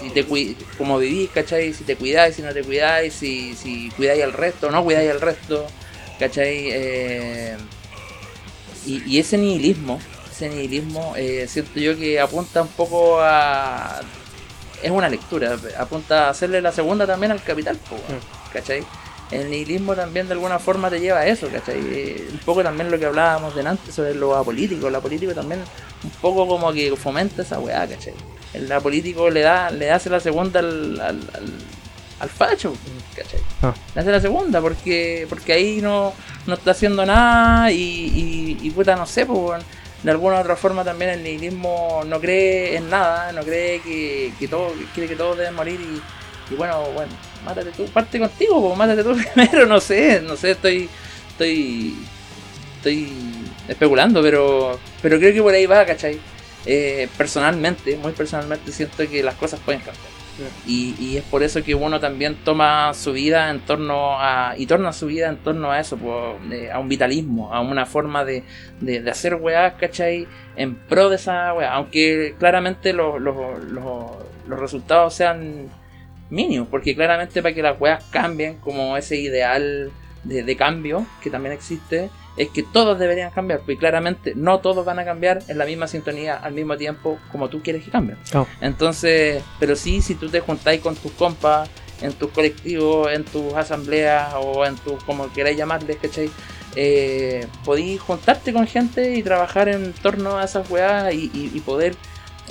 si 0.00 0.08
te 0.08 0.24
como 0.78 0.98
vivís, 0.98 1.28
¿cachai? 1.30 1.74
Si 1.74 1.84
te 1.84 1.96
cuidáis, 1.96 2.36
si 2.36 2.42
no 2.42 2.52
te 2.54 2.62
cuidáis, 2.62 3.12
si, 3.12 3.54
si 3.54 3.90
cuidáis 3.90 4.24
al 4.24 4.32
resto 4.32 4.68
o 4.68 4.70
no 4.70 4.82
cuidáis 4.82 5.10
al 5.10 5.20
resto, 5.20 5.66
¿cachai? 6.18 6.68
Eh, 6.70 7.56
y, 8.86 9.02
y 9.04 9.18
ese 9.18 9.36
nihilismo, 9.36 10.00
ese 10.32 10.48
nihilismo, 10.48 11.12
eh, 11.16 11.46
siento 11.46 11.78
yo 11.78 11.94
que 11.98 12.18
apunta 12.20 12.62
un 12.62 12.68
poco 12.68 13.20
a... 13.20 14.00
Es 14.82 14.90
una 14.90 15.10
lectura, 15.10 15.58
apunta 15.78 16.26
a 16.26 16.30
hacerle 16.30 16.62
la 16.62 16.72
segunda 16.72 17.06
también 17.06 17.32
al 17.32 17.42
capital, 17.42 17.76
po, 17.76 17.96
¿cachai? 18.52 18.82
El 19.30 19.50
nihilismo 19.50 19.94
también 19.94 20.26
de 20.26 20.34
alguna 20.34 20.58
forma 20.58 20.90
te 20.90 21.00
lleva 21.00 21.20
a 21.20 21.26
eso, 21.26 21.48
¿cachai? 21.48 21.80
Un 21.80 22.40
poco 22.44 22.62
también 22.62 22.90
lo 22.90 22.98
que 22.98 23.06
hablábamos 23.06 23.54
delante 23.56 23.90
sobre 23.90 24.14
lo 24.14 24.36
apolítico, 24.36 24.90
lo 24.90 24.98
apolítico 24.98 25.32
también 25.32 25.60
un 26.02 26.10
poco 26.20 26.46
como 26.46 26.72
que 26.72 26.94
fomenta 26.96 27.42
esa 27.42 27.58
weá, 27.58 27.86
¿cachai? 27.86 28.14
El 28.52 28.70
apolítico 28.70 29.30
le 29.30 29.40
da, 29.40 29.70
le 29.70 29.90
hace 29.90 30.10
la 30.10 30.20
segunda 30.20 30.60
al, 30.60 31.00
al, 31.00 31.16
al, 31.34 31.52
al 32.20 32.28
facho, 32.28 32.74
¿cachai? 33.16 33.40
Ah. 33.62 33.74
Le 33.94 34.00
hace 34.02 34.10
la 34.10 34.20
segunda 34.20 34.60
porque 34.60 35.26
porque 35.28 35.52
ahí 35.52 35.80
no, 35.80 36.12
no 36.46 36.54
está 36.54 36.72
haciendo 36.72 37.04
nada 37.04 37.72
y, 37.72 37.80
y, 37.80 38.58
y 38.62 38.70
puta, 38.70 38.94
no 38.94 39.06
sé, 39.06 39.26
pues, 39.26 39.64
de 40.02 40.10
alguna 40.10 40.36
u 40.36 40.40
otra 40.40 40.54
forma 40.54 40.84
también 40.84 41.10
el 41.12 41.22
nihilismo 41.22 42.02
no 42.06 42.20
cree 42.20 42.76
en 42.76 42.90
nada, 42.90 43.32
no 43.32 43.42
cree 43.42 43.80
que, 43.80 44.32
que 44.38 44.46
todo, 44.48 44.72
quiere 44.92 45.08
que 45.08 45.16
todos 45.16 45.38
deben 45.38 45.54
morir 45.54 45.80
y, 45.80 46.52
y 46.52 46.56
bueno, 46.56 46.82
bueno, 46.94 47.10
mátate 47.44 47.70
tú, 47.70 47.84
parte 47.86 48.18
contigo, 48.18 48.60
pues, 48.66 48.78
mátate 48.78 49.04
tú 49.04 49.16
primero, 49.34 49.66
no 49.66 49.80
sé, 49.80 50.20
no 50.22 50.36
sé, 50.36 50.52
estoy, 50.52 50.88
estoy, 51.30 51.94
estoy 52.76 53.12
especulando, 53.68 54.22
pero, 54.22 54.78
pero 55.02 55.18
creo 55.18 55.32
que 55.32 55.42
por 55.42 55.54
ahí 55.54 55.66
va, 55.66 55.84
¿cachai? 55.84 56.18
Eh, 56.66 57.08
personalmente, 57.16 57.96
muy 57.96 58.12
personalmente 58.12 58.72
siento 58.72 59.08
que 59.08 59.22
las 59.22 59.34
cosas 59.34 59.60
pueden 59.60 59.80
cambiar. 59.80 60.14
Y, 60.66 60.96
y 60.98 61.16
es 61.16 61.22
por 61.22 61.44
eso 61.44 61.62
que 61.62 61.76
uno 61.76 62.00
también 62.00 62.36
toma 62.44 62.92
su 62.92 63.12
vida 63.12 63.50
en 63.50 63.60
torno 63.60 64.18
a. 64.18 64.54
y 64.56 64.66
torna 64.66 64.92
su 64.92 65.06
vida 65.06 65.28
en 65.28 65.36
torno 65.36 65.70
a 65.70 65.78
eso, 65.78 65.96
po, 65.96 66.36
a 66.72 66.78
un 66.80 66.88
vitalismo, 66.88 67.54
a 67.54 67.60
una 67.60 67.86
forma 67.86 68.24
de, 68.24 68.42
de, 68.80 69.00
de 69.00 69.10
hacer 69.10 69.36
weás, 69.36 69.74
¿cachai? 69.74 70.26
En 70.56 70.74
pro 70.74 71.08
de 71.08 71.16
esa 71.16 71.54
weá. 71.54 71.72
Aunque 71.74 72.34
claramente 72.36 72.92
los, 72.92 73.20
los, 73.20 73.62
los, 73.64 74.10
los 74.48 74.58
resultados 74.58 75.14
sean 75.14 75.68
mínimos, 76.30 76.68
porque 76.68 76.94
claramente 76.94 77.42
para 77.42 77.54
que 77.54 77.62
las 77.62 77.80
weas 77.80 78.02
cambien, 78.10 78.56
como 78.58 78.96
ese 78.96 79.16
ideal 79.16 79.92
de, 80.24 80.42
de 80.42 80.56
cambio 80.56 81.06
que 81.22 81.30
también 81.30 81.52
existe 81.52 82.08
es 82.36 82.48
que 82.48 82.62
todos 82.64 82.98
deberían 82.98 83.30
cambiar, 83.30 83.60
porque 83.60 83.76
claramente 83.76 84.32
no 84.34 84.58
todos 84.58 84.84
van 84.84 84.98
a 84.98 85.04
cambiar 85.04 85.40
en 85.48 85.56
la 85.58 85.66
misma 85.66 85.86
sintonía 85.86 86.34
al 86.36 86.52
mismo 86.52 86.76
tiempo 86.76 87.20
como 87.30 87.48
tú 87.48 87.62
quieres 87.62 87.84
que 87.84 87.90
cambien. 87.92 88.18
Entonces, 88.60 89.42
pero 89.60 89.76
sí, 89.76 90.00
si 90.02 90.14
tú 90.16 90.28
te 90.28 90.40
juntáis 90.40 90.80
con 90.80 90.96
tus 90.96 91.12
compas, 91.12 91.68
en 92.00 92.12
tus 92.14 92.30
colectivos, 92.32 93.12
en 93.12 93.22
tus 93.24 93.54
asambleas 93.54 94.32
o 94.36 94.66
en 94.66 94.74
tus, 94.76 95.00
como 95.04 95.32
queráis 95.32 95.56
llamarles, 95.56 95.96
¿cachai? 95.98 96.28
Eh, 96.74 97.46
podéis 97.64 98.00
juntarte 98.00 98.52
con 98.52 98.66
gente 98.66 99.14
y 99.14 99.22
trabajar 99.22 99.68
en 99.68 99.92
torno 99.92 100.36
a 100.38 100.44
esas 100.44 100.68
weas 100.70 101.14
y, 101.14 101.30
y- 101.32 101.52
y 101.54 101.60
poder 101.60 101.94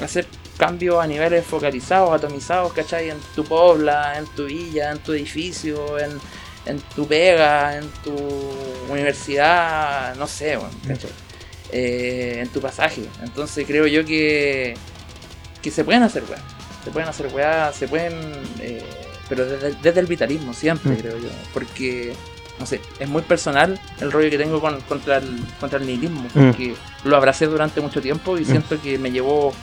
hacer 0.01 0.25
cambios 0.65 1.03
a 1.03 1.07
niveles 1.07 1.45
focalizados, 1.45 2.11
atomizados, 2.13 2.71
¿cachai? 2.73 3.09
En 3.09 3.17
tu 3.35 3.43
pobla, 3.43 4.17
en 4.17 4.25
tu 4.35 4.45
villa, 4.45 4.91
en 4.91 4.99
tu 4.99 5.11
edificio, 5.13 5.99
en, 5.99 6.11
en 6.65 6.79
tu 6.95 7.05
pega, 7.07 7.77
en 7.77 7.87
tu 8.03 8.15
universidad, 8.89 10.15
no 10.15 10.27
sé, 10.27 10.57
¿cachai? 10.87 11.09
Eh, 11.71 12.39
en 12.41 12.49
tu 12.49 12.59
pasaje. 12.61 13.03
Entonces 13.23 13.65
creo 13.67 13.87
yo 13.87 14.05
que, 14.05 14.75
que 15.61 15.71
se 15.71 15.83
pueden 15.83 16.03
hacer 16.03 16.23
weas. 16.29 16.41
Se 16.83 16.91
pueden 16.91 17.09
hacer 17.09 17.27
weas, 17.33 17.75
se 17.75 17.87
pueden... 17.87 18.13
eh, 18.59 18.83
pero 19.29 19.45
desde, 19.45 19.73
desde 19.81 19.99
el 20.01 20.05
vitalismo 20.05 20.53
siempre, 20.53 20.91
Mm. 20.91 20.97
creo 20.97 21.17
yo. 21.17 21.29
Porque, 21.53 22.13
no 22.59 22.65
sé, 22.65 22.81
es 22.99 23.07
muy 23.07 23.21
personal 23.23 23.79
el 24.01 24.11
rollo 24.11 24.29
que 24.29 24.37
tengo 24.37 24.59
con, 24.61 24.79
contra, 24.81 25.17
el, 25.17 25.39
contra 25.59 25.79
el 25.79 25.85
nihilismo. 25.87 26.27
Porque 26.33 26.75
lo 27.05 27.15
abracé 27.17 27.45
durante 27.47 27.81
mucho 27.81 28.01
tiempo 28.01 28.37
y 28.37 28.45
siento 28.45 28.79
que 28.81 28.97
me 28.97 29.11
llevó... 29.11 29.53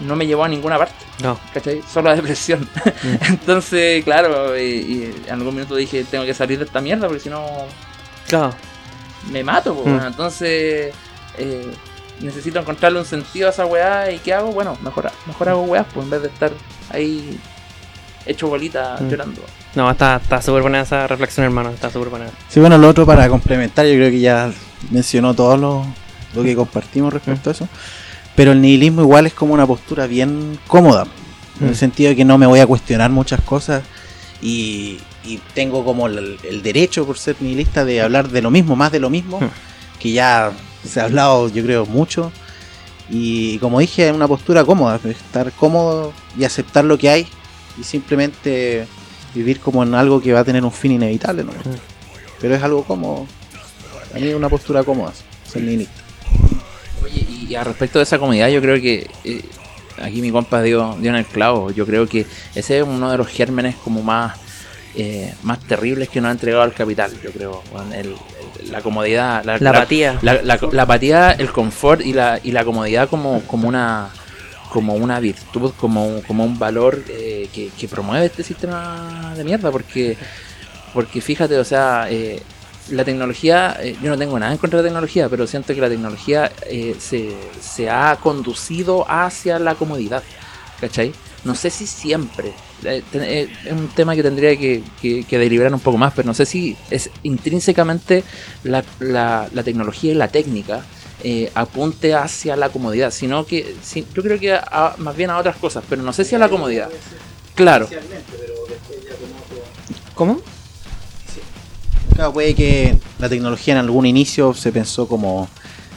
No 0.00 0.16
me 0.16 0.26
llevó 0.26 0.44
a 0.44 0.48
ninguna 0.48 0.78
parte. 0.78 0.94
No. 1.22 1.38
¿cachai? 1.52 1.82
Solo 1.92 2.10
a 2.10 2.14
depresión. 2.16 2.68
Entonces, 3.28 4.02
claro, 4.04 4.56
y, 4.58 4.62
y 4.62 5.22
en 5.26 5.32
algún 5.34 5.54
minuto 5.54 5.74
dije, 5.76 6.04
tengo 6.04 6.24
que 6.24 6.34
salir 6.34 6.58
de 6.58 6.64
esta 6.64 6.80
mierda 6.80 7.06
porque 7.06 7.22
si 7.22 7.28
no 7.28 7.46
Claro. 8.28 8.54
me 9.30 9.44
mato. 9.44 9.74
Mm. 9.74 9.82
bueno. 9.82 10.06
Entonces, 10.06 10.94
eh, 11.38 11.70
necesito 12.20 12.58
encontrarle 12.58 12.98
un 12.98 13.04
sentido 13.04 13.48
a 13.48 13.50
esa 13.50 13.66
weá. 13.66 14.10
¿Y 14.10 14.18
qué 14.18 14.32
hago? 14.34 14.52
Bueno, 14.52 14.76
mejor, 14.82 15.10
mejor 15.26 15.48
hago 15.50 15.62
weá, 15.62 15.84
pues 15.84 16.04
en 16.04 16.10
vez 16.10 16.22
de 16.22 16.28
estar 16.28 16.50
ahí 16.90 17.38
hecho 18.26 18.48
bolita 18.48 18.96
Mm. 19.00 19.08
llorando. 19.08 19.42
No, 19.74 19.90
está 19.90 20.16
está 20.16 20.42
súper 20.42 20.62
buena 20.62 20.80
esa 20.80 21.06
reflexión, 21.06 21.44
hermano. 21.44 21.70
Está 21.70 21.90
súper 21.90 22.08
buena. 22.08 22.26
Sí, 22.48 22.58
bueno, 22.60 22.76
lo 22.78 22.88
otro 22.88 23.06
para 23.06 23.28
complementar, 23.28 23.86
yo 23.86 23.94
creo 23.94 24.10
que 24.10 24.20
ya 24.20 24.50
mencionó 24.90 25.34
todo 25.34 25.56
lo, 25.56 25.86
lo 26.34 26.42
que 26.42 26.56
compartimos 26.56 27.12
respecto 27.12 27.50
a 27.50 27.52
eso. 27.52 27.68
Pero 28.40 28.52
el 28.52 28.62
nihilismo 28.62 29.02
igual 29.02 29.26
es 29.26 29.34
como 29.34 29.52
una 29.52 29.66
postura 29.66 30.06
bien 30.06 30.58
cómoda. 30.66 31.06
En 31.60 31.66
el 31.66 31.72
Mm. 31.74 31.76
sentido 31.76 32.08
de 32.08 32.16
que 32.16 32.24
no 32.24 32.38
me 32.38 32.46
voy 32.46 32.60
a 32.60 32.66
cuestionar 32.66 33.10
muchas 33.10 33.42
cosas 33.42 33.82
y, 34.40 34.98
y 35.26 35.38
tengo 35.52 35.84
como 35.84 36.06
el, 36.06 36.38
el 36.48 36.62
derecho 36.62 37.04
por 37.04 37.18
ser 37.18 37.36
nihilista 37.40 37.84
de 37.84 38.00
hablar 38.00 38.30
de 38.30 38.40
lo 38.40 38.50
mismo, 38.50 38.76
más 38.76 38.92
de 38.92 38.98
lo 38.98 39.10
mismo, 39.10 39.40
Mm. 39.40 39.50
que 39.98 40.12
ya 40.12 40.52
se 40.88 41.02
ha 41.02 41.04
hablado 41.04 41.50
yo 41.50 41.62
creo 41.62 41.84
mucho. 41.84 42.32
Y 43.10 43.58
como 43.58 43.78
dije, 43.78 44.08
es 44.08 44.14
una 44.14 44.26
postura 44.26 44.64
cómoda, 44.64 44.98
estar 45.04 45.52
cómodo 45.52 46.14
y 46.38 46.44
aceptar 46.44 46.86
lo 46.86 46.96
que 46.96 47.10
hay 47.10 47.28
y 47.78 47.84
simplemente 47.84 48.86
vivir 49.34 49.60
como 49.60 49.82
en 49.82 49.94
algo 49.94 50.18
que 50.22 50.32
va 50.32 50.40
a 50.40 50.44
tener 50.44 50.64
un 50.64 50.72
fin 50.72 50.92
inevitable. 50.92 51.44
¿no? 51.44 51.52
Mm. 51.52 51.76
Pero 52.40 52.54
es 52.54 52.62
algo 52.62 52.84
como... 52.84 53.26
A 54.14 54.18
mí 54.18 54.28
es 54.28 54.34
una 54.34 54.48
postura 54.48 54.82
cómoda, 54.82 55.12
ser 55.46 55.60
nihilista. 55.62 55.99
Y 57.50 57.56
a 57.56 57.64
respecto 57.64 57.98
de 57.98 58.04
esa 58.04 58.18
comunidad, 58.18 58.48
yo 58.48 58.60
creo 58.60 58.80
que 58.80 59.10
eh, 59.24 59.42
aquí 60.00 60.22
mi 60.22 60.30
compa 60.30 60.62
dio, 60.62 60.96
dio 61.00 61.10
en 61.10 61.16
el 61.16 61.26
clavo. 61.26 61.72
Yo 61.72 61.84
creo 61.84 62.06
que 62.06 62.24
ese 62.54 62.78
es 62.78 62.84
uno 62.84 63.10
de 63.10 63.18
los 63.18 63.26
gérmenes 63.26 63.74
como 63.74 64.02
más, 64.04 64.38
eh, 64.94 65.34
más 65.42 65.58
terribles 65.60 66.08
que 66.08 66.20
nos 66.20 66.28
ha 66.28 66.32
entregado 66.32 66.62
el 66.64 66.72
capital. 66.72 67.10
Yo 67.24 67.32
creo, 67.32 67.62
weón, 67.72 67.92
el- 67.92 68.14
el- 68.62 68.70
la 68.70 68.82
comodidad, 68.82 69.42
la, 69.44 69.58
La 69.58 69.70
apatía. 69.70 70.16
la, 70.22 70.34
la- 70.42 70.60
la 70.70 70.82
apatía, 70.82 71.32
el 71.32 71.50
confort 71.50 72.02
y 72.02 72.12
la, 72.12 72.38
y 72.40 72.52
la 72.52 72.64
comodidad 72.64 73.08
como, 73.08 73.42
como 73.42 73.66
una 73.68 74.10
como 74.68 74.94
una 74.94 75.18
virtud, 75.18 75.72
como, 75.80 76.06
un- 76.06 76.22
como 76.22 76.44
un 76.44 76.56
valor 76.56 77.02
eh, 77.08 77.48
que, 77.52 77.70
que 77.76 77.88
promueve 77.88 78.26
este 78.26 78.44
sistema 78.44 79.34
de 79.36 79.42
mierda, 79.42 79.72
porque 79.72 80.16
porque 80.94 81.20
fíjate, 81.20 81.58
o 81.58 81.64
sea, 81.64 82.06
eh, 82.08 82.40
la 82.90 83.04
tecnología, 83.04 83.76
eh, 83.80 83.96
yo 84.02 84.10
no 84.10 84.18
tengo 84.18 84.38
nada 84.38 84.52
en 84.52 84.58
contra 84.58 84.78
de 84.78 84.82
la 84.84 84.88
tecnología, 84.88 85.28
pero 85.28 85.46
siento 85.46 85.74
que 85.74 85.80
la 85.80 85.88
tecnología 85.88 86.50
eh, 86.66 86.96
se, 86.98 87.30
se 87.60 87.88
ha 87.90 88.16
conducido 88.22 89.06
hacia 89.08 89.58
la 89.58 89.74
comodidad, 89.74 90.22
¿cachai? 90.80 91.12
No 91.44 91.54
sé 91.54 91.70
si 91.70 91.86
siempre, 91.86 92.52
eh, 92.84 93.02
es 93.64 93.72
un 93.72 93.88
tema 93.88 94.14
que 94.14 94.22
tendría 94.22 94.56
que, 94.58 94.82
que- 95.00 95.24
que 95.24 95.38
deliberar 95.38 95.72
un 95.72 95.80
poco 95.80 95.96
más, 95.96 96.12
pero 96.14 96.26
no 96.26 96.34
sé 96.34 96.44
si 96.44 96.76
es 96.90 97.08
intrínsecamente 97.22 98.24
la, 98.64 98.84
la- 98.98 99.48
la 99.52 99.62
tecnología 99.62 100.12
y 100.12 100.14
la 100.16 100.28
técnica 100.28 100.84
eh, 101.22 101.50
apunte 101.54 102.14
hacia 102.14 102.56
la 102.56 102.70
comodidad, 102.70 103.10
sino 103.10 103.46
que 103.46 103.74
sí, 103.82 104.06
yo 104.14 104.22
creo 104.22 104.38
que 104.38 104.52
a- 104.54 104.94
más 104.98 105.16
bien 105.16 105.30
a 105.30 105.38
otras 105.38 105.56
cosas, 105.56 105.84
pero 105.88 106.02
no 106.02 106.12
sé 106.12 106.24
si 106.24 106.34
a 106.34 106.38
la 106.38 106.48
comodidad. 106.48 106.88
Claro, 107.54 107.88
¿Cómo? 110.14 110.40
Claro, 112.14 112.32
puede 112.32 112.54
que 112.54 112.96
la 113.18 113.28
tecnología 113.28 113.74
en 113.74 113.80
algún 113.80 114.06
inicio 114.06 114.52
se 114.54 114.72
pensó 114.72 115.08
como 115.08 115.48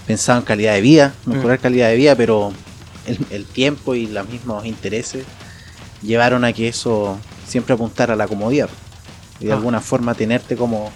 pensaba 0.07 0.40
en 0.40 0.45
calidad 0.45 0.73
de 0.73 0.81
vida, 0.81 1.14
mejorar 1.26 1.60
calidad 1.60 1.90
de 1.90 1.95
vida, 1.95 2.15
pero 2.15 2.53
el, 3.07 3.18
el 3.30 3.45
tiempo 3.45 3.95
y 3.95 4.07
los 4.07 4.27
mismos 4.30 4.65
intereses 4.65 5.26
llevaron 6.02 6.44
a 6.45 6.53
que 6.53 6.68
eso 6.68 7.18
siempre 7.45 7.73
apuntara 7.73 8.14
a 8.14 8.18
la 8.18 8.27
comodidad 8.27 8.69
y 9.40 9.45
de 9.45 9.52
Ah. 9.52 9.56
alguna 9.56 9.81
forma 9.81 10.14
tenerte 10.14 10.56
como 10.56 10.91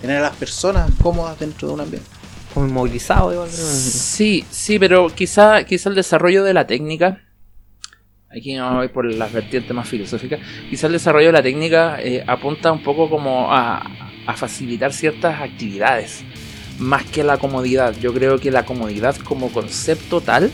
tener 0.00 0.18
a 0.18 0.22
las 0.22 0.36
personas 0.36 0.90
cómodas 1.02 1.38
dentro 1.38 1.68
de 1.68 1.74
un 1.74 1.80
ambiente. 1.80 2.08
Como 2.54 2.66
inmovilizado, 2.66 3.32
igual. 3.32 3.48
Sí, 3.50 4.44
sí, 4.50 4.78
pero 4.78 5.08
quizá, 5.14 5.64
quizá 5.64 5.88
el 5.88 5.94
desarrollo 5.94 6.42
de 6.42 6.52
la 6.54 6.66
técnica, 6.66 7.20
aquí 8.30 8.54
no 8.54 8.76
voy 8.76 8.88
por 8.88 9.04
las 9.14 9.32
vertientes 9.32 9.72
más 9.74 9.88
filosóficas, 9.88 10.40
quizá 10.68 10.86
el 10.88 10.94
desarrollo 10.94 11.26
de 11.28 11.32
la 11.32 11.42
técnica 11.42 12.00
eh, 12.02 12.24
apunta 12.26 12.72
un 12.72 12.82
poco 12.82 13.08
como 13.08 13.52
a, 13.52 14.09
a 14.26 14.36
facilitar 14.36 14.92
ciertas 14.92 15.40
actividades, 15.40 16.20
más 16.78 17.04
que 17.04 17.24
la 17.24 17.38
comodidad. 17.38 17.94
Yo 18.00 18.12
creo 18.12 18.38
que 18.38 18.50
la 18.50 18.64
comodidad 18.64 19.16
como 19.16 19.50
concepto 19.50 20.20
tal 20.20 20.50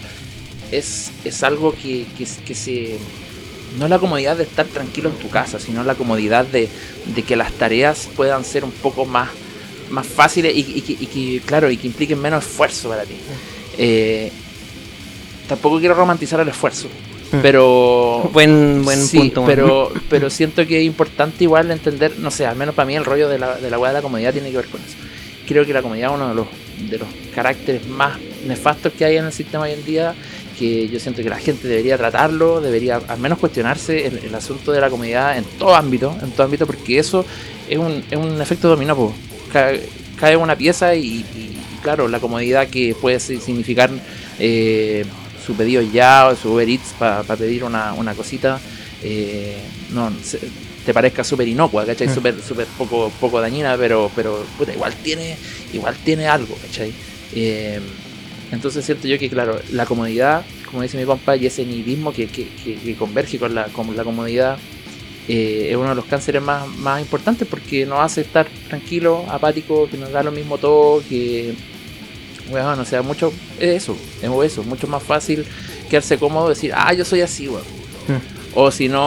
es, 0.72 1.10
es 1.24 1.42
algo 1.42 1.72
que, 1.72 2.06
que, 2.16 2.26
que 2.44 2.54
se... 2.54 2.98
No 3.78 3.84
es 3.84 3.90
la 3.90 3.98
comodidad 3.98 4.36
de 4.36 4.44
estar 4.44 4.66
tranquilo 4.66 5.10
en 5.10 5.16
tu 5.16 5.28
casa, 5.28 5.58
sino 5.58 5.84
la 5.84 5.94
comodidad 5.94 6.46
de, 6.46 6.68
de 7.14 7.22
que 7.22 7.36
las 7.36 7.52
tareas 7.52 8.08
puedan 8.16 8.44
ser 8.44 8.64
un 8.64 8.70
poco 8.70 9.04
más, 9.04 9.28
más 9.90 10.06
fáciles 10.06 10.54
y, 10.54 10.60
y 10.60 10.80
que, 10.80 10.92
y 10.92 11.06
que, 11.06 11.42
claro, 11.44 11.70
y 11.70 11.76
que 11.76 11.86
impliquen 11.86 12.20
menos 12.20 12.44
esfuerzo 12.44 12.88
para 12.88 13.04
ti. 13.04 13.16
Eh, 13.76 14.32
tampoco 15.46 15.78
quiero 15.78 15.94
romantizar 15.94 16.40
el 16.40 16.48
esfuerzo. 16.48 16.88
Pero 17.42 18.30
Buen, 18.32 18.84
buen 18.84 19.02
sí, 19.04 19.18
punto. 19.18 19.44
pero, 19.46 19.92
pero 20.08 20.30
siento 20.30 20.66
que 20.66 20.78
es 20.80 20.84
importante 20.84 21.44
igual 21.44 21.70
entender, 21.70 22.12
no 22.18 22.30
sé, 22.30 22.46
al 22.46 22.56
menos 22.56 22.74
para 22.74 22.86
mí 22.86 22.96
el 22.96 23.04
rollo 23.04 23.28
de 23.28 23.38
la, 23.38 23.56
de 23.56 23.70
la 23.70 23.78
weá 23.78 23.90
de 23.90 23.98
la 23.98 24.02
comodidad 24.02 24.32
tiene 24.32 24.50
que 24.50 24.56
ver 24.56 24.66
con 24.66 24.80
eso. 24.80 24.96
Creo 25.46 25.64
que 25.64 25.72
la 25.72 25.82
comodidad 25.82 26.10
es 26.10 26.16
uno 26.16 26.28
de 26.30 26.34
los, 26.34 26.46
de 26.90 26.98
los 26.98 27.08
caracteres 27.34 27.86
más 27.86 28.18
nefastos 28.46 28.92
que 28.92 29.04
hay 29.04 29.16
en 29.16 29.26
el 29.26 29.32
sistema 29.32 29.64
hoy 29.64 29.72
en 29.72 29.84
día, 29.84 30.14
que 30.58 30.88
yo 30.88 30.98
siento 30.98 31.22
que 31.22 31.28
la 31.28 31.38
gente 31.38 31.68
debería 31.68 31.96
tratarlo, 31.98 32.60
debería 32.60 33.00
al 33.08 33.18
menos 33.18 33.38
cuestionarse 33.38 34.06
el, 34.06 34.18
el 34.24 34.34
asunto 34.34 34.72
de 34.72 34.80
la 34.80 34.88
comodidad 34.90 35.36
en 35.36 35.44
todo 35.58 35.74
ámbito, 35.74 36.16
en 36.22 36.30
todo 36.32 36.44
ámbito, 36.44 36.66
porque 36.66 36.98
eso 36.98 37.24
es 37.68 37.78
un, 37.78 38.02
es 38.10 38.16
un 38.18 38.40
efecto 38.40 38.68
dominó. 38.68 39.12
Cae, 39.52 39.82
cae 40.18 40.36
una 40.36 40.56
pieza 40.56 40.94
y, 40.94 41.06
y, 41.18 41.56
claro, 41.82 42.08
la 42.08 42.18
comodidad 42.20 42.68
que 42.68 42.94
puede 43.00 43.20
si- 43.20 43.38
significar 43.38 43.90
eh, 44.38 45.04
su 45.46 45.54
pedido 45.54 45.80
ya 45.82 46.28
o 46.28 46.36
su 46.36 46.52
Uber 46.52 46.68
Eats 46.68 46.94
para 46.98 47.22
pedir 47.22 47.62
una, 47.64 47.92
una 47.94 48.14
cosita, 48.14 48.58
eh, 49.02 49.56
no 49.92 50.10
se- 50.22 50.40
te 50.84 50.92
parezca 50.94 51.22
súper 51.24 51.48
inocua, 51.48 51.84
¿cachai? 51.86 52.08
Mm. 52.08 52.14
Súper 52.14 52.34
súper 52.42 52.66
poco, 52.78 53.12
poco 53.20 53.40
dañina, 53.40 53.76
pero, 53.76 54.10
pero 54.14 54.44
puta, 54.58 54.72
igual 54.72 54.94
tiene 55.02 55.36
igual 55.72 55.96
tiene 56.04 56.26
algo, 56.28 56.56
¿cachai? 56.62 56.92
Eh, 57.34 57.80
entonces 58.52 58.84
siento 58.84 59.08
yo 59.08 59.18
que, 59.18 59.28
claro, 59.28 59.60
la 59.72 59.86
comodidad, 59.86 60.44
como 60.70 60.82
dice 60.82 60.96
mi 60.96 61.04
compa, 61.04 61.36
y 61.36 61.46
ese 61.46 61.64
nihilismo 61.64 62.12
que, 62.12 62.26
que, 62.28 62.48
que- 62.64 62.76
que 62.76 62.94
converge 62.94 63.38
con 63.38 63.54
la, 63.54 63.64
con 63.66 63.94
la 63.96 64.04
comodidad, 64.04 64.58
eh, 65.28 65.68
es 65.70 65.76
uno 65.76 65.88
de 65.88 65.94
los 65.96 66.04
cánceres 66.04 66.40
más, 66.40 66.68
más 66.68 67.00
importantes 67.00 67.48
porque 67.48 67.84
nos 67.84 67.98
hace 68.00 68.20
estar 68.20 68.46
tranquilo, 68.68 69.24
apático, 69.28 69.88
que 69.90 69.96
nos 69.96 70.12
da 70.12 70.22
lo 70.22 70.30
mismo 70.30 70.58
todo, 70.58 71.02
que, 71.08 71.54
bueno, 72.50 72.70
o 72.80 72.84
sea, 72.84 73.02
mucho, 73.02 73.32
es 73.58 73.82
eso, 73.82 73.96
es 74.22 74.30
eso, 74.52 74.62
mucho 74.64 74.86
más 74.86 75.02
fácil 75.02 75.44
quedarse 75.90 76.18
cómodo, 76.18 76.48
decir, 76.48 76.72
ah, 76.74 76.92
yo 76.92 77.04
soy 77.04 77.20
así, 77.22 77.48
weón. 77.48 77.62
Mm. 78.08 78.58
O 78.58 78.70
si 78.70 78.88
no, 78.88 79.02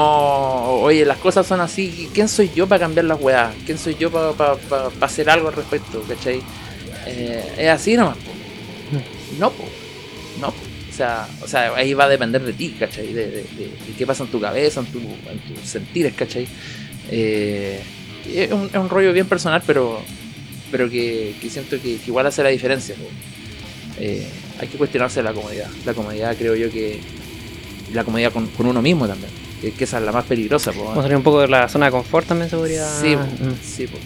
oye, 0.82 1.06
las 1.06 1.18
cosas 1.18 1.48
son 1.48 1.60
así, 1.62 2.10
¿quién 2.14 2.28
soy 2.30 2.52
yo 2.56 2.68
para 2.68 2.82
cambiar 2.82 3.06
las 3.06 3.20
weas? 3.20 3.54
¿Quién 3.66 3.78
soy 3.78 3.96
yo 4.00 4.12
para 4.12 4.56
hacer 5.02 5.30
algo 5.30 5.48
al 5.48 5.56
respecto? 5.56 6.04
¿Cachai? 6.08 6.42
Eh, 7.08 7.54
es 7.58 7.70
así 7.70 7.96
nomás. 7.98 8.18
po. 8.18 8.32
No, 9.40 9.50
po. 9.52 9.64
no. 10.40 10.52
po. 10.52 10.58
O 10.90 10.94
sea, 11.00 11.28
o 11.42 11.48
sea, 11.48 11.74
ahí 11.76 11.94
va 11.94 12.04
a 12.06 12.10
depender 12.10 12.44
de 12.44 12.52
ti, 12.54 12.76
¿cachai? 12.78 13.14
De, 13.14 13.26
de- 13.28 13.44
de- 13.44 13.72
de 13.88 13.94
qué 13.98 14.06
pasa 14.06 14.24
en 14.26 14.30
tu 14.32 14.40
cabeza, 14.42 14.82
en, 14.82 14.86
tu, 14.88 15.00
en 15.00 15.40
tus 15.56 15.68
sentires, 15.68 16.14
¿cachai? 16.14 16.46
Eh, 17.10 17.82
es, 18.32 18.52
un, 18.52 18.66
es 18.66 18.76
un 18.76 18.90
rollo 18.90 19.14
bien 19.14 19.26
personal, 19.26 19.64
pero, 19.66 20.02
pero 20.72 20.90
que, 20.90 21.36
que 21.42 21.50
siento 21.50 21.78
que, 21.82 21.98
que 21.98 22.04
igual 22.08 22.26
hace 22.28 22.44
la 22.44 22.50
diferencia. 22.50 22.96
Eh, 24.00 24.28
hay 24.60 24.68
que 24.68 24.78
cuestionarse 24.78 25.22
la 25.24 25.34
comodidad. 25.34 25.68
La 25.86 25.94
comodidad 25.94 26.36
creo 26.38 26.56
yo 26.56 26.70
que... 26.72 27.00
La 27.94 28.04
comodidad 28.04 28.32
con, 28.32 28.48
con 28.48 28.66
uno 28.68 28.82
mismo 28.82 29.08
también. 29.08 29.32
Que, 29.62 29.72
que 29.72 29.84
esa 29.84 29.98
es 29.98 30.04
la 30.06 30.12
más 30.12 30.26
peligrosa. 30.26 30.72
po, 30.72 30.84
Vamos 30.86 31.00
a 31.00 31.02
salir 31.04 31.18
un 31.18 31.24
poco 31.24 31.42
de 31.42 31.48
la 31.48 31.68
zona 31.68 31.88
de 31.88 31.92
confort 31.92 32.28
también, 32.28 32.50
se 32.50 32.56
podría. 32.56 32.88
Sí, 32.88 33.16
Mm. 33.16 33.54
sí, 33.64 33.88
po. 33.88 33.98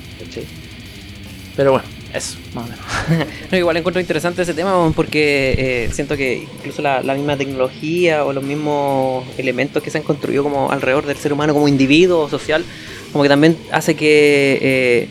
Pero 1.56 1.72
bueno, 1.74 1.86
eso, 2.14 2.38
más 2.56 2.66
o 2.66 2.70
menos. 2.70 3.28
No, 3.52 3.58
igual 3.58 3.78
encuentro 3.78 4.00
interesante 4.02 4.42
ese 4.42 4.54
tema 4.56 4.92
porque 4.96 5.54
eh, 5.58 5.90
siento 5.94 6.18
que 6.18 6.48
incluso 6.58 6.82
la, 6.82 7.04
la 7.04 7.14
misma 7.14 7.38
tecnología 7.38 8.26
o 8.26 8.34
los 8.34 8.44
mismos 8.44 9.26
elementos 9.38 9.84
que 9.84 9.92
se 9.92 10.00
han 10.00 10.04
construido 10.04 10.42
como 10.44 10.72
alrededor 10.72 11.06
del 11.06 11.18
ser 11.18 11.32
humano 11.34 11.54
como 11.54 11.68
individuo 11.68 12.22
o 12.22 12.30
social, 12.30 12.66
como 13.12 13.22
que 13.24 13.30
también 13.30 13.56
hace 13.72 13.96
que 13.96 14.58
eh, 14.62 15.08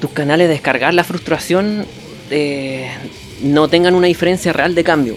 tus- 0.00 0.10
canales 0.10 0.48
de 0.48 0.54
descargar 0.54 0.94
la 0.94 1.04
frustración 1.04 1.86
eh, 2.30 2.88
no 3.42 3.68
tengan 3.68 3.94
una 3.94 4.06
diferencia 4.06 4.52
real 4.52 4.74
de 4.74 4.84
cambio. 4.84 5.16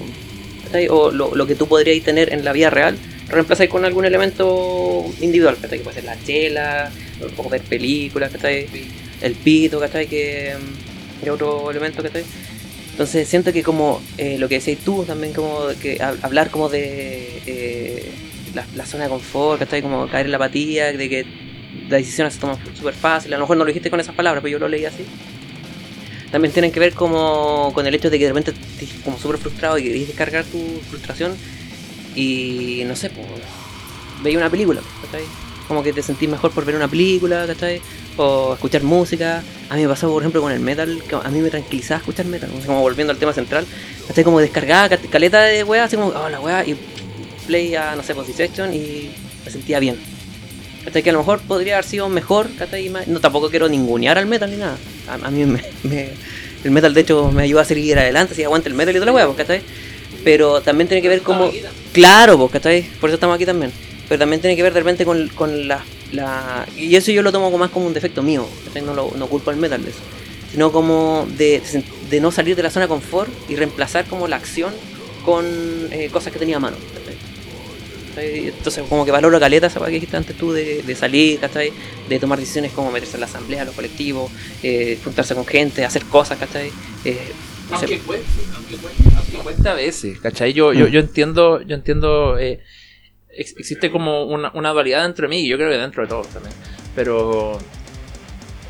¿cachai? 0.65 0.87
O 0.89 1.11
lo, 1.11 1.35
lo 1.35 1.47
que 1.47 1.55
tú 1.55 1.67
podrías 1.67 2.03
tener 2.03 2.31
en 2.33 2.43
la 2.45 2.53
vida 2.53 2.69
real, 2.69 2.97
lo 3.27 3.35
reemplazas 3.35 3.67
con 3.67 3.83
algún 3.85 4.05
elemento 4.05 5.05
individual, 5.21 5.57
¿cachai? 5.61 5.79
que 5.79 5.83
puede 5.83 5.95
ser 5.95 6.03
la 6.05 6.17
chela, 6.23 6.91
poco 7.35 7.49
ver 7.49 7.61
películas, 7.61 8.31
¿cachai? 8.31 8.67
el 9.21 9.33
pito. 9.35 9.79
Que, 9.79 10.55
mm, 10.57 11.23
que 11.23 11.31
otro 11.31 11.69
elemento. 11.71 12.01
Entonces 12.91 13.27
siento 13.27 13.53
que 13.53 13.63
como 13.63 14.01
eh, 14.17 14.37
lo 14.37 14.47
que 14.49 14.59
decís 14.59 14.79
tú 14.83 15.03
también, 15.05 15.33
como 15.33 15.59
que 15.81 15.97
hab- 15.99 16.17
hablar 16.23 16.49
como 16.51 16.69
de 16.69 17.41
eh, 17.45 18.11
la, 18.53 18.65
la 18.75 18.85
zona 18.85 19.05
de 19.05 19.09
confort. 19.09 19.61
Como 19.81 20.07
caer 20.07 20.25
en 20.25 20.31
la 20.31 20.37
apatía, 20.37 20.91
de 20.93 21.09
que 21.09 21.25
las 21.89 21.99
decisiones 22.01 22.33
se 22.33 22.39
toman 22.39 22.57
súper 22.77 22.93
fácil, 22.93 23.33
a 23.33 23.37
lo 23.37 23.43
mejor 23.43 23.57
no 23.57 23.63
lo 23.63 23.67
dijiste 23.69 23.89
con 23.89 23.99
esas 23.99 24.15
palabras, 24.15 24.41
pero 24.41 24.53
yo 24.53 24.59
lo 24.59 24.67
leí 24.67 24.85
así. 24.85 25.05
También 26.31 26.53
tienen 26.53 26.71
que 26.71 26.79
ver 26.79 26.93
como 26.93 27.71
con 27.73 27.85
el 27.85 27.93
hecho 27.93 28.09
de 28.09 28.17
que 28.17 28.25
de 28.25 28.29
repente 28.31 28.51
estés 28.51 28.89
como 29.03 29.17
súper 29.19 29.37
frustrado 29.37 29.77
y 29.77 29.83
querés 29.83 30.07
descargar 30.07 30.45
tu 30.45 30.59
frustración 30.89 31.35
y 32.15 32.83
no 32.85 32.95
sé, 32.95 33.09
pues, 33.09 33.27
veía 34.23 34.37
una 34.37 34.49
película, 34.49 34.81
¿cachai? 35.05 35.25
Como 35.67 35.83
que 35.83 35.91
te 35.93 36.01
sentís 36.01 36.29
mejor 36.29 36.51
por 36.51 36.63
ver 36.65 36.75
una 36.75 36.87
película, 36.87 37.45
¿cachai? 37.47 37.81
O 38.17 38.53
escuchar 38.53 38.83
música. 38.83 39.43
A 39.69 39.75
mí 39.75 39.81
me 39.83 39.87
pasó, 39.89 40.09
por 40.09 40.21
ejemplo, 40.21 40.41
con 40.41 40.51
el 40.51 40.59
metal, 40.59 41.01
que 41.07 41.15
a 41.15 41.29
mí 41.29 41.39
me 41.39 41.49
tranquilizaba 41.49 41.99
escuchar 41.99 42.25
metal, 42.25 42.49
como 42.65 42.81
volviendo 42.81 43.11
al 43.11 43.19
tema 43.19 43.33
central, 43.33 43.65
¿cachai? 44.07 44.23
Como 44.23 44.39
descargaba 44.39 44.89
cal- 44.89 45.09
caleta 45.09 45.41
de 45.43 45.63
weá, 45.63 45.85
así 45.85 45.95
como, 45.95 46.09
oh, 46.09 46.29
la 46.29 46.39
weá, 46.39 46.65
y 46.65 46.75
play 47.47 47.75
a, 47.75 47.95
no 47.95 48.03
sé, 48.03 48.13
pues 48.15 48.27
Dissection 48.27 48.73
y 48.73 49.11
me 49.45 49.51
sentía 49.51 49.79
bien. 49.79 49.97
Que 51.03 51.09
a 51.09 51.13
lo 51.13 51.19
mejor 51.19 51.39
podría 51.41 51.75
haber 51.75 51.85
sido 51.85 52.09
mejor, 52.09 52.47
No, 53.07 53.19
tampoco 53.19 53.49
quiero 53.49 53.69
ningunear 53.69 54.17
al 54.17 54.25
metal 54.25 54.49
ni 54.51 54.57
nada. 54.57 54.77
A, 55.07 55.27
a 55.27 55.31
mí 55.31 55.45
me, 55.45 55.63
me- 55.83 56.09
el 56.63 56.71
metal, 56.71 56.93
de 56.93 57.01
hecho, 57.01 57.31
me 57.31 57.43
ayuda 57.43 57.61
a 57.61 57.65
seguir 57.65 57.97
adelante, 57.97 58.35
si 58.35 58.43
aguanta 58.43 58.69
el 58.69 58.75
metal 58.75 58.93
y 58.95 58.99
toda 58.99 59.07
la 59.07 59.13
weá, 59.13 59.25
pues, 59.25 59.37
¿cachai? 59.37 59.61
Pero 60.23 60.61
también 60.61 60.87
tiene 60.87 61.01
que 61.01 61.09
ver 61.09 61.21
como... 61.21 61.45
Claro, 61.93 62.37
pues, 62.37 62.51
¿cachai? 62.51 62.83
Por 62.99 63.09
eso 63.09 63.15
estamos 63.15 63.35
aquí 63.35 63.45
también. 63.45 63.71
Pero 64.07 64.19
también 64.19 64.41
tiene 64.41 64.55
que 64.55 64.63
ver 64.63 64.73
de 64.73 64.79
repente 64.79 65.05
con, 65.05 65.27
con 65.29 65.67
la, 65.67 65.83
la... 66.11 66.65
Y 66.77 66.95
eso 66.95 67.11
yo 67.11 67.21
lo 67.23 67.31
tomo 67.31 67.45
como 67.45 67.57
más 67.59 67.71
como 67.71 67.87
un 67.87 67.93
defecto 67.93 68.21
mío, 68.21 68.47
¿cachai? 68.65 68.81
No, 68.83 68.93
lo, 68.93 69.11
no 69.15 69.27
culpo 69.27 69.49
al 69.51 69.57
metal 69.57 69.83
de 69.83 69.89
eso. 69.91 69.99
Sino 70.51 70.71
como 70.71 71.25
de, 71.37 71.61
de 72.09 72.19
no 72.19 72.31
salir 72.31 72.55
de 72.55 72.63
la 72.63 72.69
zona 72.69 72.85
de 72.85 72.89
confort 72.89 73.31
y 73.49 73.55
reemplazar 73.55 74.05
como 74.05 74.27
la 74.27 74.35
acción 74.35 74.73
con 75.23 75.45
eh, 75.91 76.09
cosas 76.11 76.33
que 76.33 76.39
tenía 76.39 76.57
a 76.57 76.59
mano. 76.59 76.75
Entonces 78.17 78.83
como 78.87 79.05
que 79.05 79.11
valoro 79.11 79.39
caleta 79.39 79.67
esa 79.67 79.79
que 79.85 79.91
dijiste 79.91 80.17
antes 80.17 80.35
tú 80.37 80.51
de, 80.51 80.81
de 80.83 80.95
salir, 80.95 81.39
¿cachai? 81.39 81.71
De 82.09 82.19
tomar 82.19 82.39
decisiones 82.39 82.71
como 82.71 82.91
meterse 82.91 83.15
en 83.15 83.21
la 83.21 83.25
asamblea, 83.27 83.65
los 83.65 83.75
colectivos, 83.75 84.31
eh, 84.63 84.97
juntarse 85.03 85.33
con 85.35 85.45
gente, 85.45 85.85
hacer 85.85 86.03
cosas, 86.05 86.37
¿cachai? 86.37 86.71
Eh, 87.05 87.31
no 87.69 87.79
sé, 87.79 87.85
Aunque 87.85 87.99
cueste, 87.99 88.27
aunque 88.55 88.75
cueste, 88.77 89.03
aunque 89.15 89.37
cueste 89.37 89.69
a 89.69 89.73
veces, 89.73 90.19
¿cachai? 90.19 90.53
Yo, 90.53 90.73
yo, 90.73 90.87
yo 90.87 90.99
entiendo, 90.99 91.61
yo 91.61 91.75
entiendo, 91.75 92.37
eh, 92.37 92.59
ex- 93.29 93.55
existe 93.57 93.91
como 93.91 94.23
una, 94.25 94.51
una 94.53 94.71
dualidad 94.71 95.03
dentro 95.03 95.23
de 95.23 95.29
mí, 95.29 95.41
y 95.41 95.47
yo 95.47 95.57
creo 95.57 95.69
que 95.69 95.77
dentro 95.77 96.03
de 96.03 96.09
todos 96.09 96.27
también, 96.27 96.53
pero 96.95 97.57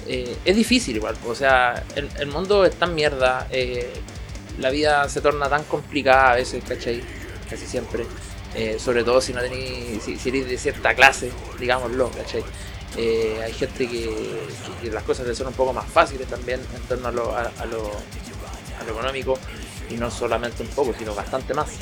eh, 0.07 0.35
es 0.45 0.55
difícil 0.55 0.95
igual, 0.97 1.15
o 1.27 1.33
sea, 1.35 1.83
el, 1.95 2.09
el 2.19 2.27
mundo 2.27 2.65
es 2.65 2.75
tan 2.75 2.93
mierda, 2.95 3.47
eh, 3.51 3.89
la 4.59 4.69
vida 4.69 5.07
se 5.09 5.21
torna 5.21 5.47
tan 5.49 5.63
complicada 5.63 6.33
a 6.33 6.35
veces, 6.35 6.63
¿cachai? 6.67 7.01
Casi 7.49 7.65
siempre, 7.65 8.03
eh, 8.55 8.77
sobre 8.79 9.03
todo 9.03 9.21
si 9.21 9.33
no 9.33 9.41
tenéis, 9.41 10.03
si, 10.03 10.29
eres 10.29 10.47
de 10.47 10.57
cierta 10.57 10.93
clase, 10.93 11.31
digámoslo, 11.59 12.09
¿cachai? 12.09 12.43
Eh, 12.97 13.39
hay 13.43 13.53
gente 13.53 13.87
que, 13.87 14.91
las 14.91 15.03
cosas 15.03 15.25
le 15.25 15.33
son 15.33 15.47
un 15.47 15.53
poco 15.53 15.71
más 15.71 15.85
fáciles 15.85 16.27
también 16.27 16.59
en 16.75 16.81
torno 16.83 17.07
a 17.07 17.11
lo, 17.11 17.35
a, 17.35 17.65
lo, 17.65 17.91
económico 18.89 19.37
y 19.89 19.93
no 19.93 20.11
solamente 20.11 20.63
un 20.63 20.69
poco, 20.69 20.93
sino 20.97 21.15
bastante 21.15 21.53
más. 21.53 21.69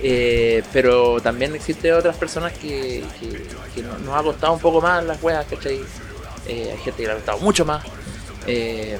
Eh, 0.00 0.62
pero 0.72 1.20
también 1.20 1.56
existen 1.56 1.92
otras 1.94 2.16
personas 2.16 2.52
que, 2.52 3.02
que 3.74 3.82
no- 3.82 3.98
nos 3.98 4.14
ha 4.14 4.22
costado 4.22 4.52
un 4.52 4.60
poco 4.60 4.80
más 4.80 5.04
las 5.04 5.20
weas, 5.20 5.44
¿cachai? 5.44 5.80
Eh, 6.46 6.70
hay 6.70 6.78
gente 6.78 7.02
que 7.02 7.06
le 7.08 7.10
ha 7.10 7.16
costado 7.16 7.38
mucho 7.38 7.64
más. 7.64 7.84
Eh, 8.46 8.96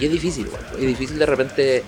y 0.00 0.06
es 0.06 0.10
difícil, 0.12 0.46
igual, 0.46 0.66
es 0.78 0.86
difícil 0.86 1.18
de 1.18 1.26
repente 1.26 1.84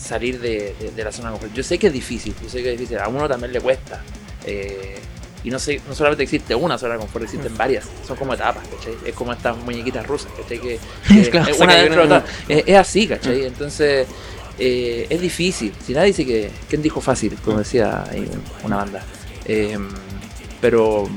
salir 0.00 0.40
de, 0.40 0.74
de- 0.80 0.90
de 0.94 1.04
la 1.04 1.12
zona 1.12 1.28
de 1.28 1.32
confort. 1.34 1.52
Yo 1.54 1.62
sé 1.62 1.78
que 1.78 1.88
es 1.88 1.92
difícil, 1.92 2.34
yo 2.42 2.48
sé 2.48 2.62
que 2.62 2.72
es 2.72 2.78
difícil, 2.78 2.98
a 2.98 3.08
uno 3.08 3.28
también 3.28 3.52
le 3.52 3.60
cuesta. 3.60 4.02
Eh, 4.44 4.98
y 5.42 5.50
no 5.50 5.58
sé, 5.58 5.80
no 5.88 5.94
solamente 5.94 6.22
existe 6.22 6.54
una 6.54 6.76
zona 6.76 6.94
de 6.94 7.00
confort, 7.00 7.24
existen 7.24 7.56
varias. 7.56 7.86
Son 8.06 8.16
como 8.16 8.34
etapas, 8.34 8.62
¿cachai? 8.68 8.94
Es 9.06 9.14
como 9.14 9.32
estas 9.32 9.56
muñequitas 9.58 10.06
rusas, 10.06 10.30
¿cachai? 10.36 10.58
Que, 10.60 10.78
que 11.08 11.30
Claro, 11.30 11.50
es 11.50 11.56
se 11.56 11.62
una 11.64 11.72
cae 11.72 11.82
dentro 11.84 12.00
de 12.02 12.06
una- 12.08 12.16
otra. 12.18 12.30
Es, 12.48 12.64
es 12.66 12.76
así, 12.76 13.06
¿cachai? 13.08 13.44
Entonces, 13.46 14.06
eh, 14.58 15.06
es 15.08 15.20
difícil. 15.20 15.72
Si 15.86 15.92
nadie 15.94 16.08
dice 16.08 16.26
que. 16.26 16.50
¿Quién 16.68 16.82
dijo 16.82 17.00
fácil? 17.00 17.36
Como 17.44 17.58
decía 17.58 18.04
ahí 18.10 18.28
una 18.64 18.76
banda. 18.76 19.02
Eh, 19.46 19.78
pero. 20.60 21.08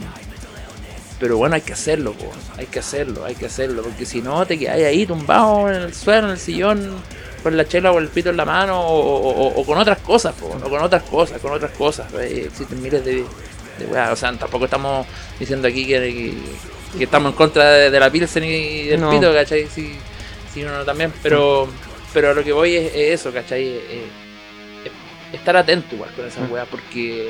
Pero 1.20 1.38
bueno, 1.38 1.56
hay 1.56 1.62
que 1.62 1.72
hacerlo, 1.74 2.14
po. 2.14 2.30
hay 2.58 2.66
que 2.66 2.80
hacerlo, 2.80 3.24
hay 3.24 3.36
que 3.36 3.46
hacerlo, 3.46 3.82
porque 3.84 4.06
si 4.06 4.22
no 4.22 4.46
te 4.46 4.60
quedas 4.60 4.76
ahí 4.76 5.06
tumbado 5.06 5.70
en 5.70 5.76
el 5.84 5.94
suelo, 5.94 6.28
en 6.28 6.34
el 6.34 6.40
sillón, 6.40 6.98
con 7.44 7.56
la 7.58 7.68
chela 7.68 7.92
o 7.92 8.00
el 8.00 8.08
pito 8.08 8.30
en 8.30 8.38
la 8.38 8.46
mano, 8.46 8.80
o, 8.82 8.98
o- 8.98 9.48
o- 9.48 9.62
o 9.62 9.66
con 9.66 9.78
otras 9.78 10.00
cosas, 10.00 10.34
po, 10.34 10.48
o 10.48 10.70
con 10.70 10.82
otras 10.82 11.04
cosas, 11.04 11.40
con 11.42 11.52
otras 11.52 11.72
cosas. 11.72 12.12
eh, 12.16 12.46
existen 12.48 12.82
miles 12.82 13.04
de, 13.06 13.16
de 13.78 13.86
weas, 13.92 14.12
o 14.12 14.16
sea, 14.16 14.32
tampoco 14.34 14.66
estamos 14.66 15.06
diciendo 15.40 15.68
aquí 15.68 15.86
que, 15.86 16.00
que- 16.00 16.98
que 16.98 17.04
estamos 17.06 17.32
en 17.32 17.38
contra 17.38 17.70
de, 17.72 17.92
de 17.92 18.00
la 18.00 18.10
Pilsen 18.10 18.44
y 18.44 18.84
del 18.88 19.02
No. 19.02 19.10
pito, 19.12 19.34
¿cachai? 19.34 19.68
Sí, 19.68 19.96
sí, 20.54 20.64
uno 20.64 20.86
también, 20.86 21.12
pero, 21.22 21.68
pero 22.14 22.30
a 22.32 22.34
lo 22.34 22.44
que 22.44 22.54
voy 22.54 22.76
es, 22.76 22.94
es 22.96 23.20
eso, 23.20 23.32
¿cachai? 23.34 23.64
Eh, 23.68 24.06
es- 24.86 25.36
estar 25.40 25.58
atento 25.58 25.96
igual 25.96 26.12
con 26.16 26.26
esas 26.28 26.48
Mm. 26.48 26.52
weas, 26.54 26.68
porque, 26.70 27.30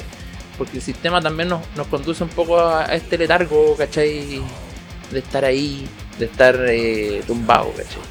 porque 0.58 0.78
el 0.78 0.84
sistema 0.84 1.22
también 1.22 1.50
nos, 1.50 1.62
nos 1.76 1.88
conduce 1.88 2.24
un 2.24 2.30
poco 2.30 2.60
a, 2.60 2.84
a 2.90 2.96
este 2.96 3.18
letargo, 3.18 3.76
¿cachai? 3.78 4.42
De 5.12 5.20
estar 5.20 5.46
ahí, 5.46 5.88
de 6.20 6.26
estar 6.26 6.58
eh, 6.68 7.24
tumbado, 7.26 7.72
¿cachai? 7.72 8.02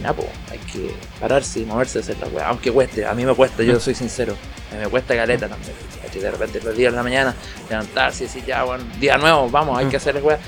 Nada, 0.00 0.14
po, 0.14 0.26
hay 0.50 0.58
que 0.58 0.94
pararse 1.20 1.60
y 1.60 1.64
moverse 1.64 1.98
a 1.98 2.00
hacer 2.02 2.16
la 2.18 2.28
wea, 2.28 2.48
aunque 2.48 2.70
cueste, 2.70 3.06
a 3.06 3.12
mí 3.12 3.24
me 3.24 3.34
cuesta, 3.34 3.62
yo 3.62 3.78
soy 3.78 3.94
sincero, 3.94 4.34
a 4.70 4.74
mí 4.74 4.80
me 4.80 4.88
cuesta 4.88 5.14
caleta 5.14 5.48
también. 5.48 5.72
De 6.12 6.30
repente 6.30 6.60
los 6.64 6.76
días 6.76 6.92
de 6.92 6.96
la 6.96 7.02
mañana, 7.02 7.34
levantarse 7.68 8.24
y 8.24 8.26
decir, 8.26 8.44
ya, 8.44 8.64
bueno, 8.64 8.84
día 8.98 9.16
nuevo, 9.16 9.48
vamos, 9.48 9.78
hay 9.78 9.86
que 9.86 9.96
hacer 9.96 10.14
la 10.14 10.20
wea, 10.22 10.38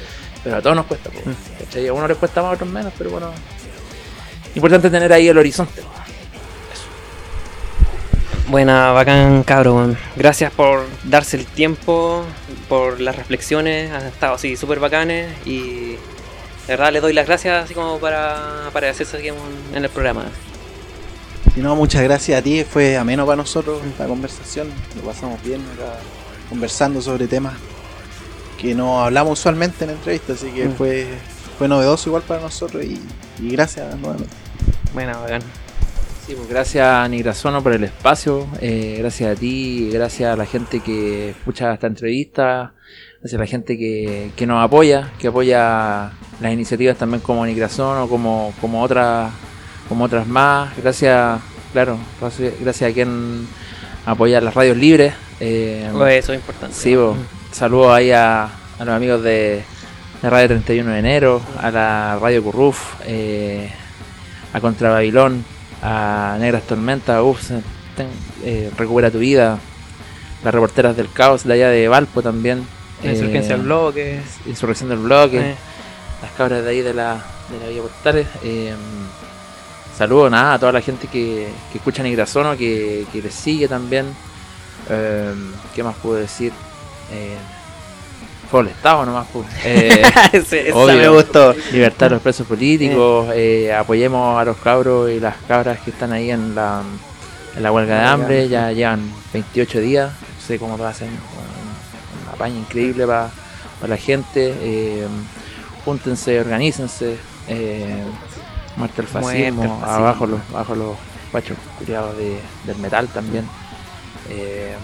pero 0.43 0.57
a 0.57 0.63
todos 0.63 0.75
nos 0.75 0.87
cuesta, 0.87 1.11
po, 1.11 1.21
¿cachai? 1.59 1.87
A 1.87 1.93
unos 1.93 2.09
les 2.09 2.19
cuesta 2.19 2.43
más, 2.43 2.51
a 2.51 2.55
otros 2.55 2.69
menos, 2.69 2.93
pero 2.99 3.11
bueno, 3.11 3.31
importante 4.55 4.91
tener 4.91 5.13
ahí 5.13 5.29
el 5.29 5.39
horizonte. 5.39 5.83
Buena, 8.49 8.93
bacán, 8.93 9.45
cabro. 9.45 9.77
weón. 9.77 9.97
Gracias 10.15 10.53
por 10.53 10.85
darse 11.05 11.39
el 11.39 11.47
tiempo, 11.47 12.23
por 12.69 13.01
las 13.01 13.17
reflexiones. 13.17 13.91
Han 13.91 14.05
estado 14.07 14.35
así 14.35 14.59
súper 14.59 14.79
bacanes 14.79 15.31
y 15.47 15.97
de 16.67 16.73
verdad 16.77 16.93
le 16.93 17.01
doy 17.01 17.13
las 17.13 17.27
gracias 17.27 17.65
así 17.65 17.75
como 17.75 17.99
para, 17.99 18.71
para 18.73 18.91
hacerse 18.91 19.17
aquí 19.17 19.29
en, 19.29 19.35
en 19.75 19.85
el 19.85 19.91
programa. 19.91 20.27
Si 21.55 21.61
no, 21.61 21.77
muchas 21.77 22.03
gracias 22.03 22.39
a 22.39 22.43
ti, 22.43 22.65
fue 22.65 22.97
ameno 22.97 23.27
para 23.27 23.37
nosotros 23.37 23.83
esta 23.85 24.07
conversación, 24.07 24.69
lo 24.97 25.03
pasamos 25.03 25.43
bien 25.43 25.61
acá 25.75 25.99
conversando 26.49 27.01
sobre 27.03 27.27
temas 27.27 27.55
que 28.59 28.75
no 28.75 29.03
hablamos 29.05 29.39
usualmente 29.41 29.85
en 29.85 29.91
entrevistas, 29.91 30.39
así 30.43 30.53
que 30.53 30.67
Mm. 30.67 30.73
fue, 30.77 31.07
fue 31.59 31.69
novedoso 31.69 32.09
igual 32.09 32.23
para 32.23 32.41
nosotros 32.41 32.85
y, 32.85 33.01
y 33.41 33.51
gracias 33.51 33.95
nuevamente. 33.99 34.33
Buena, 34.95 35.17
bacán. 35.19 35.43
Sí, 36.27 36.35
pues 36.37 36.49
gracias 36.49 37.11
Nigrasono 37.11 37.63
por 37.63 37.73
el 37.73 37.83
espacio, 37.85 38.47
eh, 38.61 38.97
gracias 39.01 39.37
a 39.37 39.39
ti, 39.39 39.91
gracias 39.93 40.33
a 40.33 40.37
la 40.37 40.47
gente 40.47 40.79
que 40.81 41.31
escucha 41.31 41.75
esta 41.75 41.89
entrevista, 41.89 42.73
gracias 43.23 43.39
a 43.39 43.45
la 43.45 43.47
gente 43.47 43.79
que, 43.79 44.33
que 44.37 44.47
nos 44.47 44.63
apoya, 44.63 45.13
que 45.19 45.29
apoya 45.29 46.11
las 46.41 46.53
iniciativas 46.53 46.97
también 46.99 47.21
como 47.23 47.47
Nigrasono, 47.47 48.09
como, 48.09 48.53
como 48.61 48.83
otras 48.83 49.31
como 49.89 50.05
otras 50.05 50.27
más, 50.27 50.75
gracias, 50.77 51.41
claro, 51.73 51.99
gracias, 52.61 52.91
a 52.91 52.95
quien 52.95 53.47
apoya 54.07 54.41
las 54.41 54.55
radios 54.55 54.77
libres. 54.77 55.13
eh, 55.39 55.89
Pues 55.93 56.25
eso 56.25 56.33
es 56.33 56.41
importante. 56.41 56.75
Sí, 56.75 56.97
saludos 57.53 57.93
ahí 57.93 58.11
a, 58.11 58.45
a 58.79 58.85
los 58.85 58.95
amigos 58.95 59.23
de, 59.23 59.63
la 60.23 60.31
Radio 60.31 60.49
31 60.49 60.91
de 60.93 60.99
enero, 60.99 61.43
a 61.61 61.71
la 61.71 62.19
Radio 62.21 62.43
Curruf, 62.43 62.95
eh, 63.07 63.71
a 64.53 64.61
Contra 64.61 64.91
Babilón, 64.91 65.45
a 65.83 66.37
Negras 66.41 66.63
Tormentas, 66.63 67.21
uf, 67.23 67.43
se- 67.43 67.61
ten- 67.97 68.09
eh, 68.45 68.71
Recupera 68.79 69.11
tu 69.11 69.19
vida, 69.19 69.59
las 70.45 70.55
reporteras 70.55 70.97
del 70.97 71.11
caos 71.13 71.45
de 71.45 71.53
allá 71.55 71.69
de 71.69 71.87
Valpo 71.89 72.23
también. 72.23 72.65
La 73.03 73.13
insurgencia 73.13 73.55
eh, 73.55 73.57
del 73.59 73.67
bloque. 73.67 74.21
Insurrección 74.47 74.89
del 74.89 74.99
bloque, 74.99 75.39
eh. 75.39 75.55
las 76.23 76.31
cabras 76.33 76.63
de 76.65 76.71
ahí 76.71 76.81
de 76.81 76.95
la, 76.95 77.23
de 77.51 77.59
la 77.61 77.69
Villa 77.69 77.83
Portales. 77.83 78.27
Eh, 78.43 78.75
saludos 79.97 80.31
nada, 80.31 80.55
a 80.55 80.59
toda 80.59 80.73
la 80.73 80.81
gente 80.81 81.07
que, 81.07 81.49
que 81.71 81.79
escucha 81.79 82.03
Nigrasono, 82.03 82.57
que, 82.57 83.07
que 83.13 83.23
les 83.23 83.35
sigue 83.35 83.69
también. 83.69 84.07
Eh, 84.91 85.33
¿Qué 85.75 85.83
más 85.83 85.97
puedo 85.97 86.17
decir? 86.17 86.53
Eh, 87.13 87.37
fue 88.51 88.61
el 88.61 88.69
Estado 88.69 89.07
nomás. 89.07 89.27
pues. 89.33 89.47
Eh, 89.65 90.73
Obvio. 90.75 90.95
me 90.95 91.09
gustó. 91.09 91.55
libertad 91.73 92.09
a 92.09 92.11
los 92.15 92.23
presos 92.23 92.47
políticos, 92.47 93.29
eh, 93.35 93.73
apoyemos 93.73 94.39
a 94.39 94.45
los 94.45 94.57
cabros 94.59 95.11
y 95.11 95.21
las 95.21 95.37
cabras 95.49 95.79
que 95.81 95.91
están 95.91 96.13
ahí 96.13 96.31
en 96.31 96.55
la, 96.55 96.83
en 97.57 97.63
la 97.63 97.73
huelga 97.73 98.01
de 98.01 98.07
hambre, 98.07 98.49
ya 98.49 98.71
llevan 98.73 99.11
28 99.33 99.81
días, 99.81 100.11
no 100.11 100.47
sé 100.47 100.59
cómo 100.59 100.77
lo 100.77 100.87
hacen, 100.87 101.09
una, 101.09 101.32
una 102.33 102.39
paña 102.39 102.59
increíble 102.59 103.07
para 103.07 103.31
la 103.87 103.97
gente, 103.97 104.55
eh, 104.61 105.07
júntense, 105.85 106.41
organícense, 106.41 107.17
eh, 107.49 108.03
muerte 108.77 109.03
al 109.03 109.07
fascismo, 109.07 109.63
fascismo. 109.63 109.85
abajo 109.85 110.27
los, 110.27 110.41
abajo 110.51 110.75
los 110.75 110.97
guachos 111.31 111.57
culiados 111.79 112.17
de, 112.17 112.39
del 112.65 112.77
metal 112.79 113.09
también, 113.09 113.45
eh, 114.31 114.75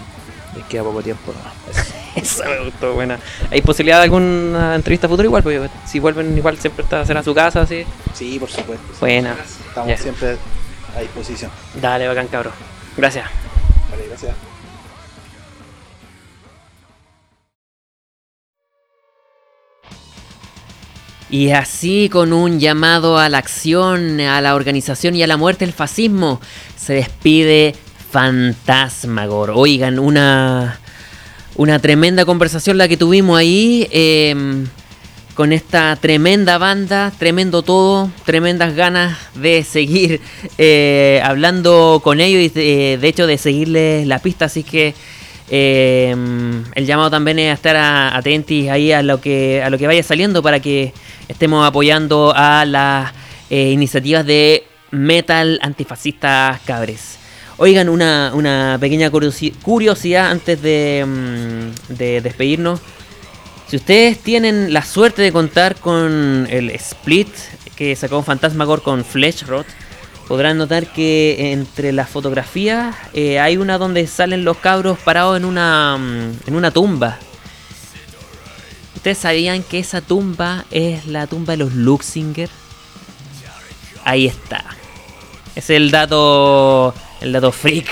les 0.55 0.65
queda 0.65 0.83
poco 0.83 1.01
tiempo 1.01 1.33
nomás. 1.33 1.53
Eso. 2.15 2.43
Esa 2.43 2.49
me 2.49 2.65
gustó, 2.65 2.93
buena. 2.93 3.19
¿Hay 3.51 3.61
posibilidad 3.61 3.97
de 3.97 4.05
alguna 4.05 4.75
entrevista 4.75 5.07
futura 5.07 5.27
igual? 5.27 5.43
Porque 5.43 5.69
si 5.85 5.99
vuelven 5.99 6.35
igual 6.37 6.57
siempre 6.57 6.83
está, 6.83 7.05
será 7.05 7.23
su 7.23 7.33
casa, 7.33 7.61
así. 7.61 7.85
Sí, 8.13 8.39
por 8.39 8.49
supuesto. 8.49 8.85
sí. 8.91 8.99
Buena. 8.99 9.35
Estamos 9.67 9.99
siempre 9.99 10.37
a 10.97 10.99
disposición. 11.01 11.51
Dale, 11.75 12.07
bacán, 12.07 12.27
cabrón. 12.27 12.53
Gracias. 12.97 13.25
Vale, 13.91 14.07
gracias. 14.07 14.48
Y 21.29 21.51
así 21.51 22.09
con 22.09 22.33
un 22.33 22.59
llamado 22.59 23.19
a 23.19 23.29
la 23.29 23.37
acción, 23.37 24.19
a 24.19 24.41
la 24.41 24.55
organización 24.55 25.15
y 25.15 25.21
a 25.21 25.27
la 25.27 25.37
muerte 25.37 25.65
del 25.65 25.73
fascismo, 25.73 26.41
se 26.75 26.93
despide 26.93 27.75
Fantasmagor. 28.11 29.51
Oigan, 29.53 29.99
una, 29.99 30.79
una 31.55 31.77
tremenda 31.79 32.25
conversación 32.25 32.79
la 32.79 32.87
que 32.87 32.97
tuvimos 32.97 33.37
ahí 33.37 33.87
em, 33.91 34.65
con 35.35 35.53
esta 35.53 35.95
tremenda 35.97 36.57
banda, 36.57 37.13
tremendo 37.19 37.61
todo, 37.61 38.09
tremendas 38.25 38.75
ganas 38.75 39.17
de 39.35 39.63
seguir 39.63 40.21
eh, 40.57 41.21
hablando 41.23 42.01
con 42.03 42.19
ellos 42.21 42.41
y 42.41 42.49
de, 42.49 42.97
de 42.99 43.07
hecho 43.07 43.27
de 43.27 43.37
seguirles 43.37 44.07
la 44.07 44.17
pista, 44.17 44.45
así 44.45 44.63
que 44.63 44.95
eh, 45.49 46.15
el 46.75 46.85
llamado 46.85 47.09
también 47.09 47.39
es 47.39 47.51
a 47.51 47.53
estar 47.53 47.75
atentos 48.15 48.55
ahí 48.69 48.91
a 48.91 49.01
lo 49.01 49.19
que 49.19 49.61
a 49.63 49.69
lo 49.69 49.77
que 49.77 49.87
vaya 49.87 50.03
saliendo 50.03 50.41
para 50.43 50.59
que 50.59 50.93
estemos 51.27 51.65
apoyando 51.67 52.33
a 52.35 52.65
las 52.65 53.11
eh, 53.49 53.71
iniciativas 53.71 54.25
de 54.25 54.63
metal 54.91 55.59
antifascistas 55.61 56.59
cabres. 56.61 57.17
Oigan, 57.57 57.89
una, 57.89 58.31
una 58.33 58.77
pequeña 58.79 59.11
curiosi- 59.11 59.53
curiosidad 59.61 60.31
antes 60.31 60.61
de, 60.61 61.05
mm, 61.05 61.93
de 61.93 62.21
despedirnos. 62.21 62.79
Si 63.67 63.75
ustedes 63.75 64.17
tienen 64.19 64.73
la 64.73 64.81
suerte 64.83 65.21
de 65.21 65.31
contar 65.31 65.75
con 65.75 66.47
el 66.49 66.69
split 66.71 67.27
que 67.75 67.95
sacó 67.95 68.23
Fantasmagor 68.23 68.81
con 68.81 69.03
Fleshrot, 69.05 69.67
podrán 70.29 70.59
notar 70.59 70.85
que 70.85 71.53
entre 71.53 71.91
las 71.91 72.07
fotografías 72.07 72.95
eh, 73.13 73.39
hay 73.39 73.57
una 73.57 73.79
donde 73.79 74.05
salen 74.05 74.45
los 74.45 74.57
cabros 74.57 74.99
parados 74.99 75.35
en 75.35 75.43
una, 75.43 75.97
mm, 75.97 76.31
en 76.45 76.55
una 76.55 76.69
tumba. 76.69 77.17
¿Ustedes 78.95 79.17
sabían 79.17 79.63
que 79.63 79.79
esa 79.79 80.01
tumba 80.01 80.65
es 80.69 81.07
la 81.07 81.25
tumba 81.25 81.53
de 81.53 81.57
los 81.57 81.73
Luxinger? 81.73 82.47
Ahí 84.05 84.27
está. 84.27 84.63
Es 85.55 85.71
el 85.71 85.89
dato, 85.89 86.93
el 87.21 87.31
dato 87.31 87.51
freak 87.51 87.87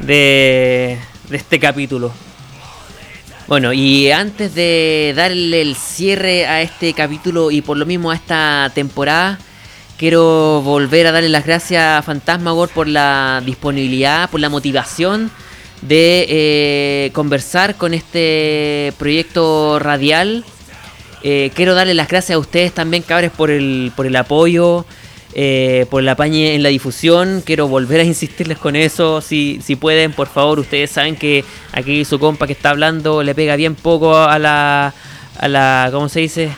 de, 0.00 0.98
de 1.30 1.36
este 1.38 1.58
capítulo. 1.58 2.12
Bueno, 3.46 3.72
y 3.72 4.10
antes 4.10 4.54
de 4.54 5.14
darle 5.16 5.62
el 5.62 5.76
cierre 5.76 6.46
a 6.46 6.60
este 6.60 6.92
capítulo 6.92 7.50
y 7.50 7.62
por 7.62 7.78
lo 7.78 7.86
mismo 7.86 8.10
a 8.10 8.16
esta 8.16 8.70
temporada, 8.74 9.38
quiero 9.98 10.62
volver 10.62 11.08
a 11.08 11.12
darle 11.12 11.28
las 11.28 11.44
gracias 11.44 11.82
a 11.82 12.02
Fantasmagor 12.02 12.70
por 12.70 12.86
la 12.86 13.42
disponibilidad, 13.44 14.30
por 14.30 14.40
la 14.40 14.48
motivación 14.48 15.30
de 15.82 16.26
eh, 16.28 17.10
conversar 17.12 17.74
con 17.74 17.92
este 17.92 18.94
proyecto 18.96 19.78
radial. 19.78 20.44
Eh, 21.24 21.50
quiero 21.54 21.74
darle 21.74 21.94
las 21.94 22.08
gracias 22.08 22.36
a 22.36 22.38
ustedes 22.38 22.72
también, 22.72 23.02
cabres, 23.02 23.32
por 23.32 23.50
el, 23.50 23.92
por 23.96 24.06
el 24.06 24.14
apoyo, 24.14 24.86
eh, 25.34 25.86
por 25.90 26.00
el 26.00 26.08
apañe 26.08 26.54
en 26.54 26.62
la 26.62 26.68
difusión. 26.68 27.42
Quiero 27.44 27.66
volver 27.66 28.00
a 28.00 28.04
insistirles 28.04 28.58
con 28.58 28.76
eso. 28.76 29.20
Si, 29.20 29.60
si 29.64 29.74
pueden, 29.74 30.12
por 30.12 30.28
favor, 30.28 30.60
ustedes 30.60 30.90
saben 30.90 31.16
que 31.16 31.44
aquí 31.72 32.04
su 32.04 32.20
compa 32.20 32.46
que 32.46 32.52
está 32.52 32.70
hablando 32.70 33.24
le 33.24 33.34
pega 33.34 33.56
bien 33.56 33.74
poco 33.74 34.16
a 34.16 34.38
la, 34.38 34.94
a 35.38 35.48
la 35.48 35.88
¿cómo 35.92 36.08
se 36.08 36.20
dice? 36.20 36.50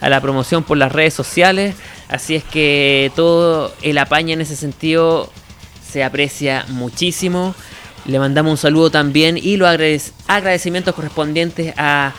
A 0.00 0.08
la 0.08 0.20
promoción 0.22 0.64
por 0.64 0.78
las 0.78 0.92
redes 0.92 1.12
sociales. 1.12 1.74
Así 2.08 2.36
es 2.36 2.44
que 2.44 3.10
todo 3.16 3.72
el 3.82 3.98
apañe 3.98 4.32
en 4.32 4.40
ese 4.40 4.56
sentido 4.56 5.30
se 5.90 6.04
aprecia 6.04 6.64
muchísimo. 6.68 7.54
Le 8.06 8.18
mandamos 8.18 8.52
un 8.52 8.56
saludo 8.58 8.90
también 8.90 9.36
y 9.36 9.56
los 9.56 9.68
agradec- 9.68 10.12
agradecimientos 10.28 10.94
correspondientes 10.94 11.74
a 11.76 12.12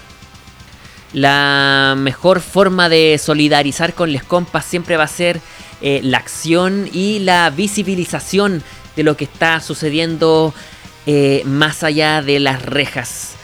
La 1.11 1.95
mejor 1.97 2.39
forma 2.39 2.87
de 2.87 3.17
solidarizar 3.17 3.93
con 3.93 4.11
les 4.11 4.23
compas 4.23 4.65
siempre 4.65 4.97
va 4.97 5.03
a 5.03 5.07
ser 5.07 5.41
eh, 5.81 5.99
la 6.03 6.17
acción 6.17 6.89
y 6.93 7.19
la 7.19 7.49
visibilización 7.49 8.63
de 8.95 9.03
lo 9.03 9.17
que 9.17 9.25
está 9.25 9.59
sucediendo 9.59 10.53
eh, 11.05 11.41
más 11.45 11.83
allá 11.83 12.21
de 12.21 12.39
las 12.39 12.61
rejas. 12.61 13.35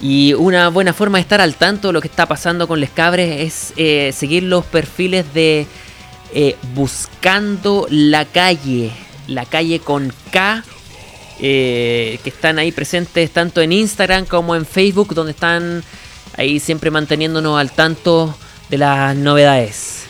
Y 0.00 0.32
una 0.34 0.68
buena 0.68 0.92
forma 0.92 1.18
de 1.18 1.22
estar 1.22 1.40
al 1.40 1.56
tanto 1.56 1.88
de 1.88 1.92
lo 1.92 2.00
que 2.00 2.08
está 2.08 2.26
pasando 2.26 2.68
con 2.68 2.80
Les 2.80 2.90
Cabres 2.90 3.40
es 3.40 3.72
eh, 3.76 4.12
seguir 4.12 4.44
los 4.44 4.64
perfiles 4.64 5.32
de 5.34 5.66
eh, 6.34 6.56
Buscando 6.74 7.86
la 7.90 8.24
Calle, 8.24 8.92
la 9.26 9.44
calle 9.44 9.80
con 9.80 10.12
K, 10.30 10.62
eh, 11.40 12.20
que 12.22 12.30
están 12.30 12.58
ahí 12.60 12.70
presentes 12.70 13.32
tanto 13.32 13.60
en 13.60 13.72
Instagram 13.72 14.26
como 14.26 14.54
en 14.54 14.66
Facebook, 14.66 15.14
donde 15.14 15.32
están 15.32 15.82
ahí 16.36 16.60
siempre 16.60 16.92
manteniéndonos 16.92 17.58
al 17.58 17.72
tanto 17.72 18.36
de 18.68 18.78
las 18.78 19.16
novedades. 19.16 20.04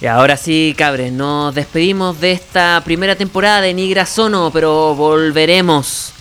Y 0.00 0.06
ahora 0.06 0.36
sí, 0.36 0.74
cabres, 0.76 1.12
nos 1.12 1.54
despedimos 1.54 2.20
de 2.20 2.32
esta 2.32 2.82
primera 2.84 3.14
temporada 3.14 3.60
de 3.60 3.74
Nigra 3.74 4.06
Sono, 4.06 4.50
pero 4.50 4.94
volveremos. 4.94 6.12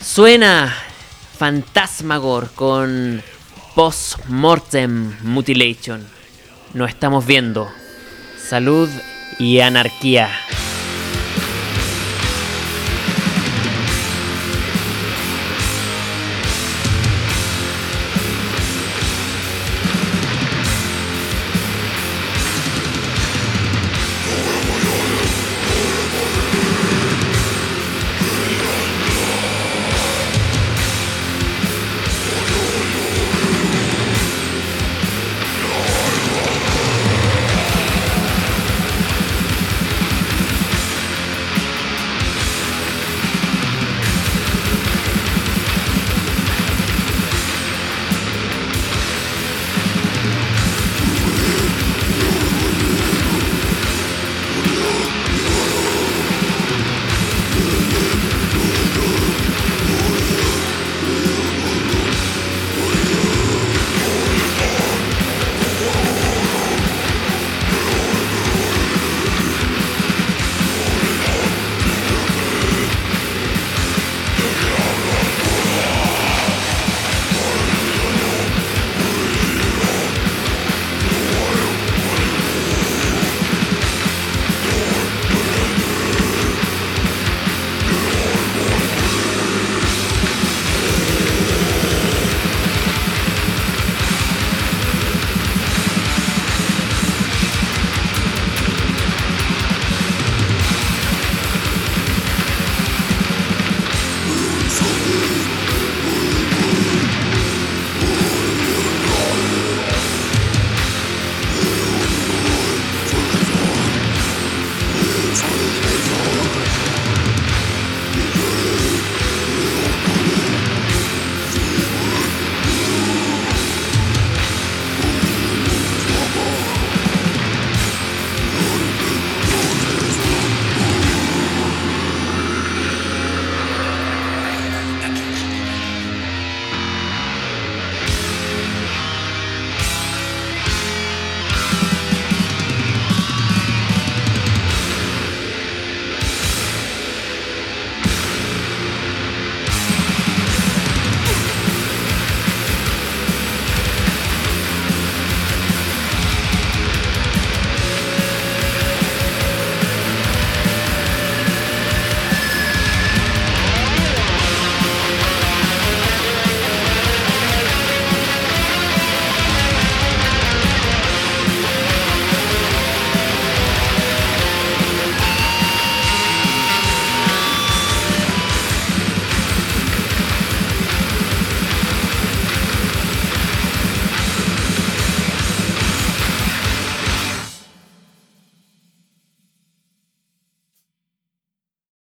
Suena 0.00 0.74
Fantasmagor 1.36 2.50
con 2.52 3.22
Post-Mortem 3.74 5.16
Mutilation. 5.22 6.06
Nos 6.74 6.90
estamos 6.90 7.26
viendo. 7.26 7.68
Salud 8.38 8.88
y 9.38 9.60
anarquía. 9.60 10.30